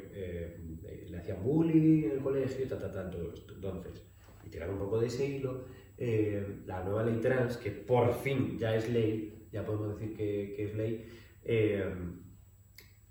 le 1.08 1.18
hacían 1.18 1.42
bullying 1.42 2.04
en 2.04 2.10
el 2.12 2.20
colegio 2.20 2.64
y 2.64 2.68
tal, 2.68 2.78
tal, 2.78 2.92
tal, 2.92 3.10
todo 3.10 3.32
esto. 3.34 3.52
Entonces, 3.54 4.02
y 4.44 4.48
tirando 4.48 4.72
un 4.74 4.78
poco 4.80 4.98
de 5.00 5.08
ese 5.08 5.26
hilo, 5.26 5.66
eh, 6.04 6.62
la 6.66 6.82
nueva 6.82 7.04
ley 7.04 7.18
trans, 7.20 7.56
que 7.58 7.70
por 7.70 8.12
fin 8.12 8.58
ya 8.58 8.74
es 8.74 8.88
ley, 8.88 9.46
ya 9.52 9.64
podemos 9.64 9.88
decir 9.96 10.16
que, 10.16 10.52
que 10.56 10.64
es 10.64 10.74
ley, 10.74 11.06
eh, 11.44 11.84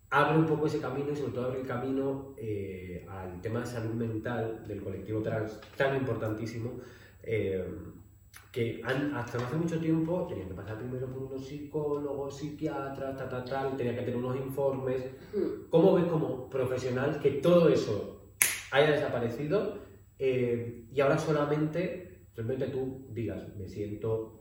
abre 0.10 0.38
un 0.38 0.46
poco 0.46 0.68
ese 0.68 0.80
camino 0.80 1.12
y 1.12 1.16
sobre 1.16 1.32
todo 1.34 1.46
abre 1.46 1.62
el 1.62 1.68
camino 1.68 2.36
eh, 2.38 3.06
al 3.10 3.40
tema 3.42 3.62
de 3.62 3.66
salud 3.66 3.94
mental 3.94 4.66
del 4.68 4.82
colectivo 4.84 5.22
trans, 5.22 5.60
tan 5.78 5.96
importantísimo, 5.96 6.80
eh, 7.24 7.66
que 8.52 8.82
han- 8.84 9.14
hasta 9.16 9.38
no 9.38 9.46
hace 9.46 9.56
mucho 9.56 9.80
tiempo 9.80 10.28
tenían 10.28 10.50
que 10.50 10.54
pasar 10.54 10.78
primero 10.78 11.08
por 11.08 11.24
unos 11.24 11.46
psicólogos, 11.48 12.38
psiquiatras, 12.38 13.16
tal, 13.18 13.30
tal, 13.30 13.46
tal, 13.46 13.78
tenían 13.78 13.96
que 13.96 14.02
tener 14.02 14.18
unos 14.18 14.36
informes. 14.36 15.02
Hmm. 15.34 15.70
¿Cómo 15.70 15.94
ves 15.94 16.06
como 16.06 16.50
profesional 16.50 17.20
que 17.22 17.32
todo 17.32 17.70
eso 17.70 18.34
haya 18.72 18.92
desaparecido 18.92 19.80
eh, 20.20 20.86
y 20.94 21.00
ahora 21.02 21.18
solamente, 21.18 22.11
simplemente 22.36 22.68
tú 22.74 23.06
digas, 23.12 23.56
me 23.58 23.68
siento 23.68 24.38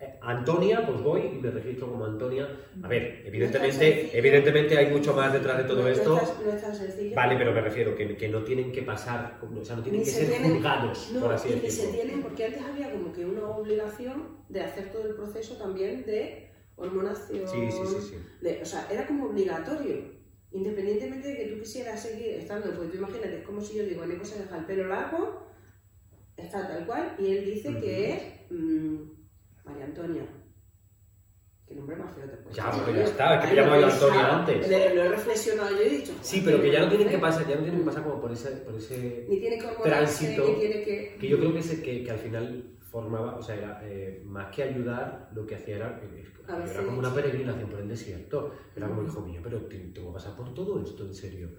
eh, 0.00 0.16
Antonia, 0.22 0.86
pues 0.86 1.02
voy 1.02 1.22
y 1.22 1.40
me 1.40 1.50
registro 1.50 1.90
como 1.90 2.04
Antonia. 2.04 2.48
A 2.84 2.86
ver, 2.88 3.22
evidentemente, 3.26 4.16
evidentemente 4.16 4.78
hay 4.78 4.92
mucho 4.92 5.12
más 5.12 5.32
detrás 5.32 5.58
de 5.58 5.64
todo 5.64 5.82
No- 5.82 5.88
esto. 5.88 6.10
No 6.14 6.22
es, 6.22 6.28
tan- 6.36 6.46
no 6.46 6.52
es 6.52 6.62
tan 6.62 6.74
sencillo. 6.74 7.16
Vale, 7.16 7.36
pero 7.36 7.52
me 7.52 7.60
refiero 7.60 7.96
que, 7.96 8.16
que 8.16 8.28
no 8.28 8.44
tienen 8.44 8.70
que 8.70 8.82
pasar, 8.82 9.40
o 9.42 9.64
sea, 9.64 9.74
no 9.74 9.82
tienen 9.82 10.00
Ni 10.02 10.04
que 10.04 10.12
se 10.12 10.20
ser 10.26 10.30
tienen- 10.30 10.54
juzgados, 10.54 11.10
No, 11.14 11.20
por 11.20 11.32
así 11.32 11.48
ni 11.48 11.54
se 11.56 11.62
decirlo. 11.62 11.90
tienen, 11.92 12.22
porque 12.22 12.44
antes 12.44 12.62
había 12.62 12.92
como 12.92 13.12
que 13.12 13.24
una 13.24 13.48
obligación 13.48 14.36
de 14.48 14.60
hacer 14.60 14.92
todo 14.92 15.08
el 15.08 15.14
proceso 15.16 15.56
también 15.56 16.04
de 16.06 16.48
hormonación. 16.76 17.48
Sí, 17.48 17.68
sí, 17.72 17.82
sí, 17.86 17.96
sí. 18.10 18.16
de- 18.40 18.62
o 18.62 18.64
sea, 18.64 18.86
era 18.90 19.04
como 19.04 19.26
obligatorio. 19.26 20.16
Independientemente 20.52 21.26
de 21.28 21.36
que 21.36 21.46
tú 21.46 21.58
quisieras 21.60 22.00
seguir 22.00 22.34
estando, 22.34 22.70
porque 22.72 22.88
tú 22.92 22.98
imagínate, 22.98 23.38
es 23.38 23.44
como 23.44 23.60
si 23.60 23.76
yo 23.78 23.84
digo, 23.84 24.06
Neko 24.06 24.24
se 24.24 24.38
deja 24.42 24.58
el 24.58 24.64
pelo 24.64 24.86
largo 24.86 25.47
Está 26.38 26.68
tal 26.68 26.86
cual, 26.86 27.14
y 27.18 27.26
él 27.32 27.44
dice 27.44 27.68
que 27.80 28.12
es 28.12 28.22
mm, 28.50 28.96
María 29.64 29.84
Antonia. 29.86 30.22
Qué 31.66 31.74
nombre 31.74 31.96
más 31.96 32.14
feo 32.14 32.24
te 32.30 32.36
puedes 32.38 32.56
Ya, 32.56 32.70
pero 32.70 32.96
ya 32.96 33.04
está, 33.04 33.44
es 33.44 33.50
que 33.50 33.56
me 33.62 33.80
he 33.80 33.84
Antonia 33.84 34.38
antes. 34.38 34.70
Lo, 34.70 34.94
lo 34.94 35.02
he 35.04 35.08
reflexionado 35.10 35.70
yo 35.72 35.82
he 35.82 35.88
dicho. 35.90 36.12
Sí, 36.22 36.40
pero 36.44 36.62
que 36.62 36.70
ya 36.72 36.80
no 36.80 36.88
tienen 36.88 37.08
que 37.08 37.18
pasar 37.18 37.46
ya 37.46 37.56
no 37.56 37.62
tienen 37.62 37.80
que 37.80 37.86
pasar 37.86 38.04
como 38.04 38.20
por 38.20 38.32
ese, 38.32 38.50
por 38.52 38.74
ese 38.74 39.26
Ni 39.28 39.38
tiene 39.40 39.58
que 39.58 39.66
tránsito, 39.82 40.48
ni 40.48 40.54
tiene 40.60 40.82
que. 40.84 41.16
que 41.20 41.28
yo 41.28 41.38
creo 41.38 41.52
que, 41.52 41.58
ese, 41.58 41.82
que, 41.82 42.02
que 42.04 42.10
al 42.10 42.18
final 42.18 42.78
formaba, 42.90 43.36
o 43.36 43.42
sea, 43.42 43.56
era 43.56 43.80
eh, 43.82 44.22
más 44.24 44.54
que 44.54 44.62
ayudar, 44.62 45.28
lo 45.34 45.44
que 45.46 45.56
hacía 45.56 45.76
era, 45.76 46.00
eh, 46.02 46.24
era 46.48 46.80
si- 46.80 46.86
como 46.86 47.00
una 47.00 47.12
peregrinación 47.12 47.68
por 47.68 47.80
el 47.80 47.88
desierto. 47.88 48.54
Era 48.74 48.88
como, 48.88 49.02
hijo 49.02 49.20
mío, 49.20 49.40
pero 49.44 49.60
te- 49.66 49.76
tengo 49.92 50.08
que 50.08 50.14
pasar 50.14 50.34
por 50.36 50.54
todo 50.54 50.80
esto, 50.82 51.04
en 51.04 51.14
serio. 51.14 51.50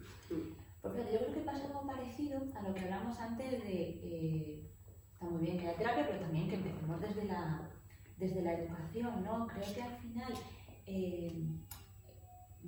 Porque 0.81 1.03
yo 1.11 1.19
creo 1.19 1.33
que 1.33 1.41
pasa 1.41 1.65
algo 1.65 1.85
parecido 1.85 2.41
a 2.55 2.61
lo 2.61 2.73
que 2.73 2.81
hablamos 2.81 3.19
antes 3.19 3.51
de. 3.51 3.99
eh, 4.03 4.69
está 5.13 5.25
muy 5.25 5.41
bien 5.45 5.57
que 5.57 5.67
haya 5.67 5.77
terapia, 5.77 6.07
pero 6.07 6.19
también 6.21 6.47
que 6.49 6.55
empecemos 6.55 7.01
desde 7.01 7.25
la, 7.25 7.69
desde 8.17 8.41
la 8.41 8.53
educación, 8.53 9.23
¿no? 9.23 9.47
Creo 9.47 9.73
que 9.73 9.81
al 9.83 9.97
final. 9.97 10.33
eh, 10.87 11.43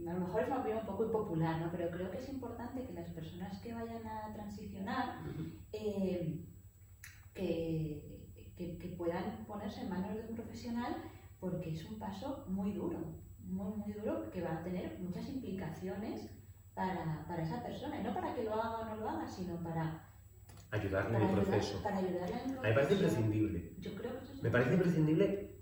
a 0.07 0.14
lo 0.14 0.20
mejor 0.22 0.41
es 0.41 0.47
una 0.47 0.59
opinión 0.59 0.80
un 0.80 0.86
poco 0.86 1.05
impopular, 1.05 1.59
¿no? 1.62 1.70
Pero 1.72 1.89
creo 1.91 2.09
que 2.12 2.18
es 2.20 2.30
importante 2.30 2.86
que 2.86 2.93
las 2.93 3.09
personas 3.09 3.59
que 3.62 3.74
vayan 3.74 4.05
a 4.07 4.34
transicionar 4.34 5.20
eh, 5.74 6.45
que, 7.34 8.22
que- 8.55 8.78
que 8.78 8.88
puedan 8.89 9.45
ponerse 9.47 9.82
en 9.82 9.89
manos 9.89 10.16
de 10.16 10.22
un 10.30 10.36
profesional 10.36 10.95
porque 11.39 11.72
es 11.74 11.84
un 11.89 11.97
paso 11.99 12.45
muy 12.47 12.72
duro, 12.72 12.99
muy, 13.43 13.74
muy 13.78 13.93
duro, 13.93 14.30
que 14.32 14.41
va 14.41 14.57
a 14.57 14.64
tener 14.64 14.97
muchas 14.99 15.28
implicaciones 15.28 16.30
para, 16.76 17.26
para 17.28 17.43
esa 17.43 17.61
persona. 17.63 17.99
Y 17.99 18.03
no 18.03 18.13
para 18.13 18.34
que 18.34 18.43
lo 18.43 18.53
haga 18.53 18.78
o 18.80 18.86
no 18.86 18.95
lo 18.97 19.09
haga, 19.09 19.28
sino 19.28 19.55
para, 19.61 20.07
Ayudarle 20.72 21.17
en 21.17 21.24
el 21.24 21.30
proceso. 21.32 21.84
para 21.84 21.97
ayudarle 21.97 22.36
en 22.45 22.49
el 22.51 22.57
A 22.57 22.61
mí 22.61 22.67
me 22.69 22.74
parece 22.74 22.95
proceso. 22.95 23.19
imprescindible. 23.19 23.74
Yo 23.80 23.93
creo 23.95 24.11
que 24.11 24.24
eso 24.24 24.34
es 24.34 24.43
Me 24.43 24.49
parece 24.49 24.74
imprescindible 24.74 25.55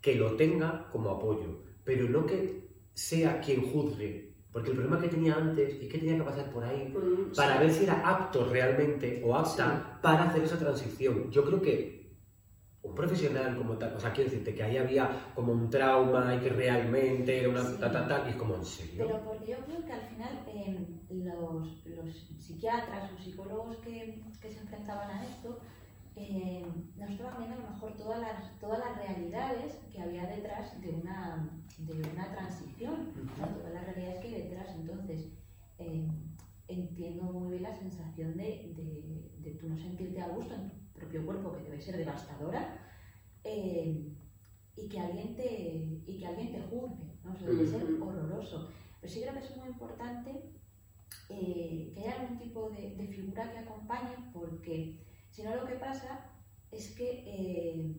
que 0.00 0.14
lo 0.16 0.36
tenga 0.36 0.88
como 0.90 1.10
apoyo, 1.10 1.62
pero 1.84 2.08
no 2.08 2.26
que 2.26 2.68
sea 2.94 3.40
quien 3.40 3.72
juzgue. 3.72 4.30
Porque 4.52 4.68
el 4.70 4.76
problema 4.76 5.00
que 5.00 5.08
tenía 5.08 5.36
antes 5.36 5.80
es 5.80 5.88
que 5.90 5.96
tenía 5.98 6.16
que 6.18 6.24
pasar 6.24 6.50
por 6.50 6.62
ahí 6.64 6.92
un- 6.94 7.32
para 7.34 7.54
sí. 7.54 7.58
ver 7.60 7.72
si 7.72 7.84
era 7.84 8.06
apto 8.06 8.44
realmente 8.50 9.22
o 9.24 9.34
apta 9.34 9.98
para 10.02 10.24
hacer 10.24 10.42
esa 10.44 10.58
transición. 10.58 11.30
Yo 11.30 11.42
creo 11.46 11.62
que 11.62 12.01
profesional 12.94 13.56
como 13.56 13.74
tal, 13.78 13.94
o 13.96 14.00
sea, 14.00 14.12
quiero 14.12 14.30
decirte 14.30 14.54
que 14.54 14.62
ahí 14.62 14.76
había 14.76 15.10
como 15.34 15.52
un 15.52 15.68
trauma 15.70 16.34
y 16.34 16.40
que 16.40 16.50
realmente 16.50 17.38
era 17.40 17.48
una 17.48 17.62
Sí. 17.64 17.76
ta, 17.80 17.90
ta, 17.90 18.06
ta, 18.08 18.24
y 18.26 18.30
es 18.30 18.36
como 18.36 18.54
en 18.56 18.64
serio. 18.64 19.04
Pero 19.06 19.24
porque 19.24 19.50
yo 19.52 19.58
creo 19.64 19.84
que 19.84 19.92
al 19.92 20.00
final 20.02 20.44
eh, 20.48 20.86
los, 21.10 21.86
los 21.86 22.16
psiquiatras, 22.38 23.12
los 23.12 23.22
psicólogos 23.24 23.76
que, 23.78 24.22
que 24.40 24.50
se 24.50 24.60
enfrentaban 24.60 25.10
a 25.10 25.24
esto, 25.24 25.58
eh, 26.16 26.64
no 26.96 27.06
estaban 27.06 27.38
viendo 27.38 27.56
a 27.56 27.60
lo 27.60 27.70
mejor 27.74 27.96
todas 27.96 28.20
las, 28.20 28.58
todas 28.60 28.78
las 28.80 28.96
realidades 28.96 29.78
que 29.90 30.00
había 30.02 30.26
detrás 30.26 30.80
de 30.80 30.90
una, 30.90 31.48
de 31.78 31.92
una 32.12 32.30
transición, 32.34 33.12
todas 33.56 33.72
las 33.72 33.84
realidades 33.86 34.20
que 34.20 34.28
hay 34.28 34.42
detrás. 34.42 34.68
Entonces, 34.76 35.28
eh, 35.78 36.06
entiendo 36.68 37.24
muy 37.24 37.50
bien 37.52 37.62
la 37.62 37.74
sensación 37.74 38.36
de, 38.36 38.72
de, 38.76 39.30
de 39.38 39.58
tú 39.58 39.68
no 39.68 39.76
sentirte 39.76 40.20
a 40.20 40.28
gusto 40.28 40.54
en 40.54 40.68
tu 40.68 40.81
propio 41.02 41.26
cuerpo, 41.26 41.52
que 41.52 41.64
debe 41.64 41.80
ser 41.80 41.96
devastadora, 41.96 42.78
eh, 43.44 44.12
y, 44.76 44.88
que 44.88 45.00
alguien 45.00 45.36
te, 45.36 46.02
y 46.06 46.18
que 46.18 46.26
alguien 46.26 46.52
te 46.52 46.62
juzgue, 46.62 47.18
¿no? 47.24 47.34
Debe 47.34 47.66
ser 47.66 47.82
horroroso. 48.00 48.70
Pero 49.00 49.12
sí 49.12 49.20
creo 49.20 49.32
que 49.34 49.40
es 49.40 49.56
muy 49.56 49.68
importante 49.68 50.30
eh, 51.28 51.90
que 51.92 52.00
haya 52.00 52.20
algún 52.20 52.38
tipo 52.38 52.70
de, 52.70 52.94
de 52.96 53.06
figura 53.08 53.50
que 53.52 53.58
acompañe, 53.58 54.30
porque 54.32 55.04
si 55.30 55.42
no 55.42 55.54
lo 55.56 55.66
que 55.66 55.74
pasa 55.74 56.30
es 56.70 56.94
que 56.94 57.24
eh, 57.26 57.96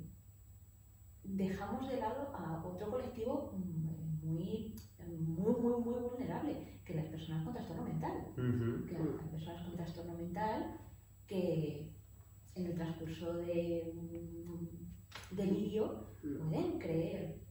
dejamos 1.24 1.90
de 1.90 1.98
lado 1.98 2.34
a 2.36 2.64
otro 2.66 2.90
colectivo 2.90 3.52
muy, 4.24 4.74
muy, 5.04 5.56
muy, 5.56 5.82
muy 5.82 6.02
vulnerable, 6.02 6.80
que 6.86 6.96
las 6.96 7.08
personas 7.08 7.44
con 7.44 7.54
trastorno 7.54 7.84
mental. 7.84 8.28
Ujú. 8.32 8.86
Que 8.86 8.96
hay 8.96 9.30
personas 9.30 9.64
con 9.64 9.76
trastorno 9.76 10.14
mental 10.16 10.80
que 11.28 11.94
en 12.56 12.66
el 12.66 12.76
transcurso 12.76 13.34
de 13.34 13.92
un 13.96 14.94
delirio 15.32 16.08
pueden 16.22 16.80
creer 16.80 17.42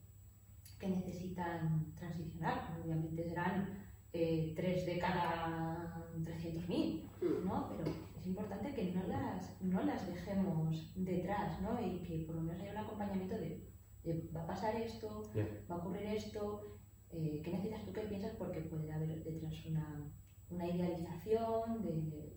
que 0.78 0.88
necesitan 0.88 1.92
transicionar. 1.94 2.78
Obviamente 2.82 3.24
serán 3.28 3.86
eh, 4.12 4.52
tres 4.56 4.86
de 4.86 4.98
cada 4.98 6.06
300.000, 6.24 7.08
Mm. 7.22 7.46
¿no? 7.46 7.68
Pero 7.68 7.84
es 7.90 8.26
importante 8.26 8.74
que 8.74 8.92
no 8.92 9.02
las, 9.06 9.62
no 9.62 9.82
las 9.84 10.06
dejemos 10.06 10.92
detrás, 10.96 11.60
¿no? 11.62 11.80
Y 11.80 12.00
que 12.02 12.24
por 12.26 12.34
lo 12.36 12.42
menos 12.42 12.60
haya 12.60 12.72
un 12.72 12.78
acompañamiento 12.78 13.36
de, 13.36 13.64
de, 14.02 14.28
va 14.34 14.42
a 14.42 14.46
pasar 14.48 14.74
esto, 14.74 15.22
va 15.70 15.76
a 15.76 15.78
ocurrir 15.78 16.06
esto, 16.06 16.78
eh, 17.10 17.40
¿qué 17.44 17.52
necesitas 17.52 17.84
tú? 17.84 17.92
¿Qué 17.92 18.00
piensas? 18.02 18.34
Porque 18.36 18.60
puede 18.62 18.92
haber 18.92 19.22
detrás 19.22 19.54
una, 19.66 20.12
una 20.50 20.66
idealización 20.68 21.82
de, 21.82 22.31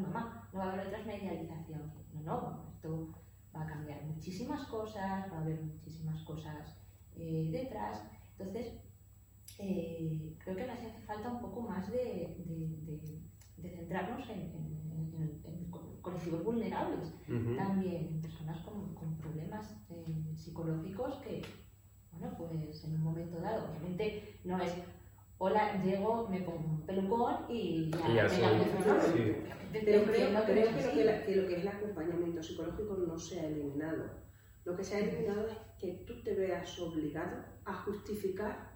mamá, 0.00 0.48
no 0.52 0.58
va 0.60 0.66
a 0.66 0.72
haber 0.72 0.84
detrás 0.86 1.04
una 1.04 1.16
idealización. 1.16 1.92
No, 2.14 2.22
no, 2.22 2.68
esto 2.74 3.08
va 3.54 3.62
a 3.62 3.66
cambiar 3.66 4.04
muchísimas 4.04 4.66
cosas, 4.66 5.30
va 5.32 5.38
a 5.38 5.40
haber 5.42 5.60
muchísimas 5.62 6.22
cosas 6.22 6.76
eh, 7.16 7.48
detrás. 7.52 8.02
Entonces, 8.38 8.72
eh, 9.58 10.34
creo 10.42 10.56
que 10.56 10.66
nos 10.66 10.78
hace 10.78 10.90
falta 11.06 11.28
un 11.30 11.40
poco 11.40 11.60
más 11.62 11.90
de, 11.90 11.98
de- 11.98 12.76
de- 12.86 13.22
de 13.58 13.70
centrarnos 13.76 14.28
en, 14.30 14.40
en- 14.40 15.12
en- 15.14 15.42
en 15.44 15.70
co- 15.70 15.98
colectivos 16.00 16.42
vulnerables, 16.44 17.12
también 17.56 18.06
en 18.08 18.20
personas 18.20 18.58
con, 18.62 18.94
con 18.94 19.16
problemas 19.18 19.70
eh, 19.90 20.32
psicológicos 20.36 21.16
que, 21.22 21.42
bueno, 22.10 22.34
pues 22.38 22.82
en 22.84 22.94
un 22.94 23.02
momento 23.04 23.38
dado, 23.40 23.68
obviamente 23.70 24.38
no 24.44 24.58
es, 24.58 24.74
hola, 25.44 25.82
llego, 25.84 26.28
me 26.28 26.40
pongo 26.42 26.58
un 26.60 26.86
pelucón 26.86 27.34
y 27.48 27.90
ya, 27.90 28.08
Y 28.08 28.14
ya 28.14 28.22
me 28.24 28.28
soy, 28.30 28.40
cambio 28.42 28.64
de 28.64 28.70
nombre". 28.86 29.06
sí. 29.12 29.22
Obviamente 29.42 29.80
Pero 29.84 30.02
creo, 30.04 30.04
que 30.04 30.12
creo 30.12 30.30
no 30.30 30.46
que, 30.46 30.54
lo 30.54 30.92
que, 30.94 31.04
la- 31.04 31.24
que 31.26 31.36
lo 31.36 31.48
que 31.48 31.54
es 31.56 31.62
el 31.62 31.68
acompañamiento 31.68 32.42
psicológico 32.42 32.94
no 33.08 33.18
se 33.18 33.40
ha 33.40 33.46
eliminado. 33.46 34.04
Lo 34.64 34.76
que 34.76 34.84
se 34.84 34.94
ha 34.94 34.98
eliminado 35.00 35.48
es 35.48 35.56
que 35.80 36.04
tú 36.06 36.22
te 36.22 36.34
veas 36.36 36.78
obligado 36.78 37.38
a 37.64 37.74
justificar 37.74 38.70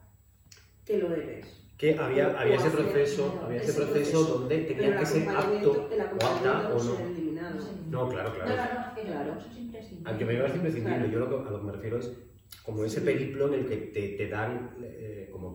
que 0.84 0.98
lo 0.98 1.14
eres. 1.14 1.46
Que 1.78 1.96
había, 1.96 2.28
O 2.30 2.36
había 2.38 2.56
ese 2.56 2.70
proceso, 2.70 3.40
había 3.44 3.58
ese 3.58 3.70
ese 3.70 3.80
proceso 3.82 4.10
proceso. 4.22 4.38
donde 4.40 4.56
Pero 4.56 4.68
tenía 4.80 4.88
el 4.94 4.98
que 4.98 5.06
ser 5.06 5.28
apto 5.28 5.88
el 5.92 6.00
o 6.00 6.04
apta 6.04 6.68
o 6.70 6.72
no 6.74 6.78
se 6.80 6.96
ha 6.96 7.00
no. 7.00 7.06
eliminado. 7.10 7.54
No. 7.90 8.04
No, 8.04 8.08
claro, 8.08 8.28
No, 8.30 8.34
claro. 8.34 8.74
no, 8.74 8.88
no, 8.88 8.94
que 8.96 9.02
Claro. 9.02 9.32
eso 9.38 9.46
es 9.52 9.56
imprescindible. 9.58 10.10
Al 10.10 10.18
que 10.18 10.24
me 10.24 10.36
parece 10.36 10.56
imprescindible, 10.56 10.96
Claro. 10.98 11.12
yo 11.12 11.18
lo 11.20 11.28
que, 11.28 11.48
a 11.48 11.50
lo 11.52 11.58
que 11.60 11.66
me 11.66 11.72
refiero 11.72 11.98
es 11.98 12.10
como 12.64 12.84
ese 12.84 12.98
Sí. 13.00 13.04
periplo 13.06 13.46
en 13.48 13.54
el 13.54 13.66
que 13.68 13.76
te, 13.76 14.08
te 14.16 14.28
dan 14.28 14.74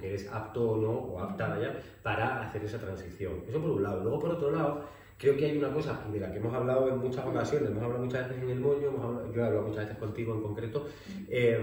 que 0.01 0.07
eres 0.09 0.27
apto 0.31 0.71
o 0.71 0.77
no, 0.77 0.91
o 0.91 1.19
apta 1.19 1.47
vaya, 1.49 1.79
para 2.03 2.41
hacer 2.41 2.65
esa 2.65 2.79
transición. 2.79 3.43
Eso 3.47 3.61
por 3.61 3.69
un 3.71 3.83
lado. 3.83 4.01
Luego 4.03 4.19
por 4.19 4.31
otro 4.31 4.51
lado, 4.51 4.83
creo 5.17 5.37
que 5.37 5.45
hay 5.45 5.57
una 5.57 5.71
cosa 5.71 6.03
de 6.11 6.19
la 6.19 6.31
que 6.31 6.39
hemos 6.39 6.53
hablado 6.53 6.89
en 6.89 6.97
muchas 6.97 7.25
ocasiones, 7.25 7.69
hemos 7.69 7.83
hablado 7.83 8.03
muchas 8.03 8.27
veces 8.27 8.43
en 8.43 8.49
el 8.49 8.59
moño, 8.59 8.87
hemos 8.89 9.33
yo 9.35 9.41
he 9.41 9.45
hablado 9.45 9.67
muchas 9.67 9.85
veces 9.85 9.97
contigo 9.99 10.33
en 10.33 10.41
concreto, 10.41 10.87
eh, 11.29 11.59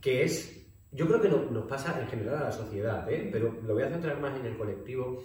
que 0.00 0.24
es, 0.24 0.66
yo 0.92 1.06
creo 1.06 1.20
que 1.20 1.28
no- 1.28 1.50
nos 1.50 1.66
pasa 1.66 2.00
en 2.00 2.08
general 2.08 2.36
a 2.36 2.44
la 2.44 2.52
sociedad, 2.52 3.10
¿eh? 3.12 3.28
pero 3.30 3.54
lo 3.66 3.74
voy 3.74 3.82
a 3.82 3.90
centrar 3.90 4.18
más 4.20 4.38
en 4.40 4.46
el 4.46 4.56
colectivo, 4.56 5.20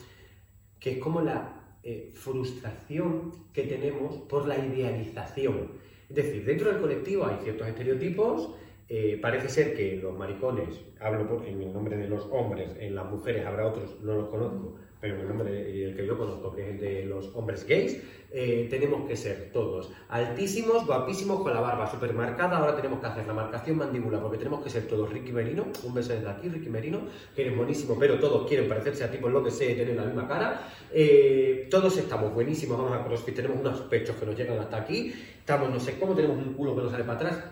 que 0.80 0.92
es 0.94 0.98
como 0.98 1.22
la 1.22 1.58
eh, 1.84 2.12
frustración 2.14 3.32
que 3.54 3.64
tenemos 3.64 4.16
por 4.30 4.48
la 4.48 4.58
idealización. 4.58 5.72
Es 6.10 6.16
decir, 6.16 6.44
dentro 6.46 6.70
del 6.72 6.82
colectivo 6.82 7.26
hay 7.26 7.38
ciertos 7.44 7.68
estereotipos, 7.68 8.54
eh, 8.94 9.18
parece 9.22 9.48
ser 9.48 9.74
que 9.74 9.96
los 10.04 10.14
maricones, 10.18 10.82
hablo 11.00 11.26
por- 11.30 11.46
en 11.48 11.62
el 11.62 11.72
nombre 11.72 11.96
de 11.96 12.10
los 12.10 12.28
hombres, 12.30 12.70
en 12.78 12.94
las 12.94 13.06
mujeres 13.10 13.46
habrá 13.46 13.66
otros, 13.68 14.02
no 14.02 14.16
los 14.16 14.28
conozco, 14.28 14.76
pero 15.00 15.16
en 15.16 15.22
el 15.22 15.28
nombre 15.30 15.50
de- 15.52 15.86
el 15.86 15.96
que 15.96 16.06
yo 16.06 16.18
conozco, 16.18 16.54
que 16.54 16.62
es 16.64 16.68
el 16.76 16.80
de 16.80 17.06
los 17.06 17.34
hombres 17.34 17.66
gays, 17.66 18.04
eh, 18.34 18.68
tenemos 18.70 19.08
que 19.08 19.16
ser 19.16 19.50
todos 19.54 19.92
altísimos, 20.10 20.86
guapísimos, 20.86 21.42
con 21.42 21.54
la 21.54 21.62
barba 21.62 21.90
súper 21.90 22.14
marcada, 22.14 22.58
ahora 22.58 22.76
tenemos 22.76 23.00
que 23.00 23.08
hacer 23.08 23.26
la 23.28 23.34
marcación 23.34 23.78
mandíbula, 23.78 24.22
porque 24.22 24.38
tenemos 24.38 24.62
que 24.64 24.70
ser 24.70 24.88
todos 24.88 25.10
Ricky 25.12 25.32
Merino, 25.32 25.66
un 25.86 25.94
beso 25.94 26.12
desde 26.14 26.30
aquí, 26.30 26.50
Ricky 26.50 26.70
Merino, 26.70 27.00
que 27.36 27.42
eres 27.44 27.56
buenísimo, 27.58 27.96
pero 28.00 28.20
todos 28.20 28.46
quieren 28.48 28.68
parecerse 28.70 29.04
a 29.06 29.12
ti 29.12 29.18
por 29.18 29.32
lo 29.32 29.42
que 29.44 29.52
sé, 29.52 29.74
tener 29.76 29.96
la 29.96 30.04
misma 30.04 30.28
cara, 30.28 30.68
Eh, 30.94 31.68
todos 31.72 31.98
estamos 31.98 32.34
buenísimos, 32.34 32.78
vamos 32.78 32.92
a 33.00 33.06
CrossFit, 33.06 33.34
tenemos 33.36 33.58
unos 33.62 33.80
pechos 33.84 34.18
que 34.18 34.26
nos 34.26 34.36
llegan 34.36 34.60
hasta 34.60 34.76
aquí, 34.78 35.14
estamos 35.40 35.70
no 35.70 35.80
sé 35.80 35.98
cómo, 35.98 36.14
tenemos 36.14 36.38
un 36.38 36.54
culo 36.54 36.76
que 36.76 36.82
nos 36.84 36.92
sale 36.92 37.06
para 37.06 37.18
atrás, 37.20 37.46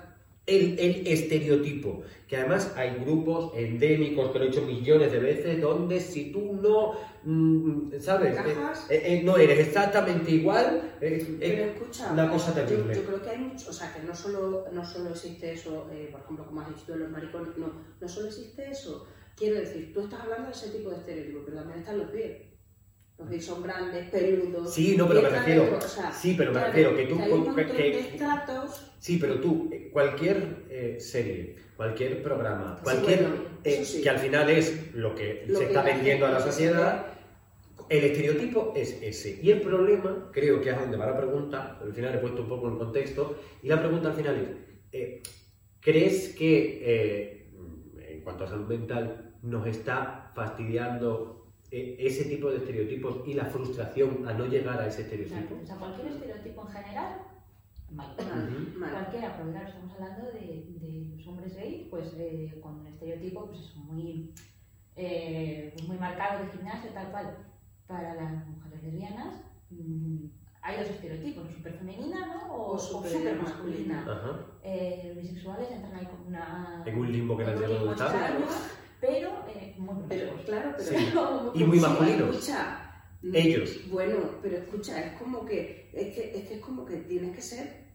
el, 0.49 0.79
el 0.79 1.07
estereotipo, 1.07 2.01
que 2.27 2.37
además 2.37 2.73
hay 2.75 2.95
grupos 2.99 3.53
endémicos, 3.55 4.31
que 4.31 4.39
lo 4.39 4.45
he 4.45 4.47
hecho 4.49 4.61
millones 4.63 5.11
de 5.11 5.19
veces, 5.19 5.61
donde 5.61 5.99
si 5.99 6.31
tú 6.31 6.53
no, 6.61 6.93
mm, 7.23 7.99
¿sabes? 7.99 8.37
Eh, 8.89 9.01
eh, 9.05 9.21
no 9.23 9.37
eres 9.37 9.59
exactamente 9.67 10.31
igual, 10.31 10.93
eh, 11.01 11.37
Pero 11.39 11.63
eh, 11.63 11.73
escucha, 11.75 12.11
una 12.11 12.29
cosa 12.29 12.53
yo, 12.55 12.65
terrible. 12.65 12.95
yo 12.95 13.03
creo 13.03 13.21
que 13.21 13.29
hay 13.29 13.37
mucho, 13.39 13.69
o 13.69 13.73
sea, 13.73 13.93
que 13.93 14.01
no 14.01 14.13
solo, 14.15 14.65
no 14.71 14.85
solo 14.85 15.09
existe 15.11 15.53
eso, 15.53 15.87
eh, 15.91 16.09
por 16.11 16.21
ejemplo, 16.21 16.45
como 16.45 16.61
has 16.61 16.69
dicho 16.69 16.91
de 16.91 16.99
los 16.99 17.09
maricones, 17.09 17.57
no, 17.57 17.71
no 17.99 18.07
solo 18.09 18.27
existe 18.27 18.69
eso. 18.69 19.07
Quiero 19.35 19.55
decir, 19.55 19.93
tú 19.93 20.01
estás 20.01 20.19
hablando 20.21 20.47
de 20.47 20.51
ese 20.53 20.69
tipo 20.69 20.89
de 20.89 20.97
estereotipos, 20.97 21.43
pero 21.45 21.57
también 21.59 21.79
están 21.79 21.97
los 21.97 22.09
pies. 22.11 22.48
Los 23.19 23.29
gays 23.29 23.45
son 23.45 23.61
grandes, 23.61 24.09
peludos. 24.09 24.73
Sí, 24.73 24.95
no, 24.97 25.05
pero 25.07 25.21
me 25.21 25.29
refiero- 25.29 25.61
dentro, 25.63 25.77
o 25.79 25.89
sea, 25.89 26.11
sí, 26.11 26.35
pero 26.37 26.53
me 26.53 26.63
refiero 26.65 26.95
que 26.95 27.05
tú 27.05 27.19
hay 27.21 27.31
un 27.33 27.53
que- 27.55 27.63
de 27.65 27.99
estratos. 27.99 28.91
Sí, 28.99 29.17
pero 29.19 29.39
tú, 29.41 29.69
eh, 29.73 29.89
cualquier 29.91 30.65
eh, 30.69 30.97
serie, 31.01 31.57
cualquier 31.75 32.23
programa, 32.23 32.75
Sí, 32.77 32.83
cualquier 32.83 33.19
bueno, 33.23 33.35
eh, 33.65 33.83
sí. 33.83 34.01
que 34.01 34.09
al 34.09 34.19
final 34.19 34.49
es 34.49 34.93
lo 34.95 35.13
que 35.15 35.43
lo 35.47 35.59
se 35.59 35.65
que 35.65 35.69
está 35.71 35.83
vendiendo 35.83 36.25
a 36.27 36.31
la 36.31 36.39
sociedad, 36.39 37.07
el 37.89 38.03
estereotipo 38.05 38.71
es 38.75 38.97
ese. 39.01 39.39
Y 39.41 39.51
el 39.51 39.61
problema, 39.61 40.29
creo 40.31 40.61
que 40.61 40.69
es 40.69 40.79
donde 40.79 40.95
va 40.95 41.07
la 41.07 41.17
pregunta, 41.17 41.77
al 41.81 41.93
final 41.93 42.15
he 42.15 42.19
puesto 42.19 42.43
un 42.43 42.47
poco 42.49 42.69
en 42.69 42.77
contexto, 42.77 43.37
y 43.61 43.67
la 43.67 43.79
pregunta 43.81 44.09
al 44.09 44.15
final 44.15 44.35
es, 44.37 44.49
eh, 44.93 45.21
¿crees 45.81 46.29
que 46.35 47.49
en 48.07 48.21
cuanto 48.21 48.45
a 48.45 48.47
salud 48.47 48.67
mental 48.67 49.35
nos 49.41 49.65
está 49.67 50.31
fastidiando 50.35 51.38
ese 51.71 52.25
tipo 52.25 52.49
de 52.49 52.57
estereotipos 52.57 53.27
y 53.27 53.33
la 53.33 53.45
frustración 53.45 54.27
a 54.27 54.33
no 54.33 54.45
llegar 54.47 54.79
a 54.81 54.87
ese 54.87 55.01
estereotipo? 55.03 55.59
O 55.61 55.65
sea, 55.65 55.75
cualquier 55.77 56.07
estereotipo 56.07 56.61
en 56.67 56.67
general, 56.73 57.17
mal. 57.91 58.15
Mal, 58.17 58.49
Ujú. 58.49 58.79
mal. 58.79 58.91
Cualquiera, 58.91 59.35
porque 59.37 59.51
claro, 59.51 59.67
estamos 59.67 59.91
hablando 59.93 60.25
de, 60.31 60.65
de 60.79 61.15
los 61.15 61.27
hombres 61.27 61.55
gays, 61.55 61.87
pues 61.89 62.13
eh, 62.17 62.59
con 62.61 62.79
un 62.79 62.87
estereotipo 62.87 63.45
pues 63.47 63.59
eso, 63.59 63.77
muy, 63.79 64.33
eh, 64.95 65.71
pues, 65.75 65.87
muy 65.87 65.97
marcado 65.97 66.43
de 66.43 66.51
gimnasio, 66.51 66.91
tal 66.91 67.11
cual. 67.11 67.37
Para 67.87 68.13
las 68.13 68.47
mujeres 68.47 68.83
lesbianas 68.83 69.33
mm, 69.71 70.25
hay 70.61 70.77
dos 70.77 70.89
estereotipos, 70.91 71.43
o 71.49 71.51
súper 71.51 71.73
femenina 71.73 72.27
¿no? 72.27 72.53
o, 72.53 72.73
O 72.73 72.77
súper 72.77 73.09
súper 73.11 73.35
masculina. 73.37 73.95
masculina. 73.95 74.13
Ajá. 74.13 74.45
Eh, 74.63 75.11
los 75.15 75.23
bisexuales 75.23 75.71
entran 75.71 75.95
ahí 75.95 76.05
como 76.05 76.27
una... 76.27 76.83
En 76.85 76.99
un 76.99 77.11
limbo 77.11 77.35
que 77.35 77.45
no 77.45 77.51
en 77.51 77.57
un 77.87 77.95
pero 78.99 79.29
eh, 79.55 79.73
muy 79.77 79.95
Pero, 80.07 80.27
promiscuos. 80.27 80.45
claro, 80.45 80.75
pero. 80.77 80.99
Sí. 80.99 81.09
Como 81.13 81.51
Y 81.55 81.63
muy 81.63 81.79
masculinos. 81.79 82.35
Escucha. 82.35 82.91
mm, 83.21 83.35
Ellos. 83.35 83.89
Bueno, 83.89 84.15
pero 84.41 84.57
escucha, 84.57 84.99
es 85.01 85.13
como 85.21 85.45
que. 85.45 85.89
Es 85.93 86.13
que 86.15 86.37
es, 86.37 86.47
que 86.47 86.53
es 86.55 86.59
como 86.61 86.85
que 86.85 86.97
tienes 86.97 87.35
que 87.35 87.41
ser 87.41 87.89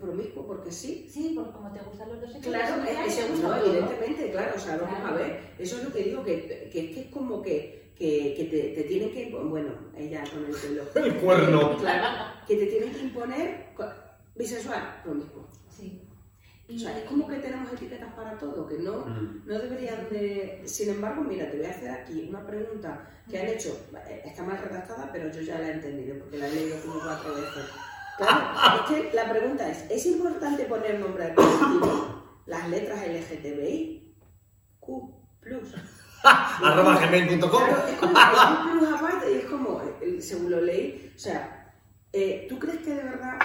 promiscuo 0.00 0.46
porque 0.46 0.70
sí. 0.72 1.08
Sí, 1.10 1.32
porque 1.34 1.52
como 1.52 1.72
te 1.72 1.80
gustan 1.80 2.08
los 2.08 2.20
dos 2.20 2.32
sexos, 2.32 2.52
Claro, 2.52 2.82
es 2.82 2.98
que 2.98 3.10
se 3.10 3.28
gusta 3.28 3.48
no, 3.48 3.54
todo. 3.56 3.66
evidentemente, 3.72 4.30
claro, 4.30 4.52
o 4.56 4.58
sea, 4.58 4.76
vamos 4.76 5.00
a 5.10 5.14
ver, 5.14 5.40
eso 5.58 5.78
es 5.78 5.84
lo 5.84 5.92
que 5.92 6.02
digo, 6.02 6.22
que, 6.24 6.68
que 6.72 6.80
es 6.80 6.94
que 6.94 7.00
es 7.02 7.06
como 7.06 7.40
que, 7.42 7.92
que, 7.96 8.34
que 8.36 8.44
te, 8.44 8.58
te 8.74 8.82
tienen 8.88 9.10
que, 9.12 9.30
bueno, 9.30 9.70
ella 9.96 10.24
con 10.32 10.44
el 10.44 10.52
pelo, 10.52 10.82
El 11.06 11.14
cuerno. 11.20 11.76
claro, 11.78 12.32
que 12.46 12.56
te 12.56 12.66
tienen 12.66 12.92
que 12.92 13.00
imponer 13.00 13.66
bisexual, 14.34 15.00
promiscuo. 15.04 15.45
O 16.68 16.78
sea, 16.78 16.98
es 16.98 17.04
como 17.04 17.28
que 17.28 17.36
tenemos 17.36 17.72
etiquetas 17.72 18.12
para 18.14 18.36
todo, 18.38 18.66
que 18.66 18.78
no, 18.78 19.06
Mm. 19.06 19.42
no 19.46 19.58
deberían 19.58 20.08
de... 20.10 20.62
Sin 20.64 20.90
embargo, 20.90 21.22
mira, 21.22 21.48
te 21.50 21.58
voy 21.58 21.66
a 21.66 21.70
hacer 21.70 21.90
aquí 21.90 22.26
una 22.28 22.44
pregunta 22.44 23.08
que 23.30 23.38
han 23.38 23.46
hecho, 23.46 23.86
eh, 24.08 24.22
está 24.24 24.42
mal 24.42 24.58
redactada, 24.58 25.10
pero 25.12 25.30
yo 25.30 25.42
ya 25.42 25.58
la 25.60 25.68
he 25.68 25.72
entendido, 25.74 26.18
porque 26.18 26.38
la 26.38 26.48
he 26.48 26.54
leído 26.54 26.80
como 26.80 26.98
cuatro 27.00 27.34
veces. 27.34 27.66
Claro, 28.18 28.80
es 28.80 28.90
que 28.90 29.12
la 29.14 29.30
pregunta 29.30 29.68
es, 29.70 29.90
¿es 29.90 30.06
importante 30.06 30.64
poner 30.64 30.98
nombre 30.98 31.24
al 31.26 31.34
colectivo? 31.34 32.40
Las 32.46 32.68
letras 32.68 33.00
LGTBI, 33.06 34.16
Q+. 34.80 35.14
Arroba 36.24 36.98
gmail.com. 37.06 37.50
Claro, 37.50 37.86
es 37.86 38.78
plus 38.80 38.92
aparte 38.92 39.32
y 39.32 39.36
es 39.36 39.44
como, 39.44 39.82
eh, 40.00 40.20
según 40.20 40.50
lo 40.50 40.60
leí, 40.60 41.12
o 41.14 41.18
sea, 41.18 41.72
eh, 42.12 42.46
¿tú 42.48 42.58
crees 42.58 42.78
que 42.78 42.90
de 42.94 43.02
verdad 43.04 43.38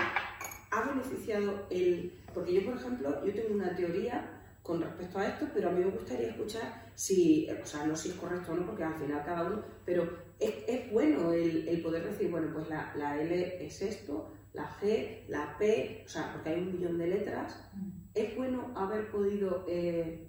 ha 0.72 0.82
beneficiado 0.84 1.68
el...? 1.70 2.18
Porque 2.34 2.54
yo, 2.54 2.66
por 2.66 2.78
ejemplo, 2.78 3.26
yo 3.26 3.34
tengo 3.34 3.54
una 3.56 3.76
teoría 3.76 4.38
con 4.64 4.82
respecto 4.82 5.18
a 5.20 5.28
esto, 5.28 5.48
pero 5.54 5.70
a 5.70 5.72
mí 5.72 5.84
me 5.84 5.92
gustaría 5.92 6.30
escuchar 6.30 6.92
si, 6.96 7.50
o 7.50 7.66
sea, 7.66 7.86
no 7.86 7.96
si 7.96 8.10
es 8.10 8.16
correcto 8.16 8.52
o 8.52 8.56
no, 8.56 8.66
porque 8.68 8.84
al 8.84 8.94
final 8.96 9.24
cada 9.26 9.46
uno, 9.48 9.64
pero 9.86 10.08
es, 10.40 10.54
es 10.68 10.92
bueno 10.92 11.32
el, 11.34 11.68
el 11.68 11.82
poder 11.82 12.04
decir, 12.04 12.30
bueno, 12.30 12.50
pues 12.54 12.70
la, 12.70 12.94
la 12.96 13.20
L 13.20 13.66
es 13.66 13.82
esto, 13.82 14.32
la 14.54 14.70
G, 14.80 15.26
la 15.30 15.58
P, 15.58 16.04
o 16.06 16.10
sea, 16.10 16.32
porque 16.32 16.50
hay 16.50 16.60
un 16.62 16.74
millón 16.74 16.98
de 16.98 17.08
letras, 17.08 17.58
Mm. 17.74 17.90
es 18.14 18.36
bueno 18.36 18.72
haber 18.76 19.10
podido... 19.10 19.66
eh, 19.68 20.28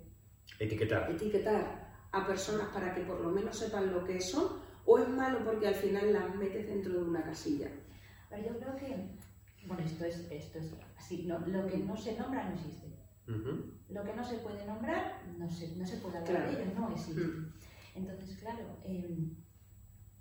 Etiquetar. 0.59 1.11
etiquetar 1.11 1.93
a 2.13 2.27
personas 2.27 2.69
para 2.69 2.95
que 2.95 3.03
por 3.03 3.21
lo 3.21 3.31
menos 3.31 3.59
sepan 3.59 3.93
lo 3.93 4.05
que 4.05 4.21
son 4.21 4.61
o 4.85 4.99
es 4.99 5.09
malo 5.09 5.41
porque 5.45 5.67
al 5.69 5.75
final 5.75 6.13
las 6.13 6.35
metes 6.37 6.67
dentro 6.67 6.93
de 6.93 7.03
una 7.03 7.23
casilla? 7.25 7.69
Pero 8.31 8.45
yo 8.45 8.59
creo 8.59 8.77
que, 8.77 8.97
bueno, 9.67 9.83
esto 9.85 10.05
es, 10.05 10.31
esto 10.31 10.59
es 10.59 10.75
así, 10.97 11.25
no, 11.27 11.39
lo 11.41 11.67
que 11.67 11.79
no 11.79 11.97
se 11.97 12.19
nombra 12.19 12.49
no 12.49 12.55
existe. 12.55 12.89
Lo 13.89 14.03
que 14.05 14.15
no 14.15 14.25
se 14.25 14.39
puede 14.39 14.67
nombrar, 14.67 15.23
no 15.39 15.49
se, 15.49 15.77
no 15.77 15.87
se 15.87 15.97
puede 15.99 16.19
hablar 16.19 16.43
Claro. 16.43 16.53
de 16.53 16.63
ello, 16.65 16.73
no 16.79 16.91
existe. 16.91 17.21
Mm. 17.23 17.53
Entonces, 17.95 18.37
claro, 18.39 18.79
em, 18.85 19.37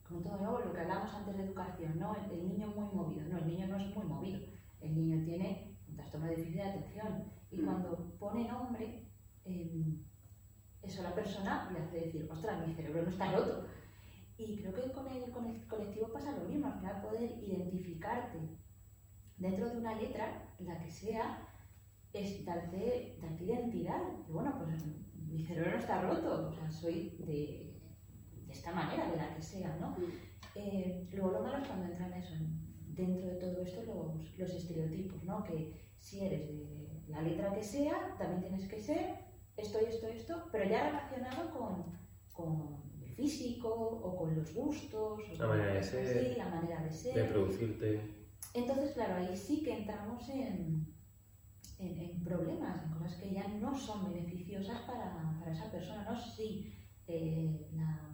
como 0.08 0.22
todo 0.22 0.38
nuevo, 0.38 0.60
lo 0.60 0.72
que 0.74 0.80
hablamos 0.82 1.14
antes 1.14 1.36
de 1.38 1.44
educación, 1.44 1.98
¿no? 2.00 2.16
El, 2.16 2.32
el 2.40 2.50
niño 2.50 2.68
muy 2.68 2.94
movido, 2.94 3.28
no, 3.30 3.38
el 3.40 3.48
niño 3.48 3.68
no 3.68 3.78
es 3.80 3.96
muy 3.96 4.06
movido, 4.06 4.40
el 4.82 4.94
niño 4.96 5.24
tiene 5.26 5.78
un 5.90 5.96
trastorno 5.96 6.28
de 6.28 6.36
déficit 6.36 6.56
de 6.58 6.64
atención 6.64 7.24
y 7.50 7.58
Mm. 7.62 7.66
cuando 7.66 7.98
pone 8.20 8.48
nombre, 8.48 9.08
em, 9.46 10.04
eso 10.84 11.02
a 11.02 11.10
la 11.10 11.16
persona 11.16 11.70
le 11.72 11.80
hace 11.80 12.00
decir, 12.06 12.28
ostras, 12.32 12.66
mi 12.68 12.74
cerebro 12.76 13.04
no 13.04 13.10
está 13.10 13.32
roto. 13.32 13.66
Y 14.38 14.58
creo 14.58 14.74
que 14.74 14.92
con 14.92 15.08
el, 15.08 15.30
con 15.32 15.46
el 15.48 15.66
colectivo 15.68 16.12
pasa 16.12 16.32
lo 16.38 16.46
mismo, 16.46 16.68
al 16.68 16.80
final 16.80 17.02
poder 17.02 17.22
identificarte 17.44 18.40
dentro 19.42 19.70
de 19.70 19.78
una 19.78 19.96
letra, 19.96 20.54
la 20.60 20.78
que 20.80 20.90
sea, 20.90 21.48
es 22.14 22.46
darte, 22.46 23.18
darte 23.22 23.44
identidad. 23.44 24.02
Y 24.28 24.32
bueno, 24.32 24.56
pues 24.58 24.86
mi 25.16 25.44
cerebro 25.44 25.72
no 25.72 25.78
está 25.78 26.02
roto, 26.02 26.50
o 26.50 26.54
sea, 26.54 26.70
soy 26.70 27.18
de, 27.20 27.82
de 28.46 28.54
esta 28.54 28.72
manera, 28.72 29.10
de 29.10 29.18
la 29.18 29.36
que 29.36 29.42
sea, 29.42 29.76
¿no? 29.80 29.92
Mm. 29.92 30.12
Eh, 30.56 31.10
luego 31.14 31.32
lo 31.32 31.42
malo 31.42 31.58
es 31.58 31.68
cuando 31.68 31.86
entran 31.86 32.14
eso, 32.14 32.36
dentro 32.90 33.28
de 33.28 33.36
todo 33.36 33.62
esto 33.62 33.82
los, 33.86 34.38
los 34.38 34.54
estereotipos, 34.54 35.24
¿no? 35.24 35.44
Que 35.44 35.74
si 35.98 36.26
eres 36.26 36.48
de 36.48 37.02
la 37.08 37.22
letra 37.22 37.54
que 37.54 37.64
sea, 37.64 38.16
también 38.18 38.42
tienes 38.42 38.68
que 38.68 38.80
ser 38.80 39.16
esto 39.58 39.80
y 39.82 39.86
esto 39.86 40.08
y 40.10 40.18
esto, 40.18 40.44
pero 40.52 40.70
ya 40.70 40.90
relacionado 40.90 41.50
con, 41.52 41.86
con 42.34 42.84
el 43.02 43.10
físico 43.10 43.70
o 43.70 44.16
con 44.16 44.36
los 44.36 44.54
gustos, 44.54 45.20
o 45.20 45.32
La 45.34 45.38
con 45.38 45.58
manera 45.58 45.74
de 45.74 45.84
ser, 45.84 46.18
así, 46.18 46.36
la 46.38 46.50
manera 46.50 46.84
de 46.84 46.92
ser. 46.92 47.16
De 47.16 47.24
producirte. 47.24 48.21
Entonces, 48.54 48.92
claro, 48.94 49.16
ahí 49.16 49.36
sí 49.38 49.64
que 49.64 49.78
entramos 49.80 50.28
en, 50.30 50.94
en, 51.80 51.98
en 52.02 52.24
problemas, 52.24 52.84
en 52.84 52.92
cosas 52.92 53.16
que 53.16 53.32
ya 53.34 53.48
no 53.48 53.78
son 53.78 54.12
beneficiosas 54.14 54.82
para, 54.82 55.36
para 55.40 55.52
esa 55.52 55.72
persona. 55.72 56.04
No 56.04 56.18
sé 56.20 56.32
si, 56.36 56.74
eh, 57.08 57.68
la, 57.74 58.10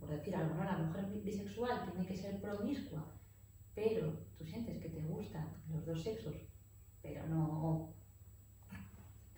por 0.00 0.08
decir 0.10 0.34
algo, 0.34 0.54
¿no? 0.54 0.64
la 0.64 0.78
mujer 0.78 1.06
bi- 1.06 1.20
bisexual 1.20 1.84
tiene 1.90 2.06
que 2.06 2.16
ser 2.16 2.40
promiscua, 2.40 3.04
pero 3.74 4.12
tú 4.38 4.44
sientes 4.46 4.80
que 4.82 4.88
te 4.88 5.00
gustan 5.02 5.48
los 5.70 5.84
dos 5.84 6.02
sexos, 6.02 6.34
pero 7.02 7.26
no... 7.26 7.92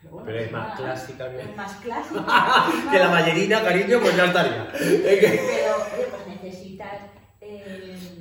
Pero, 0.02 0.12
bueno, 0.12 0.26
Pero 0.26 0.38
es 0.40 0.52
más 0.52 0.62
nada, 0.68 0.76
clásica 0.76 1.30
que... 1.32 1.40
Es 1.40 1.56
más 1.56 1.72
clásica. 1.76 2.20
que 2.92 2.98
la 2.98 3.08
ballerina, 3.08 3.62
cariño, 3.64 3.98
pues 4.00 4.16
ya 4.16 4.26
estaría. 4.26 4.68
Pero, 4.72 5.74
oye, 5.96 6.06
pues 6.10 6.26
necesitas, 6.28 7.00
eh, 7.40 8.15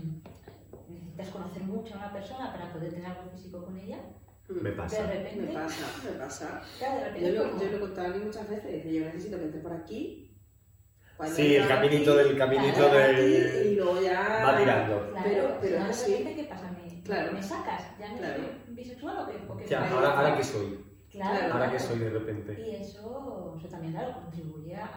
necesitas 1.15 1.29
conocer 1.41 1.63
mucho 1.63 1.93
a 1.95 1.97
una 1.97 2.13
persona 2.13 2.51
para 2.51 2.71
poder 2.71 2.91
tener 2.93 3.05
algo 3.07 3.29
físico 3.31 3.63
con 3.63 3.77
ella. 3.77 3.97
Me 4.49 4.69
De 4.69 4.75
pasa. 4.75 5.07
repente, 5.07 5.41
Me 5.41 5.53
pasa, 5.53 5.85
me 6.03 6.11
pasa. 6.19 6.61
claro, 6.77 6.95
de 7.13 7.19
Yo 7.21 7.27
repente 7.27 7.31
lo, 7.31 7.49
como- 7.51 7.61
yo 7.63 7.69
lo 7.71 7.77
he 7.77 7.79
contado 7.79 8.07
a 8.07 8.17
mí 8.17 8.23
muchas 8.25 8.49
veces, 8.49 8.83
que 8.83 8.93
yo 8.93 9.05
necesito 9.05 9.37
que 9.37 9.43
entre 9.45 9.61
por 9.61 9.73
aquí. 9.73 10.21
Sí, 11.33 11.55
el 11.55 11.67
caminito 11.67 12.11
aquí, 12.13 12.23
del 12.27 12.37
caminito 12.37 12.85
aquí, 12.91 13.21
Y 13.21 13.31
de... 13.31 13.73
luego 13.77 14.01
ya... 14.01 14.43
Va 14.45 14.57
tirando. 14.57 15.09
Claro, 15.11 15.23
pero- 15.23 15.57
pero 15.61 15.77
¿sabes 15.79 16.01
así- 16.03 16.23
de 16.23 16.35
qué 16.35 16.43
pasa? 16.43 16.71
¿Me, 16.71 17.01
Claro. 17.03 17.31
¿me 17.33 17.41
sacas? 17.41 17.97
¿Ya 17.99 18.11
no 18.11 18.17
Claro. 18.17 18.43
soy 18.65 18.75
bisexual 18.75 19.17
o 19.19 19.27
qué? 19.27 19.37
o 19.47 19.57
qué 19.57 19.65
Ya, 19.67 19.89
ahora, 19.91 20.09
ahora 20.17 20.35
que 20.37 20.43
soy. 20.43 20.83
Claro, 21.09 21.53
Ahora 21.53 21.71
que 21.71 21.79
soy 21.79 21.99
de 21.99 22.09
repente. 22.09 22.59
Y 22.59 22.75
eso, 22.75 23.55
eso 23.57 23.67
también, 23.69 23.93
claro, 23.93 24.13
contribuye 24.21 24.75
a 24.75 24.91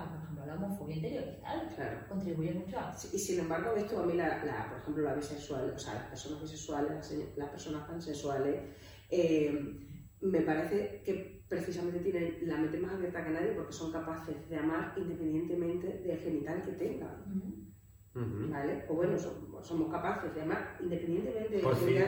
la 0.49 0.55
homofobia 0.57 0.97
interiorizada. 0.97 1.69
Claro. 1.75 1.99
Contribuye 2.09 2.53
mucho 2.55 2.79
a... 2.79 2.93
Sí, 2.93 3.09
Y 3.13 3.19
sin 3.19 3.41
embargo, 3.41 3.75
esto 3.77 4.01
a 4.01 4.07
mí, 4.07 4.15
la, 4.15 4.45
la- 4.45 4.69
por 4.69 4.79
ejemplo, 4.81 5.03
la 5.05 5.15
bisexual, 5.15 5.71
o 5.75 5.79
sea, 5.79 5.95
las 5.95 6.05
personas 6.05 6.43
bisexuales, 6.43 6.91
las, 6.91 7.13
las 7.37 7.49
personas 7.51 7.87
pansexuales, 7.89 8.63
eh, 9.11 9.87
me 10.21 10.41
parece 10.41 11.03
que 11.05 11.45
precisamente 11.49 12.01
tienen 12.01 12.39
la 12.43 12.57
mente 12.59 12.79
más 12.79 12.93
abierta 12.95 13.25
que 13.25 13.31
nadie 13.31 13.53
porque 13.53 13.73
son 13.73 13.93
capaces 13.93 14.49
de 14.51 14.57
amar 14.57 14.93
independientemente 14.97 15.87
del 16.05 16.19
genital 16.19 16.63
que 16.65 16.73
tengan, 16.73 17.25
Ujú. 18.19 18.53
¿vale? 18.53 18.85
O 18.89 18.95
bueno, 18.95 19.17
som- 19.19 19.63
somos 19.63 19.91
capaces 19.93 20.35
de 20.35 20.43
amar 20.43 20.77
independientemente 20.81 21.55
del 21.57 21.61
Por 21.63 21.77
fin. 21.77 22.05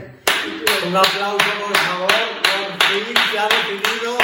Un 0.89 0.97
aplauso, 0.97 1.51
por 1.63 1.77
favor. 1.77 2.09
Por 2.43 2.83
fin 2.89 3.15
se 3.31 3.39
ha 3.39 3.49
decidido. 3.49 4.17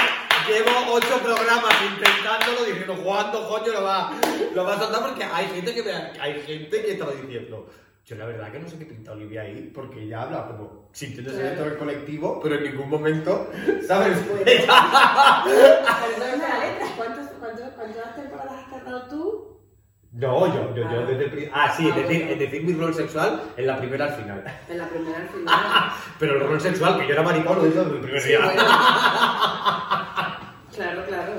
Llevo 0.49 0.71
ocho 0.93 1.19
programas 1.23 1.75
intentándolo, 1.83 2.65
diciendo, 2.65 2.95
¿cuándo 3.03 3.49
coño 3.49 3.73
lo 3.73 3.83
va, 3.83 4.13
lo 4.55 4.65
va 4.65 4.75
a 4.75 4.79
soltar? 4.79 5.03
Porque 5.03 5.25
hay 5.25 5.47
gente 5.49 5.75
que 5.75 5.83
me, 5.83 5.91
hay 6.21 6.41
gente 6.43 6.83
que 6.83 6.93
estaba 6.93 7.11
diciendo, 7.13 7.67
yo 8.05 8.15
la 8.17 8.27
verdad 8.27 8.53
que 8.53 8.61
no 8.61 8.69
sé 8.69 8.79
qué 8.79 8.87
pinta 8.87 9.11
Olivia 9.11 9.43
ahí, 9.43 9.73
porque 9.75 10.05
ella 10.05 10.23
habla 10.23 10.47
como 10.47 10.89
sintiéndose 10.93 11.43
dentro 11.43 11.65
del 11.65 11.77
colectivo, 11.79 12.39
pero 12.41 12.55
en 12.55 12.63
ningún 12.63 12.89
momento, 12.89 13.51
¿sabes? 13.89 14.19
¿cuántas, 16.97 17.31
cuántas, 17.41 17.73
¿Cuántas 17.75 18.15
temporadas 18.17 18.53
has 18.53 18.71
tardado 18.71 19.09
tú? 19.09 19.56
No, 20.17 20.47
yo, 20.47 20.75
yo, 20.75 20.83
yo 20.83 20.89
Ah. 21.01 21.05
desde 21.07 21.25
el 21.25 21.51
Ah, 21.53 21.75
sí, 21.77 21.85
Ah, 21.85 21.89
es 21.91 21.97
decir, 21.97 22.19
bueno. 22.25 22.33
es 22.33 22.39
decir, 22.39 22.63
mi 22.65 22.73
rol 22.73 22.95
sexual 22.95 23.43
en 23.57 23.67
la 23.67 23.77
primera 23.79 24.07
al 24.07 24.15
final. 24.15 24.45
En 24.69 24.79
la 24.79 24.89
primera 24.89 25.19
al 25.19 25.29
final. 25.29 25.55
Pero 26.19 26.35
el 26.37 26.41
rol 26.49 26.61
sexual, 26.61 26.99
que 26.99 27.07
yo 27.07 27.13
era 27.13 27.23
maricón, 27.23 27.59
lo 27.59 27.67
hice 27.67 27.79
desde 27.81 27.93
el 27.97 28.01
primer 28.01 28.23
día. 28.25 28.41
bueno. 28.43 28.63
Claro, 30.77 31.03
claro. 31.09 31.33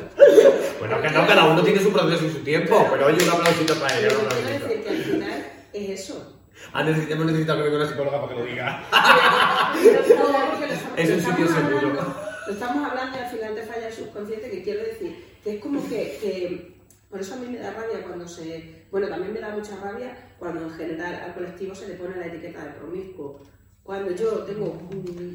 Bueno, 0.79 0.99
que 0.99 1.09
no, 1.11 1.27
cada 1.27 1.45
uno 1.45 1.61
tiene 1.61 1.79
su 1.79 1.93
proceso 1.93 2.25
y 2.25 2.29
su 2.31 2.39
tiempo, 2.39 2.87
pero 2.91 3.05
oye, 3.05 3.23
un 3.23 3.29
aplausito 3.29 3.75
para 3.75 3.99
ella, 3.99 4.07
un 4.19 4.25
aplausito. 4.25 4.67
decir 4.67 4.83
que 4.83 4.89
al 4.89 4.97
final 4.97 5.45
es 5.73 5.89
eso. 5.99 6.33
Ah, 6.73 6.83
necesitamos, 6.83 7.11
hemos 7.21 7.25
necesitado 7.27 7.59
que 7.59 7.63
venga 7.65 7.77
una 7.77 7.87
psicóloga 7.87 8.19
para 8.21 8.33
que 8.33 8.39
lo 8.39 8.45
diga. 8.47 8.83
Es 10.97 11.09
un 11.11 11.21
sitio 11.21 11.47
seguro. 11.47 12.15
estamos 12.49 12.89
hablando 12.89 13.15
y 13.15 13.19
al 13.21 13.29
final 13.29 13.53
te 13.53 13.61
falla 13.61 13.87
el 13.89 13.93
subconsciente, 13.93 14.49
que 14.49 14.63
quiero 14.63 14.83
decir, 14.85 15.23
que 15.43 15.53
es 15.55 15.61
como 15.61 15.87
que- 15.87 16.76
por 17.09 17.21
eso 17.21 17.35
a 17.35 17.37
mí 17.37 17.47
me 17.47 17.59
da 17.59 17.71
rabia 17.71 18.03
cuando 18.03 18.27
se, 18.27 18.85
bueno, 18.91 19.07
también 19.07 19.33
me 19.33 19.39
da 19.39 19.55
mucha 19.55 19.77
rabia 19.77 20.35
cuando 20.37 20.63
en 20.63 20.69
general 20.71 21.15
al 21.15 21.33
colectivo 21.33 21.73
se 21.73 21.87
le 21.87 21.95
pone 21.95 22.17
la 22.17 22.27
etiqueta 22.27 22.65
de 22.65 22.71
promiscuo. 22.71 23.41
Cuando 23.81 24.11
yo 24.11 24.43
tengo 24.43 24.77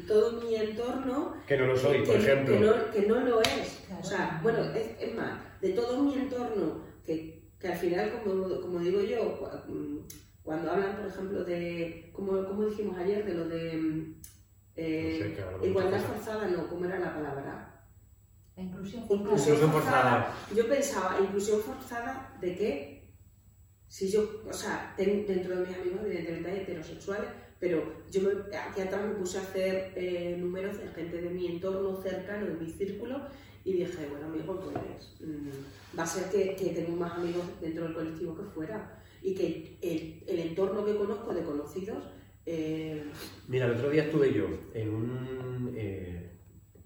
todo 0.07 0.39
mi 0.39 0.55
entorno 0.55 1.35
Que 1.47 1.57
no 1.57 1.65
lo 1.65 1.75
soy, 1.75 2.05
por 2.05 2.15
ejemplo. 2.15 2.53
que 2.53 2.59
no, 2.59 2.91
que 2.91 3.01
no 3.07 3.19
lo 3.21 3.41
es. 3.41 3.83
Claro. 3.87 4.01
O 4.01 4.05
sea, 4.05 4.39
bueno, 4.43 4.63
es, 4.75 4.91
es 4.99 5.15
más, 5.15 5.39
de 5.59 5.69
todo 5.69 6.03
mi 6.03 6.13
entorno, 6.13 6.83
que, 7.03 7.49
que 7.59 7.67
al 7.67 7.77
final, 7.77 8.11
como, 8.23 8.61
como 8.61 8.79
digo 8.79 9.01
yo, 9.01 9.39
mm, 9.67 9.97
cuando 10.43 10.69
hablan, 10.69 10.95
por 10.97 11.07
ejemplo, 11.07 11.43
de, 11.43 12.11
como, 12.13 12.45
como 12.45 12.65
dijimos 12.65 12.95
ayer, 12.99 13.25
de 13.25 13.33
lo 13.33 13.47
de 13.49 14.13
eh, 14.75 15.19
No 15.19 15.35
sé, 15.35 15.41
hablamos 15.41 15.61
de 15.61 15.69
igualdad 15.69 16.01
forzada, 16.01 16.47
no, 16.47 16.67
¿cómo 16.67 16.85
era 16.85 16.99
la 16.99 17.13
palabra? 17.15 17.72
La 18.55 18.63
inclusión 18.63 19.03
forzada. 19.07 20.33
Yo 20.55 20.67
pensaba, 20.69 21.17
inclusión 21.21 21.61
forzada 21.61 22.37
de 22.39 22.55
que, 22.55 23.03
si 23.87 24.09
yo, 24.11 24.41
o 24.47 24.53
sea, 24.53 24.93
ten- 24.97 25.25
dentro 25.25 25.55
de 25.59 25.67
mis 25.67 25.77
amigos, 25.77 25.99
evidentemente 26.05 26.51
hay 26.51 26.57
heterosexuales, 26.59 27.29
pero 27.59 28.03
yo 28.11 28.21
me, 28.21 28.55
aquí 28.57 28.81
atrás 28.81 29.01
me 29.05 29.15
puse 29.15 29.37
a 29.37 29.41
hacer 29.41 29.93
eh, 29.95 30.35
números 30.39 30.77
de 30.77 30.87
gente 30.89 31.21
de 31.21 31.29
mi 31.29 31.47
entorno 31.47 32.01
cercano, 32.01 32.45
de 32.47 32.53
mi 32.55 32.69
círculo, 32.69 33.21
y 33.65 33.73
dije, 33.73 34.07
bueno, 34.09 34.25
amigo, 34.27 34.59
pues 34.59 34.75
mm, 35.21 35.97
va 35.97 36.03
a 36.03 36.07
ser 36.07 36.29
que, 36.29 36.55
que 36.55 36.71
tengo 36.71 36.95
más 36.97 37.13
amigos 37.13 37.45
dentro 37.61 37.85
del 37.85 37.93
colectivo 37.93 38.35
que 38.35 38.43
fuera. 38.43 38.99
Y 39.21 39.33
que 39.35 39.77
el, 39.81 40.21
el 40.27 40.39
entorno 40.49 40.83
que 40.85 40.97
conozco 40.97 41.33
de 41.33 41.43
conocidos, 41.43 42.03
eh, 42.45 43.05
Mira, 43.47 43.67
el 43.67 43.71
otro 43.71 43.89
día 43.89 44.03
estuve 44.03 44.33
yo 44.33 44.47
en 44.73 44.89
un. 44.93 45.73
Eh, 45.77 46.32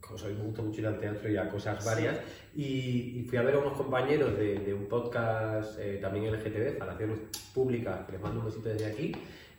como 0.02 0.18
sabéis, 0.18 0.38
me 0.40 0.46
gusta 0.46 0.62
mucho 0.62 0.80
ir 0.82 0.88
al 0.88 1.00
teatro 1.00 1.30
y 1.30 1.38
a 1.38 1.50
cosas 1.50 1.84
Sí. 1.84 1.90
varias. 1.90 2.18
Y, 2.56 3.20
y 3.20 3.26
fui 3.28 3.38
a 3.38 3.42
ver 3.42 3.56
a 3.56 3.60
unos 3.60 3.74
compañeros 3.74 4.38
de, 4.38 4.60
de 4.60 4.74
un 4.74 4.86
podcast 4.86 5.78
eh, 5.80 6.00
también 6.02 6.32
LGTB, 6.32 6.80
Relaciones 6.80 7.20
Públicas, 7.54 8.00
que 8.06 8.14
les 8.14 8.22
mando 8.22 8.40
un 8.40 8.46
besito 8.46 8.70
desde 8.70 8.86
aquí. 8.86 9.12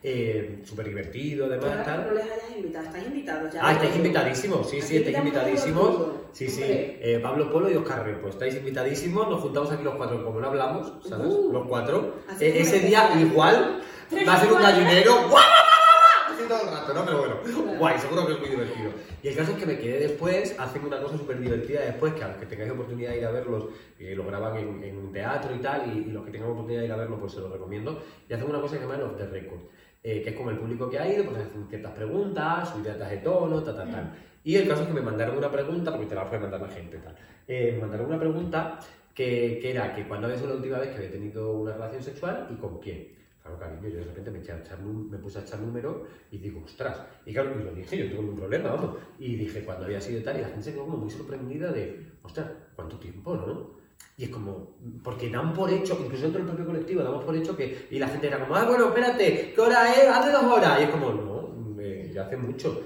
Eh, 0.02 0.60
Súper 0.64 0.86
divertido, 0.88 1.46
además. 1.46 1.84
Tal. 1.84 2.06
no 2.06 2.12
les 2.14 2.24
hayas 2.24 2.56
invitado, 2.56 2.86
estáis 2.86 3.06
invitados 3.08 3.52
ya. 3.52 3.60
Ah, 3.66 3.72
estáis 3.72 3.96
invitadísimos, 3.96 4.70
sí, 4.70 4.80
sí, 4.80 4.96
estáis 4.98 5.18
invitadísimos. 5.18 6.06
Sí, 6.32 6.48
sí, 6.48 6.62
eh, 6.64 7.18
Pablo 7.22 7.50
Polo 7.50 7.68
y 7.70 7.74
Oscar 7.74 8.04
Repo, 8.04 8.28
estáis 8.28 8.54
invitadísimos, 8.54 9.28
nos 9.28 9.40
juntamos 9.40 9.72
aquí 9.72 9.82
los 9.82 9.96
cuatro, 9.96 10.24
como 10.24 10.40
no 10.40 10.46
hablamos, 10.48 10.92
¿sabes? 11.08 11.26
Uh. 11.28 11.50
los 11.52 11.66
cuatro. 11.66 12.14
Como 12.28 12.40
ese 12.40 12.80
día 12.80 13.10
igual 13.20 13.80
va 14.26 14.34
a 14.34 14.40
ser 14.40 14.52
un 14.52 14.62
gallinero. 14.62 15.12
¡guau, 15.28 15.30
guau, 15.30 15.40
guau, 15.40 15.42
guau! 15.42 16.34
Así 16.34 16.37
todo 16.48 16.62
el 16.62 16.70
rato, 16.70 16.94
¿no? 16.94 17.04
Pero 17.04 17.18
bueno, 17.18 17.78
guay, 17.78 17.98
seguro 17.98 18.26
que 18.26 18.32
es 18.32 18.40
muy 18.40 18.48
divertido. 18.48 18.90
Y 19.22 19.28
el 19.28 19.36
caso 19.36 19.52
es 19.52 19.58
que 19.58 19.66
me 19.66 19.78
quedé 19.78 20.00
después, 20.00 20.58
hacen 20.58 20.84
una 20.84 21.00
cosa 21.00 21.18
súper 21.18 21.38
divertida 21.38 21.82
después, 21.82 22.14
que 22.14 22.24
a 22.24 22.28
los 22.28 22.36
que 22.38 22.46
tengáis 22.46 22.70
oportunidad 22.72 23.10
de 23.10 23.18
ir 23.18 23.24
a 23.26 23.30
verlos, 23.30 23.66
eh, 23.98 24.14
lo 24.16 24.24
graban 24.24 24.56
en, 24.56 24.82
en 24.82 24.96
un 24.96 25.12
teatro 25.12 25.54
y 25.54 25.58
tal, 25.58 25.92
y, 25.92 26.08
y 26.08 26.10
los 26.10 26.24
que 26.24 26.30
tengan 26.30 26.50
oportunidad 26.50 26.80
de 26.80 26.86
ir 26.86 26.92
a 26.92 26.96
verlo, 26.96 27.20
pues 27.20 27.32
se 27.32 27.40
lo 27.40 27.48
recomiendo. 27.48 28.02
Y 28.28 28.32
hacen 28.32 28.48
una 28.48 28.60
cosa 28.60 28.76
que 28.76 28.84
se 28.84 28.88
llama 28.88 29.04
off 29.04 29.16
the 29.16 29.26
record, 29.26 29.60
eh, 30.02 30.22
que 30.22 30.30
es 30.30 30.36
como 30.36 30.50
el 30.50 30.58
público 30.58 30.88
que 30.88 30.98
ha 30.98 31.06
ido, 31.12 31.24
pues 31.24 31.36
hacen 31.38 31.66
ciertas 31.68 31.92
preguntas, 31.92 32.70
subidas 32.70 33.10
de 33.10 33.16
tono, 33.18 33.62
tal, 33.62 33.76
tal, 33.76 33.90
tal. 33.90 34.14
Y 34.44 34.56
el 34.56 34.66
caso 34.66 34.82
es 34.82 34.88
que 34.88 34.94
me 34.94 35.02
mandaron 35.02 35.36
una 35.36 35.50
pregunta, 35.50 35.90
porque 35.90 36.06
te 36.06 36.14
la 36.14 36.24
puede 36.24 36.40
mandar 36.40 36.60
la 36.62 36.68
gente, 36.68 36.98
tal. 36.98 37.14
Eh, 37.46 37.72
me 37.74 37.80
mandaron 37.80 38.06
una 38.06 38.18
pregunta 38.18 38.78
que, 39.14 39.58
que 39.60 39.70
era 39.72 39.94
que 39.94 40.06
cuando 40.06 40.26
había 40.26 40.38
sido 40.38 40.50
la 40.50 40.56
última 40.56 40.78
vez 40.78 40.90
que 40.90 40.96
había 40.96 41.10
tenido 41.10 41.52
una 41.52 41.72
relación 41.72 42.02
sexual 42.02 42.46
y 42.50 42.54
con 42.54 42.78
quién. 42.78 43.17
Claro, 43.48 43.58
cariño, 43.58 43.88
yo 43.88 43.98
de 44.00 44.04
repente 44.04 44.30
me, 44.30 44.38
eché 44.40 44.52
a 44.52 44.58
echar 44.58 44.78
me 44.82 45.16
puse 45.18 45.38
a 45.38 45.42
echar 45.42 45.60
números 45.60 45.96
y 46.30 46.38
digo, 46.38 46.62
ostras. 46.64 47.00
Y 47.24 47.32
claro, 47.32 47.58
y 47.58 47.64
lo 47.64 47.72
dije, 47.72 47.96
yo 47.96 48.08
tengo 48.08 48.22
ningún 48.22 48.36
problema, 48.36 48.70
vamos. 48.72 48.96
Y 49.18 49.36
dije, 49.36 49.64
cuando 49.64 49.86
había 49.86 50.00
sido 50.00 50.22
tal, 50.22 50.36
y 50.38 50.42
la 50.42 50.48
gente 50.48 50.64
se 50.64 50.72
quedó 50.74 50.84
como 50.84 50.98
muy 50.98 51.10
sorprendida 51.10 51.72
de, 51.72 52.12
ostras, 52.22 52.46
¿cuánto 52.76 52.98
tiempo, 52.98 53.34
no? 53.34 53.78
Y 54.18 54.24
es 54.24 54.30
como, 54.30 54.76
porque 55.02 55.30
dan 55.30 55.54
por 55.54 55.70
hecho, 55.70 55.98
incluso 55.98 56.24
dentro 56.24 56.40
del 56.40 56.48
propio 56.48 56.66
colectivo, 56.66 57.02
damos 57.02 57.24
por 57.24 57.34
hecho 57.36 57.56
que, 57.56 57.86
y 57.90 57.98
la 57.98 58.08
gente 58.08 58.26
era 58.26 58.40
como, 58.40 58.54
ah, 58.54 58.66
bueno, 58.66 58.88
espérate, 58.88 59.52
¿qué 59.54 59.60
hora 59.60 59.94
es? 59.94 60.08
Hace 60.08 60.30
dos 60.30 60.44
horas. 60.44 60.80
Y 60.80 60.84
es 60.84 60.90
como, 60.90 61.12
no, 61.12 61.80
eh, 61.80 62.10
ya 62.12 62.26
hace 62.26 62.36
mucho. 62.36 62.82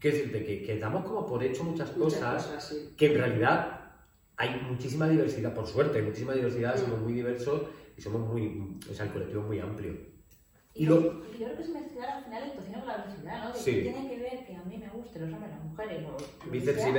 Quiero 0.00 0.16
decirte 0.16 0.44
que, 0.44 0.62
que 0.62 0.78
damos 0.78 1.04
como 1.04 1.24
por 1.24 1.44
hecho 1.44 1.62
muchas 1.62 1.96
Muchas 1.96 2.18
cosas 2.18 2.46
cosas, 2.46 2.68
sí. 2.68 2.94
que 2.96 3.06
en 3.12 3.14
realidad 3.14 3.80
hay 4.36 4.60
muchísima 4.68 5.06
diversidad, 5.06 5.54
por 5.54 5.66
suerte, 5.66 5.98
hay 5.98 6.04
muchísima 6.04 6.32
diversidad, 6.32 6.76
somos 6.76 6.98
muy 7.00 7.12
diversos 7.12 7.60
y 8.00 8.02
somos 8.02 8.26
muy, 8.32 8.78
o 8.90 8.94
sea, 8.94 9.04
el 9.04 9.12
colectivo 9.12 9.42
es 9.42 9.46
muy 9.48 9.58
amplio. 9.60 9.92
Y 10.72 10.84
Y 10.84 10.86
lo- 10.86 11.02
yo 11.02 11.22
creo 11.36 11.54
que 11.54 11.62
es 11.62 11.68
mezclar 11.68 12.08
al 12.08 12.24
final 12.24 12.42
el 12.44 12.52
tocino 12.52 12.78
con 12.80 12.88
la 12.88 12.96
velocidad, 13.04 13.44
¿no? 13.44 13.52
De 13.52 13.58
Sí. 13.58 13.74
que 13.74 13.82
tiene 13.82 14.08
que 14.08 14.18
ver 14.18 14.46
que 14.46 14.56
a 14.56 14.62
mí 14.62 14.78
me 14.78 14.88
gusten 14.88 15.22
los 15.22 15.34
hombres, 15.34 15.50
las 15.52 15.64
mujeres, 15.64 16.06
o 16.08 16.50
Bíceps 16.50 16.86
y 16.86 16.92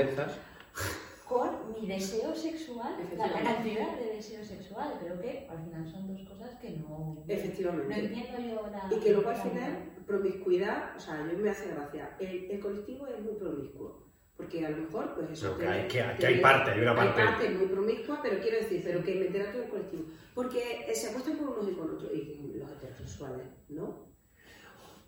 con 1.27 1.71
mi 1.73 1.87
deseo 1.87 2.35
sexual, 2.35 2.97
la, 3.17 3.41
cantidad 3.41 3.97
de 3.97 4.15
deseo 4.17 4.43
sexual. 4.43 4.93
Creo 5.01 5.19
que 5.19 5.47
al 5.49 5.63
final 5.63 5.89
son 5.89 6.05
dos 6.15 6.29
cosas 6.29 6.59
que 6.59 6.69
no, 6.71 7.15
no 7.15 7.23
Efectivamente. 7.27 7.99
entiendo 7.99 8.39
yo 8.39 8.69
la... 8.69 8.95
Y 8.95 8.99
que 8.99 9.13
luego 9.13 9.29
al 9.29 9.37
final, 9.37 9.93
promiscuidad, 10.05 10.95
o 10.95 10.99
sea, 10.99 11.19
a 11.21 11.23
mí 11.23 11.33
me 11.41 11.49
hace 11.49 11.69
gracia. 11.73 12.15
El, 12.19 12.51
el 12.51 12.59
colectivo 12.59 13.07
es 13.07 13.19
muy 13.23 13.33
promiscuo. 13.35 14.10
Porque 14.41 14.65
a 14.65 14.69
lo 14.71 14.77
mejor, 14.77 15.13
pues 15.13 15.29
eso. 15.31 15.51
No, 15.51 15.57
que 15.59 15.67
hay, 15.67 15.87
que, 15.87 16.03
que 16.19 16.25
hay 16.25 16.39
parte, 16.41 16.71
hay 16.71 16.81
una 16.81 16.95
parte. 16.95 17.21
Hay 17.21 17.27
parte 17.27 17.49
muy 17.51 17.67
promiscua, 17.67 18.19
pero 18.23 18.39
quiero 18.41 18.57
decir, 18.57 18.81
pero 18.83 19.03
que 19.03 19.15
meter 19.15 19.41
a 19.47 19.51
todo 19.51 19.63
el 19.63 19.69
colectivo. 19.69 20.03
Porque 20.33 20.91
se 20.95 21.09
apuestan 21.09 21.37
por 21.37 21.49
unos 21.49 21.69
y 21.69 21.75
por 21.75 21.91
otros, 21.91 22.11
y 22.11 22.57
los 22.57 22.71
heterosexuales, 22.71 23.45
¿no? 23.69 24.09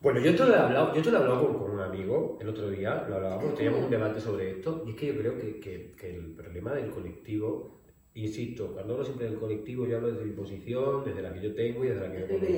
Bueno, 0.02 0.20
yo 0.20 0.36
te 0.36 0.46
lo 0.46 0.54
he 0.54 0.58
hablado, 0.58 0.94
yo 0.94 1.02
te 1.02 1.10
lo 1.12 1.18
he 1.18 1.22
hablado 1.22 1.48
con, 1.48 1.58
con 1.60 1.72
un 1.72 1.80
amigo 1.80 2.38
el 2.42 2.50
otro 2.50 2.70
día, 2.70 3.06
lo 3.10 3.16
hablábamos, 3.16 3.46
Ujú. 3.46 3.56
teníamos 3.56 3.86
un 3.86 3.90
debate 3.90 4.20
sobre 4.22 4.52
esto, 4.52 4.84
y 4.86 4.92
es 4.92 4.96
que 4.98 5.08
yo 5.08 5.18
creo 5.18 5.38
que- 5.40 5.60
que 5.98 6.16
el 6.16 6.34
problema 6.36 6.74
del 6.74 6.92
colectivo, 6.92 7.80
insisto, 8.16 8.72
cuando 8.74 8.94
hablo 8.94 9.06
siempre 9.06 9.28
del 9.30 9.40
colectivo, 9.40 9.88
yo 9.88 9.98
hablo 9.98 10.12
desde 10.12 10.26
mi 10.26 10.34
posición, 10.34 11.04
desde 11.04 11.22
la 11.22 11.34
que 11.34 11.42
yo 11.42 11.56
tengo 11.56 11.84
y 11.84 11.88
desde 11.90 12.02
la 12.02 12.12
que 12.12 12.20
yo 12.20 12.26
conozco. 12.28 12.56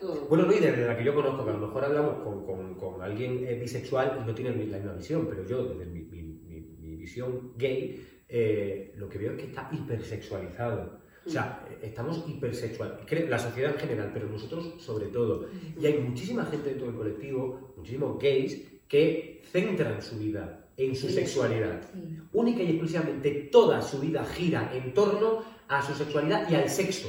Todo. 0.00 0.26
Bueno, 0.28 0.46
no, 0.46 0.52
y 0.52 0.60
desde 0.60 0.86
la 0.86 0.96
que 0.96 1.04
yo 1.04 1.14
conozco, 1.14 1.44
que 1.44 1.50
a 1.50 1.54
lo 1.54 1.66
mejor 1.66 1.84
hablamos 1.84 2.14
con, 2.22 2.44
con- 2.46 2.74
con 2.76 3.02
alguien 3.02 3.44
eh, 3.46 3.54
bisexual 3.60 4.20
y 4.22 4.26
no 4.26 4.34
tiene 4.34 4.50
la 4.50 4.56
misma 4.78 4.92
visión, 4.94 5.26
pero 5.28 5.44
yo, 5.44 5.64
desde 5.64 5.86
mi, 5.86 6.02
mi- 6.02 6.22
mi- 6.22 6.60
mi 6.78 6.96
visión 6.96 7.52
gay, 7.56 8.06
eh, 8.28 8.92
lo 8.96 9.08
que 9.08 9.18
veo 9.18 9.32
es 9.32 9.38
que 9.38 9.46
está 9.46 9.68
hipersexualizado. 9.72 10.98
O 11.26 11.30
sea, 11.30 11.66
eh, 11.70 11.78
estamos 11.82 12.24
hipersexual. 12.28 13.00
La 13.28 13.38
sociedad 13.38 13.72
en 13.74 13.78
general, 13.80 14.10
pero 14.14 14.28
nosotros 14.28 14.74
sobre 14.78 15.06
todo. 15.06 15.46
Y 15.80 15.84
hay 15.86 15.98
muchísima 15.98 16.44
gente 16.46 16.70
dentro 16.70 16.86
del 16.86 16.96
colectivo, 16.96 17.74
muchísimos 17.76 18.18
gays, 18.18 18.80
que 18.88 19.42
centran 19.44 20.00
su 20.00 20.18
vida 20.18 20.67
en 20.78 20.96
su 20.96 21.08
Sí. 21.08 21.14
sexualidad. 21.14 21.82
Sí. 21.92 22.18
Única 22.32 22.62
y 22.62 22.70
exclusivamente 22.70 23.30
toda 23.52 23.82
su 23.82 23.98
vida 24.00 24.24
gira 24.24 24.70
en 24.72 24.94
torno 24.94 25.42
a 25.68 25.82
su 25.82 25.92
sexualidad 25.94 26.48
y 26.50 26.54
al 26.54 26.70
sexo. 26.70 27.08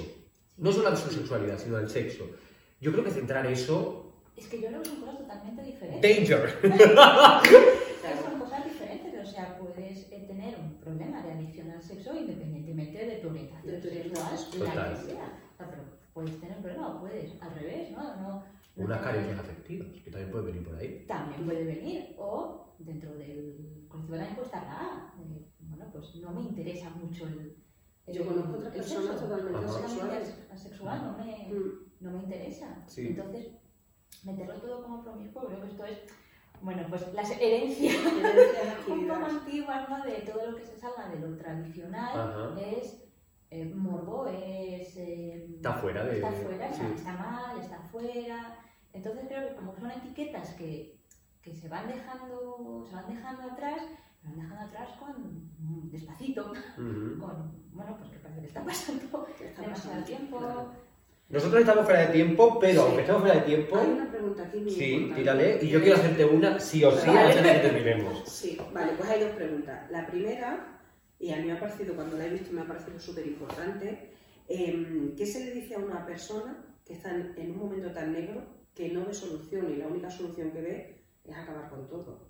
No 0.57 0.71
solo 0.73 0.89
a 0.89 0.95
su 0.97 1.09
sexualidad, 1.09 1.57
sino 1.57 1.77
al 1.77 1.89
sexo. 1.89 2.25
Yo 2.81 2.91
creo 2.91 3.03
que 3.05 3.11
centrar 3.11 3.45
eso. 3.45 4.11
Es 4.35 4.47
que 4.47 4.59
yo 4.61 4.67
que 4.69 4.85
son 4.89 4.99
cosas 5.01 5.17
totalmente 5.19 5.63
diferentes. 5.63 6.01
¡Danger! 6.01 6.59
Son 8.23 8.39
cosas 8.39 8.65
diferentes, 8.65 9.27
o 9.27 9.31
sea, 9.31 9.57
puedes 9.57 10.11
eh, 10.11 10.23
tener 10.27 10.55
un 10.59 10.75
problema 10.79 11.21
de 11.21 11.31
adicción 11.33 11.69
al 11.71 11.81
sexo 11.81 12.15
independientemente 12.15 13.05
de 13.05 13.15
tu 13.17 13.27
orientación 13.29 14.37
sexual, 14.37 14.67
la 14.67 14.73
Total. 14.73 14.97
que 15.05 15.11
sea. 15.11 15.39
Pero 15.57 15.71
puedes 16.13 16.39
tener 16.39 16.55
un 16.57 16.63
problema 16.63 16.95
o 16.95 16.99
puedes 17.01 17.31
al 17.41 17.53
revés, 17.55 17.91
¿no? 17.91 18.03
no, 18.03 18.15
no 18.17 18.43
Unas 18.77 19.01
carencias 19.01 19.39
afectivas, 19.39 19.87
que 20.03 20.09
también 20.11 20.31
pueden 20.31 20.47
venir 20.47 20.63
por 20.67 20.75
ahí. 20.77 21.05
También 21.07 21.45
puede 21.45 21.63
venir, 21.65 22.15
o 22.17 22.68
dentro 22.79 23.13
del 23.15 23.85
puede 23.89 24.23
estar 24.45 24.63
la 24.63 24.79
A. 24.79 25.13
eh, 25.21 25.45
bueno, 25.59 25.85
pues 25.91 26.15
no 26.15 26.31
me 26.31 26.41
interesa 26.41 26.89
mucho 26.91 27.27
el. 27.27 27.55
el- 28.07 28.15
Yo 28.15 28.25
conozco 28.25 28.53
otras 28.57 28.73
personas 28.73 29.19
totalmente 29.19 29.65
asexuales. 29.65 30.35
asexual 30.51 31.01
no 31.17 31.17
me, 31.25 31.47
Mm. 31.53 31.71
no 31.99 32.11
me 32.11 32.19
interesa. 32.23 32.83
Sí. 32.87 33.07
Entonces, 33.07 33.51
meterlo 34.23 34.55
todo 34.55 34.83
como 34.83 35.03
promiscuo, 35.03 35.45
creo 35.47 35.61
que 35.61 35.67
esto 35.67 35.85
es, 35.85 35.99
bueno, 36.61 36.85
pues 36.89 37.13
las 37.13 37.29
herencias 37.31 37.95
Herencias 38.03 38.87
un 38.87 39.07
poco 39.07 39.25
antiguas, 39.25 39.89
¿no? 39.89 40.03
De 40.03 40.11
todo 40.21 40.51
lo 40.51 40.57
que 40.57 40.65
se 40.65 40.77
salga 40.79 41.09
de 41.09 41.19
lo 41.19 41.37
tradicional 41.37 42.19
Ajá. 42.19 42.59
es 42.59 43.03
eh, 43.51 43.65
morbo, 43.65 44.27
es... 44.27 44.95
eh, 44.97 45.45
Está 45.55 45.73
fuera 45.73 46.03
de- 46.05 46.15
Está 46.17 46.31
fuera, 46.31 46.67
está, 46.69 46.87
sí. 46.87 46.93
está 46.95 47.13
mal, 47.13 47.59
está 47.59 47.79
fuera. 47.91 48.59
Entonces 48.93 49.25
creo 49.27 49.49
que 49.49 49.55
como 49.55 49.73
que 49.75 49.81
son 49.81 49.91
etiquetas 49.91 50.53
que, 50.55 50.98
que 51.49 51.55
se 51.55 51.67
van 51.67 51.87
dejando 51.87 52.85
se 52.87 52.95
van 52.95 53.07
dejando 53.07 53.43
atrás, 53.51 53.81
se 54.21 54.27
van 54.27 54.35
dejando 54.37 54.61
atrás 54.65 54.89
con 54.99 55.49
mm, 55.59 55.89
despacito, 55.89 56.53
con, 56.75 57.51
bueno, 57.73 57.97
pues 57.97 58.11
que 58.11 58.17
parece 58.19 58.41
que 58.41 58.47
está 58.47 58.63
pasando 58.63 59.27
¿Qué 59.37 59.47
está 59.47 59.61
demasiado 59.63 59.99
pasando? 60.01 60.05
tiempo. 60.05 60.37
Claro. 60.37 60.71
Nosotros 61.29 61.61
estamos 61.61 61.85
fuera 61.85 62.01
de 62.01 62.07
tiempo, 62.07 62.57
pero 62.59 62.73
Sí. 62.73 62.85
aunque 62.87 63.01
estemos 63.01 63.21
fuera 63.21 63.35
de 63.35 63.41
tiempo, 63.45 63.77
Hay 63.77 63.87
una 63.87 64.09
pregunta 64.09 64.43
aquí 64.43 64.59
muy 64.59 64.71
sí, 64.71 64.91
importante. 64.93 65.21
tírale. 65.21 65.59
Y 65.61 65.67
yo 65.69 65.81
quiero 65.81 65.95
hacerte 65.97 66.25
una 66.25 66.59
sí 66.59 66.83
o 66.83 66.91
sí 66.91 67.07
Vale. 67.07 67.19
antes 67.19 67.43
de 67.43 67.51
que 67.53 67.59
terminemos. 67.59 68.23
Sí, 68.27 68.57
vale, 68.73 68.93
pues 68.97 69.09
hay 69.09 69.21
dos 69.21 69.31
preguntas. 69.31 69.91
La 69.91 70.07
primera, 70.07 70.79
y 71.19 71.31
a 71.31 71.37
mí 71.37 71.43
me 71.45 71.53
ha 71.53 71.59
parecido, 71.59 71.95
cuando 71.95 72.17
la 72.17 72.25
he 72.25 72.29
visto, 72.29 72.51
me 72.51 72.61
ha 72.61 72.65
parecido 72.67 72.99
súper 72.99 73.27
importante. 73.27 74.11
¿Qué 74.47 75.25
se 75.25 75.45
le 75.45 75.51
dice 75.51 75.75
a 75.75 75.79
una 75.79 76.03
persona 76.05 76.65
que 76.83 76.93
está 76.93 77.13
en 77.13 77.51
un 77.51 77.57
momento 77.59 77.91
tan 77.91 78.11
negro 78.11 78.41
que 78.73 78.89
no 78.89 79.05
ve 79.05 79.13
solución 79.13 79.71
y 79.71 79.75
la 79.75 79.87
única 79.87 80.09
solución 80.09 80.49
que 80.51 80.61
ve 80.61 80.98
es 81.25 81.37
acabar 81.37 81.69
con 81.69 81.87
todo? 81.87 82.27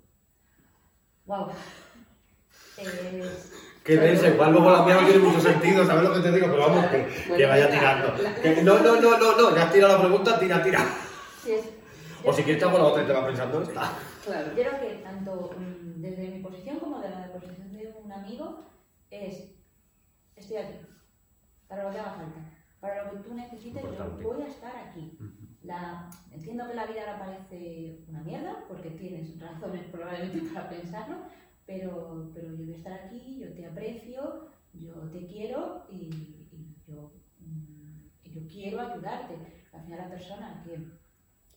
Wow. 1.26 1.48
Es- 2.76 3.52
Que 3.84 3.96
dense, 3.96 4.28
igual 4.34 4.52
luego 4.52 4.70
la 4.70 4.82
mía 4.84 5.00
no 5.00 5.06
tiene 5.06 5.22
mucho 5.24 5.40
sentido, 5.40 5.86
¿sabes 5.86 6.04
lo 6.04 6.14
que 6.14 6.20
te 6.20 6.32
digo? 6.32 6.46
Pero 6.48 6.60
vamos, 6.68 6.86
que, 6.86 6.98
Bueno, 6.98 7.36
que 7.36 7.46
vaya 7.46 7.70
tirando. 7.70 8.14
Que- 8.42 8.62
no, 8.62 8.78
no, 8.78 9.00
no, 9.00 9.18
no, 9.18 9.36
no, 9.36 9.56
ya 9.56 9.64
has 9.64 9.72
tirado 9.72 9.94
la 9.94 10.00
pregunta, 10.00 10.38
tira, 10.38 10.62
tira. 10.62 10.84
sí, 11.42 11.52
es- 11.52 11.70
O 12.22 12.32
si 12.32 12.42
quieres 12.42 12.62
te 12.62 12.68
hago 12.68 12.76
la 12.78 12.84
otra 12.84 13.02
y 13.02 13.06
te 13.06 13.12
vas 13.14 13.24
pensando 13.24 13.62
esta. 13.62 13.92
Claro. 14.24 14.48
Yo 14.48 14.54
creo 14.62 14.80
que 14.80 14.94
tanto 15.02 15.50
mm, 15.58 16.00
desde 16.02 16.28
mi 16.28 16.42
posición 16.42 16.78
como 16.78 17.00
de 17.00 17.08
la 17.08 17.32
posición 17.32 17.72
de 17.72 17.94
un 18.04 18.12
amigo 18.12 18.66
es, 19.10 19.44
estoy 20.36 20.56
aquí, 20.58 20.74
para 21.66 21.84
lo 21.84 21.90
que 21.90 21.98
haga 21.98 22.12
falta, 22.12 22.40
para 22.80 23.04
lo 23.04 23.10
que 23.12 23.16
tú 23.28 23.34
necesites, 23.34 23.82
yo 23.82 24.10
voy 24.22 24.42
a 24.42 24.48
estar 24.48 24.76
aquí. 24.76 25.16
La, 25.62 26.08
entiendo 26.30 26.66
que 26.66 26.74
la 26.74 26.86
vida 26.86 27.00
ahora 27.02 27.18
parece 27.18 28.04
una 28.08 28.22
mierda, 28.22 28.64
porque 28.66 28.90
tienes 28.90 29.38
razones 29.38 29.84
probablemente 29.90 30.40
para 30.54 30.70
pensarlo, 30.70 31.16
pero, 31.66 32.30
pero 32.34 32.54
yo 32.54 32.64
voy 32.64 32.74
a 32.74 32.76
estar 32.76 32.92
aquí, 32.92 33.38
yo 33.38 33.52
te 33.52 33.66
aprecio, 33.66 34.48
yo 34.72 34.94
te 35.10 35.26
quiero 35.26 35.86
y, 35.90 36.46
y 36.50 36.76
yo, 36.86 37.12
mm, 37.40 38.08
y 38.24 38.30
yo 38.30 38.46
quiero 38.46 38.80
ayudarte. 38.80 39.34
Al 39.72 39.82
final 39.82 39.98
la 39.98 40.08
persona 40.08 40.62
que, 40.64 40.78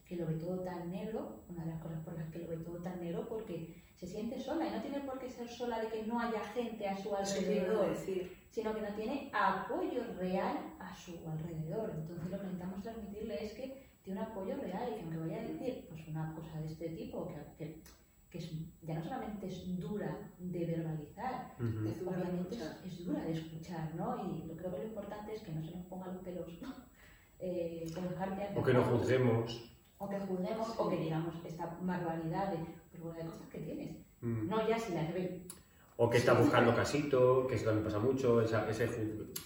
que 0.06 0.16
lo 0.18 0.28
ve 0.28 0.36
todo 0.36 0.60
tan 0.60 0.92
negro, 0.92 1.44
una 1.50 1.64
de 1.64 1.72
las 1.72 1.82
cosas 1.82 2.00
por 2.04 2.14
las 2.18 2.30
que 2.30 2.40
lo 2.40 2.48
ve 2.48 2.58
todo 2.58 2.78
tan 2.82 3.00
negro, 3.00 3.28
porque 3.28 3.82
se 3.96 4.08
siente 4.08 4.40
sola 4.40 4.68
y 4.68 4.72
no 4.72 4.82
tiene 4.82 5.00
por 5.00 5.18
qué 5.18 5.30
ser 5.30 5.48
sola 5.48 5.80
de 5.80 5.88
que 5.88 6.06
no 6.06 6.20
haya 6.20 6.44
gente 6.54 6.88
a 6.88 6.98
su 6.98 7.16
alrededor 7.16 7.90
decir. 7.90 8.36
sino 8.50 8.76
que 8.76 8.82
no 8.82 8.94
tiene 8.96 9.32
apoyo 9.34 10.04
real 10.18 10.58
a 10.80 10.94
su 10.94 11.18
alrededor. 11.28 11.92
Entonces 11.96 12.30
lo 12.30 12.38
que 12.38 12.44
necesitamos 12.44 12.84
transmitirle 12.84 13.46
es 13.46 13.54
que 13.54 13.93
tiene 14.04 14.20
un 14.20 14.26
apoyo 14.28 14.56
real 14.58 14.90
y 14.92 14.96
que 14.96 15.02
aunque 15.04 15.18
vaya 15.18 15.38
a 15.40 15.44
decir 15.48 15.86
pues 15.90 16.08
una 16.08 16.34
cosa 16.36 16.60
de 16.62 16.68
este 16.68 16.90
tipo, 16.90 17.28
que, 17.28 17.36
que, 17.66 17.82
que 18.30 18.38
es, 18.38 18.52
ya 18.82 18.96
no 18.96 19.04
solamente 19.04 19.48
es 19.48 19.80
dura 19.80 20.18
de 20.40 20.66
verbalizar, 20.66 21.54
Es 21.88 22.00
dura 22.00 22.18
de 22.18 22.24
obviamente 22.24 22.56
es, 22.56 22.62
escuchar. 22.62 22.86
es 22.88 23.06
dura 23.06 23.22
de 23.24 23.32
escuchar, 23.34 23.96
¿no? 23.96 24.16
Y 24.26 24.48
lo 24.48 24.56
creo 24.58 24.72
que 24.72 24.78
lo 24.80 24.84
importante 24.86 25.36
es 25.36 25.42
que 25.42 25.52
no 25.54 25.64
se 25.64 25.72
nos 25.72 25.86
pongan 25.86 26.14
los 26.16 26.24
pelos 26.24 26.48
eh, 27.40 27.86
dejarte 27.96 28.60
O 28.60 28.64
que 28.64 28.74
no 28.74 28.84
juzguemos. 28.84 29.70
o 29.98 30.10
que 30.10 30.20
juzguemos 30.20 30.80
o 30.80 30.90
que 30.90 30.98
digamos 30.98 31.36
esta 31.46 31.78
barbaridad 31.82 32.52
de, 32.52 32.58
pero 32.92 33.04
bueno, 33.06 33.20
hay 33.22 33.28
cosas 33.28 33.48
que 33.50 33.60
tienes. 33.60 33.96
Mm. 34.22 34.48
No 34.50 34.68
ya 34.68 34.78
si 34.80 34.94
las 34.94 35.14
ven. 35.14 35.44
O 35.98 36.10
que 36.10 36.18
está 36.18 36.34
buscando 36.34 36.74
casito, 36.76 37.46
que 37.48 37.56
eso 37.56 37.66
también 37.66 37.86
pasa 37.86 38.00
mucho, 38.00 38.42
esa- 38.42 38.68
ese, 38.68 38.86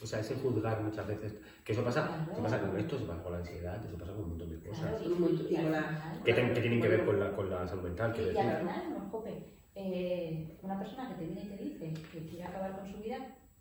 o 0.02 0.06
sea, 0.06 0.20
ese 0.22 0.36
juzgar 0.36 0.82
muchas 0.82 1.06
veces. 1.06 1.36
Que 1.66 1.74
eso 1.74 1.84
pasa, 1.84 2.08
Claro. 2.08 2.32
eso 2.32 2.42
pasa 2.44 2.62
con 2.62 2.78
esto, 2.80 2.96
eso 2.96 3.06
pasa 3.06 3.22
con 3.24 3.32
la 3.34 3.38
ansiedad, 3.40 3.86
eso 3.86 3.98
pasa 3.98 4.12
con 4.14 4.24
un 4.24 4.30
montón 4.30 4.50
de 4.52 4.60
cosas. 4.70 4.90
Claro, 4.92 4.98
y, 5.04 5.08
Un 5.12 5.22
montón- 5.22 5.48
y 5.50 5.54
y 5.54 5.56
al 5.58 5.64
con 5.64 5.72
la- 5.74 5.84
final- 5.84 6.22
Que, 6.24 6.34
ten- 6.34 6.54
que 6.54 6.62
tienen 6.62 6.82
que 6.82 6.88
ver 6.88 7.06
con 7.06 7.20
la, 7.20 7.32
con 7.36 7.50
la 7.50 7.68
salud 7.68 7.84
mental, 7.84 8.14
Y, 8.18 8.22
y 8.22 8.38
al 8.38 8.58
final, 8.60 8.84
no, 8.94 9.10
jope, 9.12 9.44
eh, 9.76 10.58
una 10.62 10.80
persona 10.80 11.10
que 11.10 11.16
te 11.16 11.26
viene 11.26 11.42
y 11.42 11.48
te 11.50 11.64
dice 11.64 11.94
que 12.14 12.26
quiere 12.28 12.46
acabar 12.46 12.78
con 12.80 12.90
su 12.92 12.98
vida, 13.00 13.18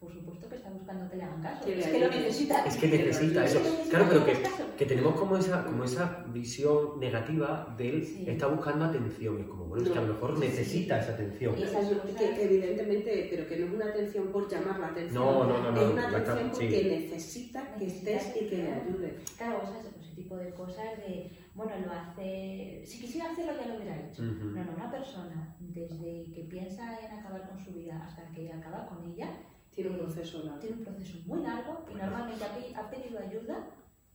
por 0.06 0.14
supuesto 0.14 0.48
que 0.48 0.54
está 0.56 0.70
buscando 0.70 1.10
que 1.10 1.16
le 1.16 1.24
hagan 1.24 1.42
caso. 1.42 1.66
Es 1.68 1.86
que 1.88 1.98
lo 1.98 2.06
ayude. 2.06 2.20
necesita. 2.20 2.64
Es 2.64 2.76
que 2.76 2.86
necesita 2.88 3.44
eso. 3.44 3.60
Claro, 3.90 4.06
pero 4.08 4.24
que 4.24 4.36
que, 4.78 4.86
tenemos 4.86 5.18
como 5.18 5.36
esa, 5.36 5.64
como 5.64 5.82
esa 5.84 6.24
visión 6.28 7.00
negativa 7.00 7.74
de 7.76 7.88
él 7.88 8.04
Sí. 8.06 8.24
está 8.28 8.46
buscando 8.46 8.84
atención. 8.84 9.40
Es 9.40 9.46
como, 9.46 9.64
bueno, 9.64 9.84
es 9.84 9.90
que 9.90 9.98
a 9.98 10.02
lo 10.02 10.14
mejor 10.14 10.38
necesita 10.38 11.00
esa 11.00 11.12
atención. 11.14 11.58
Y 11.58 11.62
esas 11.64 11.86
Que- 11.88 12.44
evidentemente, 12.44 13.26
pero 13.30 13.48
que 13.48 13.56
no 13.58 13.66
es 13.66 13.72
una 13.74 13.86
atención 13.86 14.28
por 14.28 14.48
llamar 14.48 14.78
la 14.78 14.86
atención. 14.88 15.24
No, 15.24 15.44
no, 15.44 15.58
no, 15.62 15.70
no, 15.72 15.80
Es 15.80 15.90
una 15.92 16.06
atención 16.08 16.38
sí. 16.38 16.50
porque 16.52 16.84
necesita 16.84 17.74
que 17.74 17.86
estés 17.86 18.36
y 18.40 18.46
que 18.46 18.56
le 18.58 18.72
ayudes. 18.72 19.12
Claro, 19.36 19.62
esas- 19.64 19.86
ese 20.00 20.14
tipo 20.14 20.36
de 20.36 20.50
cosas 20.50 20.96
de, 20.98 21.30
bueno, 21.54 21.72
lo 21.84 21.92
hace, 21.92 22.82
si 22.84 23.00
quisiera 23.00 23.30
hacerlo 23.32 23.52
ya 23.58 23.66
lo 23.66 23.76
hubiera 23.76 23.96
hecho. 24.06 24.22
Ujú. 24.22 24.44
No, 24.54 24.64
no, 24.64 24.72
una 24.76 24.90
persona 24.90 25.56
desde 25.58 26.30
que 26.34 26.46
piensa 26.48 26.98
en 27.00 27.18
acabar 27.18 27.48
con 27.48 27.58
su 27.58 27.72
vida 27.72 28.02
hasta 28.06 28.22
que 28.34 28.52
acaba 28.52 28.86
con 28.86 29.02
ella, 29.10 29.28
Tiene 29.76 29.90
un 29.90 29.98
proceso 29.98 30.42
largo. 30.42 30.58
tiene 30.58 30.76
un 30.78 30.84
proceso 30.84 31.18
muy 31.26 31.42
largo 31.42 31.84
y 31.92 31.94
normalmente 31.94 32.44
ha, 32.44 32.54
pe- 32.56 32.74
ha 32.74 32.90
pedido 32.90 33.18
ayuda 33.20 33.68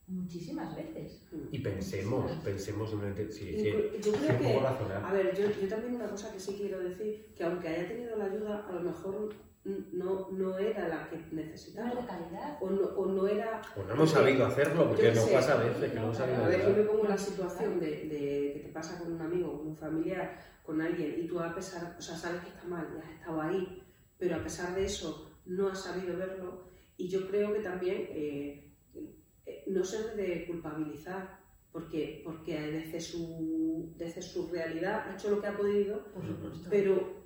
muchísimas 0.08 0.74
veces. 0.76 1.22
Y 1.52 1.58
pensemos, 1.60 2.30
pensemos 2.44 2.90
simplemente, 2.90 3.30
sí, 3.30 3.54
sí, 3.56 3.72
yo 4.04 4.12
creo 4.12 4.38
que, 4.38 4.58
a 5.06 5.12
ver, 5.12 5.34
yo, 5.38 5.46
yo 5.60 5.68
también 5.68 5.94
una 5.94 6.08
cosa 6.08 6.30
que 6.32 6.40
sí 6.40 6.56
quiero 6.58 6.80
decir, 6.80 7.32
que 7.36 7.44
aunque 7.44 7.68
haya 7.68 7.88
tenido 7.88 8.16
la 8.16 8.24
ayuda, 8.26 8.66
a 8.68 8.72
lo 8.72 8.80
mejor 8.80 9.32
no, 9.64 10.28
no 10.32 10.58
era 10.58 10.88
la 10.88 11.08
que 11.08 11.16
No 11.16 11.22
es 11.22 11.30
de 11.30 11.36
necesitaba. 11.44 12.04
calidad. 12.06 12.58
O 12.60 12.68
no, 12.68 12.84
o 12.84 13.06
no 13.06 13.28
era... 13.28 13.62
O 13.76 13.84
no 13.84 13.94
hemos 13.94 14.10
sabido 14.10 14.44
hacerlo, 14.44 14.88
porque 14.88 15.12
nos 15.12 15.28
pasa 15.30 15.52
a 15.54 15.62
veces 15.64 15.90
que 15.92 15.96
no 15.96 16.02
hemos 16.06 16.16
sabido 16.16 16.44
A 16.44 16.48
ver, 16.48 16.62
yo 16.68 16.76
me 16.76 16.82
pongo 16.82 17.04
en 17.04 17.10
la 17.10 17.18
situación 17.18 17.78
de, 17.78 17.86
de 17.86 18.50
que 18.54 18.60
te 18.66 18.68
pasa 18.72 18.98
con 18.98 19.12
un 19.12 19.22
amigo, 19.22 19.56
con 19.56 19.68
un 19.68 19.76
familiar, 19.76 20.36
con 20.64 20.80
alguien, 20.80 21.14
y 21.16 21.28
tú 21.28 21.38
a 21.38 21.54
pesar, 21.54 21.94
o 21.96 22.02
sea, 22.02 22.16
sabes 22.16 22.42
que 22.42 22.48
está 22.48 22.64
mal, 22.64 22.88
ya 22.92 23.04
has 23.08 23.14
estado 23.20 23.40
ahí, 23.40 23.82
pero 24.18 24.34
a 24.36 24.42
pesar 24.42 24.74
de 24.74 24.84
eso 24.84 25.28
no 25.46 25.68
has 25.68 25.82
sabido 25.82 26.16
verlo, 26.16 26.64
y 26.96 27.08
yo 27.08 27.26
creo 27.28 27.52
que 27.52 27.60
también 27.60 28.06
eh, 28.10 28.72
eh, 29.44 29.64
no 29.66 29.84
se 29.84 30.14
debe 30.14 30.28
de 30.38 30.46
culpabilizar, 30.46 31.40
porque, 31.72 32.20
porque 32.24 32.60
desde 32.60 33.00
su, 33.00 33.94
desde 33.96 34.20
su 34.22 34.48
realidad 34.48 35.08
ha 35.08 35.14
hecho 35.14 35.30
lo 35.30 35.40
que 35.40 35.46
ha 35.46 35.56
podido, 35.56 36.04
Por 36.12 36.26
supuesto. 36.26 36.68
pero 36.70 37.22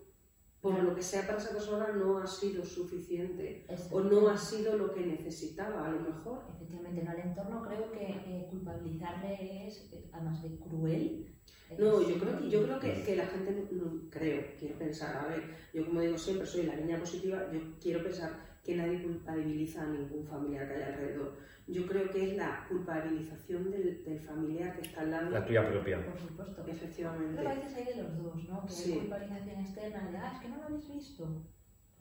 por 0.60 0.82
lo 0.82 0.94
que 0.94 1.02
sea 1.02 1.26
para 1.26 1.38
esa 1.38 1.52
persona 1.52 1.92
no 1.92 2.18
ha 2.18 2.26
sido 2.26 2.64
suficiente, 2.64 3.66
o 3.90 4.00
no 4.00 4.28
ha 4.28 4.36
sido 4.36 4.76
lo 4.76 4.92
que 4.92 5.06
necesitaba, 5.06 5.86
a 5.86 5.90
lo 5.90 6.00
mejor. 6.00 6.42
Efectivamente, 6.56 7.02
en 7.02 7.08
el 7.08 7.20
entorno 7.20 7.62
creo 7.62 7.92
que 7.92 8.04
eh, 8.04 8.46
culpabilizarle 8.50 9.66
es, 9.68 9.88
además 10.12 10.42
de 10.42 10.58
cruel. 10.58 11.35
No, 11.78 12.00
yo 12.00 12.18
creo, 12.18 12.38
que- 12.38 12.48
yo 12.50 12.62
creo 12.62 12.78
que, 12.80 13.02
que 13.02 13.16
la 13.16 13.26
gente 13.26 13.68
no, 13.72 14.08
creo, 14.10 14.44
quiero 14.58 14.78
pensar, 14.78 15.16
a 15.16 15.26
ver, 15.26 15.42
yo 15.74 15.84
como 15.84 16.00
digo 16.00 16.16
siempre 16.16 16.46
soy 16.46 16.64
la 16.66 16.76
niña 16.76 16.98
positiva, 16.98 17.50
yo 17.52 17.60
quiero 17.80 18.02
pensar 18.04 18.30
que 18.62 18.76
nadie 18.76 19.02
culpabiliza 19.02 19.82
a 19.82 19.86
ningún 19.86 20.24
familiar 20.26 20.66
que 20.68 20.74
haya 20.74 20.86
alrededor. 20.88 21.36
Yo 21.68 21.86
creo 21.86 22.08
que 22.10 22.30
es 22.30 22.36
la 22.36 22.64
culpabilización 22.68 23.70
del, 23.70 24.04
del 24.04 24.20
familiar 24.20 24.74
que 24.76 24.82
está 24.82 25.00
al 25.02 25.10
lado. 25.10 25.30
La 25.30 25.44
tuya 25.44 25.68
propia. 25.68 26.04
Por 26.06 26.18
supuesto. 26.20 26.64
Efectivamente. 26.66 27.34
Pero 27.36 27.48
a 27.50 27.54
veces 27.54 27.74
hay 27.74 27.84
de 27.84 28.02
los 28.02 28.16
dos, 28.16 28.48
¿no? 28.48 28.66
Que 28.66 28.72
Sí. 28.72 28.92
hay 28.92 28.98
culpabilización 29.00 29.60
externa 29.60 30.10
de, 30.10 30.16
ah, 30.18 30.32
es 30.34 30.40
que 30.40 30.48
no 30.48 30.56
lo 30.58 30.62
habéis 30.64 30.88
visto. 30.88 31.44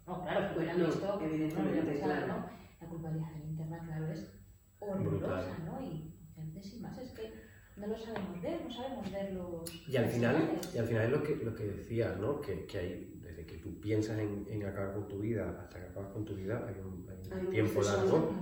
No, 0.08 0.22
claro, 0.22 0.56
hubieran 0.56 0.80
No, 0.80 0.86
visto, 0.86 1.20
evidentemente, 1.22 1.82
no 1.82 1.86
pasado, 1.94 2.14
claro. 2.14 2.28
¿no? 2.28 2.50
La 2.82 2.88
culpabilización 2.88 3.50
interna, 3.50 3.80
claro, 3.86 4.12
es 4.12 4.32
horrorosa, 4.80 5.10
Brutal. 5.10 5.66
¿no? 5.66 5.82
Y 5.82 6.14
a 6.38 6.42
veces, 6.46 6.72
sin 6.72 6.82
más, 6.84 6.98
es 7.00 7.12
que 7.12 7.34
no 7.78 7.88
lo 7.88 7.98
sabemos 7.98 8.42
ver, 8.42 8.62
no 8.64 8.72
sabemos 8.72 9.12
ver 9.12 9.34
los... 9.34 9.88
Y 9.90 9.98
al 9.98 10.06
final, 10.06 10.36
señales. 10.36 10.76
y 10.76 10.78
al 10.78 10.86
final 10.86 11.04
es 11.06 11.12
lo 11.12 11.24
que, 11.24 11.36
lo 11.44 11.56
que 11.56 11.64
decías, 11.66 12.18
¿no? 12.20 12.42
Que, 12.42 12.66
que 12.66 12.78
hay, 12.78 13.20
desde 13.22 13.46
que 13.46 13.58
tú 13.58 13.80
piensas 13.82 14.18
en, 14.20 14.46
en 14.50 14.66
acabar 14.66 14.94
con 14.94 15.08
tu 15.08 15.20
vida 15.20 15.60
hasta 15.62 15.80
que 15.80 15.86
acabas 15.88 16.10
con 16.12 16.24
tu 16.26 16.36
vida, 16.36 16.66
hay 16.68 16.76
un, 16.80 17.06
hay 17.10 17.18
un 17.28 17.34
Hay 17.34 17.46
un 17.46 17.52
tiempo 17.52 17.82
largo. 17.82 18.34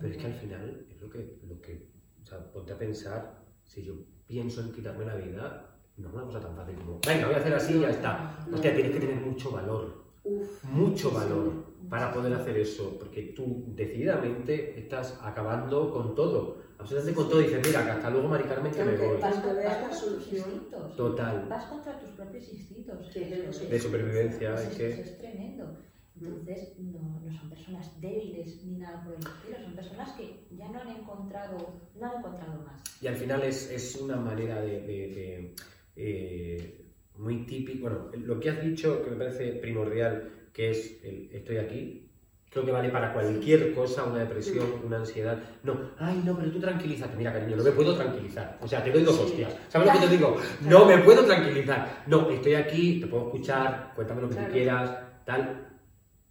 Pero 0.00 0.12
es 0.12 0.18
que 0.18 0.26
al 0.26 0.34
final 0.34 0.86
es 0.90 1.00
lo 1.00 1.08
que, 1.08 1.38
lo 1.46 1.60
que, 1.60 1.88
o 2.22 2.26
sea, 2.26 2.52
ponte 2.52 2.72
a 2.72 2.78
pensar, 2.78 3.44
si 3.64 3.82
yo 3.84 3.94
pienso 4.26 4.60
en 4.60 4.72
quitarme 4.72 5.04
la 5.04 5.14
vida, 5.14 5.66
no 5.96 6.08
es 6.08 6.14
una 6.14 6.24
cosa 6.24 6.40
tan 6.40 6.56
fácil 6.56 6.74
como, 6.76 7.00
venga, 7.06 7.26
voy 7.26 7.34
a 7.34 7.38
hacer 7.38 7.54
así 7.54 7.74
y 7.76 7.80
ya 7.80 7.90
está. 7.90 8.44
No. 8.48 8.56
Hostia, 8.56 8.74
tienes 8.74 8.92
que 8.92 9.00
tener 9.00 9.16
mucho 9.16 9.52
valor, 9.52 10.04
Uf, 10.24 10.64
mucho 10.64 11.10
sí. 11.10 11.14
valor 11.14 11.70
para 11.88 12.12
poder 12.12 12.32
hacer 12.34 12.56
eso, 12.56 12.96
porque 12.98 13.22
tú 13.36 13.64
decididamente 13.68 14.78
estás 14.78 15.18
acabando 15.22 15.90
con 15.92 16.14
todo, 16.14 16.59
absolutamente 16.80 17.14
con 17.14 17.28
todo, 17.28 17.40
y 17.40 17.44
dices, 17.44 17.66
mira, 17.66 17.84
que 17.84 17.90
hasta 17.90 18.10
luego, 18.10 18.28
Mari 18.28 18.44
Carmen, 18.44 18.72
que 18.72 18.84
me 18.84 18.96
voy. 18.96 19.20
vas- 19.20 19.34
contra 19.36 19.90
tus 19.90 20.32
instintos. 20.32 20.96
Total. 20.96 21.46
Vas 21.48 21.64
contra 21.64 22.00
tus 22.00 22.10
propios 22.10 22.48
instintos. 22.52 23.14
De 23.14 23.78
supervivencia, 23.80 24.54
eso 24.54 24.62
es 24.62 24.68
es, 24.70 24.76
que- 24.76 24.90
eso 24.90 25.02
es 25.02 25.18
tremendo. 25.18 25.76
Entonces, 26.20 26.74
no, 26.78 27.20
no 27.24 27.32
son 27.38 27.48
personas 27.48 27.98
débiles 28.00 28.62
ni 28.64 28.76
nada 28.78 29.02
por 29.04 29.14
el 29.14 29.20
estilo, 29.20 29.64
son 29.64 29.74
personas 29.74 30.10
que 30.18 30.46
ya 30.54 30.68
no 30.68 30.80
han 30.80 30.88
encontrado, 30.90 31.80
no 31.98 32.06
han 32.10 32.18
encontrado 32.18 32.62
más. 32.62 32.82
Y 33.00 33.06
al 33.06 33.16
final 33.16 33.42
es, 33.42 33.70
es 33.70 33.96
una 33.96 34.16
manera 34.16 34.60
de, 34.60 34.80
de- 34.82 35.08
de, 35.08 35.54
eh, 35.96 36.84
muy 37.16 37.46
típico. 37.46 37.82
Bueno, 37.88 38.10
lo 38.12 38.38
que 38.40 38.50
has 38.50 38.62
dicho 38.62 39.02
que 39.02 39.10
me 39.10 39.16
parece 39.16 39.52
primordial, 39.52 40.48
que 40.52 40.70
es 40.70 41.02
el 41.04 41.30
estoy 41.32 41.56
aquí, 41.58 42.09
creo 42.50 42.64
que 42.64 42.72
vale 42.72 42.88
para 42.90 43.12
cualquier 43.12 43.72
cosa, 43.74 44.04
una 44.04 44.18
depresión, 44.18 44.66
una 44.84 44.96
ansiedad. 44.98 45.38
No, 45.62 45.78
ay, 45.98 46.20
no, 46.24 46.36
pero 46.36 46.50
tú 46.50 46.58
tranquilízate. 46.58 47.16
Mira, 47.16 47.32
cariño, 47.32 47.56
no 47.56 47.62
me 47.62 47.70
puedo 47.70 47.94
tranquilizar. 47.94 48.58
O 48.60 48.66
sea, 48.66 48.82
te 48.82 48.90
doy 48.90 49.02
dos 49.04 49.14
Sí. 49.16 49.22
hostias. 49.22 49.56
¿Sabes 49.68 49.86
lo 49.88 50.00
que 50.00 50.06
te 50.06 50.12
digo? 50.16 50.36
No 50.62 50.84
me 50.84 50.98
puedo 50.98 51.24
tranquilizar. 51.24 52.02
No, 52.08 52.28
estoy 52.28 52.54
aquí, 52.54 53.00
te 53.00 53.06
puedo 53.06 53.26
escuchar, 53.26 53.92
cuéntame 53.94 54.22
lo 54.22 54.28
que 54.28 54.34
tú 54.36 54.52
quieras, 54.52 54.98
tal. 55.24 55.68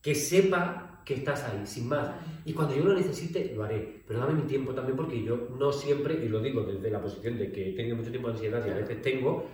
Que 0.02 0.14
sepa 0.14 1.02
que 1.06 1.16
estás 1.16 1.44
ahí, 1.46 1.62
sin 1.66 1.88
más. 1.88 2.08
Y 2.46 2.54
cuando 2.54 2.76
yo 2.76 2.84
lo 2.84 2.94
necesite, 2.94 3.52
lo 3.56 3.64
haré. 3.64 4.04
Pero 4.08 4.20
dame 4.20 4.34
mi 4.34 4.42
tiempo 4.44 4.74
también 4.74 4.96
porque 4.98 5.24
yo 5.24 5.48
no 5.58 5.72
siempre, 5.72 6.14
y 6.24 6.28
lo 6.30 6.40
digo 6.42 6.62
desde 6.64 6.92
la 6.92 7.02
posición 7.02 7.38
de 7.38 7.52
que 7.52 7.70
he 7.70 7.74
tenido 7.74 7.96
mucho 7.96 8.10
tiempo 8.10 8.28
de 8.28 8.34
ansiedad 8.36 8.64
y 8.66 8.70
a 8.70 8.76
veces 8.76 9.02
tengo, 9.02 9.48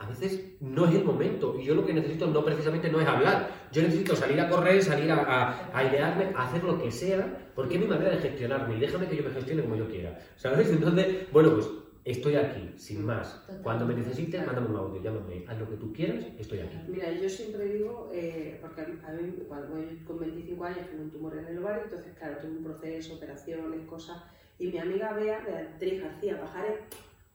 a 0.00 0.06
veces 0.06 0.56
no 0.60 0.86
es 0.86 0.94
el 0.94 1.04
momento. 1.04 1.56
Y 1.60 1.64
yo 1.64 1.74
lo 1.74 1.84
que 1.84 1.92
necesito 1.92 2.26
no 2.26 2.42
precisamente 2.42 2.90
no 2.90 3.00
es 3.00 3.06
hablar. 3.06 3.50
Yo 3.70 3.82
necesito 3.82 4.16
salir 4.16 4.40
a 4.40 4.48
correr, 4.48 4.82
salir 4.82 5.12
a, 5.12 5.20
a, 5.20 5.78
a 5.78 5.84
idearme, 5.84 6.32
a 6.34 6.48
hacer 6.48 6.64
lo 6.64 6.82
que 6.82 6.90
sea, 6.90 7.52
porque 7.54 7.74
es 7.74 7.80
mi 7.82 7.86
manera 7.86 8.10
de 8.12 8.16
gestionarme. 8.16 8.76
Y 8.76 8.80
déjame 8.80 9.06
que 9.06 9.16
yo 9.16 9.22
me 9.22 9.30
gestione 9.30 9.62
como 9.62 9.76
yo 9.76 9.86
quiera. 9.88 10.18
¿Sabes? 10.36 10.70
Entonces, 10.72 11.30
bueno, 11.30 11.54
pues 11.54 11.68
estoy 12.04 12.36
aquí, 12.36 12.72
sin 12.76 13.04
más. 13.04 13.44
Cuando 13.62 13.84
me 13.84 13.92
necesites, 13.92 14.46
mándame 14.46 14.68
un 14.68 14.76
audio, 14.76 15.02
llámame, 15.02 15.44
haz 15.46 15.58
lo 15.58 15.68
que 15.68 15.76
tú 15.76 15.92
quieras, 15.92 16.24
estoy 16.38 16.60
aquí. 16.60 16.78
Mira, 16.88 17.12
yo 17.12 17.28
siempre 17.28 17.66
digo, 17.66 18.10
eh, 18.12 18.58
porque 18.62 18.80
a 18.80 18.86
mí, 18.86 19.44
cuando 19.46 19.76
con 20.06 20.18
25 20.18 20.64
años 20.64 20.90
tuve 20.90 21.02
un 21.02 21.10
tumor 21.10 21.36
en 21.36 21.46
el 21.46 21.58
ovario, 21.58 21.82
entonces, 21.84 22.14
claro, 22.18 22.38
tuve 22.38 22.52
un 22.52 22.64
proceso, 22.64 23.14
operaciones, 23.16 23.86
cosas. 23.86 24.22
Y 24.58 24.68
mi 24.68 24.78
amiga 24.78 25.12
Bea, 25.12 25.40
Beatriz 25.40 26.02
García 26.02 26.40
Pajares, 26.40 26.80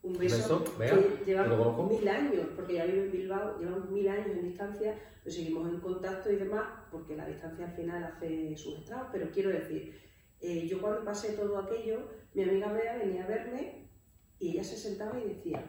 un 0.05 0.13
beso, 0.17 0.59
beso, 0.59 0.77
Bea, 0.77 1.17
que 1.17 1.25
llevamos 1.25 1.91
mil 1.91 2.07
años, 2.07 2.47
porque 2.55 2.75
ya 2.75 2.85
vive 2.85 3.05
en 3.05 3.11
Bilbao, 3.11 3.59
llevamos 3.59 3.89
mil 3.89 4.07
años 4.07 4.27
en 4.27 4.43
distancia, 4.43 4.95
nos 5.25 5.33
seguimos 5.33 5.67
en 5.67 5.79
contacto 5.79 6.31
y 6.31 6.35
demás, 6.35 6.67
porque 6.91 7.15
la 7.15 7.25
distancia 7.25 7.65
al 7.65 7.75
final 7.75 8.03
hace 8.03 8.55
sus 8.55 8.79
estragos, 8.79 9.07
pero 9.11 9.31
quiero 9.31 9.49
decir, 9.49 9.99
eh, 10.41 10.67
yo 10.67 10.79
cuando 10.79 11.03
pasé 11.03 11.33
todo 11.33 11.57
aquello, 11.57 12.07
mi 12.35 12.43
amiga 12.43 12.71
Bea 12.71 12.97
venía 12.97 13.23
a 13.23 13.27
verme 13.27 13.89
y 14.37 14.51
ella 14.51 14.63
se 14.63 14.77
sentaba 14.77 15.19
y 15.19 15.27
decía, 15.27 15.65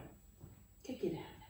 ¿qué 0.82 0.98
quieres 0.98 1.20
hacer? 1.20 1.48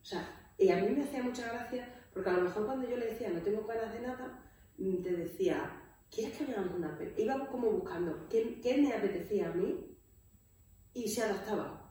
O 0.00 0.04
sea, 0.04 0.54
y 0.58 0.68
a 0.68 0.76
mí 0.76 0.94
me 0.94 1.02
hacía 1.02 1.24
mucha 1.24 1.52
gracia, 1.52 1.92
porque 2.14 2.30
a 2.30 2.34
lo 2.34 2.42
mejor 2.42 2.66
cuando 2.66 2.88
yo 2.88 2.96
le 2.98 3.06
decía, 3.06 3.30
no 3.30 3.40
tengo 3.40 3.66
ganas 3.66 3.92
de 3.92 4.00
nada, 4.00 4.44
mm, 4.78 5.02
te 5.02 5.10
decía, 5.10 5.82
¿quieres 6.08 6.38
que 6.38 6.44
hagamos 6.44 6.74
una 6.76 6.96
peli? 6.96 7.14
Iba 7.16 7.48
como 7.48 7.68
buscando 7.72 8.28
qué, 8.28 8.60
qué 8.60 8.78
me 8.80 8.92
apetecía 8.92 9.48
a 9.48 9.54
mí 9.54 9.98
y 10.94 11.08
se 11.08 11.22
adaptaba. 11.22 11.81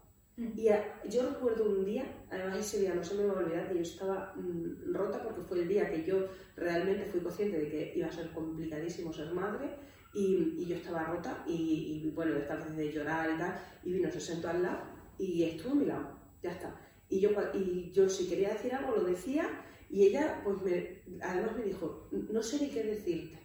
Mm. 0.41 0.59
Y 0.59 0.67
a- 0.69 1.01
yo 1.07 1.29
recuerdo 1.29 1.65
un 1.69 1.85
día, 1.85 2.05
además 2.31 2.57
ese 2.59 2.79
día 2.79 2.95
no 2.95 3.03
se 3.03 3.15
me 3.15 3.25
va 3.25 3.33
a 3.33 3.43
olvidar, 3.43 3.67
que 3.69 3.75
yo 3.75 3.81
estaba 3.81 4.33
mm, 4.35 4.93
rota 4.93 5.21
porque 5.23 5.41
fue 5.47 5.59
el 5.61 5.67
día 5.67 5.89
que 5.91 6.03
yo 6.03 6.27
realmente 6.55 7.05
fui 7.11 7.21
consciente 7.21 7.57
de 7.59 7.69
que 7.69 7.93
iba 7.95 8.07
a 8.07 8.11
ser 8.11 8.31
complicadísimo 8.31 9.13
ser 9.13 9.31
madre 9.33 9.67
y, 10.13 10.55
y 10.61 10.65
yo 10.65 10.75
estaba 10.77 11.03
rota 11.03 11.43
y, 11.47 12.11
bueno, 12.15 12.33
de 12.33 12.39
estar 12.41 12.59
de 12.75 12.91
llorar 12.91 13.29
y 13.35 13.37
tal, 13.37 13.53
y 13.83 13.93
vino, 13.93 14.11
se 14.11 14.19
sentó 14.19 14.49
al 14.49 14.63
lado 14.63 14.81
y 15.19 15.43
estuvo 15.43 15.73
a 15.73 15.75
mi 15.75 15.85
lado, 15.85 16.07
ya 16.41 16.51
está. 16.51 16.75
Y 17.09 17.19
yo, 17.19 17.29
y 17.53 17.91
yo 17.91 18.09
si 18.09 18.27
quería 18.27 18.49
decir 18.53 18.73
algo 18.73 18.95
lo 18.97 19.03
decía 19.03 19.43
y 19.89 20.03
ella 20.07 20.41
pues 20.43 20.61
me, 20.63 21.01
además 21.21 21.55
me 21.57 21.63
dijo, 21.65 22.07
no 22.11 22.41
sé 22.41 22.59
ni 22.61 22.69
qué 22.71 22.83
decirte, 22.83 23.37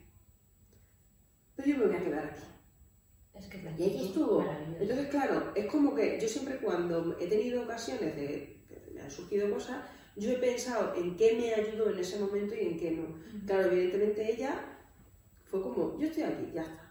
pero 1.57 1.69
yo 1.69 1.77
me 1.79 1.87
voy 1.87 1.97
a 1.97 2.05
quedar 2.05 2.25
aquí. 2.27 2.43
Es 3.39 3.47
que 3.49 3.59
Y 3.79 3.83
ahí 3.83 4.07
estuvo. 4.07 4.45
Entonces, 4.79 5.09
claro, 5.09 5.53
es 5.55 5.67
como 5.67 5.95
que 5.95 6.19
yo 6.21 6.29
siempre 6.29 6.59
cuando 6.59 7.17
he 7.19 7.27
tenido 7.27 7.63
ocasiones 7.63 8.17
de 8.17 8.65
que 8.69 8.91
me 8.95 9.03
han 9.03 9.11
surgido 9.11 9.51
cosas, 9.51 9.85
yo 10.17 10.31
he 10.31 10.39
pensado 10.39 10.95
en 10.95 11.17
qué 11.17 11.37
me 11.37 11.55
ayudó 11.55 11.91
en 11.91 11.99
ese 11.99 12.19
momento 12.19 12.55
y 12.55 12.61
en 12.61 12.79
qué 12.79 12.91
no. 12.93 13.19
Claro, 13.47 13.71
evidentemente 13.71 14.33
ella 14.33 14.77
fue 15.45 15.63
como, 15.63 15.99
yo 15.99 16.07
estoy 16.07 16.23
aquí, 16.23 16.51
ya 16.55 16.63
está. 16.63 16.87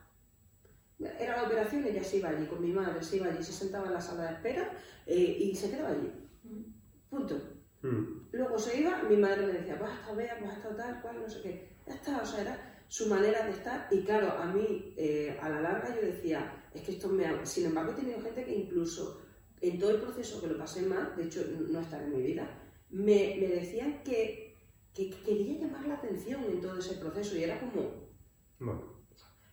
Era 1.20 1.38
la 1.38 1.48
operación, 1.48 1.86
ella 1.86 2.04
se 2.04 2.18
iba 2.18 2.30
allí 2.30 2.46
con 2.46 2.62
mi 2.62 2.72
madre, 2.72 3.04
se 3.04 3.18
iba 3.18 3.28
allí, 3.28 3.44
se 3.44 3.52
sentaba 3.52 3.88
en 3.88 3.94
la 3.94 4.02
sala 4.02 4.28
de 4.30 4.34
espera 4.36 4.72
eh, 5.06 5.38
y 5.40 5.56
se 5.56 5.70
quedaba 5.70 5.90
allí. 5.90 6.12
Punto. 7.10 7.36
Mm. 7.82 8.30
Luego 8.32 8.58
se 8.58 8.80
iba, 8.80 9.04
mi 9.04 9.18
madre 9.18 9.46
me 9.46 9.54
decía, 9.54 9.78
pues 9.78 9.92
hasta 9.92 10.14
vea, 10.14 10.38
pues 10.40 10.52
hasta 10.52 10.76
tal, 10.76 11.02
cual, 11.02 11.22
no 11.22 11.30
sé 11.30 11.42
qué. 11.42 11.78
Ya 11.86 11.96
está, 11.96 12.22
o 12.22 12.26
sea, 12.26 12.42
era 12.42 12.84
su 12.88 13.08
manera 13.08 13.46
de 13.46 13.52
estar. 13.52 13.88
Y 13.92 14.04
claro, 14.04 14.32
a 14.32 14.46
mí, 14.46 14.94
eh, 14.98 15.25
a 15.42 15.50
la 15.50 15.62
larga, 15.62 15.96
yo 15.96 16.02
decía, 16.02 16.64
es 16.74 16.82
que 16.82 16.92
esto 16.94 17.10
me 17.10 17.26
ha... 17.26 17.46
Sin 17.46 17.66
embargo, 17.66 17.92
he 17.92 17.96
tenido 17.96 18.22
gente 18.22 18.44
que 18.44 18.56
incluso 18.56 19.22
en 19.62 19.80
todo 19.80 19.92
el 19.92 20.02
proceso 20.02 20.42
que 20.42 20.48
lo 20.48 20.58
pasé 20.58 20.82
mal, 20.82 21.14
de 21.16 21.24
hecho, 21.24 21.44
no 21.70 21.80
está 21.80 22.04
en 22.04 22.16
mi 22.16 22.22
vida, 22.22 22.48
me, 22.90 23.38
me 23.40 23.48
decían 23.48 24.04
que, 24.04 24.56
que 24.94 25.10
quería 25.10 25.60
llamar 25.60 25.88
la 25.88 25.96
atención 25.96 26.44
en 26.46 26.62
todo 26.62 26.78
ese 26.78 26.96
proceso. 26.96 27.36
Y 27.36 27.44
era 27.44 27.60
como, 27.60 28.10
Bueno, 28.60 28.96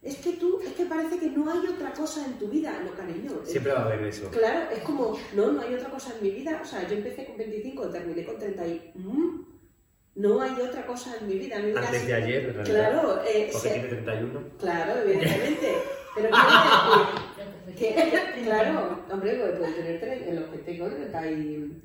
es 0.02 0.16
que 0.16 0.32
tú, 0.32 0.60
es 0.60 0.72
que 0.72 0.86
parece 0.86 1.18
que 1.18 1.30
no 1.30 1.48
hay 1.50 1.66
otra 1.68 1.92
cosa 1.92 2.26
en 2.26 2.38
tu 2.38 2.48
vida, 2.48 2.82
no, 2.82 2.92
cariño. 2.92 3.40
siempre 3.44 3.72
va 3.72 3.82
a 3.82 3.84
haber 3.84 4.04
eso. 4.04 4.28
Claro, 4.30 4.70
es 4.70 4.82
como, 4.82 5.16
no, 5.34 5.52
no 5.52 5.60
hay 5.60 5.74
otra 5.74 5.90
cosa 5.90 6.14
en 6.16 6.24
mi 6.24 6.30
vida. 6.30 6.60
O 6.60 6.66
sea, 6.66 6.86
yo 6.88 6.96
empecé 6.96 7.24
con 7.26 7.36
25, 7.36 7.88
terminé 7.90 8.24
con 8.24 8.38
30 8.38 8.66
y... 8.66 8.92
mm, 8.96 9.51
no 10.14 10.40
hay 10.42 10.52
otra 10.60 10.84
cosa 10.86 11.16
en 11.20 11.26
mi 11.28 11.38
vida. 11.38 11.56
Antes 11.56 11.76
ha 11.76 11.90
de 12.06 12.14
ayer, 12.14 12.44
en 12.46 12.54
realidad. 12.54 12.90
Claro, 12.92 13.22
eh, 13.26 13.48
Porque 13.52 13.68
se- 13.68 13.74
tiene 13.74 13.88
31. 13.88 14.40
claro, 14.58 15.00
evidentemente. 15.02 15.72
Pero 16.14 16.28
quiero 17.76 17.96
decir 17.96 18.20
que, 18.34 18.42
claro, 18.44 18.98
hombre, 19.10 19.34
pues 19.36 19.58
puede 19.58 19.72
tener 19.72 20.00
tres, 20.00 20.28
en 20.28 20.36
los 20.40 20.44
que 20.50 20.58
tengo 20.58 20.88
30 20.88 21.30
y 21.30 21.82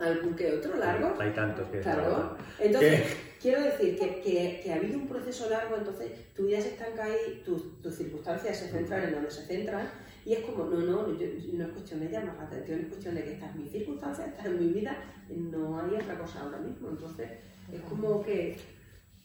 algún 0.00 0.34
que 0.34 0.52
otro 0.54 0.76
largo. 0.76 1.14
Hay 1.20 1.30
tantos 1.30 1.68
que 1.68 1.78
Claro. 1.80 2.36
Entonces, 2.58 3.02
quiero 3.40 3.62
decir 3.62 3.96
que, 3.98 4.20
que, 4.22 4.60
que 4.64 4.72
ha 4.72 4.76
habido 4.76 4.98
un 4.98 5.06
proceso 5.06 5.48
largo, 5.48 5.76
entonces 5.76 6.10
tu 6.34 6.46
vida 6.46 6.60
se 6.60 6.70
estanca 6.70 7.04
ahí, 7.04 7.42
tus, 7.44 7.80
tus 7.80 7.94
circunstancias 7.94 8.56
se 8.58 8.68
centran 8.70 9.04
en 9.04 9.12
donde 9.12 9.30
se 9.30 9.44
centran, 9.46 9.88
y 10.26 10.32
es 10.32 10.40
como, 10.40 10.64
no, 10.64 10.78
no, 10.80 11.16
yo- 11.18 11.26
no 11.52 11.64
es 11.66 11.70
cuestión 11.70 12.00
de 12.00 12.08
llamar 12.08 12.36
la 12.38 12.42
atención, 12.44 12.80
es 12.80 12.86
cuestión 12.88 13.14
de 13.14 13.22
que 13.24 13.32
esta 13.34 13.46
es 13.50 13.54
mi 13.54 13.68
circunstancia, 13.68 14.26
esta 14.26 14.42
es 14.42 14.50
mi 14.50 14.72
vida, 14.72 14.96
no 15.28 15.80
hay 15.80 15.94
otra 15.94 16.18
cosa 16.18 16.40
ahora 16.40 16.58
mismo. 16.58 16.88
Entonces, 16.88 17.28
es 17.72 17.80
como 17.88 18.22
que, 18.22 18.56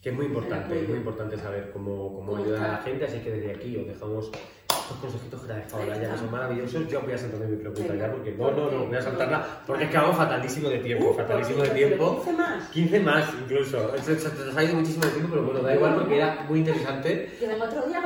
Que 0.02 0.10
es 0.10 0.14
muy 0.14 0.26
importante, 0.26 0.80
es 0.80 0.88
muy 0.88 0.98
importante 0.98 1.36
saber 1.36 1.70
cómo, 1.72 2.14
cómo 2.14 2.32
¿Cómo 2.32 2.42
ayudar 2.42 2.64
a 2.64 2.72
la 2.72 2.78
gente, 2.78 3.04
así 3.04 3.18
que 3.20 3.30
desde 3.30 3.50
aquí 3.52 3.76
os 3.76 3.86
dejamos 3.86 4.30
estos 4.86 4.96
consejitos 4.98 5.40
que 5.40 5.46
te 5.46 5.52
has 5.52 5.64
dejado 5.64 5.86
ya 5.86 6.12
que 6.12 6.18
son 6.18 6.30
maravillosos. 6.30 6.88
Yo 6.88 7.00
voy 7.00 7.12
a 7.12 7.18
saltarme 7.18 7.46
mi 7.46 7.56
pregunta 7.56 7.94
ya, 7.94 8.10
porque 8.10 8.32
no, 8.32 8.50
no, 8.50 8.70
no, 8.70 8.86
voy 8.86 8.96
a 8.96 9.02
saltarla, 9.02 9.62
porque 9.66 9.84
es 9.84 9.90
que 9.90 9.96
vamos 9.96 10.16
fatalísimo 10.16 10.68
de 10.68 10.78
tiempo, 10.78 11.14
fatalísimo 11.14 11.62
de 11.62 11.70
tiempo. 11.70 12.22
15 12.24 12.32
más. 12.32 12.68
15 12.70 13.00
más 13.00 13.34
incluso, 13.42 13.92
se 14.02 14.44
nos 14.44 14.56
ha 14.56 14.64
ido 14.64 14.74
muchísimo 14.74 15.04
de 15.04 15.10
tiempo, 15.10 15.28
pero 15.30 15.42
bueno, 15.44 15.60
da 15.60 15.74
igual 15.74 15.94
porque 15.94 16.16
era 16.16 16.46
muy 16.48 16.60
interesante. 16.60 17.30
Que 17.38 17.46
venga 17.46 17.64
otro 17.64 17.86
día. 17.86 18.02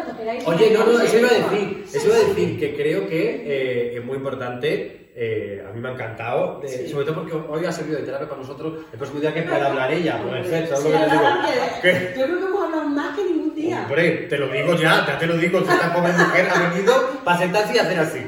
Oye, 0.47 0.71
no, 0.73 0.87
no, 0.87 1.01
eso 1.01 1.19
iba 1.19 1.29
a 1.29 1.51
decir, 1.51 1.85
eso 1.93 2.07
iba 2.07 2.17
a 2.17 2.29
decir, 2.29 2.59
que 2.59 2.77
creo 2.77 3.09
que 3.09 3.43
eh, 3.47 3.97
es 3.97 4.05
muy 4.05 4.17
importante, 4.17 5.00
eh, 5.23 5.63
a 5.69 5.71
mí 5.71 5.81
me 5.83 5.89
ha 5.91 5.93
encantado, 5.93 6.63
eh, 6.65 6.69
Sí. 6.69 6.89
sobre 6.91 7.05
todo 7.05 7.17
porque 7.17 7.35
hoy 7.35 7.67
ha 7.67 7.71
servido 7.71 7.99
de 7.99 8.05
terapia 8.07 8.27
para 8.27 8.41
nosotros, 8.41 8.73
el 8.91 8.97
próximo 8.99 9.21
día 9.21 9.35
que 9.35 9.43
pueda 9.43 9.67
hablar 9.67 9.93
ella, 9.93 10.17
por 10.23 10.33
sexo, 10.47 10.77
Sí, 10.77 10.83
¿sabes 10.91 10.95
lo 10.95 11.09
que 11.11 11.15
digo? 11.15 11.25
que-. 11.83 12.15
Yo 12.19 12.25
creo 12.25 12.39
que 12.39 12.45
hemos 12.47 12.65
hablado 12.65 12.89
más 12.89 13.17
que 13.17 13.25
ningún 13.25 13.55
día. 13.55 13.83
Hombre, 13.83 14.11
te 14.31 14.39
lo 14.39 14.49
digo 14.49 14.75
ya, 14.77 15.05
ya 15.07 15.19
te 15.19 15.27
lo 15.27 15.37
digo, 15.37 15.59
esta 15.59 15.93
pobre 15.93 16.13
mujer 16.15 16.49
ha 16.55 16.71
venido 16.71 16.95
para 17.23 17.39
sentarse 17.39 17.75
y 17.75 17.79
hacer 17.79 17.99
así. 17.99 18.27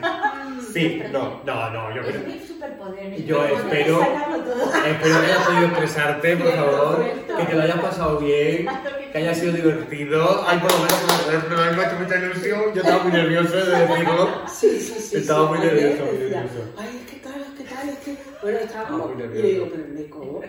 Sí, 0.73 1.03
no, 1.13 1.41
no, 1.45 1.71
no, 1.71 1.95
yo 1.95 2.03
Es 2.03 2.09
creo... 2.09 2.21
mi 2.27 2.39
superpoder. 2.41 3.25
Yo 3.25 3.45
es 3.45 3.53
espero-. 3.53 4.01
Espero 4.03 5.21
que 5.21 5.27
hayas 5.27 5.47
podido 5.47 5.67
expresarte, 5.67 6.37
por 6.37 6.53
favor, 6.53 7.05
que 7.39 7.45
te 7.45 7.55
lo 7.55 7.63
hayas 7.63 7.81
pasado 7.81 8.19
bien, 8.19 8.69
que 9.13 9.19
haya 9.19 9.35
sido 9.35 9.53
divertido. 9.53 10.45
Ay, 10.47 10.59
por 10.59 10.73
lo 10.73 10.79
menos 10.79 11.03
me, 11.49 11.77
me, 11.77 11.83
hecho 11.83 11.97
mucha 12.01 12.17
ilusión. 12.17 12.61
Yo 12.75 12.83
estaba 12.83 13.03
muy 13.05 13.13
nervioso 13.13 13.57
de 13.57 13.79
decirlo. 13.87 14.29
Sí, 14.49 14.81
sí, 14.81 14.95
sí. 15.01 15.17
Estaba 15.19 15.47
muy 15.47 15.59
nervioso, 15.59 16.05
muy 16.07 16.19
nervioso. 16.19 16.73
Ay, 16.79 17.01
es 17.05 17.11
que 17.11 17.17
tal, 17.21 17.41
es 17.41 17.49
que 17.59 17.75
tal, 17.75 17.89
es 17.89 17.99
que. 17.99 18.17
Bueno, 18.43 18.59
estaba 18.59 18.83
Estaba 18.83 19.07
muy 19.07 19.17
nervioso. 19.17 19.43
le 19.43 19.53
digo, 19.53 19.69
pero 19.71 19.89
Neko. 19.89 20.43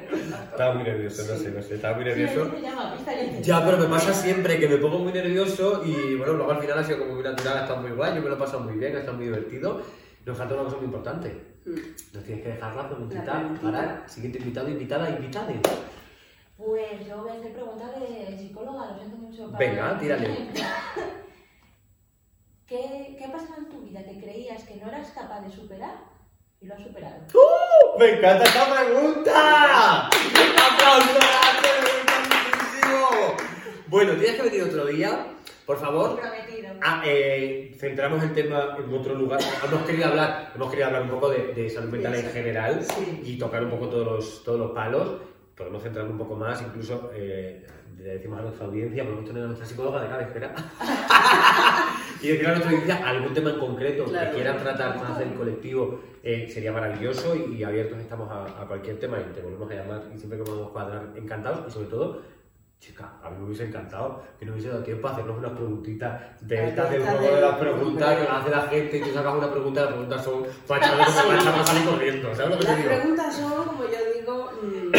Estaba 0.52 0.74
muy 0.74 0.84
nervioso, 0.84 1.24
no 1.32 1.38
sé, 1.38 1.52
no 1.52 1.62
sé, 1.62 1.76
estaba 1.76 1.96
muy 1.96 2.06
nervioso. 2.06 2.52
Ya, 3.42 3.66
pero 3.66 3.78
me 3.78 3.86
pasa 3.86 4.14
siempre 4.14 4.60
que 4.60 4.68
me 4.68 4.78
pongo 4.78 5.00
muy 5.00 5.14
nervioso 5.14 5.84
y 5.86 6.16
bueno, 6.16 6.34
luego 6.34 6.52
al 6.52 6.60
final 6.60 6.80
ha 6.80 6.84
sido 6.84 7.00
como 7.00 7.14
muy 7.16 7.24
natural, 7.24 7.58
ha 7.58 7.62
estado 7.62 7.82
muy 7.82 7.92
guay, 7.92 8.16
yo 8.16 8.22
me 8.22 8.30
lo 8.30 8.36
he 8.36 8.40
pasado 8.40 8.62
muy 8.62 8.74
bien, 8.78 8.96
ha 8.96 9.00
estado 9.00 9.18
muy 9.18 9.26
divertido. 9.26 9.82
Nos 10.26 10.38
falta 10.38 10.54
una 10.56 10.64
cosa 10.64 10.78
muy 10.78 10.86
importante. 10.86 11.28
Mm. 11.66 12.16
Nos 12.16 12.24
tienes 12.24 12.44
que 12.44 12.50
dejar 12.50 12.76
la 12.76 12.88
preguntita 12.90 13.50
para 13.62 14.08
siguiente 14.08 14.40
invitado, 14.40 14.70
invitada, 14.70 15.10
invitade. 15.10 15.60
Pues 16.58 17.06
yo 17.08 17.18
voy 17.24 17.32
a 17.32 17.34
hacer 17.34 17.52
preguntas 17.54 17.90
de 18.00 18.38
psicóloga, 18.38 18.92
lo 18.92 18.96
siento 18.98 19.18
mucho. 19.18 19.52
para- 19.52 19.60
Venga, 19.60 20.00
tírale. 20.00 20.28
¿Qué, 22.68 23.16
¿Qué 23.18 23.26
ha 23.26 23.32
pasado 23.32 23.56
en 23.58 23.70
tu 23.70 23.82
vida 23.82 24.04
que 24.04 24.20
creías 24.20 24.64
que 24.64 24.76
no 24.76 24.88
eras 24.88 25.12
capaz 25.12 25.42
de 25.42 25.52
superar 25.52 25.96
y 26.62 26.66
lo 26.66 26.76
has 26.76 26.82
superado? 26.82 27.18
¡Me 28.00 28.10
encanta 28.18 28.44
esta 28.46 28.66
pregunta! 28.74 30.10
¡Un 30.10 30.60
aplauso! 30.60 31.14
grande, 31.20 31.70
¡Me 31.84 32.02
encanta 32.02 32.36
muchísimo! 32.48 33.36
Bueno, 33.88 34.14
tienes 34.14 34.36
que 34.38 34.42
venir 34.44 34.64
otro 34.64 34.86
día, 34.86 35.28
por 35.66 35.78
favor. 35.80 36.20
Ah, 36.86 37.02
eh, 37.06 37.74
centramos 37.80 38.22
el 38.24 38.34
tema 38.34 38.76
en 38.78 38.94
otro 38.94 39.16
lugar. 39.16 39.40
Hemos 39.66 39.84
querido 39.84 40.08
hablar, 40.08 40.52
hemos 40.54 40.70
querido 40.70 40.88
hablar 40.88 41.02
un 41.04 41.10
poco 41.10 41.30
de, 41.30 41.54
de 41.54 41.70
salud 41.70 41.90
mental 41.90 42.16
en 42.16 42.26
general 42.30 42.84
Sí. 42.84 43.22
y 43.24 43.38
tocar 43.38 43.64
un 43.64 43.70
poco 43.70 43.88
todos 43.88 44.06
los, 44.06 44.44
todos 44.44 44.60
los 44.60 44.72
palos. 44.72 45.14
Podemos 45.56 45.82
centrar 45.82 46.06
un 46.08 46.18
poco 46.18 46.36
más, 46.36 46.62
incluso 46.62 47.12
eh, 47.14 47.66
le 47.98 48.04
decimos 48.16 48.40
a 48.40 48.42
nuestra 48.42 48.66
audiencia, 48.66 49.04
podemos 49.04 49.26
tener 49.26 49.44
a 49.44 49.46
nuestra 49.48 49.66
psicóloga 49.68 50.02
de 50.02 50.10
cabecera 50.10 50.54
y 52.22 52.28
decir 52.28 52.48
a 52.48 52.50
nuestra 52.52 52.72
audiencia 52.72 53.08
algún 53.08 53.34
tema 53.34 53.50
en 53.52 53.60
concreto 53.60 54.06
Claro. 54.06 54.30
que 54.32 54.36
quieran 54.36 54.58
tratar 54.58 54.98
más 54.98 55.18
del 55.20 55.34
colectivo, 55.36 56.00
eh, 56.24 56.50
sería 56.52 56.72
maravilloso 56.74 57.36
y, 57.36 57.56
y 57.56 57.64
abiertos 57.64 58.00
estamos 58.00 58.30
a, 58.32 58.62
a 58.62 58.68
cualquier 58.68 59.00
tema 59.00 59.20
y 59.20 59.34
te 59.34 59.42
volvemos 59.42 59.70
a 59.72 59.76
llamar 59.76 60.02
y 60.14 60.18
siempre 60.18 60.40
que 60.40 60.44
podamos 60.44 60.72
cuadrar, 60.72 61.04
encantados 61.16 61.66
y 61.68 61.72
sobre 61.72 61.88
todo 61.88 62.22
Chica, 62.80 63.14
a 63.24 63.30
mí 63.30 63.38
me 63.40 63.46
hubiese 63.46 63.64
encantado 63.64 64.22
que 64.38 64.46
no 64.46 64.52
hubiese 64.52 64.68
dado 64.68 64.84
tiempo 64.84 65.08
a 65.08 65.12
hacernos 65.14 65.38
unas 65.38 65.54
preguntitas 65.54 66.22
de 66.42 66.68
estas 66.68 66.92
del 66.92 67.02
juego 67.04 67.22
de 67.22 67.36
de- 67.36 67.42
las 67.42 67.56
preguntas 67.58 68.18
que 68.20 68.28
hace 68.28 68.50
la 68.50 68.62
gente 68.64 68.98
y 68.98 69.02
tú 69.02 69.14
sacas 69.14 69.34
una 69.36 69.52
pregunta 69.52 69.80
y 69.80 69.84
las 69.84 69.94
preguntas 69.94 70.24
son 70.26 70.44
para 70.68 70.86
echarlo 70.86 71.04
para 71.28 71.40
echarlo 71.42 71.62
a 71.62 71.66
salir 71.66 71.86
corriendo, 71.90 72.36
¿sabes 72.36 72.52
lo 72.52 72.58
que 72.60 72.66
te 72.66 72.72
Las 72.72 72.78
digo? 72.78 72.90
preguntas 72.90 73.36
son, 73.38 73.66
como 73.68 73.84
yo 73.84 73.98
digo, 74.20 74.52
mm, 74.62 74.92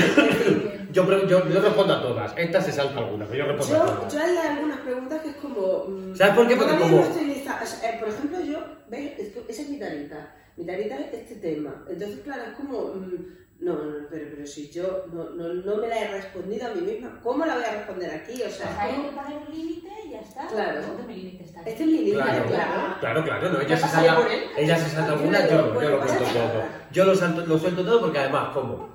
Yo, 0.94 1.26
yo, 1.26 1.48
yo 1.48 1.60
respondo 1.60 1.92
a 1.94 2.00
todas, 2.00 2.32
esta 2.38 2.60
se 2.62 2.70
salta 2.72 3.00
alguna, 3.00 3.26
pero 3.26 3.44
yo 3.46 3.52
respondo 3.52 3.82
a 3.82 3.96
todas. 3.96 4.14
yo 4.14 4.20
hay 4.20 4.36
algunas 4.36 4.78
preguntas 4.78 5.20
que 5.22 5.28
es 5.30 5.36
como. 5.36 5.84
mm, 5.88 6.14
¿Sabes 6.14 6.34
por 6.36 6.46
qué? 6.48 6.56
Porque 6.56 6.76
como- 6.78 6.96
no 6.98 7.02
estoy 7.02 7.24
lista. 7.24 7.60
O 7.62 7.66
sea, 7.66 7.90
eh, 7.90 7.96
por 7.98 8.08
ejemplo, 8.10 8.40
yo. 8.40 8.58
¿Ves? 8.88 9.18
Es 9.18 9.28
que 9.34 9.44
esa 9.48 9.62
es 9.62 9.68
mi 9.70 9.78
tarita. 9.80 10.32
Mi 10.56 10.64
tarita 10.64 10.96
es 11.00 11.12
este 11.12 11.34
tema. 11.34 11.82
Entonces, 11.88 12.20
claro, 12.20 12.44
es 12.44 12.52
como. 12.56 12.94
mm, 12.94 13.26
no, 13.60 13.72
no, 13.74 14.06
pero, 14.10 14.26
pero 14.34 14.46
si 14.46 14.70
yo 14.70 15.06
no, 15.12 15.30
no, 15.30 15.54
no 15.54 15.76
me 15.76 15.88
la 15.88 15.98
he 16.00 16.08
respondido 16.12 16.66
a 16.66 16.74
mí 16.74 16.80
misma, 16.82 17.18
¿cómo 17.22 17.46
la 17.46 17.54
voy 17.54 17.64
a 17.64 17.72
responder 17.72 18.10
aquí? 18.10 18.34
O 18.42 18.44
Pues 18.44 18.56
sea, 18.56 18.76
hay 18.80 18.94
que 18.94 19.08
poner 19.10 19.38
un 19.38 19.54
límite 19.54 19.88
y 20.06 20.10
ya 20.10 20.20
está. 20.20 20.46
Claro. 20.46 20.80
Este 20.80 21.82
es 21.82 21.86
mi 21.86 21.98
límite, 21.98 22.16
Claro, 22.22 22.44
claro. 22.46 22.96
claro, 23.00 23.24
claro, 23.24 23.48
no, 23.50 23.58
ella 23.60 23.68
¿Qué 23.68 23.76
se 23.76 23.88
salta, 23.88 24.28
ella 24.58 24.76
se 24.76 24.90
salta 24.90 25.08
Yo 25.08 25.14
alguna, 25.14 25.40
yo, 25.48 25.50
yo 25.50 25.74
bueno, 25.74 25.90
lo 25.90 26.00
cuento 26.00 26.24
todo. 26.24 26.62
Yo 26.92 27.04
lo, 27.04 27.14
salto, 27.14 27.46
lo 27.46 27.58
suelto 27.58 27.84
todo 27.84 28.00
porque 28.00 28.18
además, 28.18 28.48
¿cómo? 28.52 28.94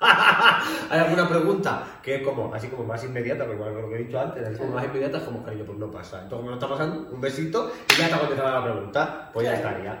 Hay 0.90 0.98
alguna 0.98 1.28
pregunta 1.28 1.84
que 2.02 2.16
es 2.16 2.22
como, 2.22 2.54
así 2.54 2.68
como 2.68 2.84
más 2.84 3.04
inmediata, 3.04 3.44
pero 3.44 3.54
igual 3.54 3.74
que 3.74 3.82
lo 3.82 3.88
que 3.90 3.94
he 3.96 3.98
dicho 4.04 4.18
antes, 4.18 4.48
así 4.48 4.56
como 4.58 4.72
más 4.72 4.84
inmediata, 4.84 5.18
es 5.18 5.24
como 5.24 5.44
cariño, 5.44 5.64
pues 5.66 5.78
no 5.78 5.90
pasa. 5.90 6.22
Entonces, 6.22 6.38
como 6.38 6.48
no 6.48 6.54
está 6.54 6.68
pasando, 6.68 7.10
un 7.12 7.20
besito 7.20 7.70
y 7.94 7.98
ya 7.98 8.06
está 8.06 8.18
contestada 8.18 8.60
la 8.60 8.64
pregunta, 8.64 9.30
pues 9.32 9.46
ya 9.46 9.54
estaría. 9.54 10.00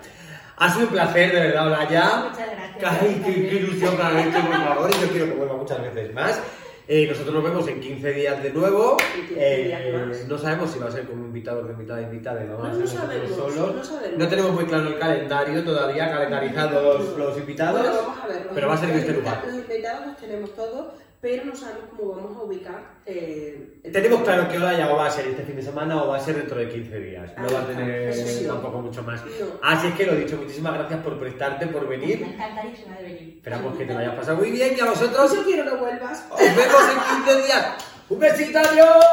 Ha 0.60 0.70
sido 0.72 0.86
un 0.86 0.92
placer, 0.92 1.32
de 1.32 1.40
verdad, 1.40 1.64
hablar 1.64 1.88
ya. 1.90 2.28
Muchas 2.30 2.48
gracias. 2.50 3.02
Ay, 3.02 3.22
qué, 3.24 3.48
qué 3.48 3.56
ilusión 3.56 3.96
me 3.96 4.02
ha 4.02 4.20
hecho, 4.26 4.40
por 4.46 4.52
favor, 4.56 4.90
y 4.90 5.00
yo 5.00 5.08
quiero 5.10 5.26
que 5.26 5.32
vuelva 5.32 5.56
muchas 5.56 5.80
veces 5.82 6.14
más. 6.14 6.40
Eh, 6.86 7.06
nosotros 7.08 7.32
nos 7.34 7.44
vemos 7.44 7.68
en 7.68 7.80
15 7.80 8.12
días 8.12 8.42
de 8.42 8.50
nuevo. 8.52 8.96
En 9.16 9.26
15 9.28 9.56
días 9.62 9.80
Eh, 9.84 10.24
no 10.28 10.36
sabemos 10.36 10.70
si 10.70 10.78
va 10.78 10.88
a 10.88 10.90
ser 10.90 11.04
como 11.06 11.24
invitado 11.24 11.64
o 11.64 11.70
invitada, 11.70 12.02
invitada, 12.02 12.40
No, 12.44 12.58
no 12.58 12.64
nosotros 12.64 12.90
sabemos, 12.90 13.30
solos. 13.30 13.74
no 13.76 13.84
sabemos. 13.84 14.18
No 14.18 14.28
tenemos 14.28 14.52
muy 14.52 14.64
claro 14.66 14.88
el 14.88 14.98
calendario 14.98 15.64
todavía, 15.64 16.10
calendarizados 16.10 17.16
los, 17.16 17.38
invitados. 17.38 17.80
Bueno, 17.80 17.96
vamos 17.96 18.18
a 18.22 18.26
ver. 18.26 18.48
pero 18.54 18.68
va 18.68 18.74
a 18.74 18.78
ser 18.78 18.90
en 18.90 18.98
este 18.98 19.12
invitados- 19.12 19.44
lugar. 19.44 19.54
Los 19.56 19.70
invitados 19.70 20.06
los 20.08 20.16
tenemos 20.16 20.54
todos, 20.56 20.86
pero 21.20 21.44
no 21.44 21.54
sabemos 21.54 21.84
cómo 21.96 22.14
vamos 22.16 22.36
a 22.38 22.42
ubicar. 22.42 22.94
Eh, 23.04 23.80
el- 23.84 23.92
Tenemos 23.92 24.22
claro 24.22 24.48
que 24.48 24.56
ahora 24.56 24.76
ya 24.78 24.90
o 24.90 24.96
va 24.96 25.06
a 25.06 25.10
ser 25.10 25.26
este 25.26 25.42
fin 25.42 25.56
de 25.56 25.62
semana 25.62 26.02
o 26.02 26.08
va 26.08 26.16
a 26.16 26.20
ser 26.20 26.36
dentro 26.36 26.58
de 26.58 26.68
15 26.68 26.98
días. 26.98 27.30
No 27.36 27.44
Ah, 27.48 27.52
va 27.52 27.60
a 27.62 27.66
tener 27.66 28.08
eso 28.08 28.26
sí. 28.26 28.46
tampoco 28.46 28.78
mucho 28.80 29.02
más. 29.02 29.22
No. 29.24 29.30
Así 29.62 29.88
es 29.88 29.94
que 29.94 30.06
lo 30.06 30.14
dicho, 30.16 30.36
muchísimas 30.38 30.74
gracias 30.74 31.00
por 31.00 31.18
prestarte, 31.18 31.66
por 31.66 31.82
Me 31.88 31.96
venir. 31.98 32.22
encantarísima 32.22 32.96
de 32.96 33.02
venir. 33.02 33.34
Esperamos 33.36 33.76
que 33.76 33.84
te 33.84 33.92
lo 33.92 33.98
hayas 33.98 34.14
pasado 34.14 34.38
muy 34.38 34.50
bien 34.50 34.74
y 34.76 34.80
a 34.80 34.86
vosotros 34.86 35.34
Yo 35.34 35.44
quiero 35.44 35.64
que 35.70 35.76
vuelvas. 35.76 36.24
Os 36.30 36.38
vemos 36.40 36.82
en 36.90 37.24
15 37.24 37.42
días. 37.46 37.66
¡Un 38.08 38.18
besito, 38.18 38.58
adiós! 38.58 39.04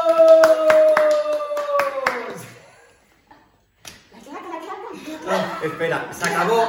La 4.12 4.18
claca, 4.20 4.48
la 4.48 4.60
claca. 4.60 5.28
Ah, 5.28 5.60
espera, 5.62 6.08
se 6.12 6.28
acabó. 6.28 6.64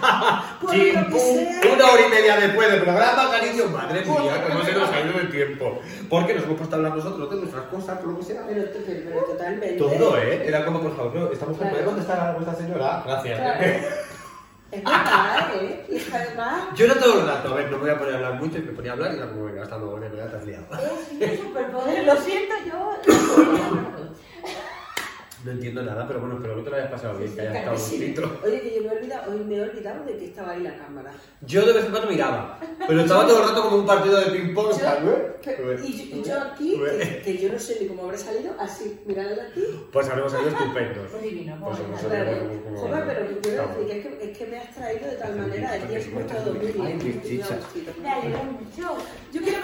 Pum, 0.60 0.70
una 0.70 1.86
hora 1.90 2.06
y 2.06 2.10
media 2.10 2.36
después 2.36 2.70
del 2.70 2.82
programa, 2.82 3.30
cariño, 3.30 3.66
madre 3.68 4.04
mía, 4.04 4.44
cómo 4.48 4.64
se 4.64 4.72
nos 4.72 4.90
ha 4.90 5.00
ido 5.00 5.18
el 5.20 5.30
tiempo. 5.30 5.80
Porque 6.08 6.34
nos 6.34 6.44
hemos 6.44 6.56
puesto 6.58 6.74
a 6.74 6.78
hablar 6.78 6.96
nosotros 6.96 7.30
de 7.30 7.36
nuestras 7.36 7.64
cosas, 7.66 7.98
por 7.98 8.08
lo 8.12 8.18
que 8.18 8.24
sea. 8.24 8.42
Pero, 8.46 8.64
pero, 8.72 9.00
pero 9.04 9.20
totalmente. 9.24 9.76
Todo, 9.78 10.16
¿eh? 10.18 10.42
Era 10.46 10.64
como, 10.64 10.80
por 10.80 10.96
favor, 10.96 11.14
no, 11.14 11.32
esta 11.32 11.46
mujer 11.46 11.68
puede 11.70 11.82
Claro. 11.82 11.86
contestar 11.90 12.20
a 12.20 12.32
vuestra 12.32 12.54
señora. 12.54 13.02
Gracias. 13.06 13.38
Claro. 13.38 13.60
Es 14.72 14.84
verdad, 14.84 15.50
¿eh? 15.60 15.84
Y 15.90 15.96
es 15.96 16.14
además. 16.14 16.62
Yo 16.76 16.86
no 16.86 16.94
todo 16.94 17.22
el 17.22 17.26
rato, 17.26 17.48
a 17.52 17.56
ver, 17.56 17.64
no 17.72 17.78
me 17.78 17.82
voy 17.82 17.90
a 17.90 17.98
poner 17.98 18.14
a 18.14 18.16
hablar 18.18 18.34
mucho 18.34 18.58
y 18.58 18.62
me 18.62 18.70
ponía 18.70 18.92
a 18.92 18.94
hablar 18.94 19.12
y 19.12 19.16
era 19.16 19.28
como, 19.28 19.46
venga, 19.46 19.64
estando 19.64 19.86
bueno, 19.88 20.06
ya 20.16 20.28
te 20.28 20.36
has 20.36 20.44
liado. 20.46 20.64
Es 20.70 21.12
mi 21.30 21.36
superpoder, 21.38 22.04
lo 22.04 22.16
siento 22.18 22.54
yo. 22.64 22.92
No 25.44 25.52
entiendo 25.52 25.82
nada, 25.82 26.06
pero 26.06 26.20
bueno, 26.20 26.34
espero 26.36 26.56
que 26.56 26.62
te 26.62 26.70
lo 26.70 26.76
hayas 26.76 26.90
pasado 26.90 27.18
bien, 27.18 27.34
que 27.34 27.40
hayas 27.40 27.52
Claro 27.62 27.76
estado 27.76 27.90
sí. 27.90 27.98
bonito. 27.98 28.40
Oye, 28.44 28.60
que 28.60 28.74
yo 28.76 28.82
me 28.82 28.88
he 28.88 28.98
olvidado, 28.98 29.32
hoy 29.32 29.38
me 29.44 29.56
he 29.56 29.62
olvidado 29.62 30.04
de 30.04 30.16
que 30.18 30.24
estaba 30.26 30.52
ahí 30.52 30.62
la 30.62 30.76
cámara. 30.76 31.12
Yo 31.46 31.64
de 31.64 31.72
vez 31.72 31.84
en 31.86 31.90
cuando 31.92 32.10
miraba, 32.10 32.60
pero 32.86 33.00
estaba 33.00 33.26
todo 33.26 33.42
el 33.42 33.48
rato 33.48 33.62
como 33.62 33.76
un 33.78 33.86
partido 33.86 34.20
de 34.20 34.26
ping-pong. 34.32 34.68
Yo- 34.68 34.74
¿sabes? 34.78 35.14
que- 35.40 35.80
y, 35.82 36.10
yo- 36.10 36.16
y 36.18 36.22
yo 36.22 36.40
aquí, 36.42 36.78
que, 36.78 37.22
que 37.24 37.38
yo 37.38 37.52
no 37.52 37.58
sé 37.58 37.78
ni 37.80 37.86
cómo 37.86 38.04
habré 38.04 38.18
salido, 38.18 38.52
así, 38.58 39.00
mirando 39.06 39.40
aquí. 39.40 39.62
Pues 39.90 40.08
habremos 40.10 40.32
salido 40.32 40.50
estupendos. 40.58 41.06
Pues 41.10 41.22
divino, 41.22 41.56
Pues 41.64 41.78
hemos 41.80 42.00
salido 42.02 42.24
Claro. 42.24 42.38
como- 42.40 42.62
como- 42.62 42.76
Joder, 42.80 43.04
pero 43.06 43.28
que 43.28 43.38
quiero 43.40 43.68
decir 43.68 43.86
que 43.86 43.98
es, 43.98 44.04
que 44.18 44.30
es 44.32 44.38
que 44.38 44.46
me 44.46 44.58
has 44.58 44.74
traído 44.74 45.06
de 45.10 45.16
tal 45.16 45.36
manera, 45.36 45.68
muy 45.70 45.78
Ay, 45.80 45.88
bien. 45.88 47.00
qué 47.00 47.28
chicha. 47.28 47.58
Me 48.02 48.10
alegro 48.10 48.44
mucho. 48.44 48.96
Yo 49.32 49.40
quiero 49.40 49.58